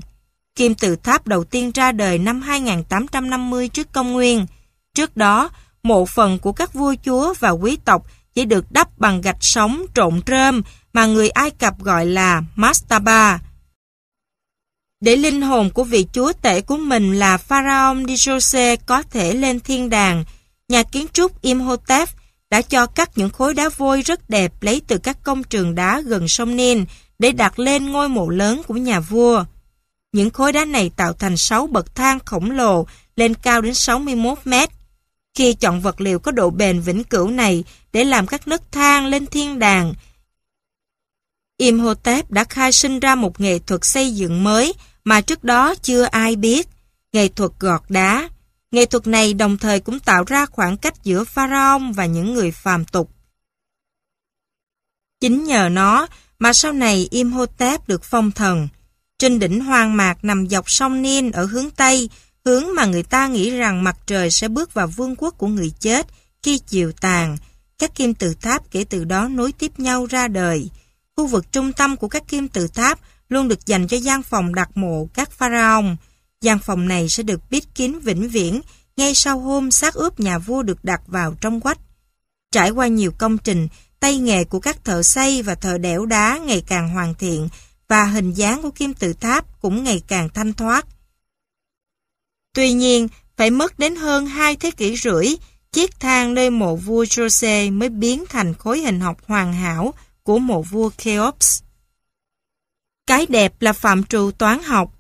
[0.56, 4.46] kim tự tháp đầu tiên ra đời năm 2850 trước công nguyên.
[4.94, 5.50] Trước đó,
[5.84, 9.86] mộ phần của các vua chúa và quý tộc chỉ được đắp bằng gạch sống
[9.96, 10.62] trộn rơm
[10.94, 13.40] mà người Ai Cập gọi là mastaba.
[15.04, 19.60] Để linh hồn của vị chúa tể của mình là Pharaoh Dijose có thể lên
[19.60, 20.24] thiên đàng,
[20.70, 22.10] nhà kiến trúc Imhotep
[22.50, 26.02] đã cho cắt những khối đá vôi rất đẹp lấy từ các công trường đá
[26.02, 26.86] gần sông Nin
[27.20, 29.46] để đặt lên ngôi mộ lớn của nhà vua.
[30.12, 32.86] Những khối đá này tạo thành 6 bậc thang khổng lồ
[33.16, 34.70] lên cao đến 61 mét.
[35.38, 37.64] Khi chọn vật liệu có độ bền vĩnh cửu này
[37.94, 39.94] để làm các nấc thang lên thiên đàng,
[41.58, 44.74] Imhotep đã khai sinh ra một nghệ thuật xây dựng mới
[45.04, 46.68] mà trước đó chưa ai biết,
[47.14, 48.30] nghệ thuật gọt đá.
[48.72, 52.52] Nghệ thuật này đồng thời cũng tạo ra khoảng cách giữa pharaoh và những người
[52.52, 53.10] phàm tục.
[55.22, 56.08] Chính nhờ nó
[56.40, 58.68] mà sau này Imhotep được phong thần.
[59.20, 62.10] Trên đỉnh hoang mạc nằm dọc sông Nin ở hướng Tây,
[62.46, 65.72] hướng mà người ta nghĩ rằng mặt trời sẽ bước vào vương quốc của người
[65.80, 66.08] chết
[66.44, 67.38] khi chiều tàn.
[67.80, 70.70] Các kim tự tháp kể từ đó nối tiếp nhau ra đời.
[71.16, 73.00] Khu vực trung tâm của các kim tự tháp
[73.34, 75.86] luôn được dành cho gian phòng đặt mộ các pharaoh.
[76.42, 78.62] Gian phòng này sẽ được bít kín vĩnh viễn
[78.98, 81.78] ngay sau hôm xác ướp nhà vua được đặt vào trong quách.
[82.52, 83.68] Trải qua nhiều công trình,
[84.00, 87.50] tay nghề của các thợ xây và thợ đẽo đá ngày càng hoàn thiện
[87.88, 90.86] và hình dáng của kim tự tháp cũng ngày càng thanh thoát.
[92.54, 93.08] Tuy nhiên,
[93.38, 95.28] phải mất đến hơn hai thế kỷ rưỡi,
[95.72, 99.94] chiếc thang nơi mộ vua Jose mới biến thành khối hình học hoàn hảo
[100.24, 101.64] của mộ vua Cheops.
[103.08, 104.94] Cái đẹp là phạm trù toán học,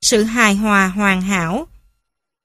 [0.00, 1.66] sự hài hòa hoàn hảo.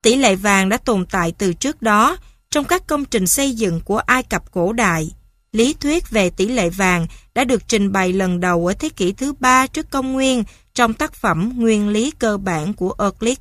[0.03, 2.17] Tỷ lệ vàng đã tồn tại từ trước đó
[2.49, 5.11] trong các công trình xây dựng của Ai Cập cổ đại.
[5.51, 9.11] Lý thuyết về tỷ lệ vàng đã được trình bày lần đầu ở thế kỷ
[9.11, 10.43] thứ ba trước công nguyên
[10.73, 13.37] trong tác phẩm Nguyên lý cơ bản của Euclid.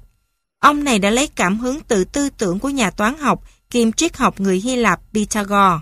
[0.59, 4.17] Ông này đã lấy cảm hứng từ tư tưởng của nhà toán học kiêm triết
[4.17, 5.79] học người Hy Lạp Pythagore.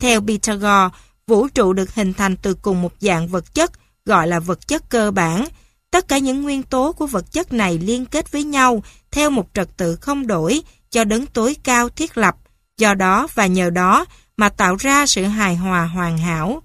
[0.00, 0.88] Theo Pythagore,
[1.26, 3.72] vũ trụ được hình thành từ cùng một dạng vật chất
[4.06, 5.44] gọi là vật chất cơ bản.
[5.90, 9.48] Tất cả những nguyên tố của vật chất này liên kết với nhau theo một
[9.54, 12.36] trật tự không đổi cho đấng tối cao thiết lập.
[12.78, 14.04] Do đó và nhờ đó
[14.36, 16.62] mà tạo ra sự hài hòa hoàn hảo.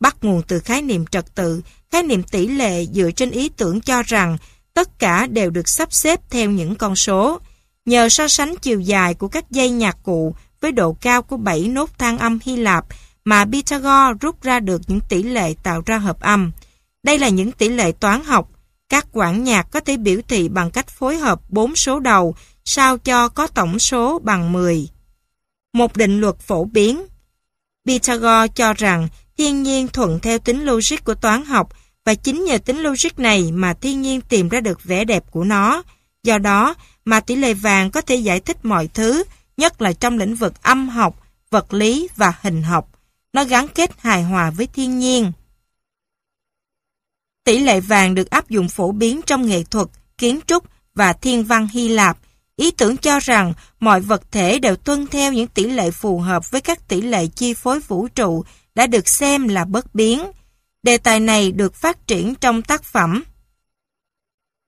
[0.00, 3.80] Bắt nguồn từ khái niệm trật tự, khái niệm tỷ lệ dựa trên ý tưởng
[3.80, 4.38] cho rằng
[4.74, 7.40] tất cả đều được sắp xếp theo những con số.
[7.84, 11.68] Nhờ so sánh chiều dài của các dây nhạc cụ với độ cao của 7
[11.68, 12.84] nốt thang âm Hy Lạp
[13.24, 16.50] mà Pythagore rút ra được những tỷ lệ tạo ra hợp âm.
[17.08, 18.48] Đây là những tỷ lệ toán học.
[18.88, 22.98] Các quản nhạc có thể biểu thị bằng cách phối hợp 4 số đầu sao
[22.98, 24.88] cho có tổng số bằng 10.
[25.72, 27.06] Một định luật phổ biến
[27.86, 31.68] Pythagore cho rằng thiên nhiên thuận theo tính logic của toán học
[32.04, 35.44] và chính nhờ tính logic này mà thiên nhiên tìm ra được vẻ đẹp của
[35.44, 35.82] nó.
[36.22, 39.24] Do đó mà tỷ lệ vàng có thể giải thích mọi thứ,
[39.56, 41.20] nhất là trong lĩnh vực âm học,
[41.50, 42.88] vật lý và hình học.
[43.32, 45.32] Nó gắn kết hài hòa với thiên nhiên.
[47.48, 51.44] Tỷ lệ vàng được áp dụng phổ biến trong nghệ thuật, kiến trúc và thiên
[51.44, 52.18] văn Hy Lạp.
[52.56, 56.50] Ý tưởng cho rằng mọi vật thể đều tuân theo những tỷ lệ phù hợp
[56.50, 58.44] với các tỷ lệ chi phối vũ trụ
[58.74, 60.30] đã được xem là bất biến.
[60.82, 63.24] Đề tài này được phát triển trong tác phẩm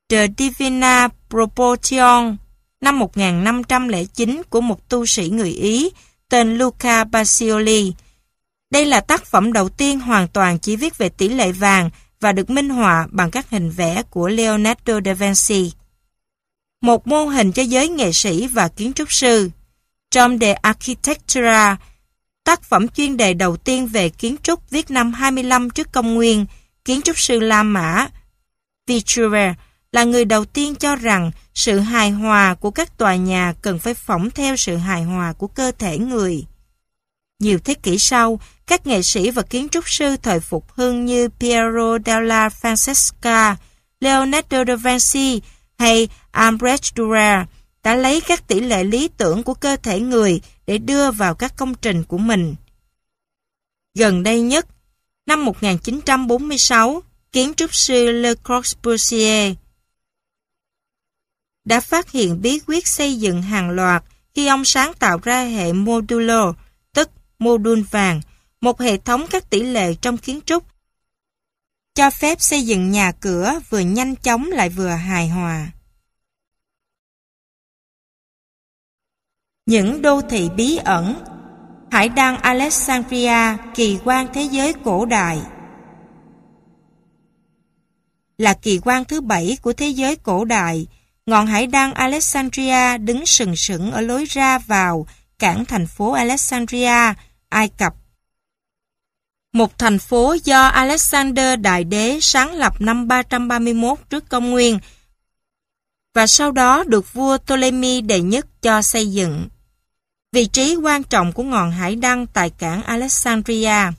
[0.09, 2.37] The Divina Proportion
[2.81, 5.91] năm 1509 của một tu sĩ người Ý
[6.29, 7.93] tên Luca Basioli.
[8.71, 12.33] Đây là tác phẩm đầu tiên hoàn toàn chỉ viết về tỷ lệ vàng và
[12.33, 15.73] được minh họa bằng các hình vẽ của Leonardo da Vinci.
[16.83, 19.51] Một mô hình cho giới nghệ sĩ và kiến trúc sư.
[20.11, 21.77] Trong The Architectura,
[22.45, 26.47] tác phẩm chuyên đề đầu tiên về kiến trúc viết năm 25 trước công nguyên,
[26.85, 28.09] kiến trúc sư La Mã
[28.87, 29.55] Vitruve
[29.93, 33.95] là người đầu tiên cho rằng sự hài hòa của các tòa nhà cần phải
[33.95, 36.45] phỏng theo sự hài hòa của cơ thể người.
[37.39, 38.41] Nhiều thế kỷ sau,
[38.71, 43.55] các nghệ sĩ và kiến trúc sư thời phục hưng như Piero della Francesca,
[44.01, 45.41] Leonardo da Vinci
[45.79, 47.47] hay Albrecht Dürer
[47.83, 51.57] đã lấy các tỷ lệ lý tưởng của cơ thể người để đưa vào các
[51.57, 52.55] công trình của mình.
[53.95, 54.67] Gần đây nhất,
[55.27, 59.55] năm 1946, kiến trúc sư Le Corbusier
[61.65, 65.73] đã phát hiện bí quyết xây dựng hàng loạt khi ông sáng tạo ra hệ
[65.73, 66.53] modulo,
[66.95, 68.21] tức mô đun vàng,
[68.61, 70.65] một hệ thống các tỷ lệ trong kiến trúc
[71.95, 75.71] cho phép xây dựng nhà cửa vừa nhanh chóng lại vừa hài hòa.
[79.67, 81.25] Những đô thị bí ẩn
[81.91, 85.41] Hải đăng Alexandria, kỳ quan thế giới cổ đại
[88.39, 90.87] Là kỳ quan thứ bảy của thế giới cổ đại,
[91.27, 95.07] ngọn hải đăng Alexandria đứng sừng sững ở lối ra vào
[95.39, 97.15] cảng thành phố Alexandria,
[97.49, 98.00] Ai Cập.
[99.53, 104.79] Một thành phố do Alexander Đại Đế sáng lập năm 331 trước công nguyên
[106.15, 109.49] và sau đó được vua Ptolemy đệ nhất cho xây dựng.
[110.33, 113.93] Vị trí quan trọng của ngọn hải đăng tại cảng Alexandria.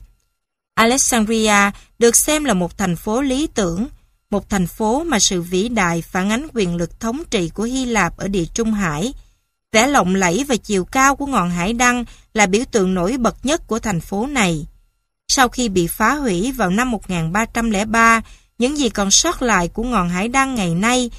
[0.74, 3.88] Alexandria được xem là một thành phố lý tưởng,
[4.30, 7.84] một thành phố mà sự vĩ đại phản ánh quyền lực thống trị của Hy
[7.84, 9.14] Lạp ở địa Trung Hải.
[9.72, 13.46] Vẻ lộng lẫy và chiều cao của ngọn hải đăng là biểu tượng nổi bật
[13.46, 14.66] nhất của thành phố này.
[15.34, 18.20] Sau khi bị phá hủy vào năm 1303,
[18.58, 21.10] những gì còn sót lại của ngọn hải đăng ngày nay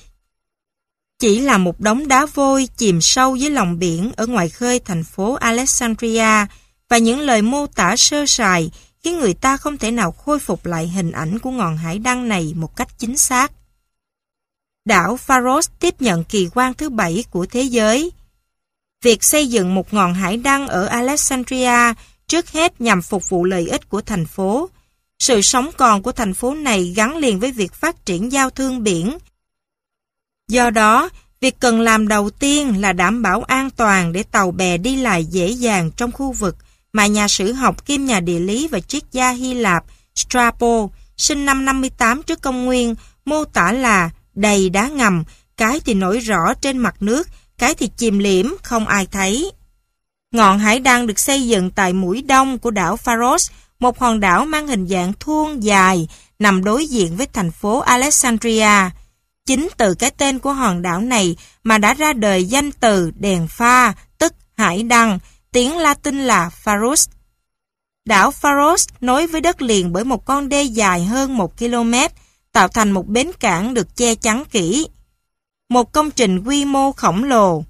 [1.20, 5.04] chỉ là một đống đá vôi chìm sâu dưới lòng biển ở ngoài khơi thành
[5.04, 6.46] phố Alexandria
[6.90, 8.72] và những lời mô tả sơ sài
[9.04, 12.28] khiến người ta không thể nào khôi phục lại hình ảnh của ngọn hải đăng
[12.28, 13.52] này một cách chính xác.
[14.86, 18.12] Đảo Faros tiếp nhận kỳ quan thứ bảy của thế giới.
[19.04, 21.94] Việc xây dựng một ngọn hải đăng ở Alexandria
[22.34, 24.70] trước hết nhằm phục vụ lợi ích của thành phố.
[25.20, 28.84] Sự sống còn của thành phố này gắn liền với việc phát triển giao thương
[28.84, 29.18] biển.
[30.48, 31.10] Do đó,
[31.42, 35.26] việc cần làm đầu tiên là đảm bảo an toàn để tàu bè đi lại
[35.26, 36.56] dễ dàng trong khu vực
[36.94, 39.84] mà nhà sử học kiêm nhà địa lý và triết gia Hy Lạp
[40.16, 40.88] Strabo
[41.18, 42.96] sinh năm 58 trước công nguyên
[43.26, 45.24] mô tả là đầy đá ngầm,
[45.58, 49.52] cái thì nổi rõ trên mặt nước, cái thì chìm liễm, không ai thấy.
[50.34, 54.46] Ngọn hải đăng được xây dựng tại mũi đông của đảo Pharos, một hòn đảo
[54.46, 56.08] mang hình dạng thuôn dài,
[56.40, 58.90] nằm đối diện với thành phố Alexandria.
[59.46, 63.48] Chính từ cái tên của hòn đảo này mà đã ra đời danh từ đèn
[63.48, 65.20] pha, tức hải đăng,
[65.52, 67.10] tiếng Latin là Pharos.
[68.06, 71.94] Đảo Pharos nối với đất liền bởi một con đê dài hơn một km,
[72.52, 74.88] tạo thành một bến cảng được che chắn kỹ.
[75.70, 77.64] Một công trình quy mô khổng lồ,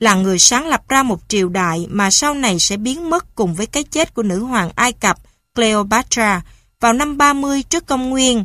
[0.00, 3.54] là người sáng lập ra một triều đại mà sau này sẽ biến mất cùng
[3.54, 5.18] với cái chết của nữ hoàng Ai Cập
[5.54, 6.42] Cleopatra
[6.80, 8.44] vào năm 30 trước công nguyên.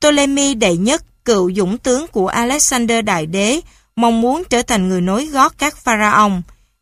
[0.00, 3.60] Ptolemy đệ nhất, cựu dũng tướng của Alexander Đại Đế,
[3.96, 6.32] mong muốn trở thành người nối gót các pharaoh.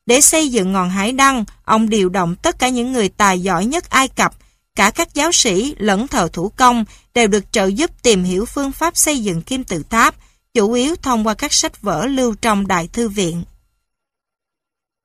[0.06, 3.64] Để xây dựng ngọn hải đăng, ông điều động tất cả những người tài giỏi
[3.64, 4.32] nhất Ai Cập,
[4.76, 8.72] cả các giáo sĩ lẫn thợ thủ công đều được trợ giúp tìm hiểu phương
[8.72, 10.14] pháp xây dựng kim tự tháp,
[10.56, 13.42] chủ yếu thông qua các sách vở lưu trong Đại Thư Viện.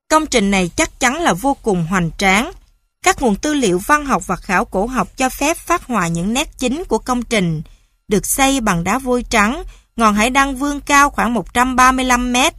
[0.08, 2.52] Công trình này chắc chắn là vô cùng hoành tráng.
[3.02, 6.34] Các nguồn tư liệu văn học và khảo cổ học cho phép phát họa những
[6.34, 7.62] nét chính của công trình.
[8.08, 9.62] Được xây bằng đá vôi trắng,
[9.96, 12.54] ngọn hải đăng vương cao khoảng 135 mét.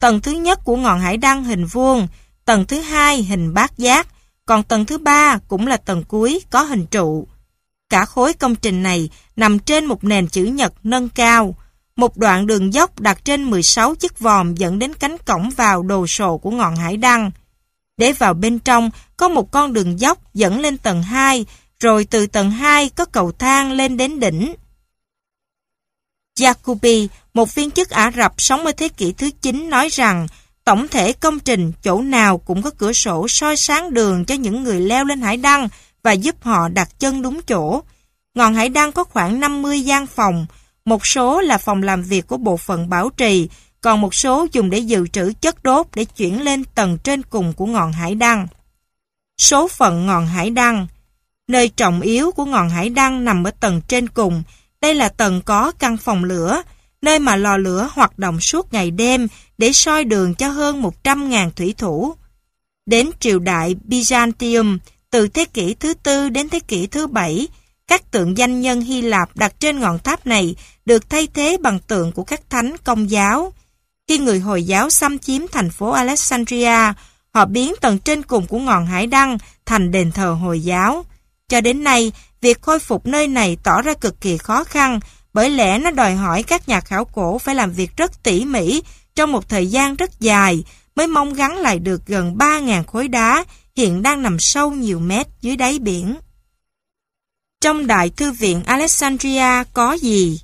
[0.00, 2.08] Tầng thứ nhất của ngọn hải đăng hình vuông,
[2.44, 4.06] tầng thứ hai hình bát giác,
[4.46, 7.28] còn tầng thứ ba cũng là tầng cuối có hình trụ.
[7.88, 11.54] Cả khối công trình này nằm trên một nền chữ nhật nâng cao,
[11.96, 16.06] một đoạn đường dốc đặt trên 16 chiếc vòm dẫn đến cánh cổng vào đồ
[16.06, 17.30] sộ của ngọn hải đăng.
[17.96, 21.46] Để vào bên trong, có một con đường dốc dẫn lên tầng 2,
[21.80, 24.54] rồi từ tầng 2 có cầu thang lên đến đỉnh.
[26.38, 30.26] Jacobi, một viên chức Ả Rập sống ở thế kỷ thứ 9 nói rằng
[30.64, 34.64] tổng thể công trình chỗ nào cũng có cửa sổ soi sáng đường cho những
[34.64, 35.68] người leo lên hải đăng
[36.02, 37.82] và giúp họ đặt chân đúng chỗ.
[38.34, 40.46] Ngọn hải đăng có khoảng 50 gian phòng,
[40.86, 43.48] một số là phòng làm việc của bộ phận bảo trì,
[43.80, 47.52] còn một số dùng để dự trữ chất đốt để chuyển lên tầng trên cùng
[47.52, 48.46] của ngọn hải đăng.
[49.38, 50.86] Số phận ngọn hải đăng
[51.48, 54.42] Nơi trọng yếu của ngọn hải đăng nằm ở tầng trên cùng.
[54.80, 56.62] Đây là tầng có căn phòng lửa,
[57.02, 61.50] nơi mà lò lửa hoạt động suốt ngày đêm để soi đường cho hơn 100.000
[61.50, 62.14] thủy thủ.
[62.86, 64.78] Đến triều đại Byzantium,
[65.10, 67.48] từ thế kỷ thứ tư đến thế kỷ thứ bảy,
[67.86, 70.54] các tượng danh nhân Hy Lạp đặt trên ngọn tháp này
[70.86, 73.52] được thay thế bằng tượng của các thánh công giáo.
[74.08, 76.92] Khi người Hồi giáo xâm chiếm thành phố Alexandria,
[77.34, 81.04] họ biến tầng trên cùng của ngọn hải đăng thành đền thờ Hồi giáo.
[81.48, 85.00] Cho đến nay, việc khôi phục nơi này tỏ ra cực kỳ khó khăn
[85.32, 88.82] bởi lẽ nó đòi hỏi các nhà khảo cổ phải làm việc rất tỉ mỉ
[89.14, 90.64] trong một thời gian rất dài
[90.96, 93.44] mới mong gắn lại được gần 3.000 khối đá
[93.76, 96.16] hiện đang nằm sâu nhiều mét dưới đáy biển.
[97.66, 100.40] Trong Đại Thư viện Alexandria có gì?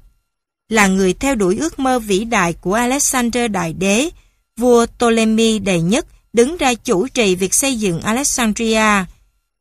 [0.69, 4.09] Là người theo đuổi ước mơ vĩ đại của Alexander Đại Đế,
[4.57, 9.05] vua Ptolemy Đầy nhất đứng ra chủ trì việc xây dựng Alexandria.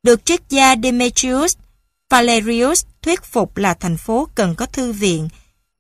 [0.03, 1.56] Được triết gia Demetrius
[2.09, 5.30] Valerius thuyết phục là thành phố cần có thư viện.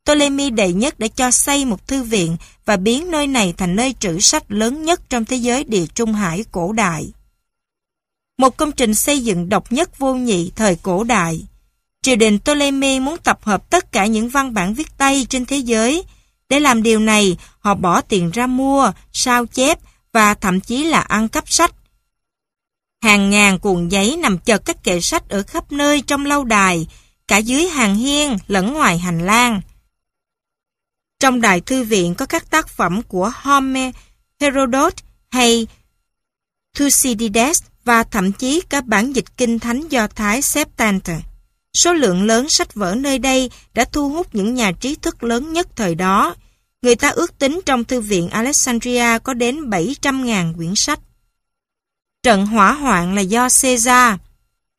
[0.05, 3.95] Ptolemy đệ nhất đã cho xây một thư viện và biến nơi này thành nơi
[3.99, 7.11] trữ sách lớn nhất trong thế giới địa trung hải cổ đại.
[8.37, 11.41] Một công trình xây dựng độc nhất vô nhị thời cổ đại.
[12.01, 15.57] Triều đình Ptolemy muốn tập hợp tất cả những văn bản viết tay trên thế
[15.57, 16.03] giới.
[16.49, 19.79] Để làm điều này, họ bỏ tiền ra mua, sao chép
[20.13, 21.75] và thậm chí là ăn cắp sách.
[23.01, 26.87] Hàng ngàn cuộn giấy nằm chật các kệ sách ở khắp nơi trong lâu đài,
[27.27, 29.61] cả dưới hàng hiên lẫn ngoài hành lang.
[31.19, 33.95] Trong đài thư viện có các tác phẩm của Homer,
[34.39, 34.93] Herodot
[35.31, 35.67] hay
[36.75, 41.30] Thucydides và thậm chí cả bản dịch kinh thánh do Thái Septuagint.
[41.73, 45.53] Số lượng lớn sách vở nơi đây đã thu hút những nhà trí thức lớn
[45.53, 46.35] nhất thời đó.
[46.81, 50.99] Người ta ước tính trong thư viện Alexandria có đến 700.000 quyển sách.
[52.23, 54.15] Trận hỏa hoạn là do Caesar.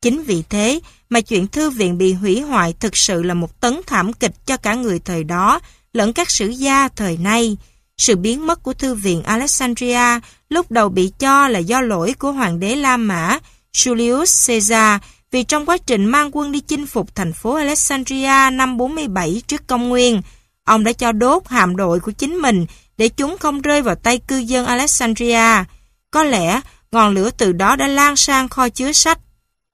[0.01, 3.81] Chính vì thế mà chuyện thư viện bị hủy hoại thực sự là một tấn
[3.87, 5.59] thảm kịch cho cả người thời đó
[5.93, 7.57] lẫn các sử gia thời nay.
[7.97, 12.31] Sự biến mất của thư viện Alexandria lúc đầu bị cho là do lỗi của
[12.31, 13.39] hoàng đế La Mã,
[13.73, 15.01] Julius Caesar
[15.33, 19.67] vì trong quá trình mang quân đi chinh phục thành phố Alexandria năm 47 trước
[19.67, 20.21] công nguyên,
[20.63, 22.65] ông đã cho đốt hạm đội của chính mình
[22.97, 25.63] để chúng không rơi vào tay cư dân Alexandria.
[26.11, 29.19] Có lẽ ngọn lửa từ đó đã lan sang kho chứa sách.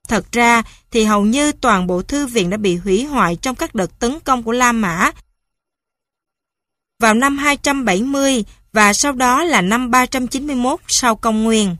[0.07, 3.75] Thật ra thì hầu như toàn bộ thư viện đã bị hủy hoại trong các
[3.75, 5.11] đợt tấn công của La Mã
[6.99, 11.75] vào năm 270 và sau đó là năm 391 sau công nguyên.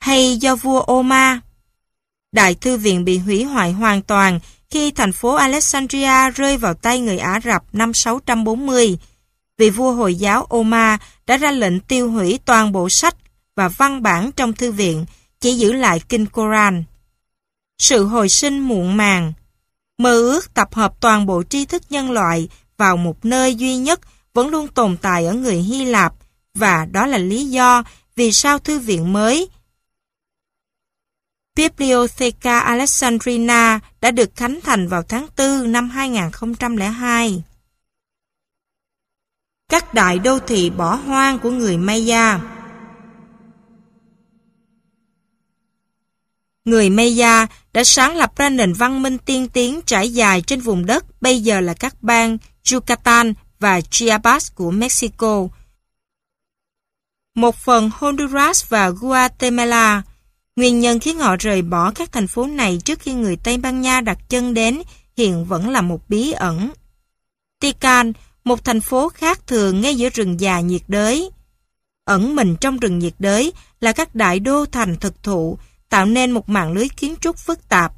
[0.00, 1.40] Hay do vua Oma
[2.34, 4.40] Đại thư viện bị hủy hoại hoàn toàn
[4.70, 8.98] khi thành phố Alexandria rơi vào tay người Ả Rập năm 640.
[9.58, 13.16] Vị vua Hồi giáo Omar đã ra lệnh tiêu hủy toàn bộ sách
[13.56, 15.04] và văn bản trong thư viện,
[15.40, 16.84] chỉ giữ lại kinh Koran.
[17.78, 19.32] Sự hồi sinh muộn màng
[19.98, 24.00] Mơ ước tập hợp toàn bộ tri thức nhân loại vào một nơi duy nhất
[24.34, 26.12] vẫn luôn tồn tại ở người Hy Lạp
[26.54, 27.82] và đó là lý do
[28.16, 29.48] vì sao thư viện mới
[31.56, 37.42] Bibliotheca Alexandrina đã được khánh thành vào tháng 4 năm 2002.
[39.68, 42.40] Các đại đô thị bỏ hoang của người Maya
[46.64, 50.86] Người Maya đã sáng lập ra nền văn minh tiên tiến trải dài trên vùng
[50.86, 52.38] đất, bây giờ là các bang
[52.72, 55.48] Yucatan và Chiapas của Mexico.
[57.34, 60.02] Một phần Honduras và Guatemala
[60.56, 63.80] Nguyên nhân khiến họ rời bỏ các thành phố này trước khi người Tây Ban
[63.80, 64.82] Nha đặt chân đến
[65.16, 66.70] hiện vẫn là một bí ẩn.
[67.60, 68.12] Tican,
[68.44, 71.30] một thành phố khác thường ngay giữa rừng già nhiệt đới.
[72.04, 75.58] Ẩn mình trong rừng nhiệt đới là các đại đô thành thực thụ,
[75.88, 77.92] tạo nên một mạng lưới kiến trúc phức tạp.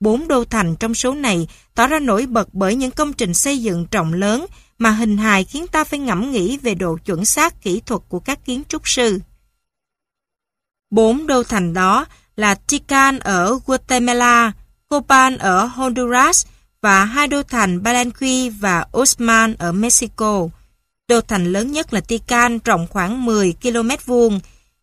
[0.00, 3.58] Bốn đô thành trong số này tỏ ra nổi bật bởi những công trình xây
[3.62, 4.46] dựng trọng lớn
[4.78, 8.20] mà hình hài khiến ta phải ngẫm nghĩ về độ chuẩn xác kỹ thuật của
[8.20, 9.18] các kiến trúc sư.
[10.92, 12.06] Bốn đô thành đó
[12.36, 14.52] là Tican ở Guatemala,
[14.88, 16.46] Copan ở Honduras
[16.82, 20.48] và hai đô thành Balanqui và Osman ở Mexico.
[21.08, 24.40] Đô thành lớn nhất là Tican rộng khoảng 10 km vuông.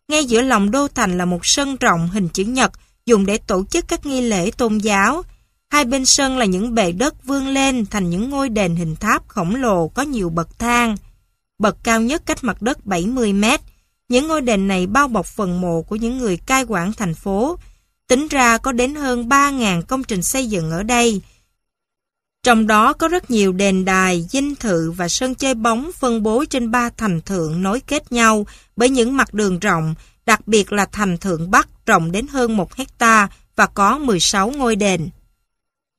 [0.08, 2.72] Ngay giữa lòng đô thành là một sân rộng hình chữ nhật
[3.06, 5.22] dùng để tổ chức các nghi lễ tôn giáo.
[5.70, 9.28] Hai bên sân là những bệ đất vươn lên thành những ngôi đền hình tháp
[9.28, 10.96] khổng lồ có nhiều bậc thang.
[11.58, 13.60] Bậc cao nhất cách mặt đất 70 mét,
[14.10, 17.58] những ngôi đền này bao bọc phần mộ của những người cai quản thành phố.
[18.08, 21.20] Tính ra có đến hơn 3.000 công trình xây dựng ở đây.
[22.42, 26.44] Trong đó có rất nhiều đền đài, dinh thự và sân chơi bóng phân bố
[26.44, 29.94] trên ba thành thượng nối kết nhau bởi những mặt đường rộng,
[30.26, 34.76] đặc biệt là thành thượng Bắc rộng đến hơn 1 hecta và có 16 ngôi
[34.76, 35.08] đền.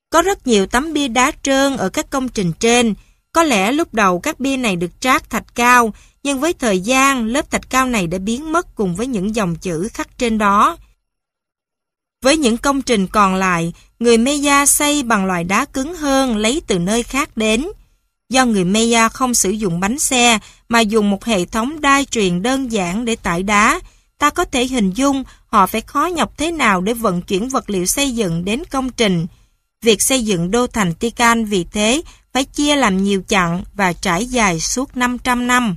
[0.10, 2.94] Có rất nhiều tấm bia đá trơn ở các công trình trên.
[3.34, 5.94] Có lẽ lúc đầu các bia này được trát thạch cao,
[6.24, 9.56] nhưng với thời gian, lớp thạch cao này đã biến mất cùng với những dòng
[9.56, 10.78] chữ khắc trên đó.
[12.24, 16.62] Với những công trình còn lại, người Maya xây bằng loại đá cứng hơn lấy
[16.68, 17.66] từ nơi khác đến.
[18.30, 22.42] Do người Maya không sử dụng bánh xe mà dùng một hệ thống đai truyền
[22.42, 23.80] đơn giản để tải đá,
[24.18, 27.70] ta có thể hình dung họ phải khó nhọc thế nào để vận chuyển vật
[27.70, 29.28] liệu xây dựng đến công trình.
[29.82, 32.02] Việc xây dựng đô thành tikal vì thế
[32.34, 35.76] phải chia làm nhiều chặng và trải dài suốt 500 năm.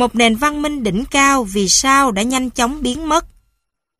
[0.00, 3.26] Một nền văn minh đỉnh cao vì sao đã nhanh chóng biến mất.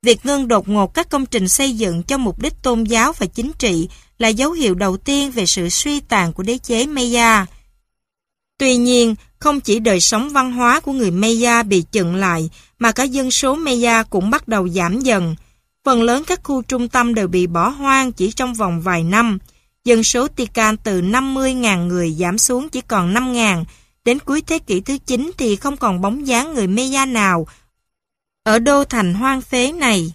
[0.03, 3.27] Việc ngưng đột ngột các công trình xây dựng cho mục đích tôn giáo và
[3.27, 3.89] chính trị
[4.19, 7.47] là dấu hiệu đầu tiên về sự suy tàn của đế chế Maya.
[8.59, 12.93] Tuy nhiên, không chỉ đời sống văn hóa của người Maya bị chừng lại, mà
[12.93, 15.37] cả dân số Maya cũng bắt đầu giảm dần.
[15.85, 19.39] Phần lớn các khu trung tâm đều bị bỏ hoang chỉ trong vòng vài năm.
[19.85, 23.65] Dân số Tikal từ 50.000 người giảm xuống chỉ còn 5.000,
[24.05, 27.47] Đến cuối thế kỷ thứ 9 thì không còn bóng dáng người Maya nào
[28.45, 30.13] ở đô thành hoang phế này.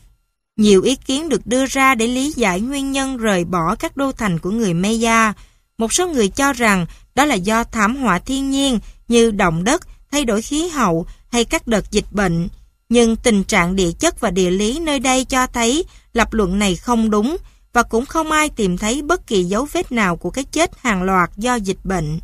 [0.58, 4.12] Nhiều ý kiến được đưa ra để lý giải nguyên nhân rời bỏ các đô
[4.12, 5.34] thành của người Maya.
[5.78, 9.88] Một số người cho rằng đó là do thảm họa thiên nhiên như động đất,
[10.12, 12.48] thay đổi khí hậu hay các đợt dịch bệnh.
[12.90, 16.76] Nhưng tình trạng địa chất và địa lý nơi đây cho thấy lập luận này
[16.76, 17.38] không đúng
[17.74, 21.04] và cũng không ai tìm thấy bất kỳ dấu vết nào của cái chết hàng
[21.04, 22.20] loạt do dịch bệnh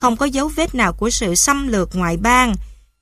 [0.00, 2.54] không có dấu vết nào của sự xâm lược ngoại bang.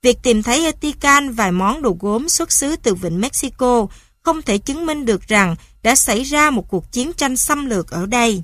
[0.02, 3.86] Việc tìm thấy ở Tican vài món đồ gốm xuất xứ từ vịnh Mexico
[4.22, 7.90] không thể chứng minh được rằng đã xảy ra một cuộc chiến tranh xâm lược
[7.90, 8.42] ở đây.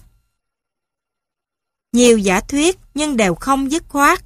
[1.93, 4.25] Nhiều giả thuyết nhưng đều không dứt khoát.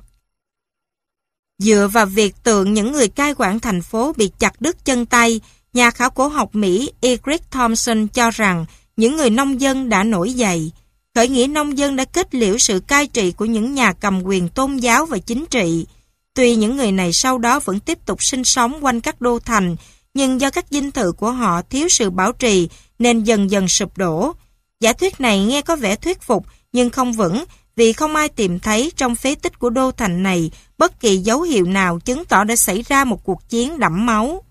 [1.58, 5.40] Dựa vào việc tượng những người cai quản thành phố bị chặt đứt chân tay,
[5.72, 8.64] nhà khảo cổ học Mỹ Eric Thompson cho rằng
[8.96, 10.72] những người nông dân đã nổi dậy.
[11.18, 14.48] Khởi nghĩa nông dân đã kết liễu sự cai trị của những nhà cầm quyền
[14.48, 15.86] tôn giáo và chính trị.
[16.34, 19.76] Tuy những người này sau đó vẫn tiếp tục sinh sống quanh các đô thành,
[20.14, 23.98] nhưng do các dinh thự của họ thiếu sự bảo trì nên dần dần sụp
[23.98, 24.32] đổ.
[24.80, 27.44] Giả thuyết này nghe có vẻ thuyết phục nhưng không vững
[27.76, 31.42] vì không ai tìm thấy trong phế tích của đô thành này bất kỳ dấu
[31.42, 34.42] hiệu nào chứng tỏ đã xảy ra một cuộc chiến đẫm máu.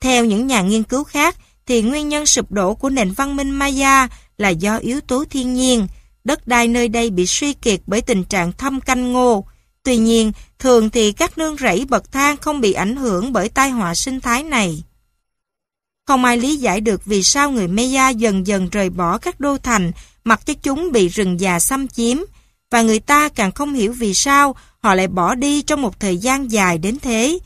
[0.00, 1.36] Theo những nhà nghiên cứu khác,
[1.72, 5.54] thì nguyên nhân sụp đổ của nền văn minh Maya là do yếu tố thiên
[5.54, 5.86] nhiên.
[6.24, 9.44] Đất đai nơi đây bị suy kiệt bởi tình trạng thâm canh ngô.
[9.82, 13.70] Tuy nhiên, thường thì các nương rẫy bậc thang không bị ảnh hưởng bởi tai
[13.70, 14.82] họa sinh thái này.
[16.06, 19.58] Không ai lý giải được vì sao người Maya dần dần rời bỏ các đô
[19.58, 19.92] thành
[20.24, 22.18] mặc cho chúng bị rừng già xâm chiếm
[22.70, 26.16] và người ta càng không hiểu vì sao họ lại bỏ đi trong một thời
[26.16, 27.38] gian dài đến thế.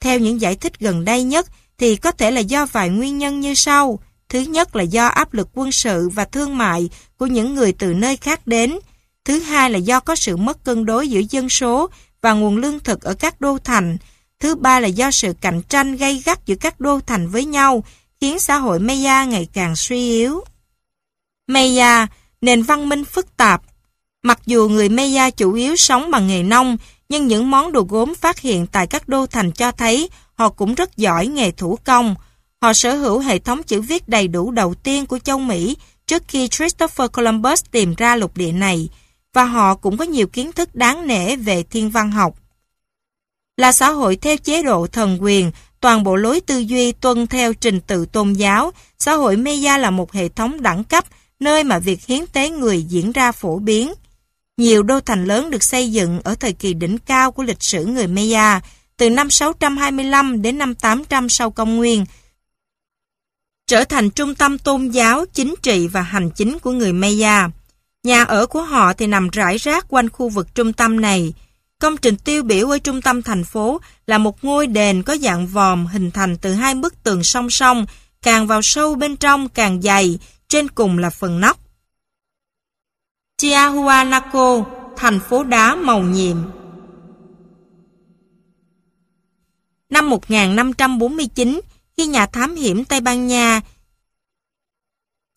[0.00, 1.46] Theo những giải thích gần đây nhất
[1.82, 3.98] thì có thể là do vài nguyên nhân như sau.
[4.28, 7.94] Thứ nhất là do áp lực quân sự và thương mại của những người từ
[7.94, 8.78] nơi khác đến.
[9.24, 12.80] Thứ hai là do có sự mất cân đối giữa dân số và nguồn lương
[12.80, 13.98] thực ở các đô thành.
[14.40, 17.84] Thứ ba là do sự cạnh tranh gây gắt giữa các đô thành với nhau,
[18.20, 20.44] khiến xã hội Maya ngày càng suy yếu.
[21.46, 22.06] Maya,
[22.40, 23.62] nền văn minh phức tạp.
[24.22, 26.76] Mặc dù người Maya chủ yếu sống bằng nghề nông,
[27.08, 30.08] nhưng những món đồ gốm phát hiện tại các đô thành cho thấy
[30.42, 32.14] họ cũng rất giỏi nghề thủ công.
[32.62, 36.22] Họ sở hữu hệ thống chữ viết đầy đủ đầu tiên của châu Mỹ trước
[36.28, 38.88] khi Christopher Columbus tìm ra lục địa này,
[39.32, 42.34] và họ cũng có nhiều kiến thức đáng nể về thiên văn học.
[43.56, 47.54] Là xã hội theo chế độ thần quyền, toàn bộ lối tư duy tuân theo
[47.54, 51.04] trình tự tôn giáo, xã hội Maya là một hệ thống đẳng cấp
[51.40, 53.92] nơi mà việc hiến tế người diễn ra phổ biến.
[54.56, 57.84] Nhiều đô thành lớn được xây dựng ở thời kỳ đỉnh cao của lịch sử
[57.84, 58.60] người Maya,
[59.02, 62.04] từ năm 625 đến năm 800 sau công nguyên,
[63.66, 67.48] trở thành trung tâm tôn giáo, chính trị và hành chính của người Maya.
[68.02, 71.32] Nhà ở của họ thì nằm rải rác quanh khu vực trung tâm này.
[71.78, 75.46] Công trình tiêu biểu ở trung tâm thành phố là một ngôi đền có dạng
[75.46, 77.86] vòm hình thành từ hai bức tường song song,
[78.22, 81.58] càng vào sâu bên trong càng dày, trên cùng là phần nóc.
[83.42, 84.64] Tiahuanaco,
[84.96, 86.36] thành phố đá màu nhiệm.
[89.92, 91.60] Năm 1549,
[91.96, 93.60] khi nhà thám hiểm Tây Ban Nha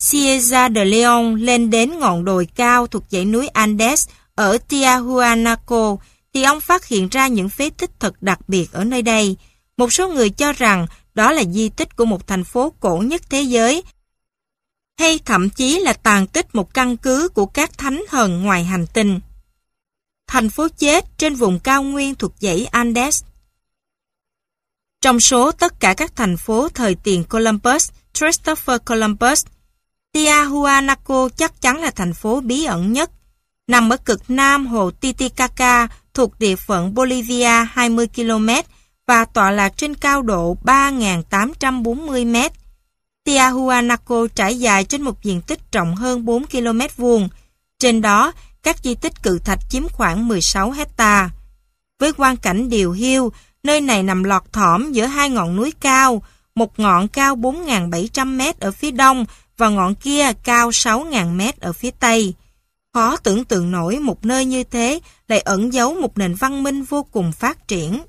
[0.02, 5.96] Cieza de Leon lên đến ngọn đồi cao thuộc dãy núi Andes ở Tiahuanaco,
[6.34, 9.36] thì ông phát hiện ra những phế tích thật đặc biệt ở nơi đây.
[9.76, 13.22] Một số người cho rằng đó là di tích của một thành phố cổ nhất
[13.30, 13.82] thế giới,
[14.98, 18.86] hay thậm chí là tàn tích một căn cứ của các thánh thần ngoài hành
[18.94, 19.20] tinh.
[20.26, 23.22] Thành phố chết trên vùng cao nguyên thuộc dãy Andes.
[25.00, 29.46] Trong số tất cả các thành phố thời tiền Columbus, Christopher Columbus,
[30.12, 33.10] Tiahuanaco chắc chắn là thành phố bí ẩn nhất.
[33.66, 38.48] Nằm ở cực nam hồ Titicaca thuộc địa phận Bolivia 20 km
[39.06, 42.36] và tọa lạc trên cao độ 3.840 m.
[43.24, 47.28] Tiahuanaco trải dài trên một diện tích rộng hơn 4 km vuông.
[47.78, 51.30] Trên đó, các di tích cự thạch chiếm khoảng 16 hecta.
[51.98, 53.32] Với quang cảnh điều hiu,
[53.66, 56.22] nơi này nằm lọt thỏm giữa hai ngọn núi cao,
[56.54, 59.24] một ngọn cao 4.700 m ở phía đông
[59.56, 62.34] và ngọn kia cao 6.000 m ở phía tây.
[62.92, 66.82] Khó tưởng tượng nổi một nơi như thế lại ẩn giấu một nền văn minh
[66.82, 68.02] vô cùng phát triển.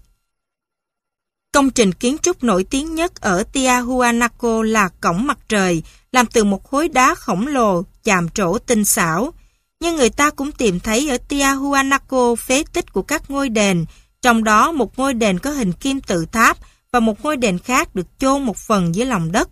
[1.52, 6.44] Công trình kiến trúc nổi tiếng nhất ở Tiahuanaco là cổng mặt trời, làm từ
[6.44, 9.34] một khối đá khổng lồ, chạm trổ tinh xảo.
[9.80, 13.86] Nhưng người ta cũng tìm thấy ở Tiahuanaco phế tích của các ngôi đền,
[14.28, 16.58] trong đó một ngôi đền có hình kim tự tháp
[16.92, 19.50] và một ngôi đền khác được chôn một phần dưới lòng đất.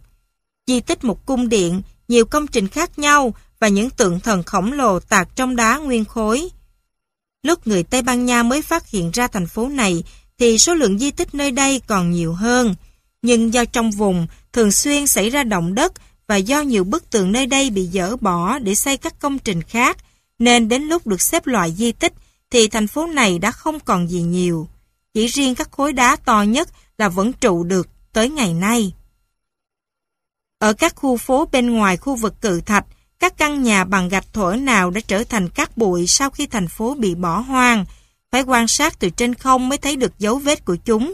[0.68, 4.74] Di tích một cung điện, nhiều công trình khác nhau và những tượng thần khổng
[4.74, 6.50] lồ tạc trong đá nguyên khối.
[7.44, 10.04] Lúc người Tây Ban Nha mới phát hiện ra thành phố này
[10.40, 12.76] thì số lượng di tích nơi đây còn nhiều hơn.
[13.22, 15.94] Nhưng do trong vùng thường xuyên xảy ra động đất
[16.28, 19.62] và do nhiều bức tường nơi đây bị dỡ bỏ để xây các công trình
[19.62, 19.98] khác,
[20.40, 22.14] nên đến lúc được xếp loại di tích
[22.56, 24.68] thì thành phố này đã không còn gì nhiều.
[25.14, 28.94] Chỉ riêng các khối đá to nhất là vẫn trụ được tới ngày nay.
[30.60, 32.86] Ở các khu phố bên ngoài khu vực cự thạch,
[33.20, 36.68] các căn nhà bằng gạch thổ nào đã trở thành cát bụi sau khi thành
[36.68, 37.86] phố bị bỏ hoang,
[38.32, 41.14] phải quan sát từ trên không mới thấy được dấu vết của chúng.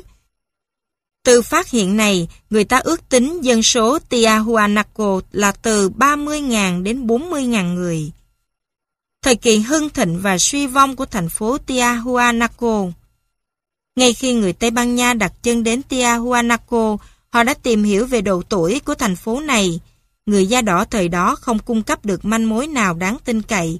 [1.24, 7.08] Từ phát hiện này, người ta ước tính dân số Tiahuanaco là từ 30.000 đến
[7.08, 8.12] 40.000 người.
[9.22, 12.86] Thời kỳ hưng thịnh và suy vong của thành phố Tiahuanaco
[13.96, 16.98] Ngay khi người Tây Ban Nha đặt chân đến Tiahuanaco,
[17.30, 19.80] Họ đã tìm hiểu về độ tuổi của thành phố này.
[20.26, 23.80] Người da đỏ thời đó không cung cấp được manh mối nào đáng tin cậy.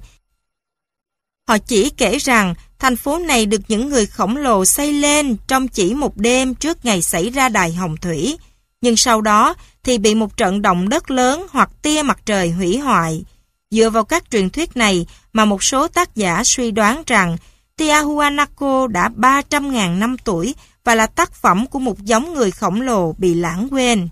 [1.48, 5.68] Họ chỉ kể rằng thành phố này được những người khổng lồ xây lên trong
[5.68, 8.38] chỉ một đêm trước ngày xảy ra đài hồng thủy.
[8.80, 12.78] Nhưng sau đó thì bị một trận động đất lớn hoặc tia mặt trời hủy
[12.78, 13.24] hoại.
[13.70, 17.36] Dựa vào các truyền thuyết này mà một số tác giả suy đoán rằng
[17.76, 20.54] Tiahuanaco đã 300.000 năm tuổi
[20.84, 24.08] và là tác phẩm của một giống người khổng lồ bị lãng quên.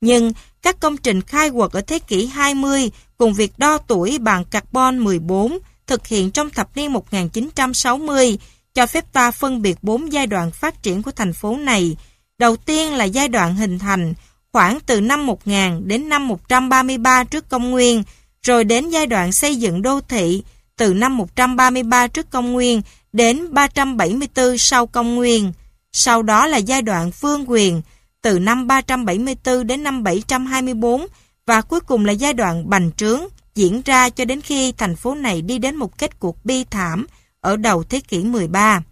[0.00, 4.44] Nhưng các công trình khai quật ở thế kỷ 20 cùng việc đo tuổi bằng
[4.44, 8.38] carbon 14 thực hiện trong thập niên 1960
[8.74, 11.96] cho phép ta phân biệt bốn giai đoạn phát triển của thành phố này.
[12.38, 14.14] Đầu tiên là giai đoạn hình thành,
[14.52, 18.02] khoảng từ năm 1000 đến năm 133 trước công nguyên,
[18.46, 20.42] rồi đến giai đoạn xây dựng đô thị,
[20.76, 25.52] từ năm 133 trước công nguyên đến 374 sau công nguyên.
[25.92, 27.82] Sau đó là giai đoạn phương quyền,
[28.22, 31.06] từ năm 374 đến năm 724
[31.46, 33.20] và cuối cùng là giai đoạn bành trướng,
[33.54, 37.06] diễn ra cho đến khi thành phố này đi đến một kết cuộc bi thảm
[37.40, 38.82] ở đầu thế kỷ 13.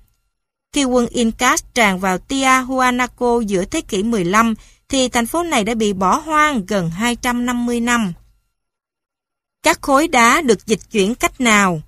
[0.73, 4.55] Khi quân Incas tràn vào Tiahuanaco giữa thế kỷ 15
[4.89, 8.13] thì thành phố này đã bị bỏ hoang gần 250 năm.
[9.65, 11.81] Các khối đá được dịch chuyển cách nào?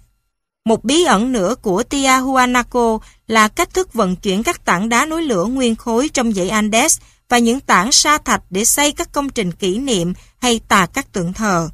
[0.64, 5.22] Một bí ẩn nữa của Tiahuanaco là cách thức vận chuyển các tảng đá núi
[5.22, 6.98] lửa nguyên khối trong dãy Andes
[7.28, 11.12] và những tảng sa thạch để xây các công trình kỷ niệm hay tà các
[11.12, 11.68] tượng thờ.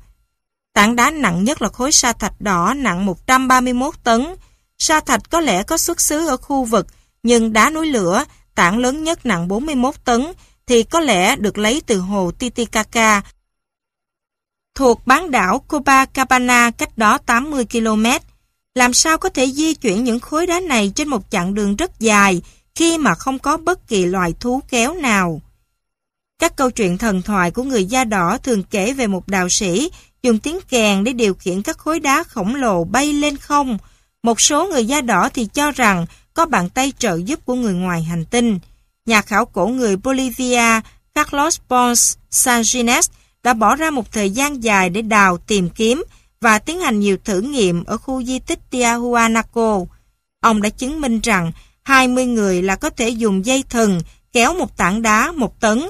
[0.74, 4.26] Tảng đá nặng nhất là khối sa thạch đỏ nặng 131 tấn.
[4.78, 6.86] Sa thạch có lẽ có xuất xứ ở khu vực,
[7.22, 8.24] nhưng đá núi lửa,
[8.55, 10.32] tảng lớn nhất nặng 41 tấn,
[10.66, 13.22] thì có lẽ được lấy từ hồ Titicaca,
[14.75, 18.07] thuộc bán đảo Copacabana cách đó 80 km.
[18.75, 22.01] Làm sao có thể di chuyển những khối đá này trên một chặng đường rất
[22.01, 22.42] dài
[22.75, 25.41] khi mà không có bất kỳ loài thú kéo nào?
[26.39, 29.91] Các câu chuyện thần thoại của người da đỏ thường kể về một đạo sĩ
[30.23, 33.78] dùng tiếng kèn để điều khiển các khối đá khổng lồ bay lên không.
[34.23, 37.75] Một số người da đỏ thì cho rằng có bàn tay trợ giúp của người
[37.75, 38.59] ngoài hành tinh.
[39.07, 40.81] Nhà khảo cổ người Bolivia
[41.15, 43.10] Carlos Pons Sanginés
[43.42, 46.04] đã bỏ ra một thời gian dài để đào tìm kiếm
[46.40, 49.80] và tiến hành nhiều thử nghiệm ở khu di tích Tiahuanaco.
[50.40, 54.00] Ông đã chứng minh rằng 20 người là có thể dùng dây thừng
[54.32, 55.82] kéo một tảng đá một tấn.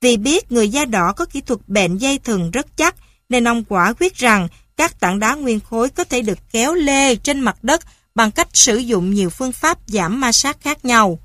[0.00, 2.94] Vì biết người da đỏ có kỹ thuật bện dây thừng rất chắc,
[3.28, 7.16] nên ông quả quyết rằng các tảng đá nguyên khối có thể được kéo lê
[7.16, 7.82] trên mặt đất
[8.14, 11.18] bằng cách sử dụng nhiều phương pháp giảm ma sát khác nhau.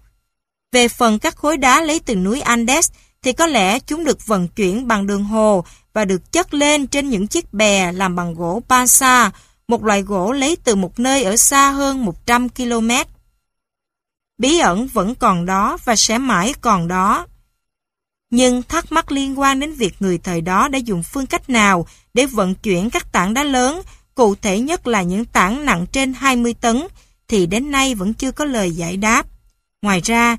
[0.71, 2.91] Về phần các khối đá lấy từ núi Andes
[3.27, 7.09] thì có lẽ chúng được vận chuyển bằng đường hồ và được chất lên trên
[7.09, 9.31] những chiếc bè làm bằng gỗ Pansa,
[9.67, 12.89] một loại gỗ lấy từ một nơi ở xa hơn 100 km.
[14.38, 17.27] Bí ẩn vẫn còn đó và sẽ mãi còn đó.
[18.30, 21.88] Nhưng thắc mắc liên quan đến việc người thời đó đã dùng phương cách nào
[22.14, 23.81] để vận chuyển các tảng đá lớn,
[24.15, 26.88] cụ thể nhất là những tảng nặng trên 20 tấn,
[27.27, 29.25] thì đến nay vẫn chưa có lời giải đáp.
[29.81, 30.38] Ngoài ra,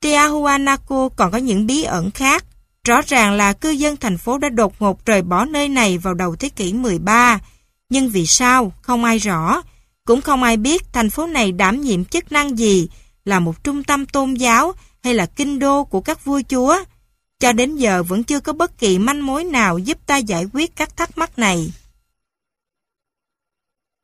[0.00, 2.44] Tiahuanaco còn có những bí ẩn khác.
[2.84, 6.14] Rõ ràng là cư dân thành phố đã đột ngột rời bỏ nơi này vào
[6.14, 7.40] đầu thế kỷ 13.
[7.88, 8.72] Nhưng vì sao?
[8.82, 9.62] Không ai rõ.
[10.04, 12.88] Cũng không ai biết thành phố này đảm nhiệm chức năng gì,
[13.24, 16.76] là một trung tâm tôn giáo hay là kinh đô của các vua chúa.
[17.40, 20.76] Cho đến giờ vẫn chưa có bất kỳ manh mối nào giúp ta giải quyết
[20.76, 21.72] các thắc mắc này.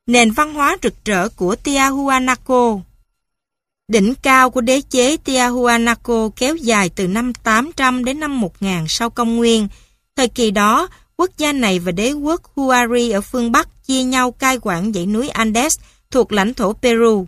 [0.07, 2.79] Nền văn hóa rực rỡ của Tiahuanaco
[3.87, 9.09] Đỉnh cao của đế chế Tiahuanaco kéo dài từ năm 800 đến năm 1000 sau
[9.09, 9.67] công nguyên.
[10.15, 14.31] Thời kỳ đó, quốc gia này và đế quốc Huari ở phương Bắc chia nhau
[14.31, 15.79] cai quản dãy núi Andes
[16.11, 17.25] thuộc lãnh thổ Peru.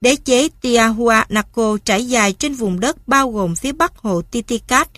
[0.00, 4.88] Đế chế Tiahuanaco trải dài trên vùng đất bao gồm phía bắc hồ Titicac,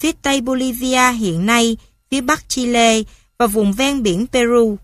[0.00, 1.76] phía tây Bolivia hiện nay,
[2.10, 3.02] phía bắc Chile
[3.38, 4.76] và vùng ven biển Peru.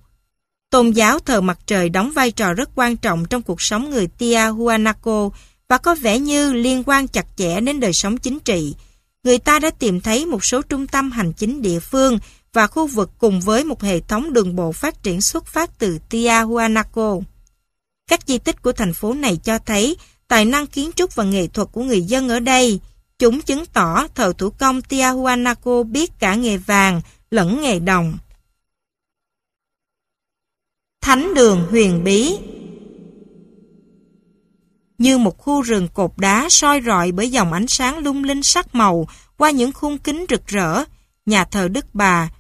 [0.75, 4.07] Tôn giáo thờ mặt trời đóng vai trò rất quan trọng trong cuộc sống người
[4.07, 5.31] Tiahuanaco
[5.69, 8.75] và có vẻ như liên quan chặt chẽ đến đời sống chính trị.
[9.25, 12.19] Người ta đã tìm thấy một số trung tâm hành chính địa phương
[12.53, 15.99] và khu vực cùng với một hệ thống đường bộ phát triển xuất phát từ
[16.11, 17.17] Tiahuanaco.
[18.11, 19.97] Các di tích của thành phố này cho thấy
[20.29, 22.81] tài năng kiến trúc và nghệ thuật của người dân ở đây.
[23.19, 28.19] Chúng chứng tỏ thợ thủ công Tiahuanaco biết cả nghề vàng lẫn nghề đồng.
[31.05, 32.39] Thánh đường huyền bí
[34.99, 38.75] Như một khu rừng cột đá soi rọi bởi dòng ánh sáng lung linh sắc
[38.75, 40.85] màu qua những khung kính rực rỡ,
[41.27, 42.31] nhà thờ Đức Bà.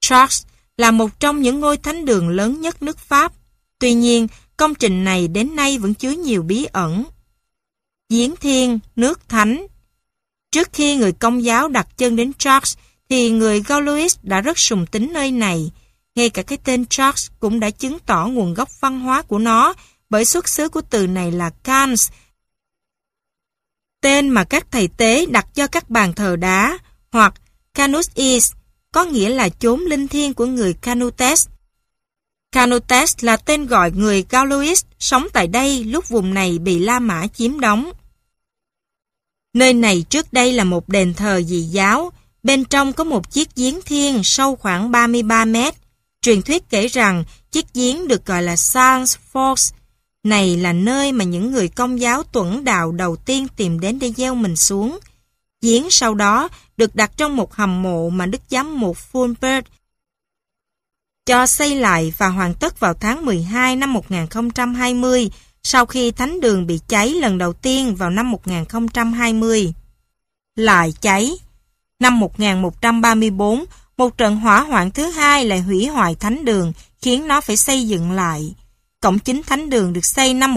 [0.00, 0.42] Charles
[0.76, 3.32] là một trong những ngôi thánh đường lớn nhất nước Pháp.
[3.78, 4.26] Tuy nhiên,
[4.56, 7.04] công trình này đến nay vẫn chứa nhiều bí ẩn.
[8.08, 9.66] Giếng Thiên, nước Thánh
[10.50, 12.76] Trước khi người công giáo đặt chân đến Charles,
[13.08, 15.70] thì người Gaulois đã rất sùng tính nơi này.
[16.20, 19.74] Ngay cả cái tên Charles cũng đã chứng tỏ nguồn gốc văn hóa của nó,
[20.10, 22.10] bởi xuất xứ của từ này là Cans,
[24.00, 26.78] tên mà các thầy tế đặt cho các bàn thờ đá,
[27.12, 27.34] hoặc
[27.74, 28.52] Canus Is,
[28.92, 31.48] có nghĩa là chốn linh thiêng của người Canutes.
[32.52, 37.26] Canutes là tên gọi người Gaulois sống tại đây lúc vùng này bị La Mã
[37.26, 37.92] chiếm đóng.
[39.54, 43.48] Nơi này trước đây là một đền thờ dị giáo, bên trong có một chiếc
[43.56, 45.74] giếng thiên sâu khoảng 33 mét.
[46.22, 49.72] Truyền thuyết kể rằng chiếc giếng được gọi là Sans Force.
[50.24, 54.12] Này là nơi mà những người công giáo tuẩn đạo đầu tiên tìm đến để
[54.16, 54.98] gieo mình xuống.
[55.62, 59.62] Giếng sau đó được đặt trong một hầm mộ mà Đức Giám mục Fulbert
[61.30, 65.30] cho xây lại và hoàn tất vào tháng 12 năm 1020
[65.62, 69.72] sau khi thánh đường bị cháy lần đầu tiên vào năm 1020.
[70.56, 71.30] Lại cháy.
[72.00, 73.64] Năm 1134,
[74.00, 76.72] một trận hỏa hoạn thứ hai lại hủy hoại thánh đường,
[77.02, 78.54] khiến nó phải xây dựng lại.
[79.00, 80.56] Cổng chính thánh đường được xây năm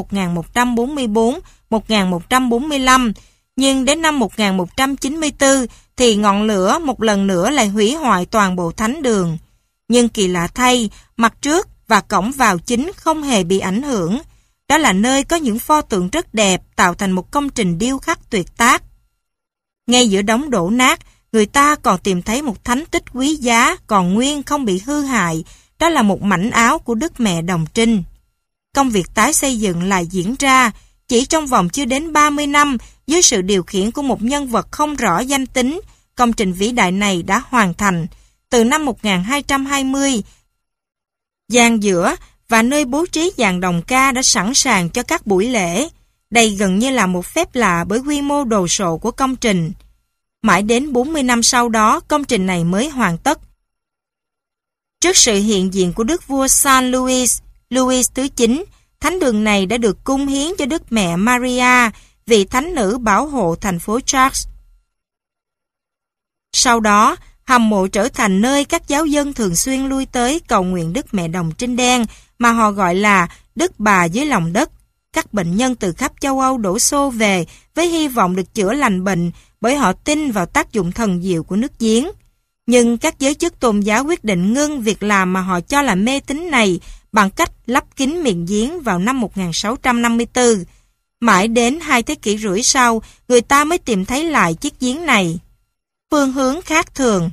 [1.70, 3.14] 1144-1145,
[3.56, 5.50] nhưng đến năm 1194
[5.98, 9.38] thì ngọn lửa một lần nữa lại hủy hoại toàn bộ thánh đường.
[9.88, 14.20] Nhưng kỳ lạ thay, mặt trước và cổng vào chính không hề bị ảnh hưởng.
[14.70, 17.98] Đó là nơi có những pho tượng rất đẹp tạo thành một công trình điêu
[17.98, 18.84] khắc tuyệt tác.
[19.88, 21.00] Ngay giữa đống đổ nát,
[21.34, 25.02] người ta còn tìm thấy một thánh tích quý giá, còn nguyên không bị hư
[25.02, 25.44] hại.
[25.80, 28.03] Đó là một mảnh áo của Đức Mẹ Đồng Trinh.
[28.76, 30.72] Công việc tái xây dựng lại diễn ra
[31.08, 34.72] chỉ trong vòng chưa đến 30 năm, dưới sự điều khiển của một nhân vật
[34.72, 35.82] không rõ danh tính.
[36.16, 38.08] Công trình vĩ đại này đã hoàn thành
[38.50, 40.24] từ năm 1220.
[41.50, 42.16] giàn giữa
[42.50, 45.90] và nơi bố trí dàn đồng ca đã sẵn sàng cho các buổi lễ.
[46.30, 49.72] Đây gần như là một phép lạ bởi quy mô đồ sộ của công trình.
[50.44, 53.40] Mãi đến 40 năm sau đó, công trình này mới hoàn tất.
[55.02, 58.64] Trước sự hiện diện của đức vua San Luis, Luis thứ 9,
[59.00, 61.90] thánh đường này đã được cung hiến cho Đức Mẹ Maria,
[62.26, 64.48] vị thánh nữ bảo hộ thành phố Charles.
[66.54, 70.64] Sau đó, hầm mộ trở thành nơi các giáo dân thường xuyên lui tới cầu
[70.64, 72.06] nguyện Đức Mẹ Đồng Trinh Đen
[72.40, 74.70] mà họ gọi là Đức Bà dưới lòng đất.
[75.14, 78.74] Các bệnh nhân từ khắp châu Âu đổ xô về với hy vọng được chữa
[78.74, 82.08] lành bệnh bởi họ tin vào tác dụng thần diệu của nước giếng.
[82.67, 85.95] Nhưng các giới chức tôn giáo quyết định ngưng việc làm mà họ cho là
[85.95, 86.80] mê tín này
[87.11, 90.64] bằng cách lắp kín miệng giếng vào năm 1654.
[91.19, 95.06] Mãi đến hai thế kỷ rưỡi sau, người ta mới tìm thấy lại chiếc giếng
[95.06, 95.40] này.
[96.11, 97.30] Phương hướng khác thường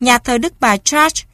[0.00, 1.26] Nhà thờ Đức Bà Church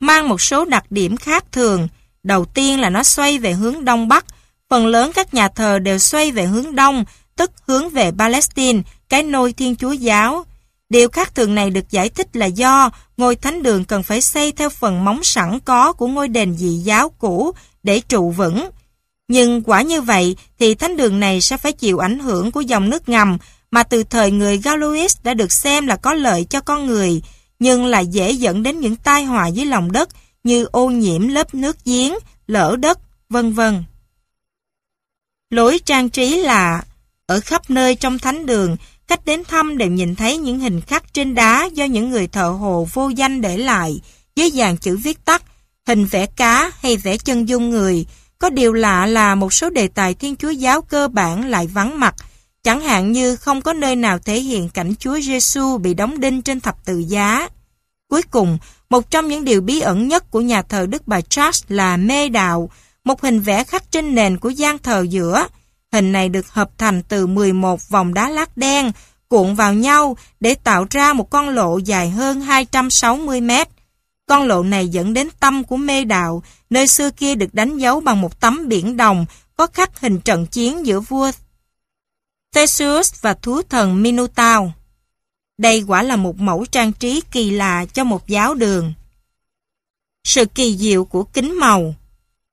[0.00, 1.88] mang một số đặc điểm khác thường.
[2.22, 4.24] Đầu tiên là nó xoay về hướng Đông Bắc.
[4.70, 7.04] Phần lớn các nhà thờ đều xoay về hướng Đông,
[7.36, 10.44] tức hướng về Palestine, cái nôi Thiên Chúa Giáo.
[10.88, 14.52] Điều khác thường này được giải thích là do ngôi thánh đường cần phải xây
[14.52, 18.70] theo phần móng sẵn có của ngôi đền dị giáo cũ để trụ vững.
[19.28, 22.90] Nhưng quả như vậy thì thánh đường này sẽ phải chịu ảnh hưởng của dòng
[22.90, 23.38] nước ngầm
[23.70, 27.22] mà từ thời người Galois đã được xem là có lợi cho con người,
[27.58, 30.08] nhưng lại dễ dẫn đến những tai họa dưới lòng đất
[30.44, 32.14] như ô nhiễm lớp nước giếng,
[32.46, 33.84] lở đất, vân vân.
[35.50, 36.82] Lối trang trí là
[37.26, 38.76] ở khắp nơi trong thánh đường
[39.10, 42.48] Cách đến thăm đều nhìn thấy những hình khắc trên đá do những người thợ
[42.48, 44.00] hồ vô danh để lại,
[44.36, 45.42] với dàn chữ viết tắt,
[45.86, 48.06] hình vẽ cá hay vẽ chân dung người.
[48.38, 52.00] Có điều lạ là một số đề tài Thiên Chúa giáo cơ bản lại vắng
[52.00, 52.14] mặt,
[52.62, 56.42] chẳng hạn như không có nơi nào thể hiện cảnh Chúa Giêsu bị đóng đinh
[56.42, 57.48] trên thập tự giá.
[58.10, 58.58] Cuối cùng,
[58.90, 62.28] một trong những điều bí ẩn nhất của nhà thờ Đức Bà Charles là mê
[62.28, 62.70] đạo,
[63.04, 65.46] một hình vẽ khắc trên nền của gian thờ giữa,
[65.92, 68.92] Hình này được hợp thành từ 11 vòng đá lát đen
[69.28, 73.68] cuộn vào nhau để tạo ra một con lộ dài hơn 260 mét.
[74.26, 78.00] Con lộ này dẫn đến tâm của mê đạo, nơi xưa kia được đánh dấu
[78.00, 81.30] bằng một tấm biển đồng có khắc hình trận chiến giữa vua
[82.54, 84.70] Theseus và thú thần Minotaur.
[85.58, 88.92] Đây quả là một mẫu trang trí kỳ lạ cho một giáo đường.
[90.24, 91.94] Sự kỳ diệu của kính màu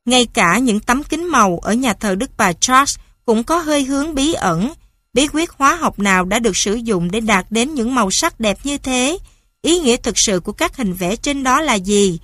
[0.08, 3.84] ngay cả những tấm kính màu ở nhà thờ Đức Bà Charles cũng có hơi
[3.84, 4.74] hướng bí ẩn.
[5.14, 8.40] Bí quyết hóa học nào đã được sử dụng để đạt đến những màu sắc
[8.40, 9.18] đẹp như thế?
[9.62, 12.20] Ý nghĩa thực sự của các hình vẽ trên đó là gì?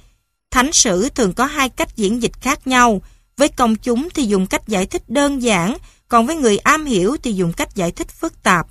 [0.52, 3.02] Thánh sử thường có hai cách diễn dịch khác nhau.
[3.38, 7.18] Với công chúng thì dùng cách giải thích đơn giản, còn với người am hiểu
[7.24, 8.68] thì dùng cách giải thích phức tạp.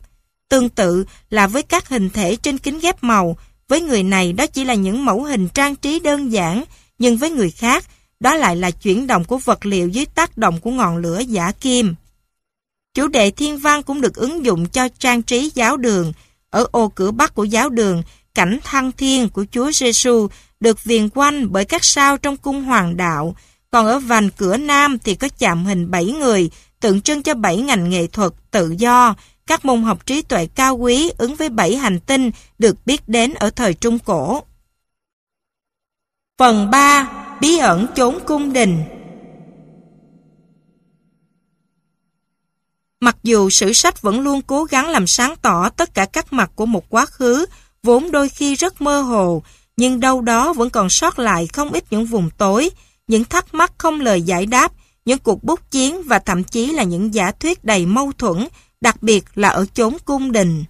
[0.48, 3.36] Tương tự là với các hình thể trên kính ghép màu,
[3.68, 6.64] với người này đó chỉ là những mẫu hình trang trí đơn giản,
[6.98, 7.84] nhưng với người khác,
[8.22, 11.52] đó lại là chuyển động của vật liệu dưới tác động của ngọn lửa giả
[11.52, 11.94] kim.
[12.94, 16.12] Chủ đề thiên văn cũng được ứng dụng cho trang trí giáo đường.
[16.50, 18.02] Ở ô cửa bắc của giáo đường,
[18.34, 20.28] cảnh thăng thiên của Chúa Giêsu
[20.60, 23.36] được viền quanh bởi các sao trong cung hoàng đạo.
[23.70, 27.56] Còn ở vành cửa nam thì có chạm hình bảy người, tượng trưng cho bảy
[27.56, 29.14] ngành nghệ thuật tự do,
[29.46, 33.34] các môn học trí tuệ cao quý ứng với bảy hành tinh được biết đến
[33.34, 34.42] ở thời Trung Cổ.
[36.38, 37.21] Phần 3.
[37.42, 38.84] Bí ẩn chốn cung đình
[43.00, 46.50] Mặc dù sử sách vẫn luôn cố gắng làm sáng tỏ tất cả các mặt
[46.54, 47.46] của một quá khứ,
[47.82, 49.42] vốn đôi khi rất mơ hồ,
[49.76, 52.70] nhưng đâu đó vẫn còn sót lại không ít những vùng tối,
[53.08, 54.72] những thắc mắc không lời giải đáp,
[55.04, 58.48] những cuộc bút chiến và thậm chí là những giả thuyết đầy mâu thuẫn,
[58.80, 60.64] đặc biệt là ở chốn cung đình.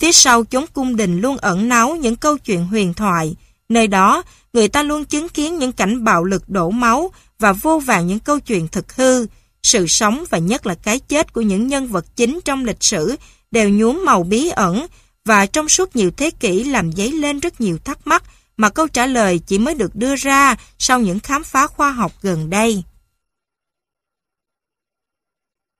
[0.00, 3.36] Phía sau chốn cung đình luôn ẩn náu những câu chuyện huyền thoại,
[3.68, 4.22] nơi đó
[4.58, 8.18] người ta luôn chứng kiến những cảnh bạo lực đổ máu và vô vàng những
[8.18, 9.26] câu chuyện thực hư,
[9.62, 13.16] sự sống và nhất là cái chết của những nhân vật chính trong lịch sử
[13.50, 14.86] đều nhuốm màu bí ẩn
[15.24, 18.22] và trong suốt nhiều thế kỷ làm dấy lên rất nhiều thắc mắc
[18.56, 22.12] mà câu trả lời chỉ mới được đưa ra sau những khám phá khoa học
[22.22, 22.82] gần đây.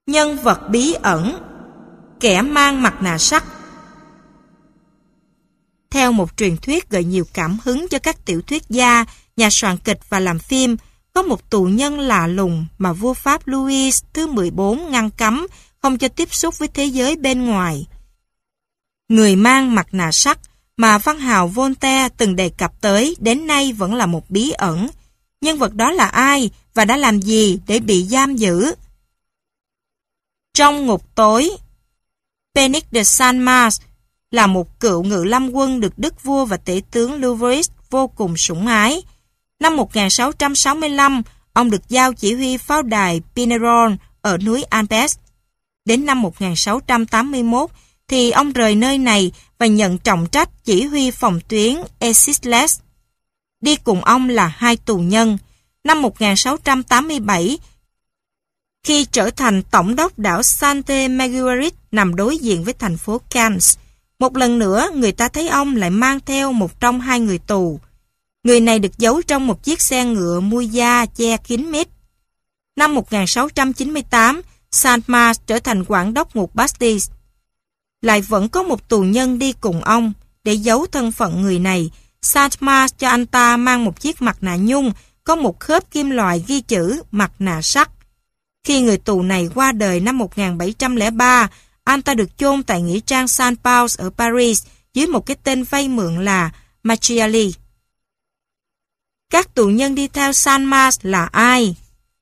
[0.06, 1.38] Nhân vật bí ẩn.
[2.20, 3.44] Kẻ mang mặt nạ sắt.
[5.90, 9.04] Theo một truyền thuyết gợi nhiều cảm hứng cho các tiểu thuyết gia,
[9.36, 10.76] nhà soạn kịch và làm phim,
[11.12, 15.46] có một tù nhân lạ lùng mà vua Pháp Louis thứ 14 ngăn cấm
[15.82, 17.86] không cho tiếp xúc với thế giới bên ngoài.
[19.08, 20.38] Người mang mặt nạ sắt
[20.76, 24.88] mà văn hào Voltaire từng đề cập tới đến nay vẫn là một bí ẩn.
[25.40, 28.74] Nhân vật đó là ai và đã làm gì để bị giam giữ?
[30.54, 31.50] Trong ngục tối,
[32.54, 33.80] Penic de San Mars
[34.30, 38.36] là một cựu ngự lâm quân được đức vua và tể tướng Louvois vô cùng
[38.36, 39.02] sủng ái.
[39.60, 43.92] Năm 1665, ông được giao chỉ huy pháo đài Pinerol
[44.22, 45.16] ở núi Alpes.
[45.84, 47.70] Đến năm 1681,
[48.08, 52.80] thì ông rời nơi này và nhận trọng trách chỉ huy phòng tuyến Esisles.
[53.60, 55.38] Đi cùng ông là hai tù nhân.
[55.84, 57.58] Năm 1687,
[58.82, 63.76] khi trở thành tổng đốc đảo Sante Marguerite nằm đối diện với thành phố Cannes,
[64.18, 67.80] một lần nữa người ta thấy ông lại mang theo một trong hai người tù.
[68.44, 71.88] Người này được giấu trong một chiếc xe ngựa mui da che kín mít.
[72.76, 77.04] Năm 1698, Saint Mars trở thành quản đốc ngục Bastille.
[78.02, 80.12] Lại vẫn có một tù nhân đi cùng ông
[80.44, 81.90] để giấu thân phận người này.
[82.22, 84.92] Saint Mars cho anh ta mang một chiếc mặt nạ nhung
[85.24, 87.90] có một khớp kim loại ghi chữ mặt nạ sắt.
[88.64, 91.48] Khi người tù này qua đời năm 1703,
[91.88, 94.62] anh ta được chôn tại nghĩa trang Saint Paul ở Paris
[94.94, 96.50] dưới một cái tên vay mượn là
[96.82, 97.54] Machiavelli.
[99.30, 101.76] Các tù nhân đi theo San Mars là ai?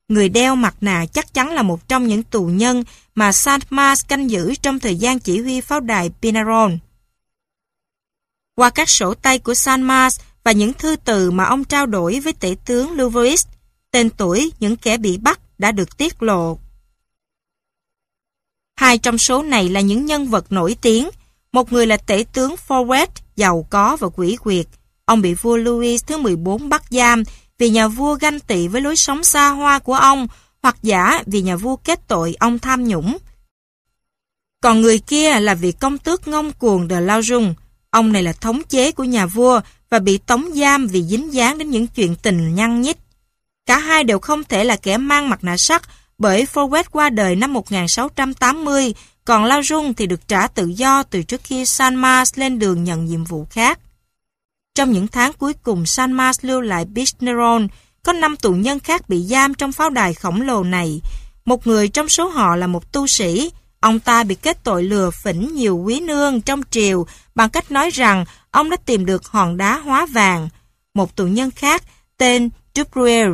[0.07, 2.83] Người đeo mặt nạ chắc chắn là một trong những tù nhân
[3.15, 6.77] mà San Mars canh giữ trong thời gian chỉ huy pháo đài Pinaron.
[8.55, 12.19] Qua các sổ tay của San Mars và những thư từ mà ông trao đổi
[12.19, 13.47] với tể tướng Louvois,
[13.91, 16.59] tên tuổi những kẻ bị bắt đã được tiết lộ.
[18.77, 21.09] Hai trong số này là những nhân vật nổi tiếng.
[21.51, 24.65] Một người là tể tướng Forward, giàu có và quỷ quyệt.
[25.05, 27.23] Ông bị vua Louis thứ 14 bắt giam
[27.57, 30.27] vì nhà vua ganh tị với lối sống xa hoa của ông
[30.63, 33.17] hoặc giả vì nhà vua kết tội ông tham nhũng.
[34.61, 37.55] Còn người kia là vị công tước ngông cuồng de Lao Dung.
[37.89, 41.57] Ông này là thống chế của nhà vua và bị tống giam vì dính dáng
[41.57, 42.97] đến những chuyện tình nhăn nhít.
[43.65, 45.81] Cả hai đều không thể là kẻ mang mặt nạ sắt
[46.17, 48.93] bởi Forward qua đời năm 1680,
[49.25, 52.83] còn Lao Dung thì được trả tự do từ trước khi San Mars lên đường
[52.83, 53.79] nhận nhiệm vụ khác.
[54.75, 57.67] Trong những tháng cuối cùng San Mars lưu lại Bishneron
[58.03, 61.01] có 5 tù nhân khác bị giam trong pháo đài khổng lồ này.
[61.45, 63.51] Một người trong số họ là một tu sĩ.
[63.79, 67.05] Ông ta bị kết tội lừa phỉnh nhiều quý nương trong triều
[67.35, 70.49] bằng cách nói rằng ông đã tìm được hòn đá hóa vàng.
[70.93, 71.83] Một tù nhân khác
[72.17, 73.29] tên Dubruel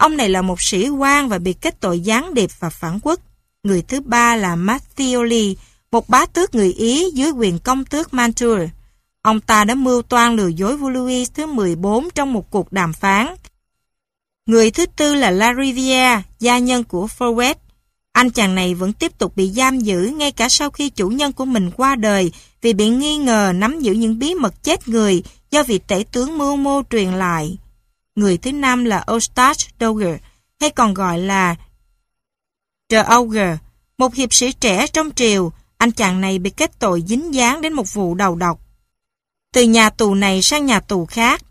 [0.00, 3.20] Ông này là một sĩ quan và bị kết tội gián điệp và phản quốc.
[3.62, 5.56] Người thứ ba là Mattioli,
[5.92, 8.58] một bá tước người Ý dưới quyền công tước Mantua.
[9.22, 12.92] Ông ta đã mưu toan lừa dối vua Louis thứ 14 trong một cuộc đàm
[12.92, 13.34] phán.
[14.46, 17.54] Người thứ tư là La Rivière, gia nhân của Forward.
[18.12, 21.32] Anh chàng này vẫn tiếp tục bị giam giữ ngay cả sau khi chủ nhân
[21.32, 25.22] của mình qua đời vì bị nghi ngờ nắm giữ những bí mật chết người
[25.50, 27.56] do vị tể tướng mưu mô truyền lại.
[28.20, 30.16] Người thứ năm là Eustache Dogger,
[30.60, 31.56] hay còn gọi là
[32.88, 33.58] De Auger,
[33.98, 35.52] một hiệp sĩ trẻ trong triều.
[35.76, 38.60] Anh chàng này bị kết tội dính dáng đến một vụ đầu độc.
[39.52, 41.42] Từ nhà tù này sang nhà tù khác.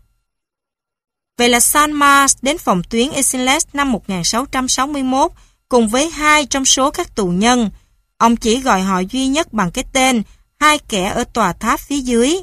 [1.38, 5.32] Vậy là San Mars đến phòng tuyến Esinles năm 1661
[5.68, 7.70] cùng với hai trong số các tù nhân.
[8.16, 10.22] Ông chỉ gọi họ duy nhất bằng cái tên
[10.60, 12.36] hai kẻ ở tòa tháp phía dưới.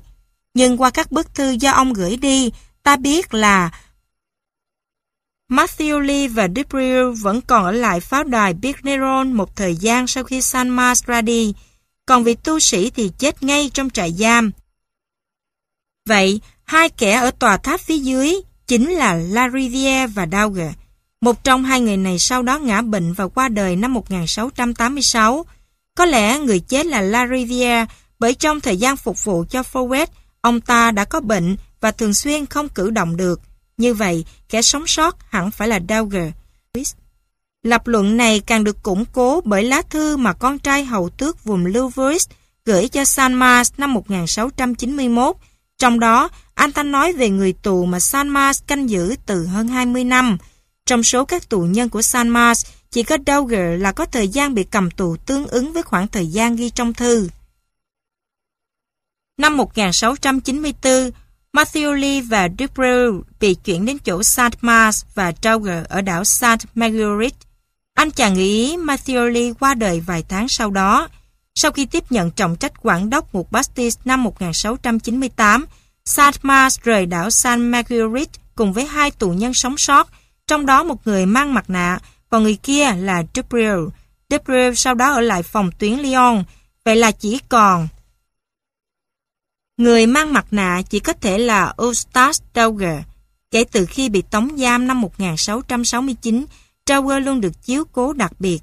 [0.54, 2.52] Nhưng qua các bức thư do ông gửi đi,
[2.84, 3.72] ta biết là
[5.50, 10.08] Matthew Lee và Debril vẫn còn ở lại pháo đài Big Neron một thời gian
[10.08, 11.54] sau khi San Mars ra đi,
[12.06, 14.52] còn vị tu sĩ thì chết ngay trong trại giam.
[16.06, 18.36] Vậy, hai kẻ ở tòa tháp phía dưới
[18.68, 20.72] chính là Lariviere và Dauger.
[21.22, 25.46] Một trong hai người này sau đó ngã bệnh và qua đời năm 1686.
[25.96, 27.86] Có lẽ người chết là Lariviere
[28.20, 30.08] bởi trong thời gian phục vụ cho Fowet,
[30.42, 33.42] ông ta đã có bệnh và thường xuyên không cử động được.
[33.78, 36.32] Như vậy, kẻ sống sót hẳn phải là Dauger.
[37.64, 41.44] Lập luận này càng được củng cố bởi lá thư mà con trai hầu tước
[41.44, 42.28] vùng Louvres
[42.66, 45.36] gửi cho San Mars năm 1691.
[45.78, 49.68] Trong đó, anh ta nói về người tù mà San Mars canh giữ từ hơn
[49.68, 50.38] 20 năm.
[50.86, 54.54] Trong số các tù nhân của San Mars, chỉ có Dauger là có thời gian
[54.54, 57.30] bị cầm tù tương ứng với khoảng thời gian ghi trong thư.
[59.38, 61.12] Năm 1694,
[61.54, 63.10] Matthew Lee và Dubreuil
[63.40, 67.38] bị chuyển đến chỗ Saint Mars và Trauger ở đảo Saint Marguerite.
[67.94, 71.08] Anh chàng người Ý Matthew Lee qua đời vài tháng sau đó.
[71.56, 75.66] Sau khi tiếp nhận trọng trách quản đốc ngục Bastille năm 1698,
[76.06, 80.10] Saint Mars rời đảo Saint Marguerite cùng với hai tù nhân sống sót,
[80.48, 83.88] trong đó một người mang mặt nạ, còn người kia là Dubreuil.
[84.30, 86.44] Dubreuil sau đó ở lại phòng tuyến Lyon,
[86.86, 87.88] vậy là chỉ còn
[89.78, 93.00] Người mang mặt nạ chỉ có thể là Eustace Dauger.
[93.52, 96.46] Kể từ khi bị tống giam năm 1669,
[96.88, 98.60] Dauger luôn được chiếu cố đặc biệt.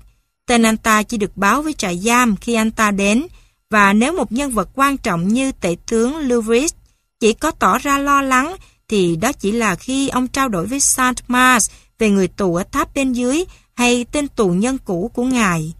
[0.46, 3.26] Tên anh ta chỉ được báo với trại giam khi anh ta đến,
[3.70, 6.72] và nếu một nhân vật quan trọng như tể tướng Louis
[7.20, 8.56] chỉ có tỏ ra lo lắng,
[8.88, 12.64] thì đó chỉ là khi ông trao đổi với Saint Mars về người tù ở
[12.72, 13.44] tháp bên dưới
[13.74, 15.74] hay tên tù nhân cũ của ngài.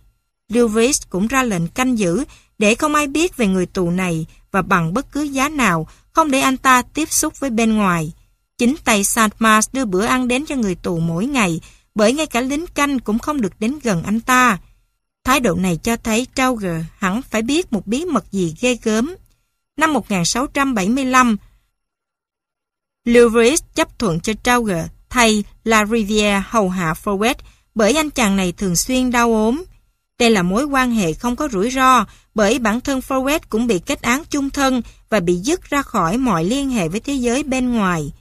[0.49, 2.25] Louis cũng ra lệnh canh giữ
[2.59, 6.31] để không ai biết về người tù này và bằng bất cứ giá nào không
[6.31, 8.13] để anh ta tiếp xúc với bên ngoài.
[8.59, 9.33] Chính tay Saint
[9.73, 11.61] đưa bữa ăn đến cho người tù mỗi ngày
[11.95, 14.59] bởi ngay cả lính canh cũng không được đến gần anh ta.
[15.25, 19.15] Thái độ này cho thấy Trauger hẳn phải biết một bí mật gì ghê gớm.
[19.77, 21.37] Năm 1675,
[23.05, 27.35] Lewis chấp thuận cho Trauger thay La Rivière hầu hạ Forward
[27.75, 29.65] bởi anh chàng này thường xuyên đau ốm.
[30.19, 33.79] Đây là mối quan hệ không có rủi ro bởi bản thân Forward cũng bị
[33.79, 37.43] kết án chung thân và bị dứt ra khỏi mọi liên hệ với thế giới
[37.43, 38.13] bên ngoài.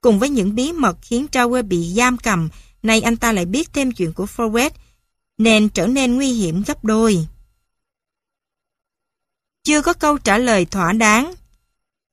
[0.00, 2.48] Cùng với những bí mật khiến Tower bị giam cầm,
[2.82, 4.70] nay anh ta lại biết thêm chuyện của Forward,
[5.38, 7.26] nên trở nên nguy hiểm gấp đôi.
[9.64, 11.34] Chưa có câu trả lời thỏa đáng.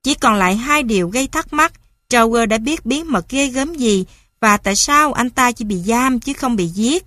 [0.03, 1.73] Chỉ còn lại hai điều gây thắc mắc.
[2.09, 4.05] Tower đã biết bí mật ghê gớm gì
[4.39, 7.05] và tại sao anh ta chỉ bị giam chứ không bị giết.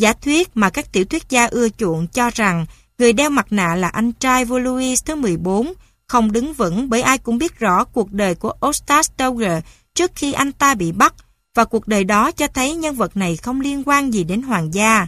[0.00, 2.66] Giả thuyết mà các tiểu thuyết gia ưa chuộng cho rằng
[2.98, 5.72] người đeo mặt nạ là anh trai vua Louis thứ 14,
[6.06, 9.62] không đứng vững bởi ai cũng biết rõ cuộc đời của Ostas Dauger
[9.94, 11.14] trước khi anh ta bị bắt,
[11.54, 14.74] và cuộc đời đó cho thấy nhân vật này không liên quan gì đến hoàng
[14.74, 15.06] gia.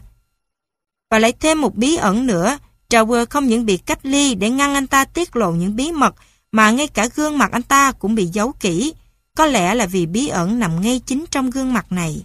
[1.11, 2.59] Và lại thêm một bí ẩn nữa,
[2.91, 6.15] Dauger không những bị cách ly để ngăn anh ta tiết lộ những bí mật,
[6.53, 8.95] mà ngay cả gương mặt anh ta cũng bị giấu kỹ.
[9.37, 12.23] Có lẽ là vì bí ẩn nằm ngay chính trong gương mặt này.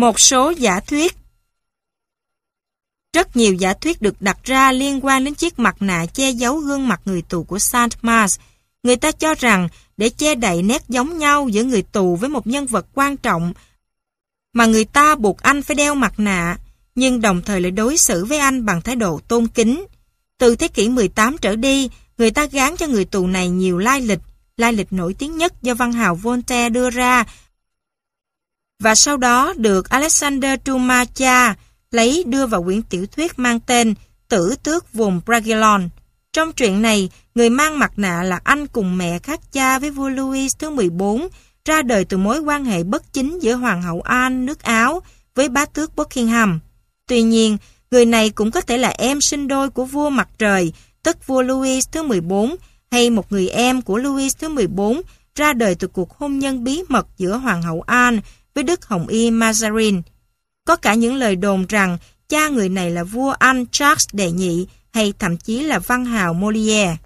[0.00, 1.16] Một số giả thuyết
[3.16, 6.56] Rất nhiều giả thuyết được đặt ra liên quan đến chiếc mặt nạ che giấu
[6.56, 8.38] gương mặt người tù của Saint Mars.
[8.82, 12.46] Người ta cho rằng để che đậy nét giống nhau giữa người tù với một
[12.46, 13.52] nhân vật quan trọng
[14.52, 16.56] mà người ta buộc anh phải đeo mặt nạ,
[16.94, 19.84] nhưng đồng thời lại đối xử với anh bằng thái độ tôn kính.
[20.38, 24.00] Từ thế kỷ 18 trở đi, người ta gán cho người tù này nhiều lai
[24.00, 24.20] lịch,
[24.56, 27.24] lai lịch nổi tiếng nhất do văn hào Voltaire đưa ra
[28.80, 31.08] và sau đó được Alexander Dumas
[31.90, 33.94] lấy đưa vào quyển tiểu thuyết mang tên
[34.28, 35.88] Tử tước vùng Bragelon.
[36.32, 40.08] Trong truyện này, người mang mặt nạ là anh cùng mẹ khác cha với vua
[40.08, 41.28] Louis thứ 14,
[41.64, 45.02] ra đời từ mối quan hệ bất chính giữa Hoàng hậu Anne nước Áo
[45.34, 46.60] với bá tước Buckingham.
[47.06, 47.56] Tuy nhiên,
[47.90, 51.42] người này cũng có thể là em sinh đôi của vua mặt trời, tức vua
[51.42, 52.56] Louis thứ 14,
[52.90, 55.02] hay một người em của Louis thứ 14
[55.34, 58.20] ra đời từ cuộc hôn nhân bí mật giữa Hoàng hậu Anne
[58.60, 60.02] với Đức Hồng Y Mazarin.
[60.64, 61.98] Có cả những lời đồn rằng
[62.28, 66.34] cha người này là vua Anh Charles đệ nhị hay thậm chí là văn hào
[66.34, 66.96] Molière.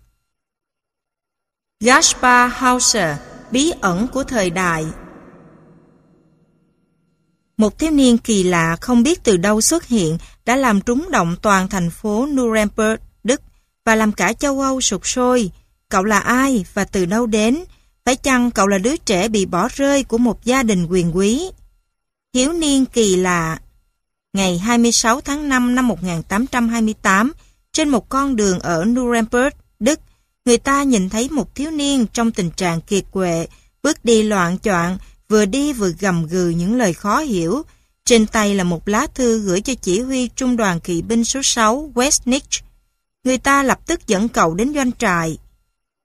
[1.80, 3.16] Gaspar Hauser,
[3.50, 4.86] bí ẩn của thời đại
[7.56, 11.36] Một thiếu niên kỳ lạ không biết từ đâu xuất hiện đã làm trúng động
[11.42, 13.40] toàn thành phố Nuremberg, Đức
[13.84, 15.50] và làm cả châu Âu sụp sôi.
[15.88, 17.64] Cậu là ai và từ đâu đến?
[18.04, 21.50] Phải chăng cậu là đứa trẻ bị bỏ rơi của một gia đình quyền quý?
[22.32, 23.58] Thiếu niên kỳ lạ
[24.34, 27.32] ngày 26 tháng 5 năm 1828,
[27.72, 29.48] trên một con đường ở Nuremberg,
[29.80, 30.00] Đức,
[30.44, 33.46] người ta nhìn thấy một thiếu niên trong tình trạng kiệt quệ,
[33.82, 37.62] bước đi loạn choạng, vừa đi vừa gầm gừ những lời khó hiểu.
[38.04, 41.40] Trên tay là một lá thư gửi cho chỉ huy trung đoàn kỵ binh số
[41.42, 42.62] 6 Westnich.
[43.24, 45.38] Người ta lập tức dẫn cậu đến doanh trại.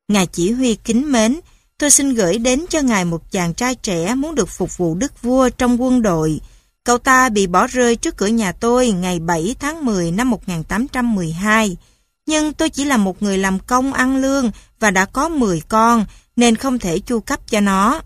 [0.08, 1.40] Ngài chỉ huy kính mến,
[1.80, 5.22] tôi xin gửi đến cho ngài một chàng trai trẻ muốn được phục vụ đức
[5.22, 6.40] vua trong quân đội.
[6.84, 11.78] Cậu ta bị bỏ rơi trước cửa nhà tôi ngày 7 tháng 10 năm 1812.
[12.26, 16.06] Nhưng tôi chỉ là một người làm công ăn lương và đã có 10 con,
[16.36, 18.02] nên không thể chu cấp cho nó.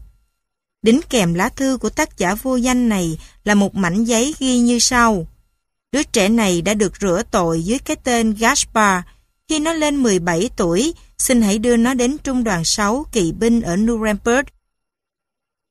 [0.81, 4.57] Đính kèm lá thư của tác giả vô danh này là một mảnh giấy ghi
[4.57, 5.27] như sau.
[5.91, 9.01] Đứa trẻ này đã được rửa tội dưới cái tên Gaspar.
[9.49, 10.93] Khi nó lên 17 tuổi,
[11.23, 14.45] xin hãy đưa nó đến trung đoàn 6 kỵ binh ở Nuremberg.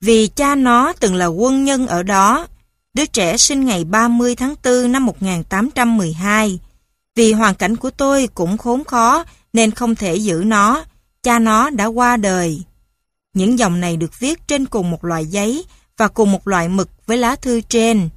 [0.01, 2.47] Vì cha nó từng là quân nhân ở đó,
[2.95, 6.61] đứa trẻ sinh ngày 30 tháng 4 năm 1812.
[7.15, 10.85] Vì hoàn cảnh của tôi cũng khốn khó nên không thể giữ nó,
[11.23, 12.63] cha nó đã qua đời.
[13.35, 15.65] Những dòng này được viết trên cùng một loại giấy
[15.97, 18.09] và cùng một loại mực với lá thư trên.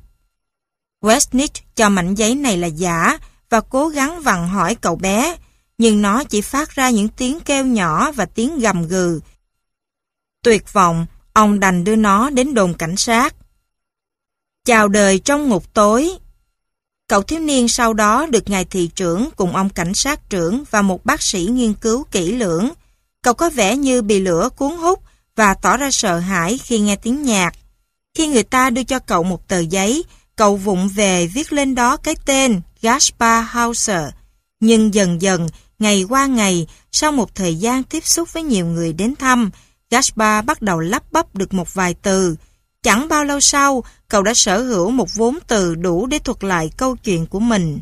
[1.01, 3.17] Westnich cho mảnh giấy này là giả
[3.49, 5.35] và cố gắng vặn hỏi cậu bé,
[5.77, 9.19] nhưng nó chỉ phát ra những tiếng kêu nhỏ và tiếng gầm gừ.
[10.43, 13.35] Tuyệt vọng, ông đành đưa nó đến đồn cảnh sát.
[14.65, 16.11] Chào đời trong ngục tối.
[17.07, 20.81] Cậu thiếu niên sau đó được ngài thị trưởng cùng ông cảnh sát trưởng và
[20.81, 22.69] một bác sĩ nghiên cứu kỹ lưỡng.
[23.21, 25.03] Cậu có vẻ như bị lửa cuốn hút
[25.35, 27.55] và tỏ ra sợ hãi khi nghe tiếng nhạc.
[28.13, 30.03] Khi người ta đưa cho cậu một tờ giấy,
[30.35, 34.09] cậu vụng về viết lên đó cái tên Gaspar Hauser.
[34.59, 35.47] Nhưng dần dần,
[35.79, 39.51] ngày qua ngày, sau một thời gian tiếp xúc với nhiều người đến thăm,
[39.91, 42.35] Gaspar bắt đầu lắp bắp được một vài từ.
[42.83, 46.69] Chẳng bao lâu sau, cậu đã sở hữu một vốn từ đủ để thuật lại
[46.77, 47.79] câu chuyện của mình.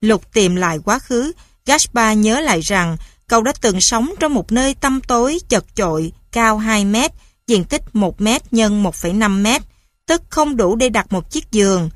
[0.00, 1.32] Lục tìm lại quá khứ,
[1.66, 2.96] Gaspar nhớ lại rằng
[3.26, 7.12] cậu đã từng sống trong một nơi tăm tối, chật chội, cao 2 mét,
[7.46, 9.62] diện tích 1 mét x 1,5 mét,
[10.06, 11.90] tức không đủ để đặt một chiếc giường.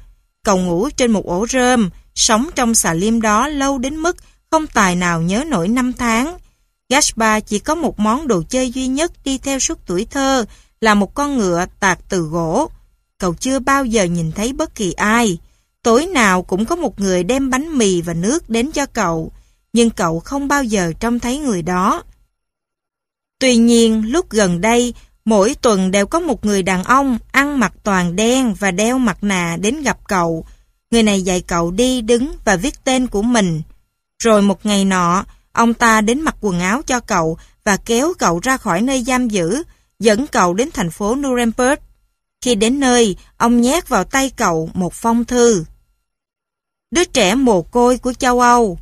[0.45, 4.17] Cậu ngủ trên một ổ rơm, sống trong xà liêm đó lâu đến mức
[4.53, 6.37] không tài nào nhớ nổi năm tháng.
[6.89, 10.45] Gaspar chỉ có một món đồ chơi duy nhất đi theo suốt tuổi thơ
[10.81, 12.71] là một con ngựa tạc từ gỗ.
[13.19, 15.39] Cậu chưa bao giờ nhìn thấy bất kỳ ai.
[15.83, 19.33] Tối nào cũng có một người đem bánh mì và nước đến cho cậu,
[19.73, 22.03] nhưng cậu không bao giờ trông thấy người đó.
[23.39, 27.73] Tuy nhiên, lúc gần đây, mỗi tuần đều có một người đàn ông ăn mặc
[27.83, 30.45] toàn đen và đeo mặt nạ đến gặp cậu.
[30.91, 33.63] Người này dạy cậu đi đứng và viết tên của mình.
[34.23, 38.39] Rồi một ngày nọ, ông ta đến mặc quần áo cho cậu và kéo cậu
[38.39, 39.63] ra khỏi nơi giam giữ,
[39.99, 41.81] dẫn cậu đến thành phố Nuremberg.
[42.41, 45.65] Khi đến nơi, ông nhét vào tay cậu một phong thư.
[46.91, 48.79] Đứa trẻ mồ côi của châu Âu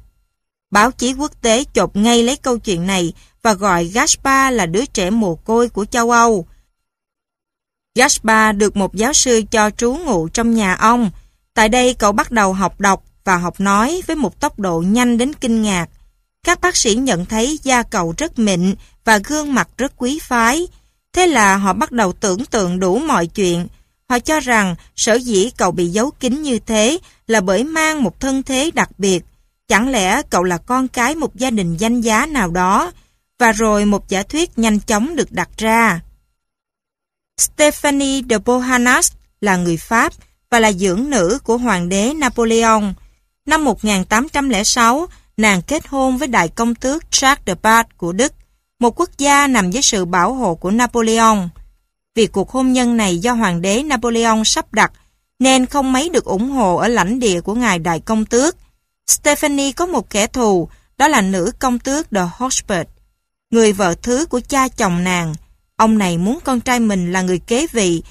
[0.71, 3.13] Báo chí quốc tế chộp ngay lấy câu chuyện này
[3.43, 6.47] và gọi Gaspar là đứa trẻ mồ côi của châu Âu.
[7.95, 11.11] Gaspar được một giáo sư cho trú ngụ trong nhà ông.
[11.55, 15.19] Tại đây cậu bắt đầu học đọc và học nói với một tốc độ nhanh
[15.19, 15.87] đến kinh ngạc.
[16.45, 18.75] Các bác sĩ nhận thấy da cậu rất mịn
[19.05, 20.67] và gương mặt rất quý phái.
[21.13, 23.67] Thế là họ bắt đầu tưởng tượng đủ mọi chuyện.
[24.09, 28.21] Họ cho rằng sở dĩ cậu bị giấu kín như thế là bởi mang một
[28.21, 29.25] thân thế đặc biệt.
[29.69, 32.93] Chẳng lẽ cậu là con cái một gia đình danh giá nào đó?
[33.39, 36.01] Và rồi một giả thuyết nhanh chóng được đặt ra.
[37.39, 40.13] Stephanie de bohanas là người Pháp
[40.51, 42.83] và là dưỡng nữ của hoàng đế Napoleon.
[43.51, 45.07] Năm 1806,
[45.37, 48.33] nàng kết hôn với đại công tước Jacques de Bat của Đức,
[48.79, 51.49] một quốc gia nằm dưới sự bảo hộ của Napoleon.
[52.15, 54.93] Vì cuộc hôn nhân này do hoàng đế Napoleon sắp đặt,
[55.39, 58.57] nên không mấy được ủng hộ ở lãnh địa của ngài đại công tước.
[59.07, 62.87] Stephanie có một kẻ thù, đó là nữ công tước de Hotspur,
[63.51, 65.35] người vợ thứ của cha chồng nàng.
[65.77, 68.03] Ông này muốn con trai mình là người kế vị,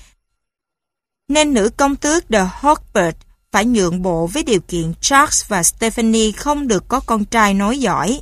[1.27, 6.31] nên nữ công tước de Hotspur phải nhượng bộ với điều kiện Charles và Stephanie
[6.31, 8.21] không được có con trai nói giỏi.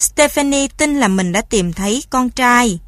[0.00, 2.78] Stephanie tin là mình đã tìm thấy con trai.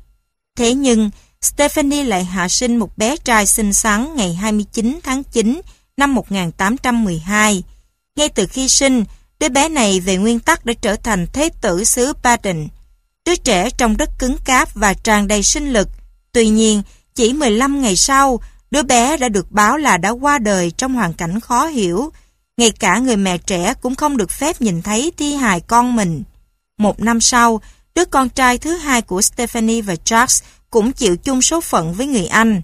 [0.57, 1.11] Thế nhưng,
[1.43, 5.61] Stephanie lại hạ sinh một bé trai xinh xắn ngày 29 tháng 9
[5.97, 7.62] năm 1812.
[8.17, 9.05] Ngay từ khi sinh,
[9.41, 12.69] đứa bé này về nguyên tắc đã trở thành thế tử xứ Baden.
[13.25, 15.89] Đứa trẻ trông rất cứng cáp và tràn đầy sinh lực.
[16.33, 16.83] Tuy nhiên,
[17.15, 18.41] chỉ 15 ngày sau,
[18.73, 22.12] đứa bé đã được báo là đã qua đời trong hoàn cảnh khó hiểu.
[22.57, 26.23] Ngay cả người mẹ trẻ cũng không được phép nhìn thấy thi hài con mình.
[26.78, 27.60] Một năm sau,
[27.94, 32.07] đứa con trai thứ hai của Stephanie và Charles cũng chịu chung số phận với
[32.07, 32.62] người Anh.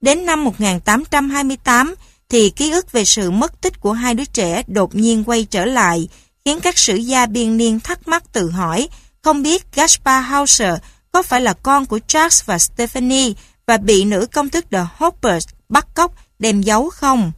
[0.00, 1.94] Đến năm 1828,
[2.28, 5.64] thì ký ức về sự mất tích của hai đứa trẻ đột nhiên quay trở
[5.64, 6.08] lại,
[6.44, 8.88] khiến các sử gia biên niên thắc mắc tự hỏi,
[9.22, 10.74] không biết Gaspar Hauser
[11.12, 13.32] có phải là con của Charles và Stephanie
[13.66, 17.32] và bị nữ công thức The Hoppers bắt cóc đem giấu không?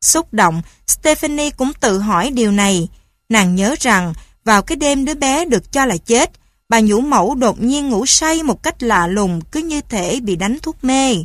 [0.00, 2.88] Xúc động, Stephanie cũng tự hỏi điều này.
[3.28, 6.30] Nàng nhớ rằng, vào cái đêm đứa bé được cho là chết,
[6.68, 10.36] bà nhũ mẫu đột nhiên ngủ say một cách lạ lùng cứ như thể bị
[10.36, 11.16] đánh thuốc mê.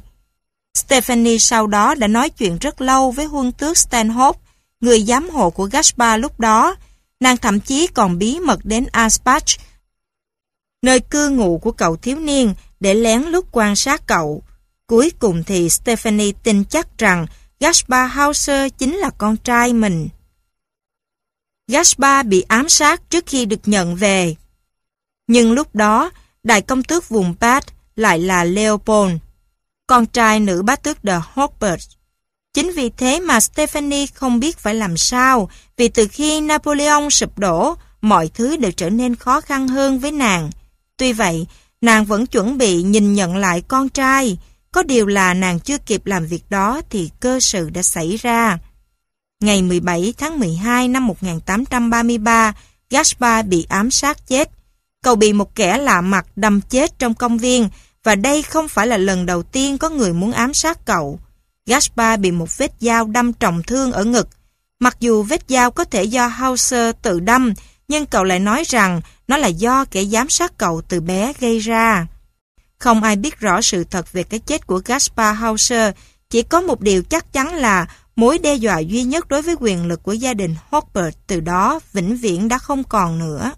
[0.77, 4.39] Stephanie sau đó đã nói chuyện rất lâu với huân tước Stanhope,
[4.81, 6.75] người giám hộ của Gaspar lúc đó.
[7.19, 9.45] Nàng thậm chí còn bí mật đến Aspach,
[10.81, 14.43] nơi cư ngụ của cậu thiếu niên, để lén lút quan sát cậu.
[14.87, 17.25] Cuối cùng thì Stephanie tin chắc rằng
[17.59, 20.09] Gaspar Hauser chính là con trai mình.
[21.67, 24.35] Gaspar bị ám sát trước khi được nhận về.
[25.27, 26.11] Nhưng lúc đó,
[26.43, 27.63] đại công tước vùng Bad
[27.95, 29.15] lại là Leopold,
[29.87, 31.89] con trai nữ bá tước The Hopper.
[32.53, 37.39] Chính vì thế mà Stephanie không biết phải làm sao, vì từ khi Napoleon sụp
[37.39, 40.49] đổ, mọi thứ đều trở nên khó khăn hơn với nàng.
[40.97, 41.47] Tuy vậy,
[41.81, 44.37] nàng vẫn chuẩn bị nhìn nhận lại con trai,
[44.71, 48.57] có điều là nàng chưa kịp làm việc đó thì cơ sự đã xảy ra.
[49.39, 52.53] Ngày 17 tháng 12 năm 1833,
[52.89, 54.49] Gaspar bị ám sát chết.
[55.03, 57.69] Cậu bị một kẻ lạ mặt đâm chết trong công viên
[58.03, 61.19] và đây không phải là lần đầu tiên có người muốn ám sát cậu.
[61.65, 64.29] Gaspar bị một vết dao đâm trọng thương ở ngực.
[64.79, 67.53] Mặc dù vết dao có thể do Hauser tự đâm,
[67.87, 71.59] nhưng cậu lại nói rằng nó là do kẻ giám sát cậu từ bé gây
[71.59, 72.07] ra.
[72.79, 75.93] Không ai biết rõ sự thật về cái chết của Gaspar Hauser,
[76.29, 79.87] chỉ có một điều chắc chắn là mối đe dọa duy nhất đối với quyền
[79.87, 83.51] lực của gia đình Hopper từ đó vĩnh viễn đã không còn nữa.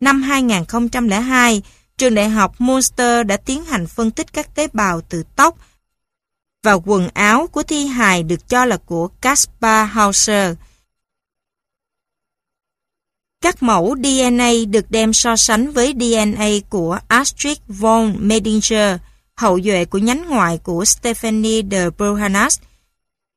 [0.00, 1.62] Năm 2002,
[1.98, 5.58] trường đại học Munster đã tiến hành phân tích các tế bào từ tóc
[6.62, 10.56] và quần áo của thi hài được cho là của Caspar Hauser.
[13.44, 18.96] Các mẫu DNA được đem so sánh với DNA của Astrid von Medinger,
[19.34, 22.60] hậu duệ của nhánh ngoại của Stephanie de Bruhanas.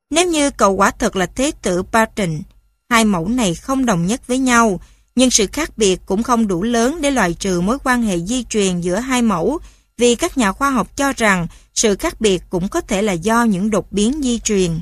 [0.09, 2.41] Nếu như cậu quả thật là thế tử Barton,
[2.89, 4.79] hai mẫu này không đồng nhất với nhau,
[5.15, 8.43] nhưng sự khác biệt cũng không đủ lớn để loại trừ mối quan hệ di
[8.43, 9.59] truyền giữa hai mẫu,
[9.97, 13.43] vì các nhà khoa học cho rằng sự khác biệt cũng có thể là do
[13.43, 14.79] những đột biến di truyền.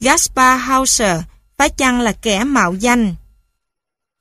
[0.00, 1.20] Gaspar Hauser
[1.56, 3.14] phải chăng là kẻ mạo danh?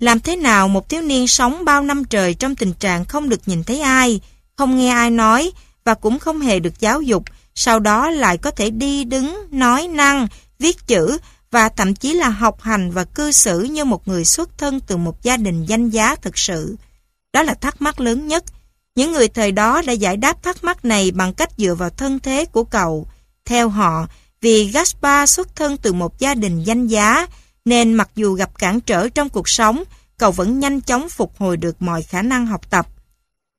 [0.05, 3.41] Làm thế nào một thiếu niên sống bao năm trời trong tình trạng không được
[3.45, 4.21] nhìn thấy ai,
[4.55, 5.51] không nghe ai nói
[5.83, 7.23] và cũng không hề được giáo dục,
[7.55, 10.27] sau đó lại có thể đi đứng, nói năng,
[10.59, 11.17] viết chữ
[11.51, 14.97] và thậm chí là học hành và cư xử như một người xuất thân từ
[14.97, 16.75] một gia đình danh giá thực sự.
[17.33, 18.43] Đó là thắc mắc lớn nhất.
[18.95, 22.19] Những người thời đó đã giải đáp thắc mắc này bằng cách dựa vào thân
[22.19, 23.07] thế của cậu.
[23.45, 24.07] Theo họ,
[24.41, 27.27] vì Gaspar xuất thân từ một gia đình danh giá,
[27.65, 29.83] nên mặc dù gặp cản trở trong cuộc sống,
[30.17, 32.87] cậu vẫn nhanh chóng phục hồi được mọi khả năng học tập.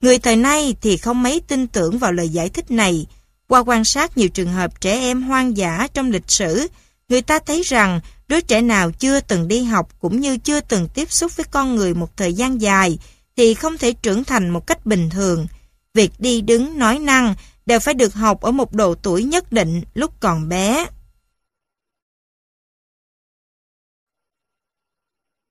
[0.02, 3.06] Người thời nay thì không mấy tin tưởng vào lời giải thích này.
[3.48, 6.68] Qua quan sát nhiều trường hợp trẻ em hoang dã trong lịch sử,
[7.08, 10.88] người ta thấy rằng đứa trẻ nào chưa từng đi học cũng như chưa từng
[10.88, 12.98] tiếp xúc với con người một thời gian dài
[13.36, 15.46] thì không thể trưởng thành một cách bình thường.
[15.94, 17.34] Việc đi đứng, nói năng
[17.66, 20.86] đều phải được học ở một độ tuổi nhất định lúc còn bé.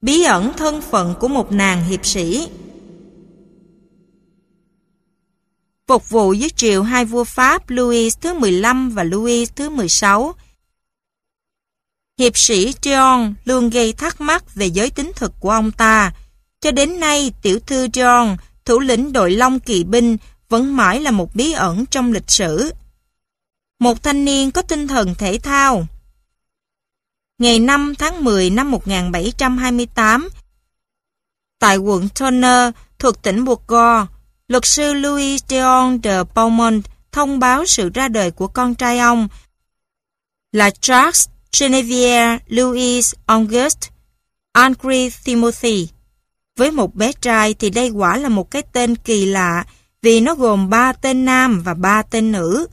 [0.05, 2.47] Bí ẩn thân phận của một nàng hiệp sĩ
[5.87, 10.33] Phục vụ dưới triều hai vua Pháp Louis thứ 15 và Louis thứ 16
[12.19, 16.13] Hiệp sĩ John luôn gây thắc mắc về giới tính thực của ông ta.
[16.61, 20.17] Cho đến nay, tiểu thư John, thủ lĩnh đội Long Kỵ binh,
[20.49, 22.73] vẫn mãi là một bí ẩn trong lịch sử.
[23.79, 25.87] Một thanh niên có tinh thần thể thao.
[27.37, 30.29] Ngày 5 tháng 10 năm 1728,
[31.59, 34.05] tại quận Turner thuộc tỉnh Bourgogne,
[34.47, 39.27] luật sư Louis Dion de Beaumont thông báo sự ra đời của con trai ông
[40.51, 41.27] là Charles
[41.59, 43.89] Genevieve Louis Auguste
[44.51, 45.87] Angry Timothy.
[46.57, 49.65] Với một bé trai thì đây quả là một cái tên kỳ lạ
[50.01, 52.67] vì nó gồm ba tên nam và ba tên nữ.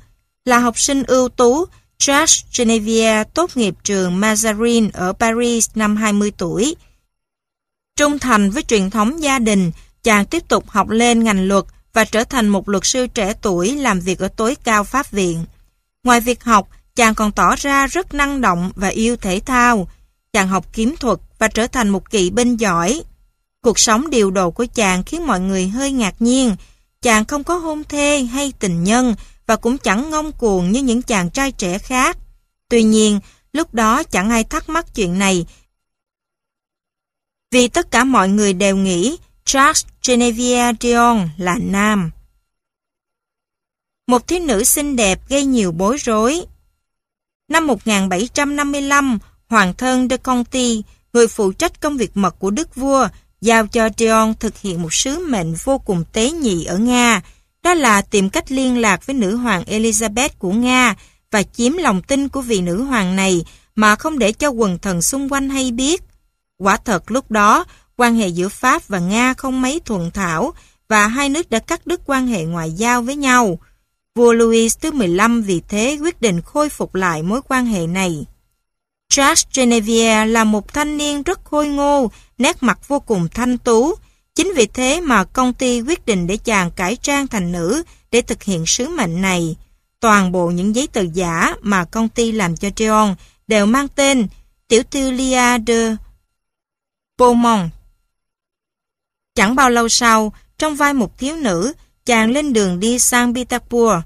[0.45, 1.67] Là học sinh ưu tú,
[2.05, 6.77] Charles Genevieve tốt nghiệp trường Mazarin ở Paris năm 20 tuổi.
[7.97, 9.73] Trung thành với truyền thống gia đình,
[10.03, 13.77] chàng tiếp tục học lên ngành luật và trở thành một luật sư trẻ tuổi
[13.77, 15.45] làm việc ở tối cao Pháp viện.
[16.05, 19.89] Ngoài việc học, chàng còn tỏ ra rất năng động và yêu thể thao.
[20.33, 23.03] Chàng học kiếm thuật và trở thành một kỵ binh giỏi.
[23.63, 26.57] Cuộc sống điều độ của chàng khiến mọi người hơi ngạc nhiên.
[27.03, 29.15] Chàng không có hôn thê hay tình nhân
[29.47, 32.19] và cũng chẳng ngông cuồng như những chàng trai trẻ khác.
[32.69, 33.21] Tuy nhiên,
[33.53, 35.47] lúc đó chẳng ai thắc mắc chuyện này
[37.53, 42.11] vì tất cả mọi người đều nghĩ Charles Genevieve Dion là nam.
[44.07, 46.45] Một thiếu nữ xinh đẹp gây nhiều bối rối.
[47.49, 53.09] Năm 1755, Hoàng thân de Conti, người phụ trách công việc mật của đức vua,
[53.41, 57.23] giao cho Dion thực hiện một sứ mệnh vô cùng tế nhị ở Nga,
[57.63, 60.95] đó là tìm cách liên lạc với nữ hoàng Elizabeth của Nga
[61.31, 65.03] và chiếm lòng tin của vị nữ hoàng này mà không để cho quần thần
[65.03, 66.03] xung quanh hay biết.
[66.59, 67.65] Quả thật lúc đó,
[67.97, 70.53] quan hệ giữa Pháp và Nga không mấy thuận thảo
[70.89, 73.59] và hai nước đã cắt đứt quan hệ ngoại giao với nhau.
[74.15, 78.25] Vua Louis thứ 15 vì thế quyết định khôi phục lại mối quan hệ này.
[79.09, 83.95] Charles Genevieve là một thanh niên rất khôi ngô, nét mặt vô cùng thanh tú.
[84.35, 88.23] Chính vì thế mà công ty quyết định để chàng cải trang thành nữ để
[88.23, 89.57] thực hiện sứ mệnh này.
[90.01, 93.15] Toàn bộ những giấy tờ giả mà công ty làm cho Treon
[93.47, 94.29] đều mang tên
[94.69, 95.97] Tiểu thư Lia de
[97.19, 97.71] Beaumont.
[99.35, 101.73] Chẳng bao lâu sau, trong vai một thiếu nữ,
[102.07, 104.01] chàng lên đường đi sang Petersburg.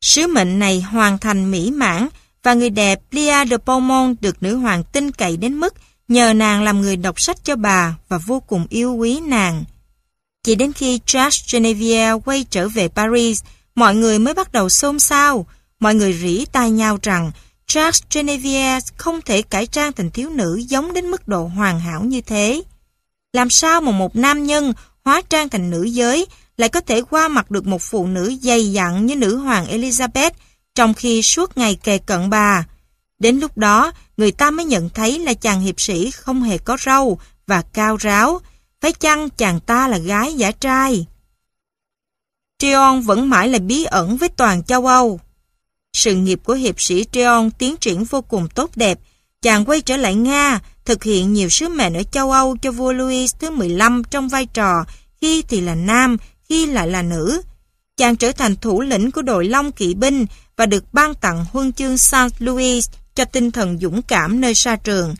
[0.00, 2.08] Sứ mệnh này hoàn thành mỹ mãn
[2.42, 5.74] và người đẹp Lia de Beaumont được nữ hoàng tin cậy đến mức
[6.10, 9.64] nhờ nàng làm người đọc sách cho bà và vô cùng yêu quý nàng.
[10.44, 13.42] Chỉ đến khi Charles Genevieve quay trở về Paris,
[13.74, 15.46] mọi người mới bắt đầu xôn xao.
[15.80, 17.30] Mọi người rỉ tai nhau rằng
[17.66, 22.04] Charles Genevieve không thể cải trang thành thiếu nữ giống đến mức độ hoàn hảo
[22.04, 22.62] như thế.
[23.32, 24.72] Làm sao mà một nam nhân
[25.04, 28.72] hóa trang thành nữ giới lại có thể qua mặt được một phụ nữ dày
[28.72, 30.30] dặn như nữ hoàng Elizabeth
[30.74, 32.66] trong khi suốt ngày kề cận bà.
[33.20, 36.76] Đến lúc đó, người ta mới nhận thấy là chàng hiệp sĩ không hề có
[36.84, 38.40] râu và cao ráo,
[38.80, 41.06] phải chăng chàng ta là gái giả trai?
[42.58, 45.20] Trion vẫn mãi là bí ẩn với toàn châu Âu.
[45.92, 48.98] Sự nghiệp của hiệp sĩ Trion tiến triển vô cùng tốt đẹp.
[49.42, 52.92] Chàng quay trở lại Nga, thực hiện nhiều sứ mệnh ở châu Âu cho vua
[52.92, 54.84] Louis thứ 15 trong vai trò
[55.20, 56.16] khi thì là nam,
[56.48, 57.42] khi lại là nữ.
[57.96, 60.26] Chàng trở thành thủ lĩnh của đội Long Kỵ binh
[60.56, 64.76] và được ban tặng huân chương Saint Louis cho tinh thần dũng cảm nơi sa
[64.76, 65.14] trường.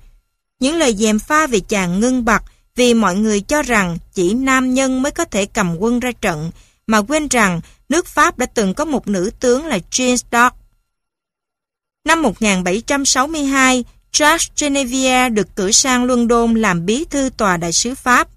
[0.60, 2.44] Những lời dèm pha về chàng ngưng bặt
[2.76, 6.50] vì mọi người cho rằng chỉ nam nhân mới có thể cầm quân ra trận,
[6.86, 10.50] mà quên rằng nước Pháp đã từng có một nữ tướng là Jean d'Arc.
[12.04, 18.28] Năm 1762, Charles Genevieve được cử sang London làm bí thư tòa đại sứ Pháp.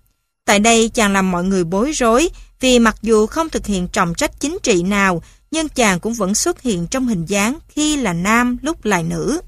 [0.45, 4.13] Tại đây chàng làm mọi người bối rối vì mặc dù không thực hiện trọng
[4.15, 5.21] trách chính trị nào
[5.53, 9.41] nhưng chàng cũng vẫn xuất hiện trong hình dáng khi là nam lúc lại nữ.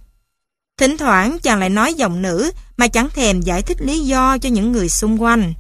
[0.78, 4.50] Thỉnh thoảng chàng lại nói giọng nữ mà chẳng thèm giải thích lý do cho
[4.50, 5.54] những người xung quanh.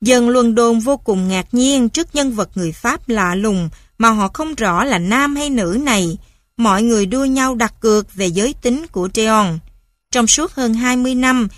[0.00, 3.68] Dân luân đồn vô cùng ngạc nhiên trước nhân vật người Pháp lạ lùng
[3.98, 6.18] mà họ không rõ là nam hay nữ này.
[6.56, 9.58] Mọi người đua nhau đặt cược về giới tính của Treon.
[10.10, 11.48] Trong suốt hơn 20 năm,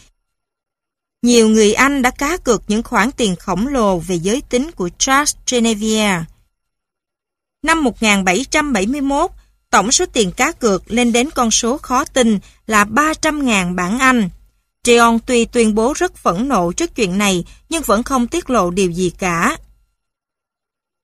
[1.23, 4.89] nhiều người Anh đã cá cược những khoản tiền khổng lồ về giới tính của
[4.99, 6.25] Charles Genevieve.
[7.67, 9.31] Năm 1771,
[9.71, 14.29] tổng số tiền cá cược lên đến con số khó tin là 300.000 bảng Anh.
[14.83, 18.71] Treon tuy tuyên bố rất phẫn nộ trước chuyện này nhưng vẫn không tiết lộ
[18.71, 19.57] điều gì cả.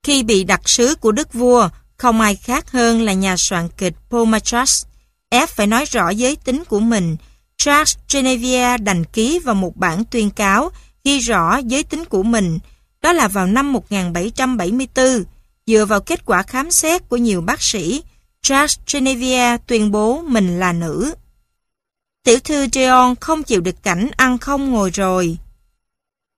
[0.03, 3.95] Khi bị đặc sứ của đức vua, không ai khác hơn là nhà soạn kịch
[4.11, 4.85] Paul Matras.
[5.31, 7.17] F phải nói rõ giới tính của mình.
[7.57, 10.71] Charles Genevieve đành ký vào một bản tuyên cáo
[11.05, 12.59] ghi rõ giới tính của mình.
[13.03, 15.25] Đó là vào năm 1774.
[15.67, 18.03] Dựa vào kết quả khám xét của nhiều bác sĩ,
[18.43, 21.15] Charles Genevieve tuyên bố mình là nữ.
[22.25, 25.39] Tiểu thư Jeon không chịu được cảnh ăn không ngồi rồi.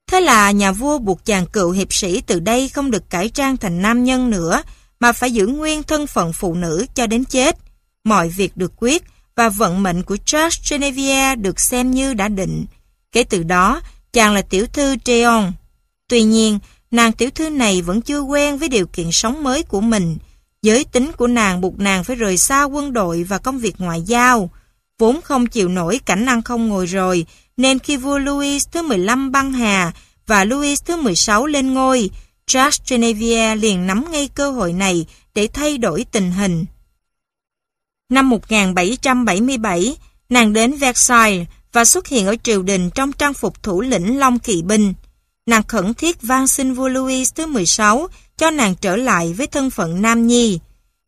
[0.06, 3.56] Thế là nhà vua buộc chàng cựu hiệp sĩ từ đây không được cải trang
[3.56, 4.62] thành nam nhân nữa,
[5.00, 7.56] mà phải giữ nguyên thân phận phụ nữ cho đến chết.
[8.04, 9.02] Mọi việc được quyết
[9.36, 12.66] và vận mệnh của Charles Genevieve được xem như đã định.
[13.12, 13.80] Kể từ đó,
[14.12, 15.52] chàng là tiểu thư Jeon.
[16.08, 16.58] Tuy nhiên,
[16.94, 20.16] nàng tiểu thư này vẫn chưa quen với điều kiện sống mới của mình.
[20.62, 24.02] Giới tính của nàng buộc nàng phải rời xa quân đội và công việc ngoại
[24.02, 24.50] giao.
[24.98, 29.32] Vốn không chịu nổi cảnh năng không ngồi rồi, nên khi vua Louis thứ 15
[29.32, 29.92] băng hà
[30.26, 32.10] và Louis thứ 16 lên ngôi,
[32.46, 36.64] Charles Genevieve liền nắm ngay cơ hội này để thay đổi tình hình.
[38.08, 39.96] Năm 1777,
[40.28, 44.38] nàng đến Versailles và xuất hiện ở triều đình trong trang phục thủ lĩnh Long
[44.38, 44.94] Kỵ binh.
[45.46, 49.70] Nàng khẩn thiết van xin vua Louis thứ 16 cho nàng trở lại với thân
[49.70, 50.60] phận nam nhi.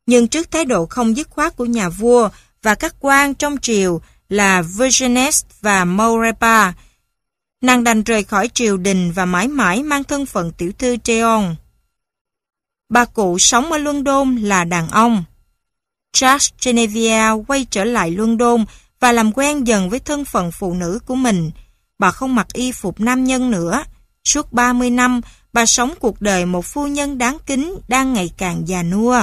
[0.06, 2.28] Nhưng trước thái độ không dứt khoát của nhà vua
[2.62, 6.72] và các quan trong triều là Vergennes và Maurepa,
[7.60, 11.54] nàng đành rời khỏi triều đình và mãi mãi mang thân phận tiểu thư Treon.
[12.88, 15.24] Bà cụ sống ở London là đàn ông.
[16.12, 18.64] Charles Genevieve quay trở lại London
[19.00, 21.50] và làm quen dần với thân phận phụ nữ của mình.
[21.98, 23.84] Bà không mặc y phục nam nhân nữa.
[24.26, 25.20] Suốt 30 năm,
[25.52, 29.20] bà sống cuộc đời một phu nhân đáng kính đang ngày càng già nua.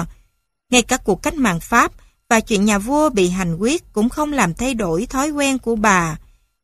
[0.70, 1.92] Ngay cả cuộc cách mạng Pháp
[2.30, 5.76] và chuyện nhà vua bị hành quyết cũng không làm thay đổi thói quen của
[5.76, 6.18] bà.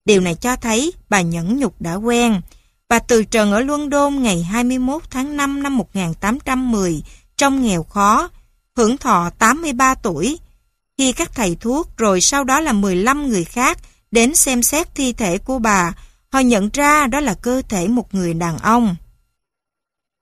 [0.06, 2.42] Điều này cho thấy bà nhẫn nhục đã quen.
[2.90, 7.04] Bà từ trần ở London ngày 21 tháng 5 năm 1810
[7.38, 8.30] trong nghèo khó,
[8.76, 10.40] hưởng thọ 83 tuổi.
[10.98, 13.78] Khi các thầy thuốc rồi sau đó là 15 người khác
[14.12, 15.94] đến xem xét thi thể của bà,
[16.32, 18.96] họ nhận ra đó là cơ thể một người đàn ông.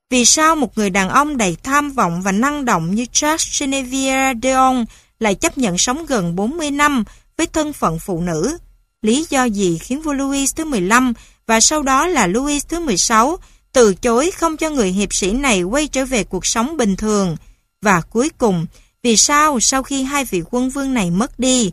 [0.09, 4.33] Vì sao một người đàn ông đầy tham vọng và năng động như Charles Genevieve
[4.43, 4.85] Deon
[5.19, 7.03] lại chấp nhận sống gần 40 năm
[7.37, 8.57] với thân phận phụ nữ?
[9.01, 11.13] Lý do gì khiến vua Louis thứ 15
[11.47, 13.37] và sau đó là Louis thứ 16
[13.73, 17.37] từ chối không cho người hiệp sĩ này quay trở về cuộc sống bình thường?
[17.81, 18.65] Và cuối cùng,
[19.03, 21.71] vì sao sau khi hai vị quân vương này mất đi,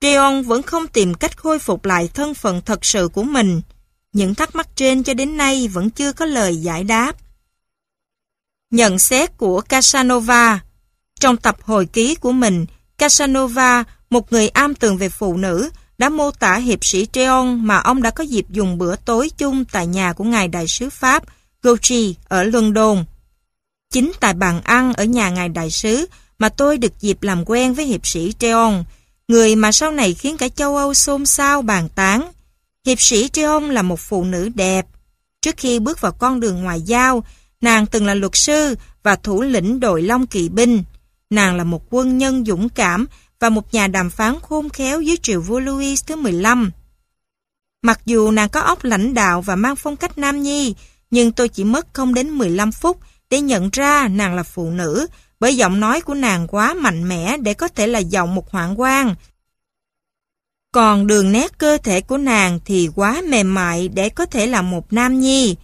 [0.00, 3.62] Keon vẫn không tìm cách khôi phục lại thân phận thật sự của mình?
[4.12, 7.12] Những thắc mắc trên cho đến nay vẫn chưa có lời giải đáp.
[8.70, 10.60] Nhận xét của Casanova
[11.20, 12.66] Trong tập hồi ký của mình,
[12.98, 17.76] Casanova, một người am tường về phụ nữ, đã mô tả hiệp sĩ Treon mà
[17.76, 21.24] ông đã có dịp dùng bữa tối chung tại nhà của ngài đại sứ Pháp
[21.62, 23.04] Gauchy ở London.
[23.92, 26.06] Chính tại bàn ăn ở nhà ngài đại sứ
[26.38, 28.84] mà tôi được dịp làm quen với hiệp sĩ Treon,
[29.28, 32.32] người mà sau này khiến cả châu Âu xôn xao bàn tán.
[32.86, 34.86] Hiệp sĩ Trion là một phụ nữ đẹp.
[35.42, 37.24] Trước khi bước vào con đường ngoại giao,
[37.60, 40.82] nàng từng là luật sư và thủ lĩnh đội Long Kỵ binh.
[41.30, 43.06] Nàng là một quân nhân dũng cảm
[43.40, 46.70] và một nhà đàm phán khôn khéo dưới triều vua Louis thứ 15.
[47.82, 50.74] Mặc dù nàng có óc lãnh đạo và mang phong cách nam nhi,
[51.10, 55.06] nhưng tôi chỉ mất không đến 15 phút để nhận ra nàng là phụ nữ,
[55.40, 58.80] bởi giọng nói của nàng quá mạnh mẽ để có thể là giọng một hoạn
[58.80, 59.14] quan.
[60.72, 64.62] Còn đường nét cơ thể của nàng thì quá mềm mại để có thể là
[64.62, 65.56] một nam nhi.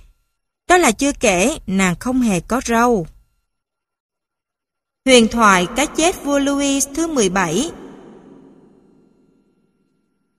[0.69, 3.07] Đó là chưa kể, nàng không hề có râu.
[5.05, 7.71] Huyền thoại cái chết vua Louis thứ 17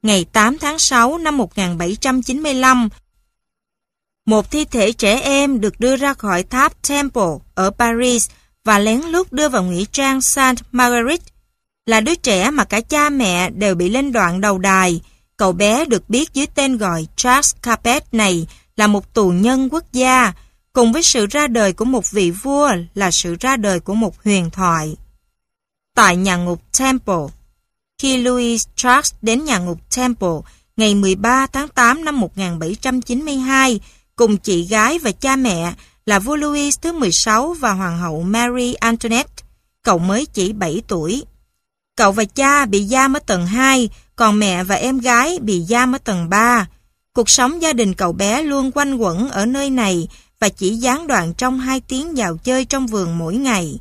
[0.02, 2.90] Ngày 8 tháng 6 năm 1795,
[4.26, 8.30] một thi thể trẻ em được đưa ra khỏi tháp Temple ở Paris
[8.64, 11.26] và lén lút đưa vào nghĩa trang Saint Marguerite.
[11.86, 15.02] Là đứa trẻ mà cả cha mẹ đều bị lên đoạn đầu đài.
[15.38, 19.84] Cậu bé được biết dưới tên gọi Charles Capet này là một tù nhân quốc
[19.94, 20.34] gia,
[20.74, 24.24] cùng với sự ra đời của một vị vua là sự ra đời của một
[24.24, 24.96] huyền thoại.
[25.96, 27.26] Tại nhà ngục Temple,
[27.98, 30.38] khi Louis Charles đến nhà ngục Temple
[30.78, 33.80] ngày 13 tháng 8 năm 1792
[34.16, 35.74] cùng chị gái và cha mẹ
[36.06, 39.44] là vua Louis thứ 16 và hoàng hậu Mary Antoinette,
[39.84, 41.24] cậu mới chỉ 7 tuổi.
[41.96, 45.96] Cậu và cha bị giam ở tầng 2, còn mẹ và em gái bị giam
[45.96, 46.68] ở tầng 3.
[47.14, 50.08] Cuộc sống gia đình cậu bé luôn quanh quẩn ở nơi này
[50.40, 53.80] và chỉ gián đoạn trong hai tiếng dạo chơi trong vườn mỗi ngày.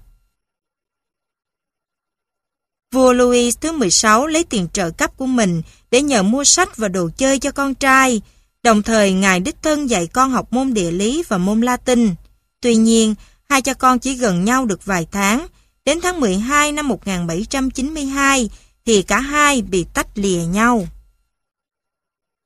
[2.92, 6.88] Vua Louis thứ 16 lấy tiền trợ cấp của mình để nhờ mua sách và
[6.88, 8.20] đồ chơi cho con trai,
[8.62, 12.14] đồng thời ngài đích thân dạy con học môn địa lý và môn Latin.
[12.60, 13.14] Tuy nhiên,
[13.48, 15.46] hai cha con chỉ gần nhau được vài tháng,
[15.84, 18.50] đến tháng 12 năm 1792
[18.86, 20.86] thì cả hai bị tách lìa nhau.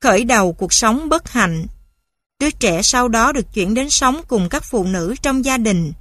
[0.00, 1.66] Khởi đầu cuộc sống bất hạnh
[2.40, 5.92] Đứa trẻ sau đó được chuyển đến sống cùng các phụ nữ trong gia đình.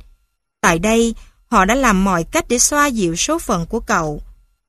[0.61, 1.15] Tại đây,
[1.47, 4.21] họ đã làm mọi cách để xoa dịu số phận của cậu.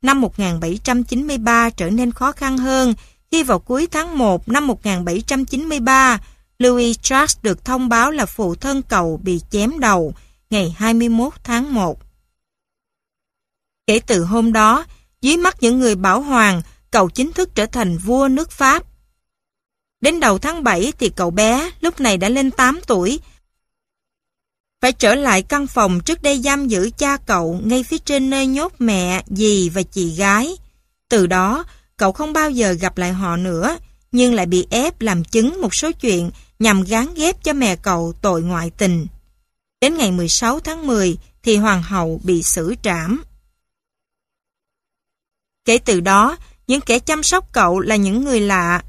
[0.03, 2.95] Năm 1793 trở nên khó khăn hơn
[3.37, 6.19] khi vào cuối tháng 1 năm 1793,
[6.59, 10.15] Louis Charles được thông báo là phụ thân cậu bị chém đầu
[10.51, 11.99] ngày 21 tháng 1.
[13.87, 14.85] Kể từ hôm đó,
[15.21, 18.83] dưới mắt những người bảo hoàng, cậu chính thức trở thành vua nước Pháp.
[20.01, 23.21] Đến đầu tháng 7 thì cậu bé lúc này đã lên 8 tuổi.
[24.81, 28.47] Phải trở lại căn phòng trước đây giam giữ cha cậu ngay phía trên nơi
[28.47, 30.57] nhốt mẹ, dì và chị gái.
[31.09, 31.65] Từ đó,
[31.97, 33.79] cậu không bao giờ gặp lại họ nữa,
[34.13, 38.15] nhưng lại bị ép làm chứng một số chuyện nhằm gán ghép cho mẹ cậu
[38.23, 39.07] tội ngoại tình.
[39.81, 43.25] Đến ngày 16 tháng 10 thì hoàng hậu bị xử trảm.
[45.65, 48.83] Kể từ đó, những kẻ chăm sóc cậu là những người lạ,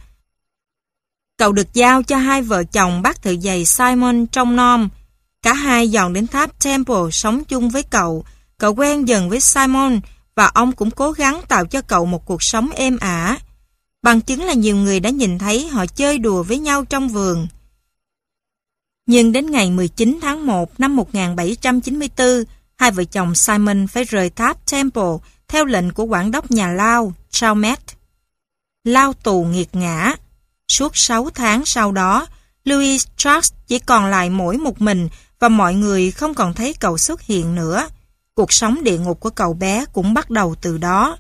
[1.38, 4.90] Cậu được giao cho hai vợ chồng bác thợ giày Simon trong nom.
[5.42, 8.26] Cả hai dọn đến tháp Temple sống chung với cậu.
[8.58, 10.00] Cậu quen dần với Simon
[10.38, 13.38] và ông cũng cố gắng tạo cho cậu một cuộc sống êm ả.
[14.02, 17.48] Bằng chứng là nhiều người đã nhìn thấy họ chơi đùa với nhau trong vườn.
[19.06, 22.28] Nhưng đến ngày 19 tháng 1 năm 1794,
[22.76, 25.18] hai vợ chồng Simon phải rời tháp Temple
[25.48, 27.94] theo lệnh của quản đốc nhà Lao, Chalmette.
[28.84, 30.14] Lao tù nghiệt ngã.
[30.68, 32.28] Suốt 6 tháng sau đó,
[32.64, 35.10] Louis Charles chỉ còn lại mỗi một mình
[35.40, 37.88] và mọi người không còn thấy cậu xuất hiện nữa.
[38.38, 41.18] Cuộc sống địa ngục của cậu bé cũng bắt đầu từ đó.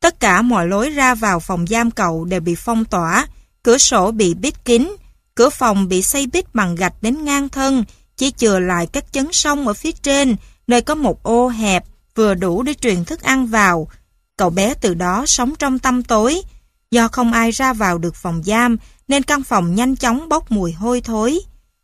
[0.00, 3.26] Tất cả mọi lối ra vào phòng giam cậu đều bị phong tỏa,
[3.62, 4.96] cửa sổ bị bít kín,
[5.34, 7.84] cửa phòng bị xây bít bằng gạch đến ngang thân,
[8.16, 12.34] chỉ chừa lại các chấn sông ở phía trên, nơi có một ô hẹp, vừa
[12.34, 13.88] đủ để truyền thức ăn vào.
[14.36, 16.42] Cậu bé từ đó sống trong tâm tối.
[16.90, 18.76] Do không ai ra vào được phòng giam,
[19.08, 21.40] nên căn phòng nhanh chóng bốc mùi hôi thối.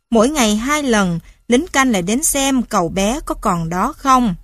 [0.09, 4.35] Mỗi ngày hai lần, lính canh lại đến xem cậu bé có còn đó không.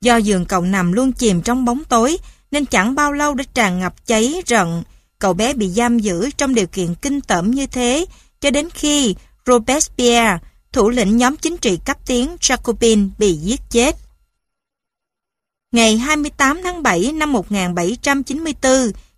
[0.00, 2.18] Do giường cậu nằm luôn chìm trong bóng tối,
[2.50, 4.82] nên chẳng bao lâu đã tràn ngập cháy rận.
[5.18, 8.06] Cậu bé bị giam giữ trong điều kiện kinh tởm như thế,
[8.40, 9.14] cho đến khi
[9.46, 10.38] Robespierre,
[10.72, 13.96] thủ lĩnh nhóm chính trị cấp tiến Jacobin bị giết chết.
[15.72, 18.72] Ngày 28 tháng 7 năm 1794,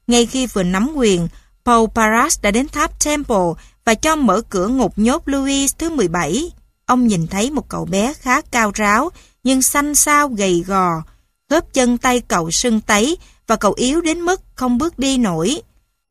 [0.07, 1.29] ngay khi vừa nắm quyền,
[1.65, 3.37] Paul Paras đã đến tháp Temple
[3.85, 6.51] và cho mở cửa ngục nhốt Louis thứ 17.
[6.87, 9.11] Ông nhìn thấy một cậu bé khá cao ráo,
[9.45, 11.03] nhưng xanh xao gầy gò.
[11.51, 15.63] Khớp chân tay cậu sưng tấy và cậu yếu đến mức không bước đi nổi.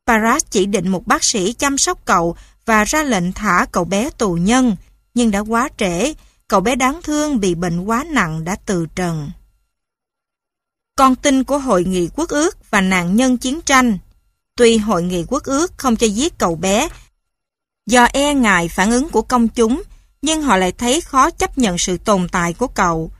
[0.07, 2.35] Paras chỉ định một bác sĩ chăm sóc cậu
[2.65, 4.75] và ra lệnh thả cậu bé tù nhân.
[5.13, 6.13] Nhưng đã quá trễ,
[6.47, 9.31] cậu bé đáng thương bị bệnh quá nặng đã từ trần.
[10.95, 13.97] Con tin của Hội nghị Quốc ước và nạn nhân chiến tranh
[14.59, 16.89] Tuy Hội nghị Quốc ước không cho giết cậu bé
[17.85, 19.83] do e ngại phản ứng của công chúng,
[20.21, 23.11] nhưng họ lại thấy khó chấp nhận sự tồn tại của cậu.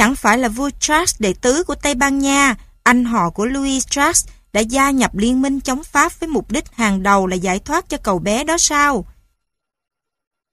[0.00, 3.86] Chẳng phải là vua Charles đệ tứ của Tây Ban Nha, anh họ của Louis
[3.86, 7.58] Charles đã gia nhập liên minh chống Pháp với mục đích hàng đầu là giải
[7.58, 9.04] thoát cho cậu bé đó sao?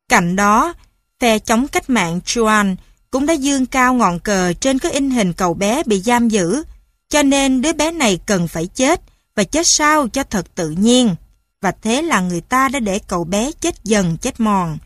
[0.09, 0.74] Cạnh đó,
[1.19, 2.76] phe chống cách mạng Juan
[3.11, 6.64] cũng đã dương cao ngọn cờ trên cái in hình cậu bé bị giam giữ,
[7.09, 9.01] cho nên đứa bé này cần phải chết
[9.35, 11.16] và chết sao cho thật tự nhiên.
[11.61, 14.77] Và thế là người ta đã để cậu bé chết dần chết mòn.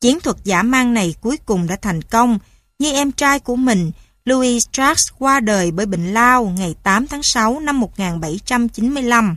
[0.00, 2.38] Chiến thuật giả mang này cuối cùng đã thành công,
[2.78, 3.92] như em trai của mình,
[4.24, 9.36] Louis Strauss qua đời bởi bệnh lao ngày 8 tháng 6 năm 1795.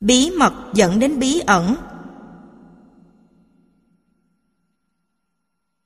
[0.00, 1.76] Bí mật dẫn đến bí ẩn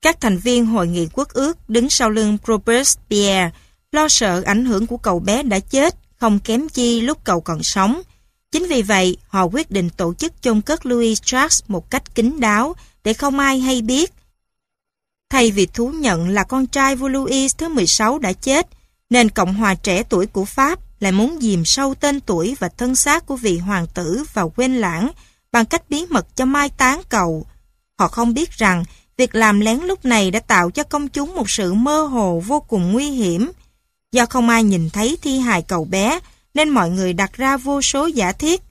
[0.01, 3.51] Các thành viên Hội nghị quốc ước đứng sau lưng Robespierre
[3.91, 7.63] lo sợ ảnh hưởng của cậu bé đã chết, không kém chi lúc cậu còn
[7.63, 8.01] sống.
[8.51, 12.39] Chính vì vậy, họ quyết định tổ chức chôn cất Louis Strauss một cách kín
[12.39, 14.13] đáo để không ai hay biết.
[15.31, 18.67] Thay vì thú nhận là con trai vua Louis thứ 16 đã chết,
[19.09, 22.95] nên Cộng hòa trẻ tuổi của Pháp lại muốn dìm sâu tên tuổi và thân
[22.95, 25.11] xác của vị hoàng tử vào quên lãng
[25.51, 27.45] bằng cách bí mật cho mai táng cầu
[27.99, 28.83] Họ không biết rằng
[29.17, 32.59] việc làm lén lúc này đã tạo cho công chúng một sự mơ hồ vô
[32.59, 33.51] cùng nguy hiểm.
[34.11, 36.19] Do không ai nhìn thấy thi hài cậu bé,
[36.53, 38.61] nên mọi người đặt ra vô số giả thiết.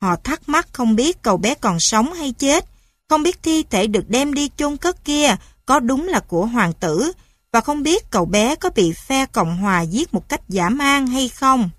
[0.00, 2.64] Họ thắc mắc không biết cậu bé còn sống hay chết,
[3.08, 5.36] không biết thi thể được đem đi chôn cất kia
[5.70, 7.12] có đúng là của hoàng tử,
[7.52, 11.06] và không biết cậu bé có bị phe Cộng Hòa giết một cách giả man
[11.06, 11.70] hay không.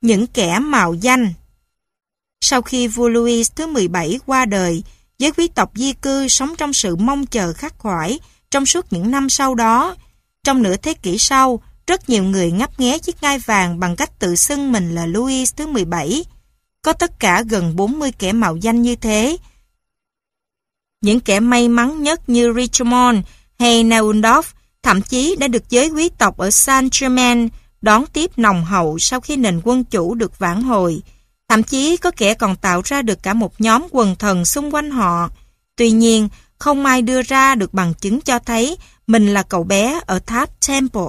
[0.00, 1.32] Những kẻ mạo danh
[2.40, 4.82] Sau khi vua Louis thứ 17 qua đời,
[5.18, 8.20] giới quý tộc di cư sống trong sự mong chờ khắc khoải
[8.50, 9.96] trong suốt những năm sau đó.
[10.44, 14.18] Trong nửa thế kỷ sau, rất nhiều người ngấp nghé chiếc ngai vàng bằng cách
[14.18, 16.24] tự xưng mình là Louis thứ 17.
[16.82, 19.36] Có tất cả gần 40 kẻ mạo danh như thế.
[21.02, 23.18] Những kẻ may mắn nhất như Richmond
[23.58, 24.42] hay Naundorf
[24.82, 27.48] thậm chí đã được giới quý tộc ở Saint-Germain
[27.82, 31.02] đón tiếp nồng hậu sau khi nền quân chủ được vãn hồi.
[31.48, 34.90] Thậm chí có kẻ còn tạo ra được cả một nhóm quần thần xung quanh
[34.90, 35.28] họ.
[35.76, 40.00] Tuy nhiên, không ai đưa ra được bằng chứng cho thấy mình là cậu bé
[40.06, 41.02] ở tháp Temple.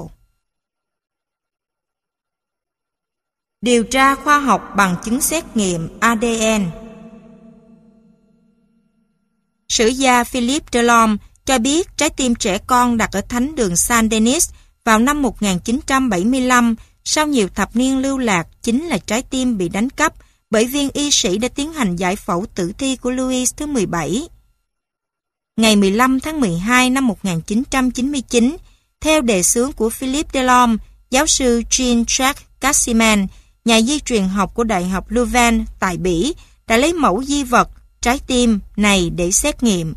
[3.62, 6.83] Điều tra khoa học bằng chứng xét nghiệm ADN
[9.74, 14.12] Sử gia Philip Delorme cho biết trái tim trẻ con đặt ở thánh đường Saint
[14.12, 14.50] Denis
[14.84, 19.90] vào năm 1975 sau nhiều thập niên lưu lạc chính là trái tim bị đánh
[19.90, 20.14] cắp
[20.50, 24.28] bởi viên y sĩ đã tiến hành giải phẫu tử thi của Louis thứ 17.
[25.58, 28.58] Ngày 15 tháng 12 năm 1999,
[29.02, 30.76] theo đề xướng của Philip Delorme,
[31.10, 33.28] giáo sư Jean-Jacques Cassiman,
[33.66, 36.34] nhà di truyền học của Đại học Louvain tại Bỉ,
[36.68, 37.70] đã lấy mẫu di vật
[38.04, 39.94] trái tim này để xét nghiệm.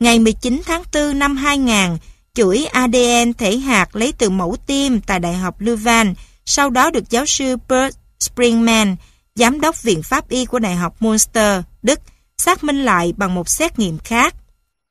[0.00, 1.98] Ngày 19 tháng 4 năm 2000,
[2.34, 6.14] chuỗi ADN thể hạt lấy từ mẫu tim tại Đại học Leuven
[6.46, 8.96] sau đó được giáo sư Bert Springman
[9.34, 12.00] giám đốc Viện Pháp Y của Đại học Munster, Đức,
[12.38, 14.34] xác minh lại bằng một xét nghiệm khác.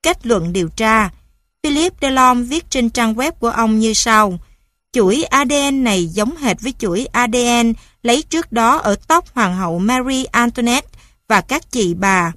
[0.04, 1.10] Kết luận điều tra
[1.64, 4.40] Philip Delon viết trên trang web của ông như sau.
[4.92, 9.80] Chuỗi ADN này giống hệt với chuỗi ADN lấy trước đó ở tóc Hoàng hậu
[9.80, 12.32] Marie Antoinette và các chị bà.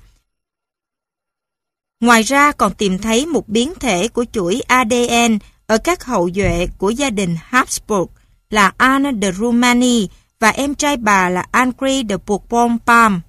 [2.02, 6.66] Ngoài ra còn tìm thấy một biến thể của chuỗi ADN ở các hậu duệ
[6.78, 8.10] của gia đình Habsburg
[8.50, 10.08] là Anne de Romani
[10.40, 13.20] và em trai bà là Henri de Bourbon-Palm.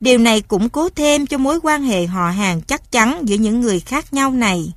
[0.00, 3.60] Điều này củng cố thêm cho mối quan hệ họ hàng chắc chắn giữa những
[3.60, 4.72] người khác nhau này.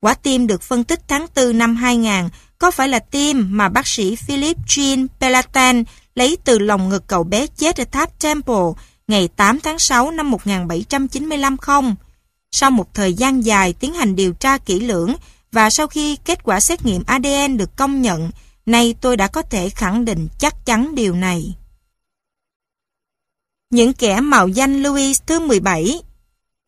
[0.00, 3.86] Quả tim được phân tích tháng 4 năm 2000 có phải là tim mà bác
[3.86, 8.72] sĩ Philip Jean Pelatan lấy từ lòng ngực cậu bé chết ở tháp Temple
[9.08, 11.96] ngày 8 tháng 6 năm 1795 không?
[12.56, 15.14] Sau một thời gian dài tiến hành điều tra kỹ lưỡng
[15.52, 18.30] và sau khi kết quả xét nghiệm ADN được công nhận,
[18.66, 21.54] nay tôi đã có thể khẳng định chắc chắn điều này.
[23.70, 26.00] Những kẻ mạo danh Louis thứ 17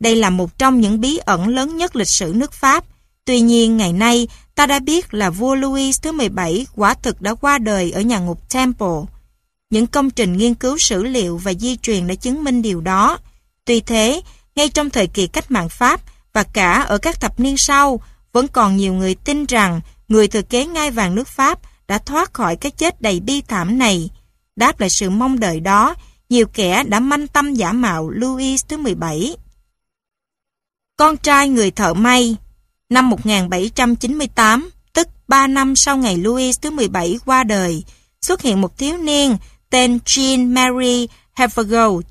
[0.00, 2.84] Đây là một trong những bí ẩn lớn nhất lịch sử nước Pháp.
[3.24, 7.34] Tuy nhiên, ngày nay, ta đã biết là vua Louis thứ 17 quả thực đã
[7.34, 9.02] qua đời ở nhà ngục Temple.
[9.70, 13.18] Những công trình nghiên cứu sử liệu và di truyền đã chứng minh điều đó.
[13.64, 14.22] Tuy thế,
[14.56, 16.00] ngay trong thời kỳ cách mạng Pháp
[16.32, 18.00] và cả ở các thập niên sau,
[18.32, 22.34] vẫn còn nhiều người tin rằng người thừa kế ngai vàng nước Pháp đã thoát
[22.34, 24.10] khỏi cái chết đầy bi thảm này.
[24.56, 25.94] Đáp lại sự mong đợi đó,
[26.28, 29.36] nhiều kẻ đã manh tâm giả mạo Louis thứ 17.
[30.96, 32.36] Con trai người thợ may
[32.88, 37.84] Năm 1798, tức 3 năm sau ngày Louis thứ 17 qua đời,
[38.22, 39.36] xuất hiện một thiếu niên
[39.70, 42.04] tên Jean Marie Havergaud.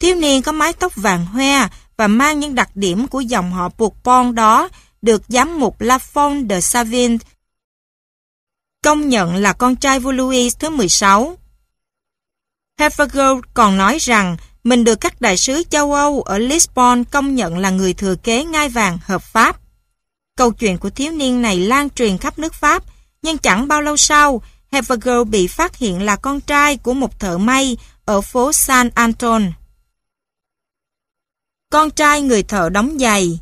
[0.00, 3.68] Thiếu niên có mái tóc vàng hoe và mang những đặc điểm của dòng họ
[3.78, 4.68] Bourbon đó
[5.02, 7.18] được giám mục Lafont de Savin
[8.86, 11.36] công nhận là con trai vua Louis thứ 16.
[12.78, 17.58] Havergaud còn nói rằng mình được các đại sứ châu Âu ở Lisbon công nhận
[17.58, 19.56] là người thừa kế ngai vàng hợp pháp.
[20.36, 22.82] Câu chuyện của thiếu niên này lan truyền khắp nước Pháp,
[23.22, 24.42] nhưng chẳng bao lâu sau,
[24.72, 29.52] Havergaud bị phát hiện là con trai của một thợ may ở phố San Anton.
[31.76, 33.38] Con trai người thợ đóng giày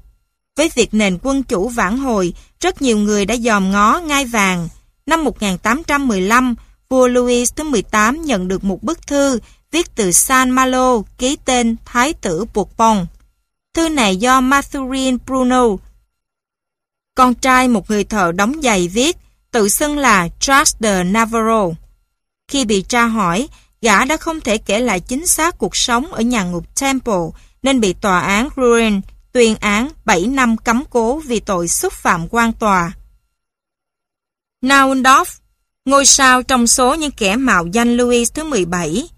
[0.57, 4.69] Với việc nền quân chủ vãn hồi, rất nhiều người đã dòm ngó ngai vàng.
[5.07, 6.55] Năm 1815,
[6.89, 9.39] vua Louis thứ 18 nhận được một bức thư
[9.71, 13.07] viết từ San Malo ký tên Thái tử Bourbon.
[13.75, 15.65] Thư này do Mathurin Bruno,
[17.15, 19.17] con trai một người thợ đóng giày viết,
[19.51, 21.69] tự xưng là Charles de Navarro.
[22.49, 23.49] Khi bị tra hỏi,
[23.83, 27.29] gã đã không thể kể lại chính xác cuộc sống ở nhà ngục Temple
[27.65, 29.01] nên bị tòa án Rouen
[29.33, 32.93] tuyên án 7 năm cấm cố vì tội xúc phạm quan tòa.
[34.63, 35.25] Naundorf,
[35.85, 39.09] ngôi sao trong số những kẻ mạo danh Louis thứ 17,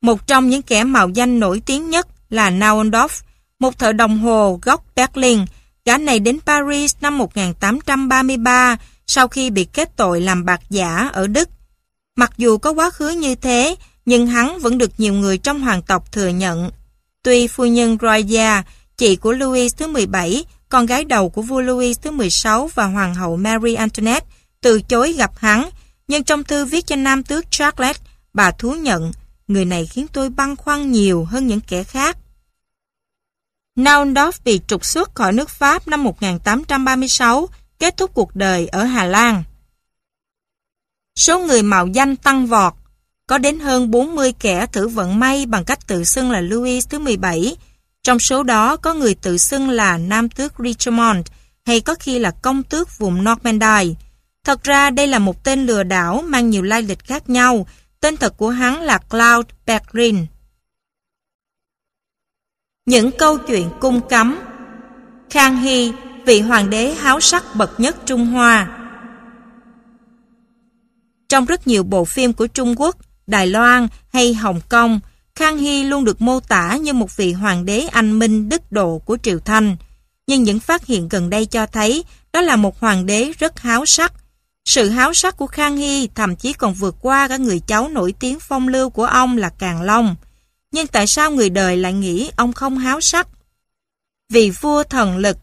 [0.00, 3.22] một trong những kẻ mạo danh nổi tiếng nhất là Naundorf,
[3.58, 5.44] một thợ đồng hồ gốc Berlin.
[5.84, 8.76] Gã này đến Paris năm 1833
[9.06, 11.48] sau khi bị kết tội làm bạc giả ở Đức.
[12.16, 13.76] Mặc dù có quá khứ như thế,
[14.06, 16.70] nhưng hắn vẫn được nhiều người trong hoàng tộc thừa nhận.
[17.22, 18.62] Tuy phu nhân Roya,
[18.96, 23.14] chị của Louis thứ 17, con gái đầu của vua Louis thứ 16 và hoàng
[23.14, 24.26] hậu Marie Antoinette,
[24.60, 25.70] từ chối gặp hắn,
[26.08, 27.96] nhưng trong thư viết cho nam tước Charles,
[28.34, 29.12] bà thú nhận
[29.48, 32.16] Người này khiến tôi băn khoăn nhiều hơn những kẻ khác.
[33.76, 37.48] Naundorf bị trục xuất khỏi nước Pháp năm 1836,
[37.78, 39.44] kết thúc cuộc đời ở Hà Lan.
[41.16, 42.74] Số người mạo danh tăng vọt,
[43.28, 46.98] có đến hơn 40 kẻ thử vận may bằng cách tự xưng là Louis thứ
[46.98, 47.56] 17.
[48.02, 51.26] Trong số đó có người tự xưng là Nam tước Richmond
[51.66, 53.94] hay có khi là công tước vùng Normandy.
[54.44, 57.66] Thật ra đây là một tên lừa đảo mang nhiều lai lịch khác nhau
[58.00, 60.26] Tên thật của hắn là Cloud Bergrin.
[62.86, 64.38] Những câu chuyện cung cấm
[65.30, 65.92] Khang Hy,
[66.26, 68.78] vị hoàng đế háo sắc bậc nhất Trung Hoa
[71.28, 72.96] Trong rất nhiều bộ phim của Trung Quốc,
[73.28, 75.00] Đài Loan hay Hồng Kông,
[75.34, 78.98] Khang Hy luôn được mô tả như một vị hoàng đế anh minh đức độ
[78.98, 79.76] của Triều Thanh.
[80.26, 83.86] Nhưng những phát hiện gần đây cho thấy đó là một hoàng đế rất háo
[83.86, 84.12] sắc,
[84.64, 88.14] sự háo sắc của Khang Hy thậm chí còn vượt qua cả người cháu nổi
[88.20, 90.16] tiếng phong lưu của ông là Càng Long.
[90.72, 93.28] Nhưng tại sao người đời lại nghĩ ông không háo sắc?
[94.32, 95.38] Vị vua thần lực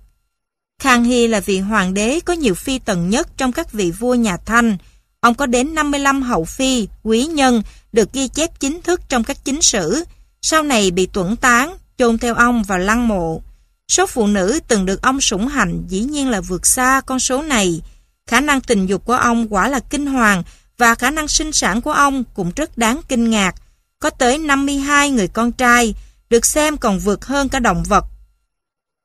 [0.79, 4.15] Khang Hy là vị hoàng đế có nhiều phi tần nhất trong các vị vua
[4.15, 4.77] nhà Thanh.
[5.25, 9.37] Ông có đến 55 hậu phi, quý nhân, được ghi chép chính thức trong các
[9.45, 10.03] chính sử.
[10.41, 13.41] Sau này bị tuẩn tán, chôn theo ông vào lăng mộ.
[13.87, 17.41] Số phụ nữ từng được ông sủng hạnh dĩ nhiên là vượt xa con số
[17.41, 17.81] này.
[18.27, 20.43] Khả năng tình dục của ông quả là kinh hoàng
[20.77, 23.55] và khả năng sinh sản của ông cũng rất đáng kinh ngạc.
[23.99, 25.95] Có tới 52 người con trai,
[26.29, 28.05] được xem còn vượt hơn cả động vật.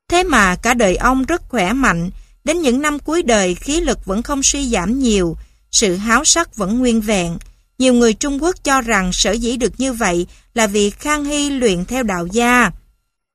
[0.09, 2.09] Thế mà cả đời ông rất khỏe mạnh,
[2.43, 5.37] đến những năm cuối đời khí lực vẫn không suy giảm nhiều,
[5.71, 7.37] sự háo sắc vẫn nguyên vẹn.
[7.77, 11.49] Nhiều người Trung Quốc cho rằng sở dĩ được như vậy là vì Khang Hy
[11.49, 12.71] luyện theo đạo gia.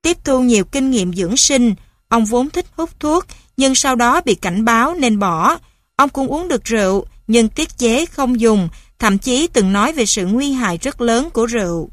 [0.02, 1.74] Tiếp thu nhiều kinh nghiệm dưỡng sinh,
[2.08, 5.58] ông vốn thích hút thuốc, nhưng sau đó bị cảnh báo nên bỏ.
[5.96, 10.06] Ông cũng uống được rượu, nhưng tiết chế không dùng, thậm chí từng nói về
[10.06, 11.90] sự nguy hại rất lớn của rượu.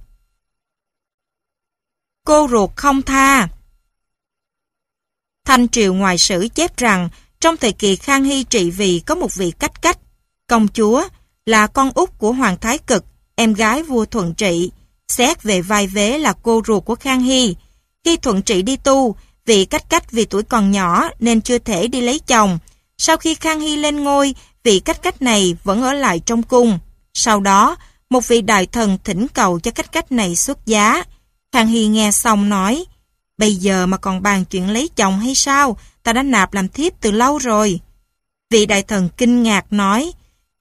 [2.25, 3.47] Cô ruột không tha
[5.45, 9.35] Thanh triều ngoài sử chép rằng trong thời kỳ Khang Hy trị vì có một
[9.35, 9.97] vị cách cách,
[10.47, 11.03] công chúa,
[11.45, 13.05] là con út của Hoàng Thái Cực,
[13.35, 14.71] em gái vua Thuận Trị,
[15.07, 17.55] xét về vai vế là cô ruột của Khang Hy.
[18.05, 19.15] Khi Thuận Trị đi tu,
[19.45, 22.59] vị cách cách vì tuổi còn nhỏ nên chưa thể đi lấy chồng.
[22.97, 26.79] Sau khi Khang Hy lên ngôi, vị cách cách này vẫn ở lại trong cung.
[27.13, 27.75] Sau đó,
[28.09, 31.03] một vị đại thần thỉnh cầu cho cách cách này xuất giá.
[31.51, 32.85] Khang Hy nghe xong nói,
[33.37, 36.93] bây giờ mà còn bàn chuyện lấy chồng hay sao, ta đã nạp làm thiếp
[37.01, 37.79] từ lâu rồi.
[38.49, 40.11] Vị đại thần kinh ngạc nói,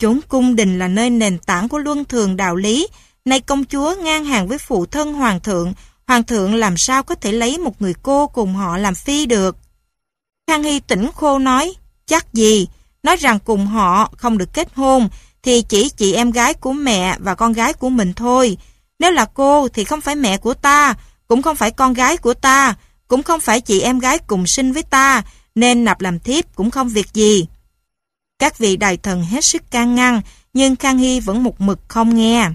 [0.03, 2.89] chốn cung đình là nơi nền tảng của luân thường đạo lý,
[3.25, 5.73] nay công chúa ngang hàng với phụ thân hoàng thượng,
[6.07, 9.57] hoàng thượng làm sao có thể lấy một người cô cùng họ làm phi được.
[10.47, 11.75] Khang Hy tỉnh khô nói,
[12.07, 12.69] chắc gì,
[13.03, 15.09] nói rằng cùng họ không được kết hôn,
[15.43, 18.57] thì chỉ chị em gái của mẹ và con gái của mình thôi.
[18.99, 20.95] Nếu là cô thì không phải mẹ của ta,
[21.29, 22.75] cũng không phải con gái của ta,
[23.09, 25.23] cũng không phải chị em gái cùng sinh với ta,
[25.55, 27.47] nên nạp làm thiếp cũng không việc gì.
[28.43, 30.21] Các vị đại thần hết sức can ngăn,
[30.53, 32.51] nhưng Khang Hy vẫn một mực không nghe.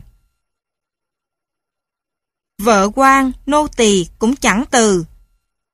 [2.62, 5.06] Vợ quan, nô tỳ cũng chẳng từ.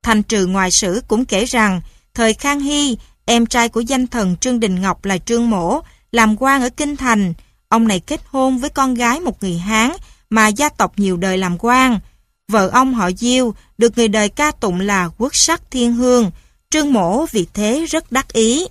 [0.03, 1.81] Thành trừ ngoài sử cũng kể rằng,
[2.13, 6.35] thời Khang Hy, em trai của danh thần Trương Đình Ngọc là Trương Mổ, làm
[6.41, 7.33] quan ở Kinh Thành.
[7.67, 9.91] Ông này kết hôn với con gái một người Hán
[10.29, 11.99] mà gia tộc nhiều đời làm quan.
[12.47, 16.31] Vợ ông họ Diêu được người đời ca tụng là quốc sắc thiên hương.
[16.69, 18.67] Trương Mổ vì thế rất đắc ý.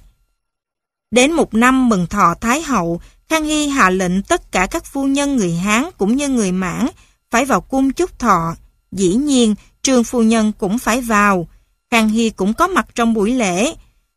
[1.12, 5.04] Đến một năm mừng thọ Thái Hậu, Khang Hy hạ lệnh tất cả các phu
[5.04, 6.86] nhân người Hán cũng như người Mãn
[7.30, 8.56] phải vào cung chúc thọ.
[8.92, 11.48] Dĩ nhiên, Trương phu nhân cũng phải vào.
[11.90, 13.74] Khang Hy cũng có mặt trong buổi lễ.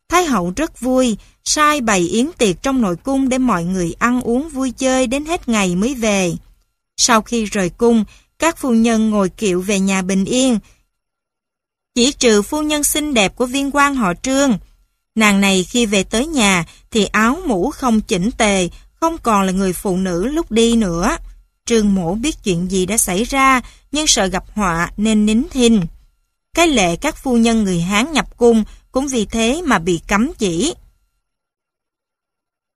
[0.08, 4.20] Thái hậu rất vui, sai bày yến tiệc trong nội cung để mọi người ăn
[4.20, 6.32] uống vui chơi đến hết ngày mới về.
[6.96, 8.04] Sau khi rời cung,
[8.38, 10.58] các phu nhân ngồi kiệu về nhà bình yên.
[11.94, 14.58] Chỉ trừ phu nhân xinh đẹp của viên quan họ trương.
[15.16, 18.68] Nàng này khi về tới nhà thì áo mũ không chỉnh tề,
[19.00, 21.16] không còn là người phụ nữ lúc đi nữa.
[21.64, 23.60] Trương mổ biết chuyện gì đã xảy ra,
[23.92, 25.86] nhưng sợ gặp họa nên nín thinh.
[26.54, 30.32] Cái lệ các phu nhân người Hán nhập cung cũng vì thế mà bị cấm
[30.38, 30.74] chỉ.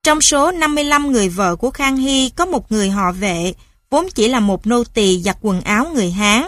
[0.02, 3.52] Trong số 55 người vợ của Khang Hy có một người họ vệ,
[3.91, 6.43] vốn chỉ là một nô tỳ giặt quần áo người Hán.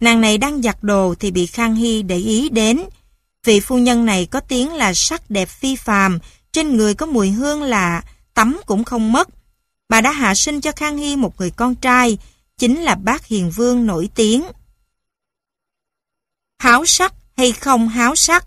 [0.00, 2.80] Nàng này đang giặt đồ thì bị Khang Hy để ý đến.
[3.44, 6.18] Vị phu nhân này có tiếng là sắc đẹp phi phàm,
[6.52, 8.02] trên người có mùi hương lạ,
[8.34, 9.28] tắm cũng không mất.
[9.88, 12.18] Bà đã hạ sinh cho Khang Hy một người con trai,
[12.58, 14.44] chính là bác Hiền Vương nổi tiếng.
[16.58, 18.46] Háo sắc hay không háo sắc?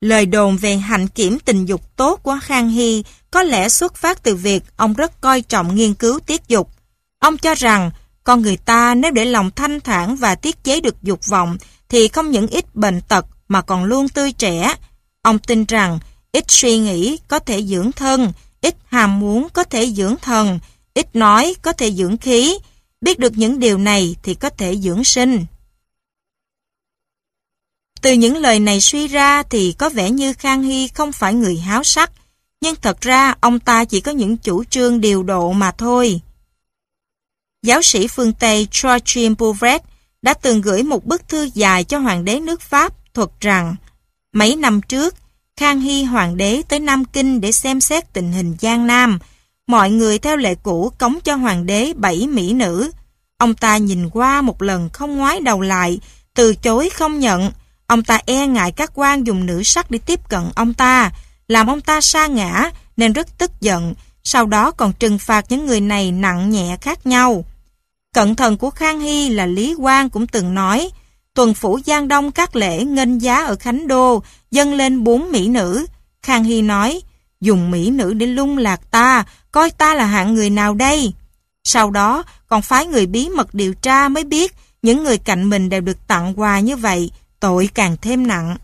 [0.00, 4.22] Lời đồn về hạnh kiểm tình dục tốt của Khang Hy có lẽ xuất phát
[4.22, 6.70] từ việc ông rất coi trọng nghiên cứu tiết dục.
[7.18, 7.90] Ông cho rằng
[8.24, 11.58] con người ta nếu để lòng thanh thản và tiết chế được dục vọng
[11.88, 14.74] thì không những ít bệnh tật mà còn luôn tươi trẻ.
[15.22, 15.98] Ông tin rằng
[16.32, 20.58] ít suy nghĩ có thể dưỡng thân, ít ham muốn có thể dưỡng thần,
[20.94, 22.58] ít nói có thể dưỡng khí.
[23.00, 25.46] Biết được những điều này thì có thể dưỡng sinh.
[28.02, 31.56] Từ những lời này suy ra thì có vẻ như Khang Hy không phải người
[31.56, 32.12] háo sắc,
[32.60, 36.20] nhưng thật ra ông ta chỉ có những chủ trương điều độ mà thôi.
[37.62, 39.82] Giáo sĩ phương Tây Trochim Bouvret
[40.22, 43.76] đã từng gửi một bức thư dài cho hoàng đế nước Pháp thuật rằng
[44.32, 45.14] mấy năm trước,
[45.56, 49.18] Khang Hy hoàng đế tới Nam Kinh để xem xét tình hình Giang Nam.
[49.66, 52.90] Mọi người theo lệ cũ cống cho hoàng đế bảy mỹ nữ.
[53.38, 56.00] Ông ta nhìn qua một lần không ngoái đầu lại,
[56.34, 57.50] từ chối không nhận,
[57.86, 61.10] Ông ta e ngại các quan dùng nữ sắc để tiếp cận ông ta,
[61.48, 65.66] làm ông ta sa ngã nên rất tức giận, sau đó còn trừng phạt những
[65.66, 67.44] người này nặng nhẹ khác nhau.
[68.14, 70.90] Cận thần của Khang Hy là Lý Quang cũng từng nói,
[71.36, 75.48] tuần phủ Giang Đông các lễ nghênh giá ở Khánh Đô dâng lên bốn mỹ
[75.48, 75.86] nữ.
[76.22, 77.00] Khang Hy nói,
[77.40, 81.12] dùng mỹ nữ để lung lạc ta, coi ta là hạng người nào đây?
[81.64, 85.68] Sau đó còn phái người bí mật điều tra mới biết những người cạnh mình
[85.68, 88.56] đều được tặng quà như vậy, tội càng thêm nặng.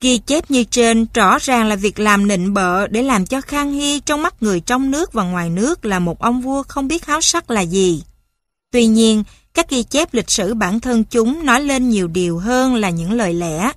[0.00, 3.72] Ghi chép như trên rõ ràng là việc làm nịnh bợ để làm cho Khang
[3.72, 7.06] Hy trong mắt người trong nước và ngoài nước là một ông vua không biết
[7.06, 8.02] háo sắc là gì.
[8.72, 9.24] Tuy nhiên,
[9.54, 13.12] các ghi chép lịch sử bản thân chúng nói lên nhiều điều hơn là những
[13.12, 13.72] lời lẽ.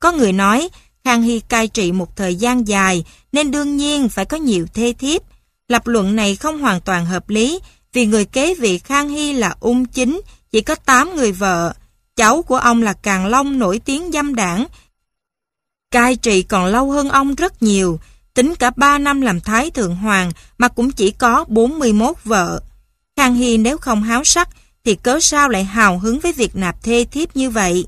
[0.00, 0.68] Có người nói,
[1.04, 4.94] Khang Hy cai trị một thời gian dài nên đương nhiên phải có nhiều thê
[4.98, 5.22] thiếp.
[5.68, 7.60] Lập luận này không hoàn toàn hợp lý
[7.92, 11.74] vì người kế vị Khang Hy là ung chính, chỉ có 8 người vợ.
[12.16, 14.66] Cháu của ông là Càng Long nổi tiếng dâm đảng.
[15.90, 18.00] Cai trị còn lâu hơn ông rất nhiều,
[18.34, 22.60] tính cả 3 năm làm Thái Thượng Hoàng mà cũng chỉ có 41 vợ.
[23.16, 24.48] Khang Hy nếu không háo sắc
[24.86, 27.86] thì cớ sao lại hào hứng với việc nạp thê thiếp như vậy?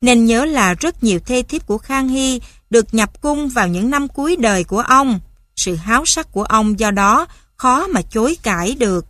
[0.00, 3.90] Nên nhớ là rất nhiều thê thiếp của Khang Hy được nhập cung vào những
[3.90, 5.20] năm cuối đời của ông.
[5.56, 9.06] Sự háo sắc của ông do đó khó mà chối cãi được.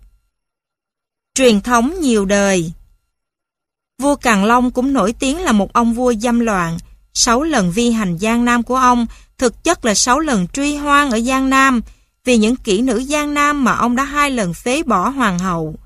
[1.35, 2.73] Truyền thống nhiều đời
[4.03, 6.79] Vua Càn Long cũng nổi tiếng là một ông vua dâm loạn.
[7.15, 9.07] Sáu lần vi hành Giang Nam của ông,
[9.39, 11.81] thực chất là sáu lần truy hoang ở Giang Nam
[12.25, 15.77] vì những kỹ nữ Giang Nam mà ông đã hai lần phế bỏ hoàng hậu.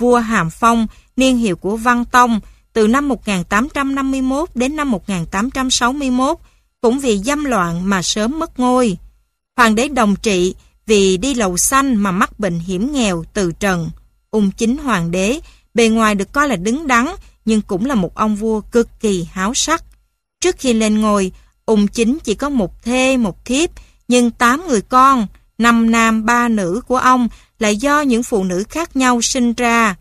[0.00, 2.40] Vua Hàm Phong, niên hiệu của Văn Tông,
[2.72, 6.38] từ năm 1851 đến năm 1861,
[6.80, 8.98] cũng vì dâm loạn mà sớm mất ngôi.
[9.56, 10.54] Hoàng đế đồng trị
[10.86, 13.90] vì đi lầu xanh mà mắc bệnh hiểm nghèo từ trần.
[14.30, 15.40] Ung chính hoàng đế,
[15.74, 17.06] bề ngoài được coi là đứng đắn,
[17.44, 19.84] nhưng cũng là một ông vua cực kỳ háo sắc.
[20.40, 21.32] Trước khi lên ngôi,
[21.66, 23.70] ung chính chỉ có một thê, một thiếp,
[24.08, 25.26] nhưng tám người con,
[25.58, 27.28] năm nam ba nữ của ông
[27.60, 29.96] lại do những phụ nữ khác nhau sinh ra.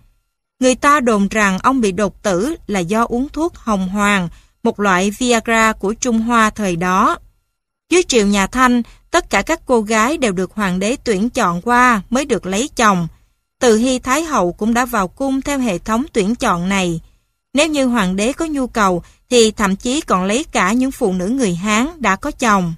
[0.59, 4.29] Người ta đồn rằng ông bị đột tử là do uống thuốc hồng hoàng,
[4.63, 7.17] một loại Viagra của Trung Hoa thời đó.
[7.89, 8.81] Dưới triều nhà Thanh,
[9.11, 12.69] tất cả các cô gái đều được hoàng đế tuyển chọn qua mới được lấy
[12.75, 13.07] chồng.
[13.59, 17.01] Từ Hy Thái Hậu cũng đã vào cung theo hệ thống tuyển chọn này.
[17.53, 21.13] Nếu như hoàng đế có nhu cầu thì thậm chí còn lấy cả những phụ
[21.13, 22.73] nữ người Hán đã có chồng.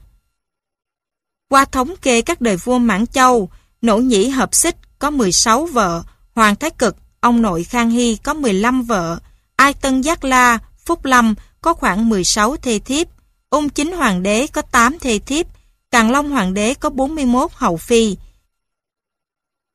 [1.49, 3.49] Qua thống kê các đời vua Mãn Châu,
[3.81, 6.03] Nỗ Nhĩ Hợp Xích có 16 vợ,
[6.35, 9.19] Hoàng Thái Cực, ông nội Khang Hy có 15 vợ,
[9.55, 13.07] Ai Tân Giác La, Phúc Lâm có khoảng 16 thê thiếp,
[13.49, 15.47] Ung Chính Hoàng đế có 8 thê thiếp,
[15.91, 18.17] Càng Long Hoàng đế có 41 hậu phi.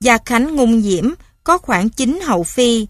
[0.01, 1.11] Gia Khánh Ngung Diễm
[1.45, 2.87] có khoảng 9 hậu phi.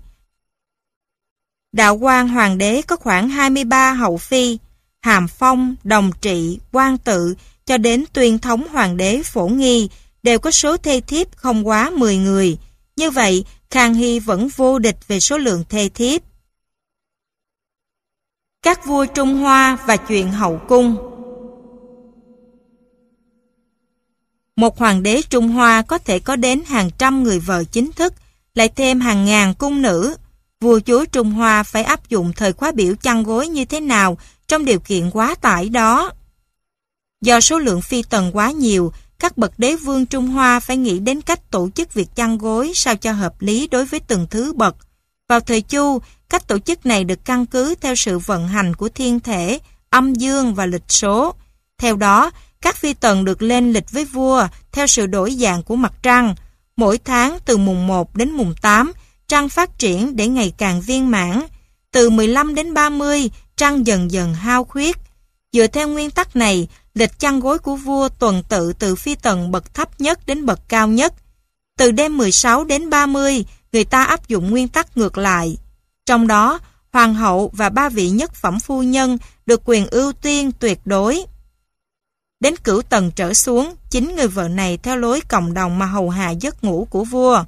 [1.73, 4.59] Đạo Quang Hoàng đế có khoảng 23 hậu phi.
[5.01, 7.35] Hàm Phong, Đồng Trị, Quang Tự
[7.67, 9.89] cho đến tuyên thống Hoàng đế Phổ Nghi
[10.27, 12.59] đều có số thê thiếp không quá 10 người.
[12.97, 16.23] Như vậy, Khang Hy vẫn vô địch về số lượng thê thiếp.
[18.63, 20.97] Các vua Trung Hoa và chuyện hậu cung
[24.57, 28.15] Một hoàng đế Trung Hoa có thể có đến hàng trăm người vợ chính thức,
[28.55, 30.17] lại thêm hàng ngàn cung nữ.
[30.61, 34.19] Vua chúa Trung Hoa phải áp dụng thời khóa biểu chăn gối như thế nào
[34.49, 36.13] trong điều kiện quá tải đó.
[37.21, 40.99] Do số lượng phi tần quá nhiều, các bậc đế vương Trung Hoa phải nghĩ
[40.99, 44.53] đến cách tổ chức việc chăn gối sao cho hợp lý đối với từng thứ
[44.53, 44.77] bậc.
[45.29, 48.89] Vào thời Chu, cách tổ chức này được căn cứ theo sự vận hành của
[48.89, 49.59] thiên thể,
[49.91, 51.35] âm dương và lịch số.
[51.79, 52.31] Theo đó,
[52.61, 56.35] các phi tần được lên lịch với vua theo sự đổi dạng của mặt trăng.
[56.77, 58.93] Mỗi tháng từ mùng 1 đến mùng 8,
[59.29, 61.43] trăng phát triển để ngày càng viên mãn.
[61.93, 64.97] Từ 15 đến 30, trăng dần dần hao khuyết.
[65.53, 69.51] Dựa theo nguyên tắc này, lịch chăn gối của vua tuần tự từ phi tần
[69.51, 71.15] bậc thấp nhất đến bậc cao nhất.
[71.79, 75.57] Từ đêm 16 đến 30, người ta áp dụng nguyên tắc ngược lại.
[76.07, 76.59] Trong đó,
[76.93, 81.25] hoàng hậu và ba vị nhất phẩm phu nhân được quyền ưu tiên tuyệt đối.
[82.41, 86.11] Đến cửu tầng trở xuống, chính người vợ này theo lối cộng đồng mà hầu
[86.11, 87.45] hạ giấc ngủ của vua.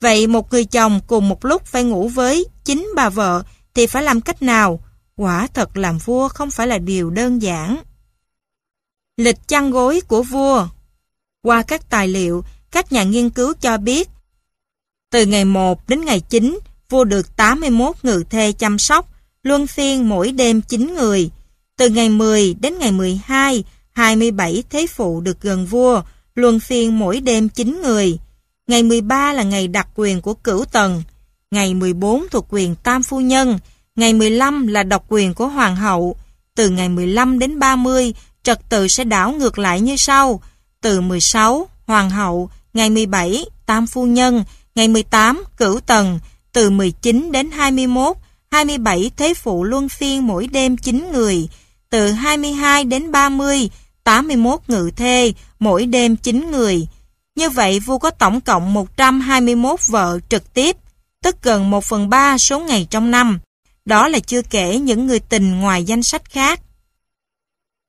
[0.00, 3.42] Vậy một người chồng cùng một lúc phải ngủ với chính bà vợ
[3.74, 4.80] thì phải làm cách nào?
[5.16, 7.76] Quả thật làm vua không phải là điều đơn giản.
[9.16, 10.68] Lịch chăn gối của vua
[11.42, 14.08] Qua các tài liệu, các nhà nghiên cứu cho biết
[15.10, 16.58] từ ngày 1 đến ngày 9,
[16.90, 19.08] vua được 81 ngự thê chăm sóc,
[19.42, 21.30] luân phiên mỗi đêm 9 người.
[21.76, 26.02] Từ ngày 10 đến ngày 12, 27 thế phụ được gần vua,
[26.34, 28.18] luân phiên mỗi đêm 9 người.
[28.66, 31.02] Ngày 13 là ngày đặc quyền của cửu tần.
[31.50, 33.58] Ngày 14 thuộc quyền tam phu nhân.
[33.96, 36.16] Ngày 15 là độc quyền của hoàng hậu.
[36.54, 38.14] Từ ngày 15 đến 30,
[38.46, 40.40] trật tự sẽ đảo ngược lại như sau.
[40.80, 42.50] Từ 16, hoàng hậu.
[42.74, 44.44] Ngày 17, tam phu nhân.
[44.74, 46.18] Ngày 18, cửu tần.
[46.52, 48.16] Từ 19 đến 21,
[48.50, 51.48] 27 thế phụ luân phiên mỗi đêm 9 người.
[51.90, 53.70] Từ 22 đến 30,
[54.04, 56.86] 81 ngự thê, mỗi đêm 9 người.
[57.36, 60.76] Như vậy vua có tổng cộng 121 vợ trực tiếp,
[61.22, 63.38] tức gần 1 phần 3 số ngày trong năm.
[63.84, 66.60] Đó là chưa kể những người tình ngoài danh sách khác.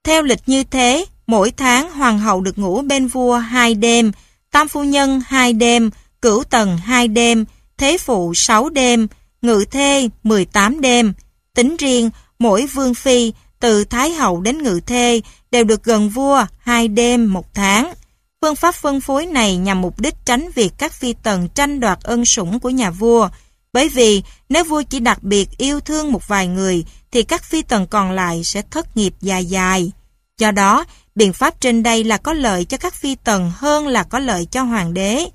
[0.07, 4.11] Theo lịch như thế, mỗi tháng hoàng hậu được ngủ bên vua hai đêm,
[4.51, 5.89] tam phu nhân hai đêm,
[6.21, 7.45] cửu tần hai đêm,
[7.77, 9.07] thế phụ sáu đêm,
[9.41, 11.13] ngự thê 18 đêm.
[11.55, 15.21] Tính riêng, mỗi vương phi, từ Thái Hậu đến Ngự Thê,
[15.51, 17.93] đều được gần vua hai đêm một tháng.
[18.41, 21.99] Phương pháp phân phối này nhằm mục đích tránh việc các phi tần tranh đoạt
[22.03, 23.29] ân sủng của nhà vua.
[23.73, 27.61] Bởi vì nếu vua chỉ đặc biệt yêu thương một vài người, thì các phi
[27.61, 29.91] tần còn lại sẽ thất nghiệp dài dài.
[30.37, 34.03] Do đó, biện pháp trên đây là có lợi cho các phi tần hơn là
[34.03, 35.25] có lợi cho hoàng đế.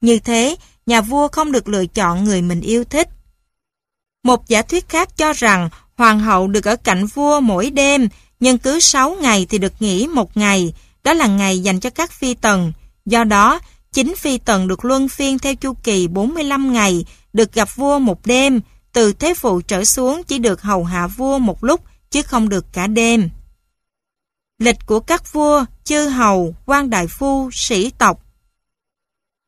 [0.00, 3.08] Như thế, nhà vua không được lựa chọn người mình yêu thích.
[4.24, 8.08] Một giả thuyết khác cho rằng hoàng hậu được ở cạnh vua mỗi đêm,
[8.40, 10.72] nhưng cứ 6 ngày thì được nghỉ một ngày,
[11.04, 12.72] đó là ngày dành cho các phi tần.
[13.06, 13.60] Do đó,
[13.92, 18.26] chính phi tần được luân phiên theo chu kỳ 45 ngày, được gặp vua một
[18.26, 18.60] đêm,
[18.98, 22.66] từ thế phụ trở xuống chỉ được hầu hạ vua một lúc, chứ không được
[22.72, 23.30] cả đêm.
[24.58, 28.22] Lịch của các vua, chư hầu, quan đại phu, sĩ tộc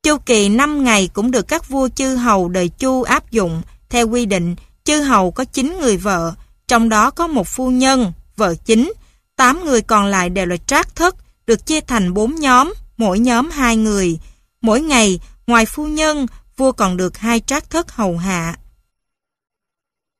[0.02, 3.62] Chu kỳ 5 ngày cũng được các vua chư hầu đời Chu áp dụng.
[3.88, 6.34] Theo quy định, chư hầu có 9 người vợ,
[6.68, 8.92] trong đó có một phu nhân, vợ chính.
[9.36, 13.50] 8 người còn lại đều là trác thất, được chia thành 4 nhóm, mỗi nhóm
[13.50, 14.18] 2 người.
[14.60, 18.56] Mỗi ngày, ngoài phu nhân, vua còn được hai trác thất hầu hạ.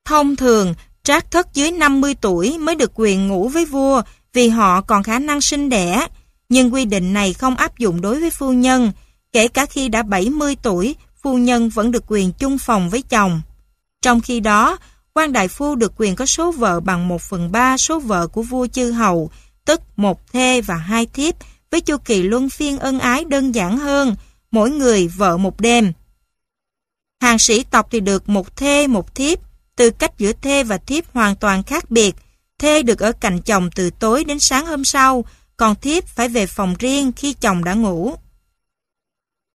[0.05, 4.81] Thông thường, trác thất dưới 50 tuổi mới được quyền ngủ với vua vì họ
[4.81, 6.07] còn khả năng sinh đẻ.
[6.49, 8.93] Nhưng quy định này không áp dụng đối với phu nhân.
[9.33, 13.41] Kể cả khi đã 70 tuổi, phu nhân vẫn được quyền chung phòng với chồng.
[14.03, 14.79] Trong khi đó,
[15.15, 18.43] quan đại phu được quyền có số vợ bằng 1 phần 3 số vợ của
[18.43, 19.31] vua chư hầu,
[19.65, 21.35] tức một thê và hai thiếp,
[21.71, 24.17] với chu kỳ luân phiên ân ái đơn giản hơn,
[24.51, 25.93] mỗi người vợ một đêm.
[27.23, 29.39] Hàng sĩ tộc thì được một thê một thiếp,
[29.81, 32.15] tư cách giữa thê và thiếp hoàn toàn khác biệt.
[32.59, 35.25] Thê được ở cạnh chồng từ tối đến sáng hôm sau,
[35.57, 38.15] còn thiếp phải về phòng riêng khi chồng đã ngủ.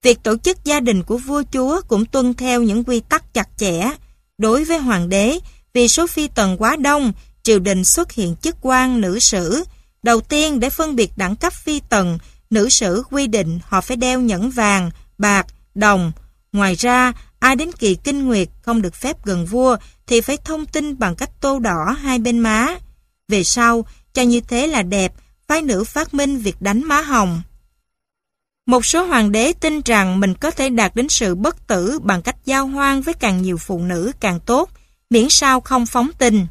[0.03, 3.49] Việc tổ chức gia đình của vua chúa cũng tuân theo những quy tắc chặt
[3.57, 3.91] chẽ.
[4.37, 5.39] Đối với hoàng đế,
[5.73, 9.63] vì số phi tần quá đông, triều đình xuất hiện chức quan nữ sử.
[10.03, 12.17] Đầu tiên để phân biệt đẳng cấp phi tần,
[12.49, 15.45] nữ sử quy định họ phải đeo nhẫn vàng, bạc,
[15.75, 16.11] đồng.
[16.51, 19.77] Ngoài ra, ai đến kỳ kinh nguyệt không được phép gần vua
[20.07, 22.67] thì phải thông tin bằng cách tô đỏ hai bên má.
[23.27, 25.13] Về sau, cho như thế là đẹp,
[25.47, 27.41] phái nữ phát minh việc đánh má hồng.
[28.65, 32.21] Một số hoàng đế tin rằng mình có thể đạt đến sự bất tử bằng
[32.21, 34.69] cách giao hoang với càng nhiều phụ nữ càng tốt,
[35.09, 36.47] miễn sao không phóng tình.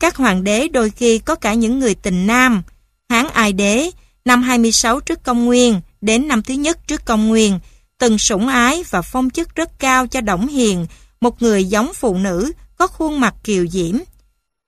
[0.00, 2.62] Các hoàng đế đôi khi có cả những người tình nam.
[3.08, 3.90] Hán Ai Đế,
[4.24, 7.58] năm 26 trước công nguyên đến năm thứ nhất trước công nguyên,
[7.98, 10.86] từng sủng ái và phong chức rất cao cho Đổng Hiền,
[11.20, 13.94] một người giống phụ nữ, có khuôn mặt kiều diễm.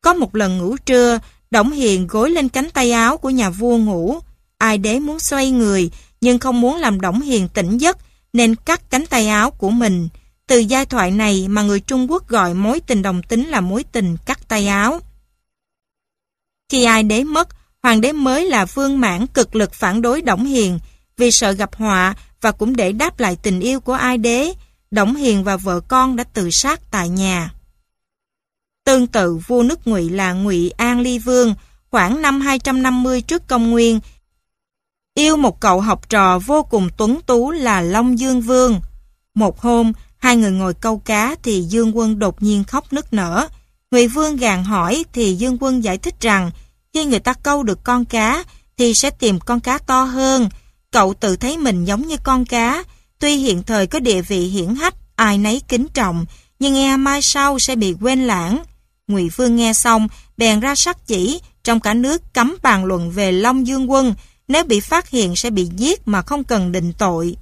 [0.01, 1.19] Có một lần ngủ trưa,
[1.51, 4.19] Đổng Hiền gối lên cánh tay áo của nhà vua ngủ.
[4.59, 7.99] Ai đế muốn xoay người, nhưng không muốn làm Đổng Hiền tỉnh giấc,
[8.33, 10.09] nên cắt cánh tay áo của mình.
[10.47, 13.85] Từ giai thoại này mà người Trung Quốc gọi mối tình đồng tính là mối
[13.93, 15.01] tình cắt tay áo.
[16.69, 17.49] Khi ai đế mất,
[17.83, 20.79] hoàng đế mới là vương mãn cực lực phản đối Đổng Hiền,
[21.17, 24.53] vì sợ gặp họa và cũng để đáp lại tình yêu của ai đế,
[24.91, 27.51] Đổng Hiền và vợ con đã tự sát tại nhà.
[28.85, 31.55] Tương tự vua nước Ngụy là Ngụy An Ly Vương,
[31.91, 34.01] khoảng năm 250 trước công nguyên,
[35.15, 38.81] yêu một cậu học trò vô cùng tuấn tú là Long Dương Vương.
[39.35, 43.49] Một hôm, hai người ngồi câu cá thì Dương Quân đột nhiên khóc nức nở.
[43.91, 46.51] Ngụy Vương gàn hỏi thì Dương Quân giải thích rằng
[46.95, 48.45] khi người ta câu được con cá
[48.79, 50.49] thì sẽ tìm con cá to hơn.
[50.91, 52.85] Cậu tự thấy mình giống như con cá,
[53.21, 56.27] tuy hiện thời có địa vị hiển hách, ai nấy kính trọng,
[56.59, 58.63] nhưng e mai sau sẽ bị quên lãng.
[59.09, 63.33] Ngụy Vương nghe xong, bèn ra sắc chỉ, trong cả nước cấm bàn luận về
[63.33, 64.15] Long Dương Quân,
[64.49, 67.37] nếu bị phát hiện sẽ bị giết mà không cần định tội.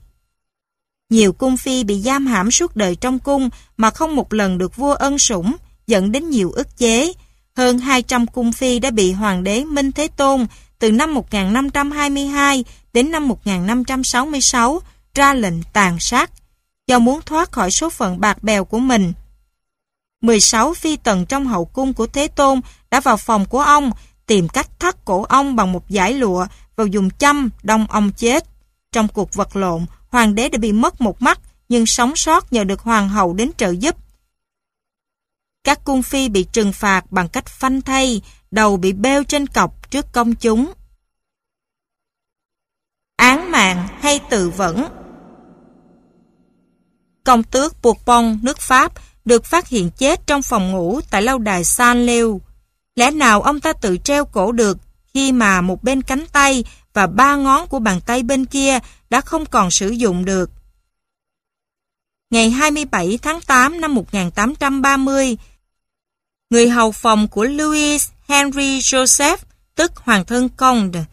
[1.11, 4.77] Nhiều cung phi bị giam hãm suốt đời trong cung mà không một lần được
[4.77, 7.13] vua ân sủng, dẫn đến nhiều ức chế.
[7.57, 10.47] Hơn 200 cung phi đã bị hoàng đế Minh Thế Tôn
[10.79, 14.83] từ năm 1522 đến năm 1566
[15.19, 16.31] ra lệnh tàn sát,
[16.87, 19.13] do muốn thoát khỏi số phận bạc bèo của mình.
[20.21, 23.91] 16 phi tần trong hậu cung của Thế Tôn đã vào phòng của ông
[24.27, 28.45] tìm cách thắt cổ ông bằng một giải lụa và dùng châm đông ông chết.
[28.93, 32.65] Trong cuộc vật lộn, hoàng đế đã bị mất một mắt nhưng sống sót nhờ
[32.65, 33.97] được hoàng hậu đến trợ giúp.
[35.65, 39.91] Các cung phi bị trừng phạt bằng cách phanh thay, đầu bị bêu trên cọc
[39.91, 40.73] trước công chúng.
[43.17, 44.98] Án mạng hay tự vẫn
[47.29, 48.93] Công tước Bourbon nước Pháp
[49.25, 52.41] được phát hiện chết trong phòng ngủ tại lâu đài San Leo.
[52.97, 54.79] Lẽ nào ông ta tự treo cổ được
[55.15, 58.79] khi mà một bên cánh tay và ba ngón của bàn tay bên kia
[59.11, 60.51] đã không còn sử dụng được.
[62.31, 65.37] Ngày 27 tháng 8 năm 1830,
[66.51, 69.39] người hầu phòng của Louis Henry Joseph,
[69.75, 71.05] tức Hoàng thân Conde,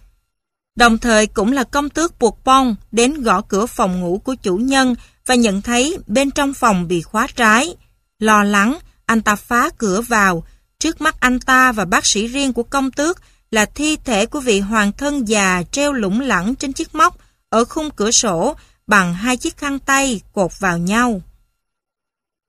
[0.76, 4.96] đồng thời cũng là công tước Bourbon đến gõ cửa phòng ngủ của chủ nhân
[5.26, 7.76] và nhận thấy bên trong phòng bị khóa trái.
[8.20, 10.44] Lo lắng, anh ta phá cửa vào.
[10.80, 13.22] Trước mắt anh ta và bác sĩ riêng của công tước
[13.52, 17.18] là thi thể của vị hoàng thân già treo lủng lẳng trên chiếc móc
[17.50, 18.56] ở khung cửa sổ
[18.88, 21.22] bằng hai chiếc khăn tay cột vào nhau.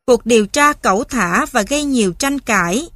[0.07, 2.89] Cuộc điều tra cẩu thả và gây nhiều tranh cãi.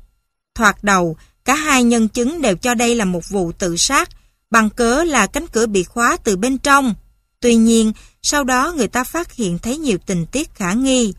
[0.54, 4.08] Thoạt đầu, cả hai nhân chứng đều cho đây là một vụ tự sát,
[4.50, 6.94] bằng cớ là cánh cửa bị khóa từ bên trong.
[7.40, 7.92] Tuy nhiên,
[8.22, 11.14] sau đó người ta phát hiện thấy nhiều tình tiết khả nghi.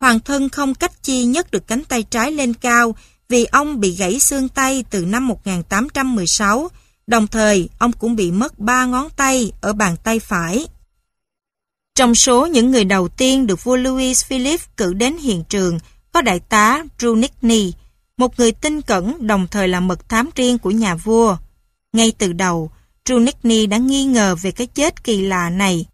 [0.00, 2.94] Hoàng thân không cách chi nhấc được cánh tay trái lên cao
[3.28, 6.70] vì ông bị gãy xương tay từ năm 1816,
[7.06, 10.66] đồng thời ông cũng bị mất ba ngón tay ở bàn tay phải.
[11.94, 15.78] Trong số những người đầu tiên được vua Louis Philip cử đến hiện trường
[16.12, 17.72] có đại tá Brunichny,
[18.16, 21.36] một người tinh cẩn đồng thời là mật thám riêng của nhà vua.
[21.92, 22.70] Ngay từ đầu,
[23.04, 25.86] Brunichny đã nghi ngờ về cái chết kỳ lạ này.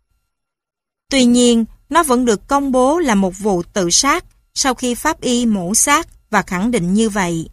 [1.12, 4.24] Tuy nhiên, nó vẫn được công bố là một vụ tự sát
[4.55, 7.49] sau khi pháp y mổ xác và khẳng định như vậy.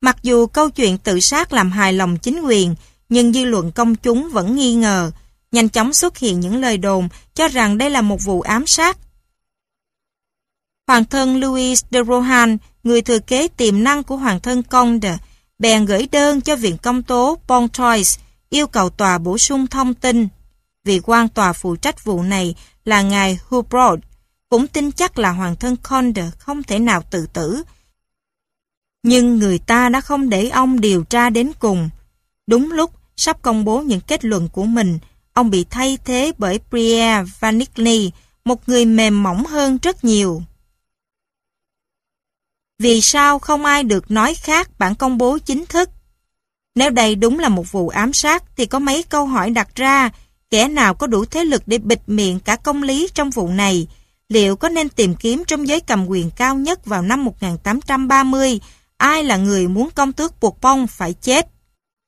[0.00, 2.74] Mặc dù câu chuyện tự sát làm hài lòng chính quyền,
[3.08, 5.10] nhưng dư luận công chúng vẫn nghi ngờ,
[5.52, 8.98] nhanh chóng xuất hiện những lời đồn cho rằng đây là một vụ ám sát.
[10.86, 15.18] Hoàng thân Louis de Rohan, người thừa kế tiềm năng của hoàng thân Conde,
[15.58, 20.28] bèn gửi đơn cho viện công tố Pontoise yêu cầu tòa bổ sung thông tin.
[20.84, 22.54] Vị quan tòa phụ trách vụ này
[22.84, 24.00] là ngài Hubrod,
[24.48, 27.62] cũng tin chắc là hoàng thân Conde không thể nào tự tử.
[29.02, 31.90] Nhưng người ta đã không để ông điều tra đến cùng.
[32.46, 34.98] Đúng lúc sắp công bố những kết luận của mình,
[35.32, 38.10] ông bị thay thế bởi Pierre Vanigny,
[38.44, 40.42] một người mềm mỏng hơn rất nhiều.
[42.78, 45.90] Vì sao không ai được nói khác bản công bố chính thức?
[46.74, 50.10] Nếu đây đúng là một vụ ám sát thì có mấy câu hỏi đặt ra,
[50.50, 53.86] kẻ nào có đủ thế lực để bịt miệng cả công lý trong vụ này?
[54.28, 58.60] Liệu có nên tìm kiếm trong giới cầm quyền cao nhất vào năm 1830
[58.96, 61.48] ai là người muốn công tước buộc bông phải chết?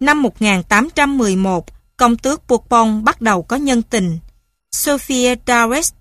[0.01, 1.67] Năm 1811,
[1.97, 4.19] công tước buộc bông bắt đầu có nhân tình.
[4.73, 5.93] Sophia Dawes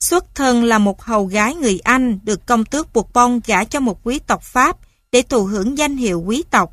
[0.00, 3.80] xuất thân là một hầu gái người Anh được công tước buộc bông gả cho
[3.80, 4.76] một quý tộc Pháp
[5.12, 6.72] để thụ hưởng danh hiệu quý tộc.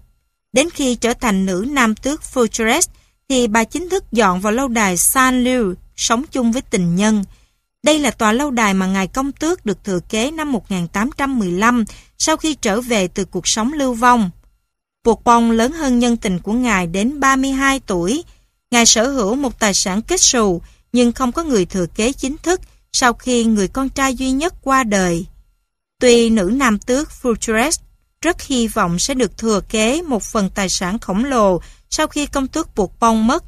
[0.54, 2.82] Đến khi trở thành nữ nam tước Fortress
[3.30, 7.24] thì bà chính thức dọn vào lâu đài San Liu, sống chung với tình nhân.
[7.84, 11.86] Đây là tòa lâu đài mà ngài công tước được thừa kế năm 1815
[12.18, 14.30] sau khi trở về từ cuộc sống lưu vong.
[15.04, 18.24] Buộc bong lớn hơn nhân tình của ngài đến 32 tuổi.
[18.72, 20.62] Ngài sở hữu một tài sản kết xù,
[20.94, 24.54] nhưng không có người thừa kế chính thức sau khi người con trai duy nhất
[24.62, 25.26] qua đời.
[26.00, 27.72] Tuy nữ nam tước Fortress
[28.22, 32.26] rất hy vọng sẽ được thừa kế một phần tài sản khổng lồ sau khi
[32.26, 33.44] công tước buộc bông mất,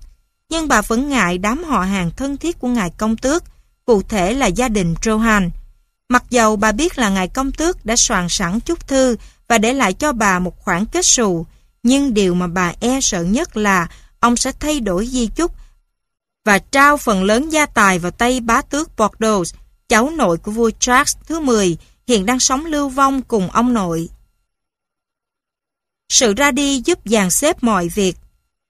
[0.49, 3.43] nhưng bà vẫn ngại đám họ hàng thân thiết của ngài công tước,
[3.85, 5.49] cụ thể là gia đình Johan.
[6.09, 9.15] Mặc dầu bà biết là ngài công tước đã soạn sẵn chút thư
[9.47, 11.45] và để lại cho bà một khoản kết xù,
[11.83, 13.87] nhưng điều mà bà e sợ nhất là
[14.19, 15.51] ông sẽ thay đổi di chúc
[16.45, 19.55] và trao phần lớn gia tài vào tay bá tước Bordeaux,
[19.87, 21.77] cháu nội của vua Charles thứ 10,
[22.07, 24.09] hiện đang sống lưu vong cùng ông nội.
[26.09, 28.17] Sự ra đi giúp dàn xếp mọi việc.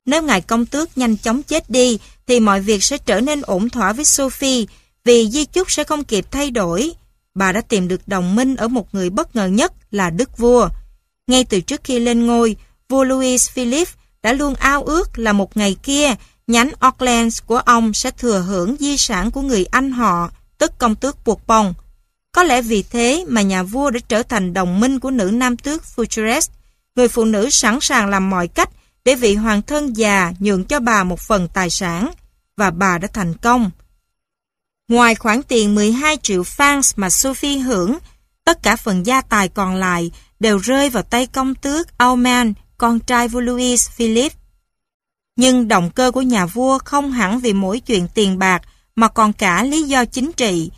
[0.09, 3.69] Nếu ngài công tước nhanh chóng chết đi, thì mọi việc sẽ trở nên ổn
[3.69, 4.65] thỏa với Sophie,
[5.05, 6.91] vì di chúc sẽ không kịp thay đổi.
[7.35, 10.69] Bà đã tìm được đồng minh ở một người bất ngờ nhất là Đức Vua.
[11.27, 12.55] Ngay từ trước khi lên ngôi,
[12.89, 13.87] vua Louis Philip
[14.23, 16.15] đã luôn ao ước là một ngày kia,
[16.47, 20.95] nhánh Auckland của ông sẽ thừa hưởng di sản của người anh họ, tức công
[20.95, 21.73] tước buộc bồng.
[22.31, 25.57] Có lẽ vì thế mà nhà vua đã trở thành đồng minh của nữ nam
[25.57, 26.47] tước Futurest
[26.95, 28.69] người phụ nữ sẵn sàng làm mọi cách
[29.05, 32.11] để vị hoàng thân già nhượng cho bà một phần tài sản,
[32.57, 33.71] và bà đã thành công.
[34.87, 37.97] Ngoài khoản tiền 12 triệu francs mà Sophie hưởng,
[38.45, 42.99] tất cả phần gia tài còn lại đều rơi vào tay công tước Auman, con
[42.99, 44.33] trai vua Louis Philip.
[45.35, 48.61] Nhưng động cơ của nhà vua không hẳn vì mỗi chuyện tiền bạc
[48.95, 50.71] mà còn cả lý do chính trị.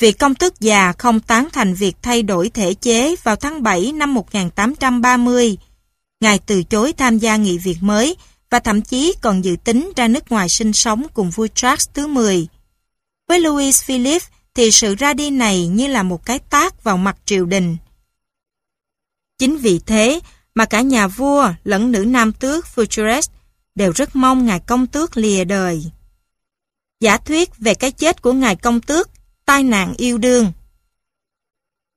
[0.00, 3.92] Vị công tước già không tán thành việc thay đổi thể chế vào tháng 7
[3.92, 5.56] năm 1830.
[6.20, 8.16] Ngài từ chối tham gia nghị viện mới
[8.50, 12.06] và thậm chí còn dự tính ra nước ngoài sinh sống cùng vua Charles thứ
[12.06, 12.48] 10.
[13.28, 14.22] Với Louis Philip
[14.54, 17.76] thì sự ra đi này như là một cái tác vào mặt triều đình.
[19.38, 20.20] Chính vì thế,
[20.54, 23.28] mà cả nhà vua lẫn nữ nam tước Futurest
[23.74, 25.84] đều rất mong ngài công tước lìa đời.
[27.00, 29.10] Giả thuyết về cái chết của ngài công tước,
[29.44, 30.52] tai nạn yêu đương.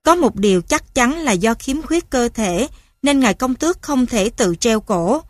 [0.02, 2.68] Có một điều chắc chắn là do khiếm khuyết cơ thể
[3.02, 5.22] nên ngài công tước không thể tự treo cổ.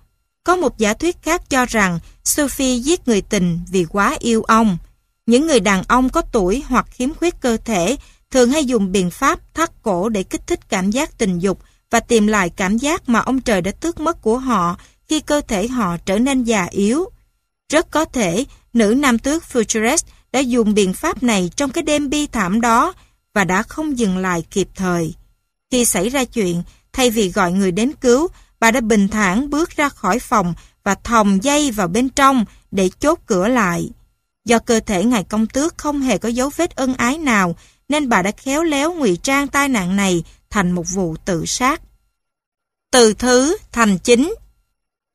[0.44, 4.78] Có một giả thuyết khác cho rằng Sophie giết người tình vì quá yêu ông.
[5.26, 7.96] Những người đàn ông có tuổi hoặc khiếm khuyết cơ thể
[8.30, 11.58] thường hay dùng biện pháp thắt cổ để kích thích cảm giác tình dục
[11.90, 14.76] và tìm lại cảm giác mà ông trời đã tước mất của họ
[15.08, 17.04] khi cơ thể họ trở nên già yếu.
[17.72, 22.10] Rất có thể, nữ nam tước Futurist đã dùng biện pháp này trong cái đêm
[22.10, 22.94] bi thảm đó
[23.34, 25.14] và đã không dừng lại kịp thời.
[25.70, 26.62] Khi xảy ra chuyện,
[26.98, 28.28] thay vì gọi người đến cứu,
[28.60, 30.54] bà đã bình thản bước ra khỏi phòng
[30.84, 33.90] và thòng dây vào bên trong để chốt cửa lại.
[34.44, 37.56] Do cơ thể ngài công tước không hề có dấu vết ân ái nào,
[37.88, 41.80] nên bà đã khéo léo ngụy trang tai nạn này thành một vụ tự sát.
[42.92, 44.34] Từ thứ thành chính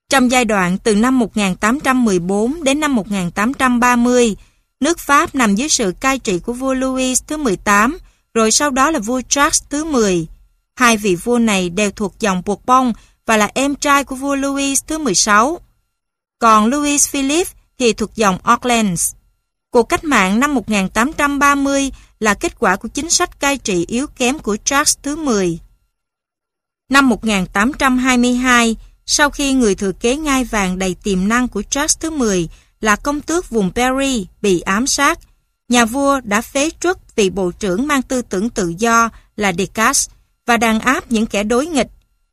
[0.09, 4.35] Trong giai đoạn từ năm 1814 đến năm 1830,
[4.79, 7.97] nước Pháp nằm dưới sự cai trị của vua Louis thứ 18,
[8.33, 10.27] rồi sau đó là vua Charles thứ 10.
[10.75, 12.93] Hai vị vua này đều thuộc dòng Bourbon
[13.25, 15.59] và là em trai của vua Louis thứ 16.
[16.39, 19.13] Còn Louis Philippe thì thuộc dòng Orleans.
[19.71, 24.39] Cuộc cách mạng năm 1830 là kết quả của chính sách cai trị yếu kém
[24.39, 25.59] của Charles thứ 10.
[26.89, 32.09] Năm 1822, sau khi người thừa kế ngai vàng đầy tiềm năng của Charles thứ
[32.09, 32.49] 10
[32.81, 35.19] là công tước vùng Berry bị ám sát,
[35.69, 40.09] nhà vua đã phế truất vị bộ trưởng mang tư tưởng tự do là Descartes
[40.45, 41.89] và đàn áp những kẻ đối nghịch.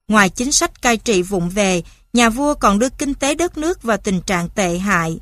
[0.09, 1.83] Ngoài chính sách cai trị vụng về,
[2.13, 5.19] nhà vua còn đưa kinh tế đất nước vào tình trạng tệ hại.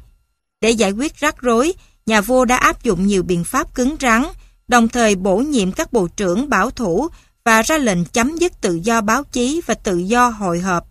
[0.60, 1.72] Để giải quyết rắc rối,
[2.06, 4.24] nhà vua đã áp dụng nhiều biện pháp cứng rắn,
[4.68, 7.08] đồng thời bổ nhiệm các bộ trưởng bảo thủ
[7.44, 10.88] và ra lệnh chấm dứt tự do báo chí và tự do hội họp.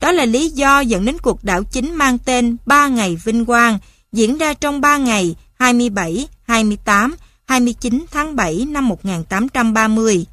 [0.00, 3.78] Đó là lý do dẫn đến cuộc đảo chính mang tên Ba Ngày Vinh Quang
[4.12, 10.26] diễn ra trong 3 ngày 27, 28, 29 tháng 7 năm 1830.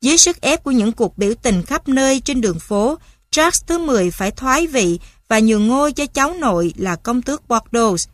[0.00, 2.98] Dưới sức ép của những cuộc biểu tình khắp nơi trên đường phố,
[3.30, 4.98] Charles thứ 10 phải thoái vị
[5.28, 8.08] và nhường ngôi cho cháu nội là công tước Bordeaux.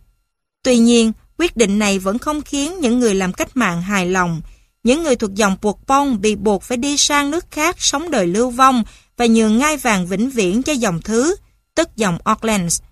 [0.63, 4.43] Tuy nhiên, quyết định này vẫn không khiến những người làm cách mạng hài lòng.
[4.85, 8.27] Những người thuộc dòng buộc bông bị buộc phải đi sang nước khác sống đời
[8.27, 8.85] lưu vong
[9.17, 11.37] và nhường ngai vàng vĩnh viễn cho dòng thứ,
[11.75, 12.83] tức dòng Orleans.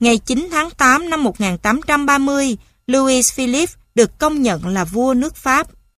[0.00, 5.68] Ngày 9 tháng 8 năm 1830, Louis Philippe được công nhận là vua nước Pháp.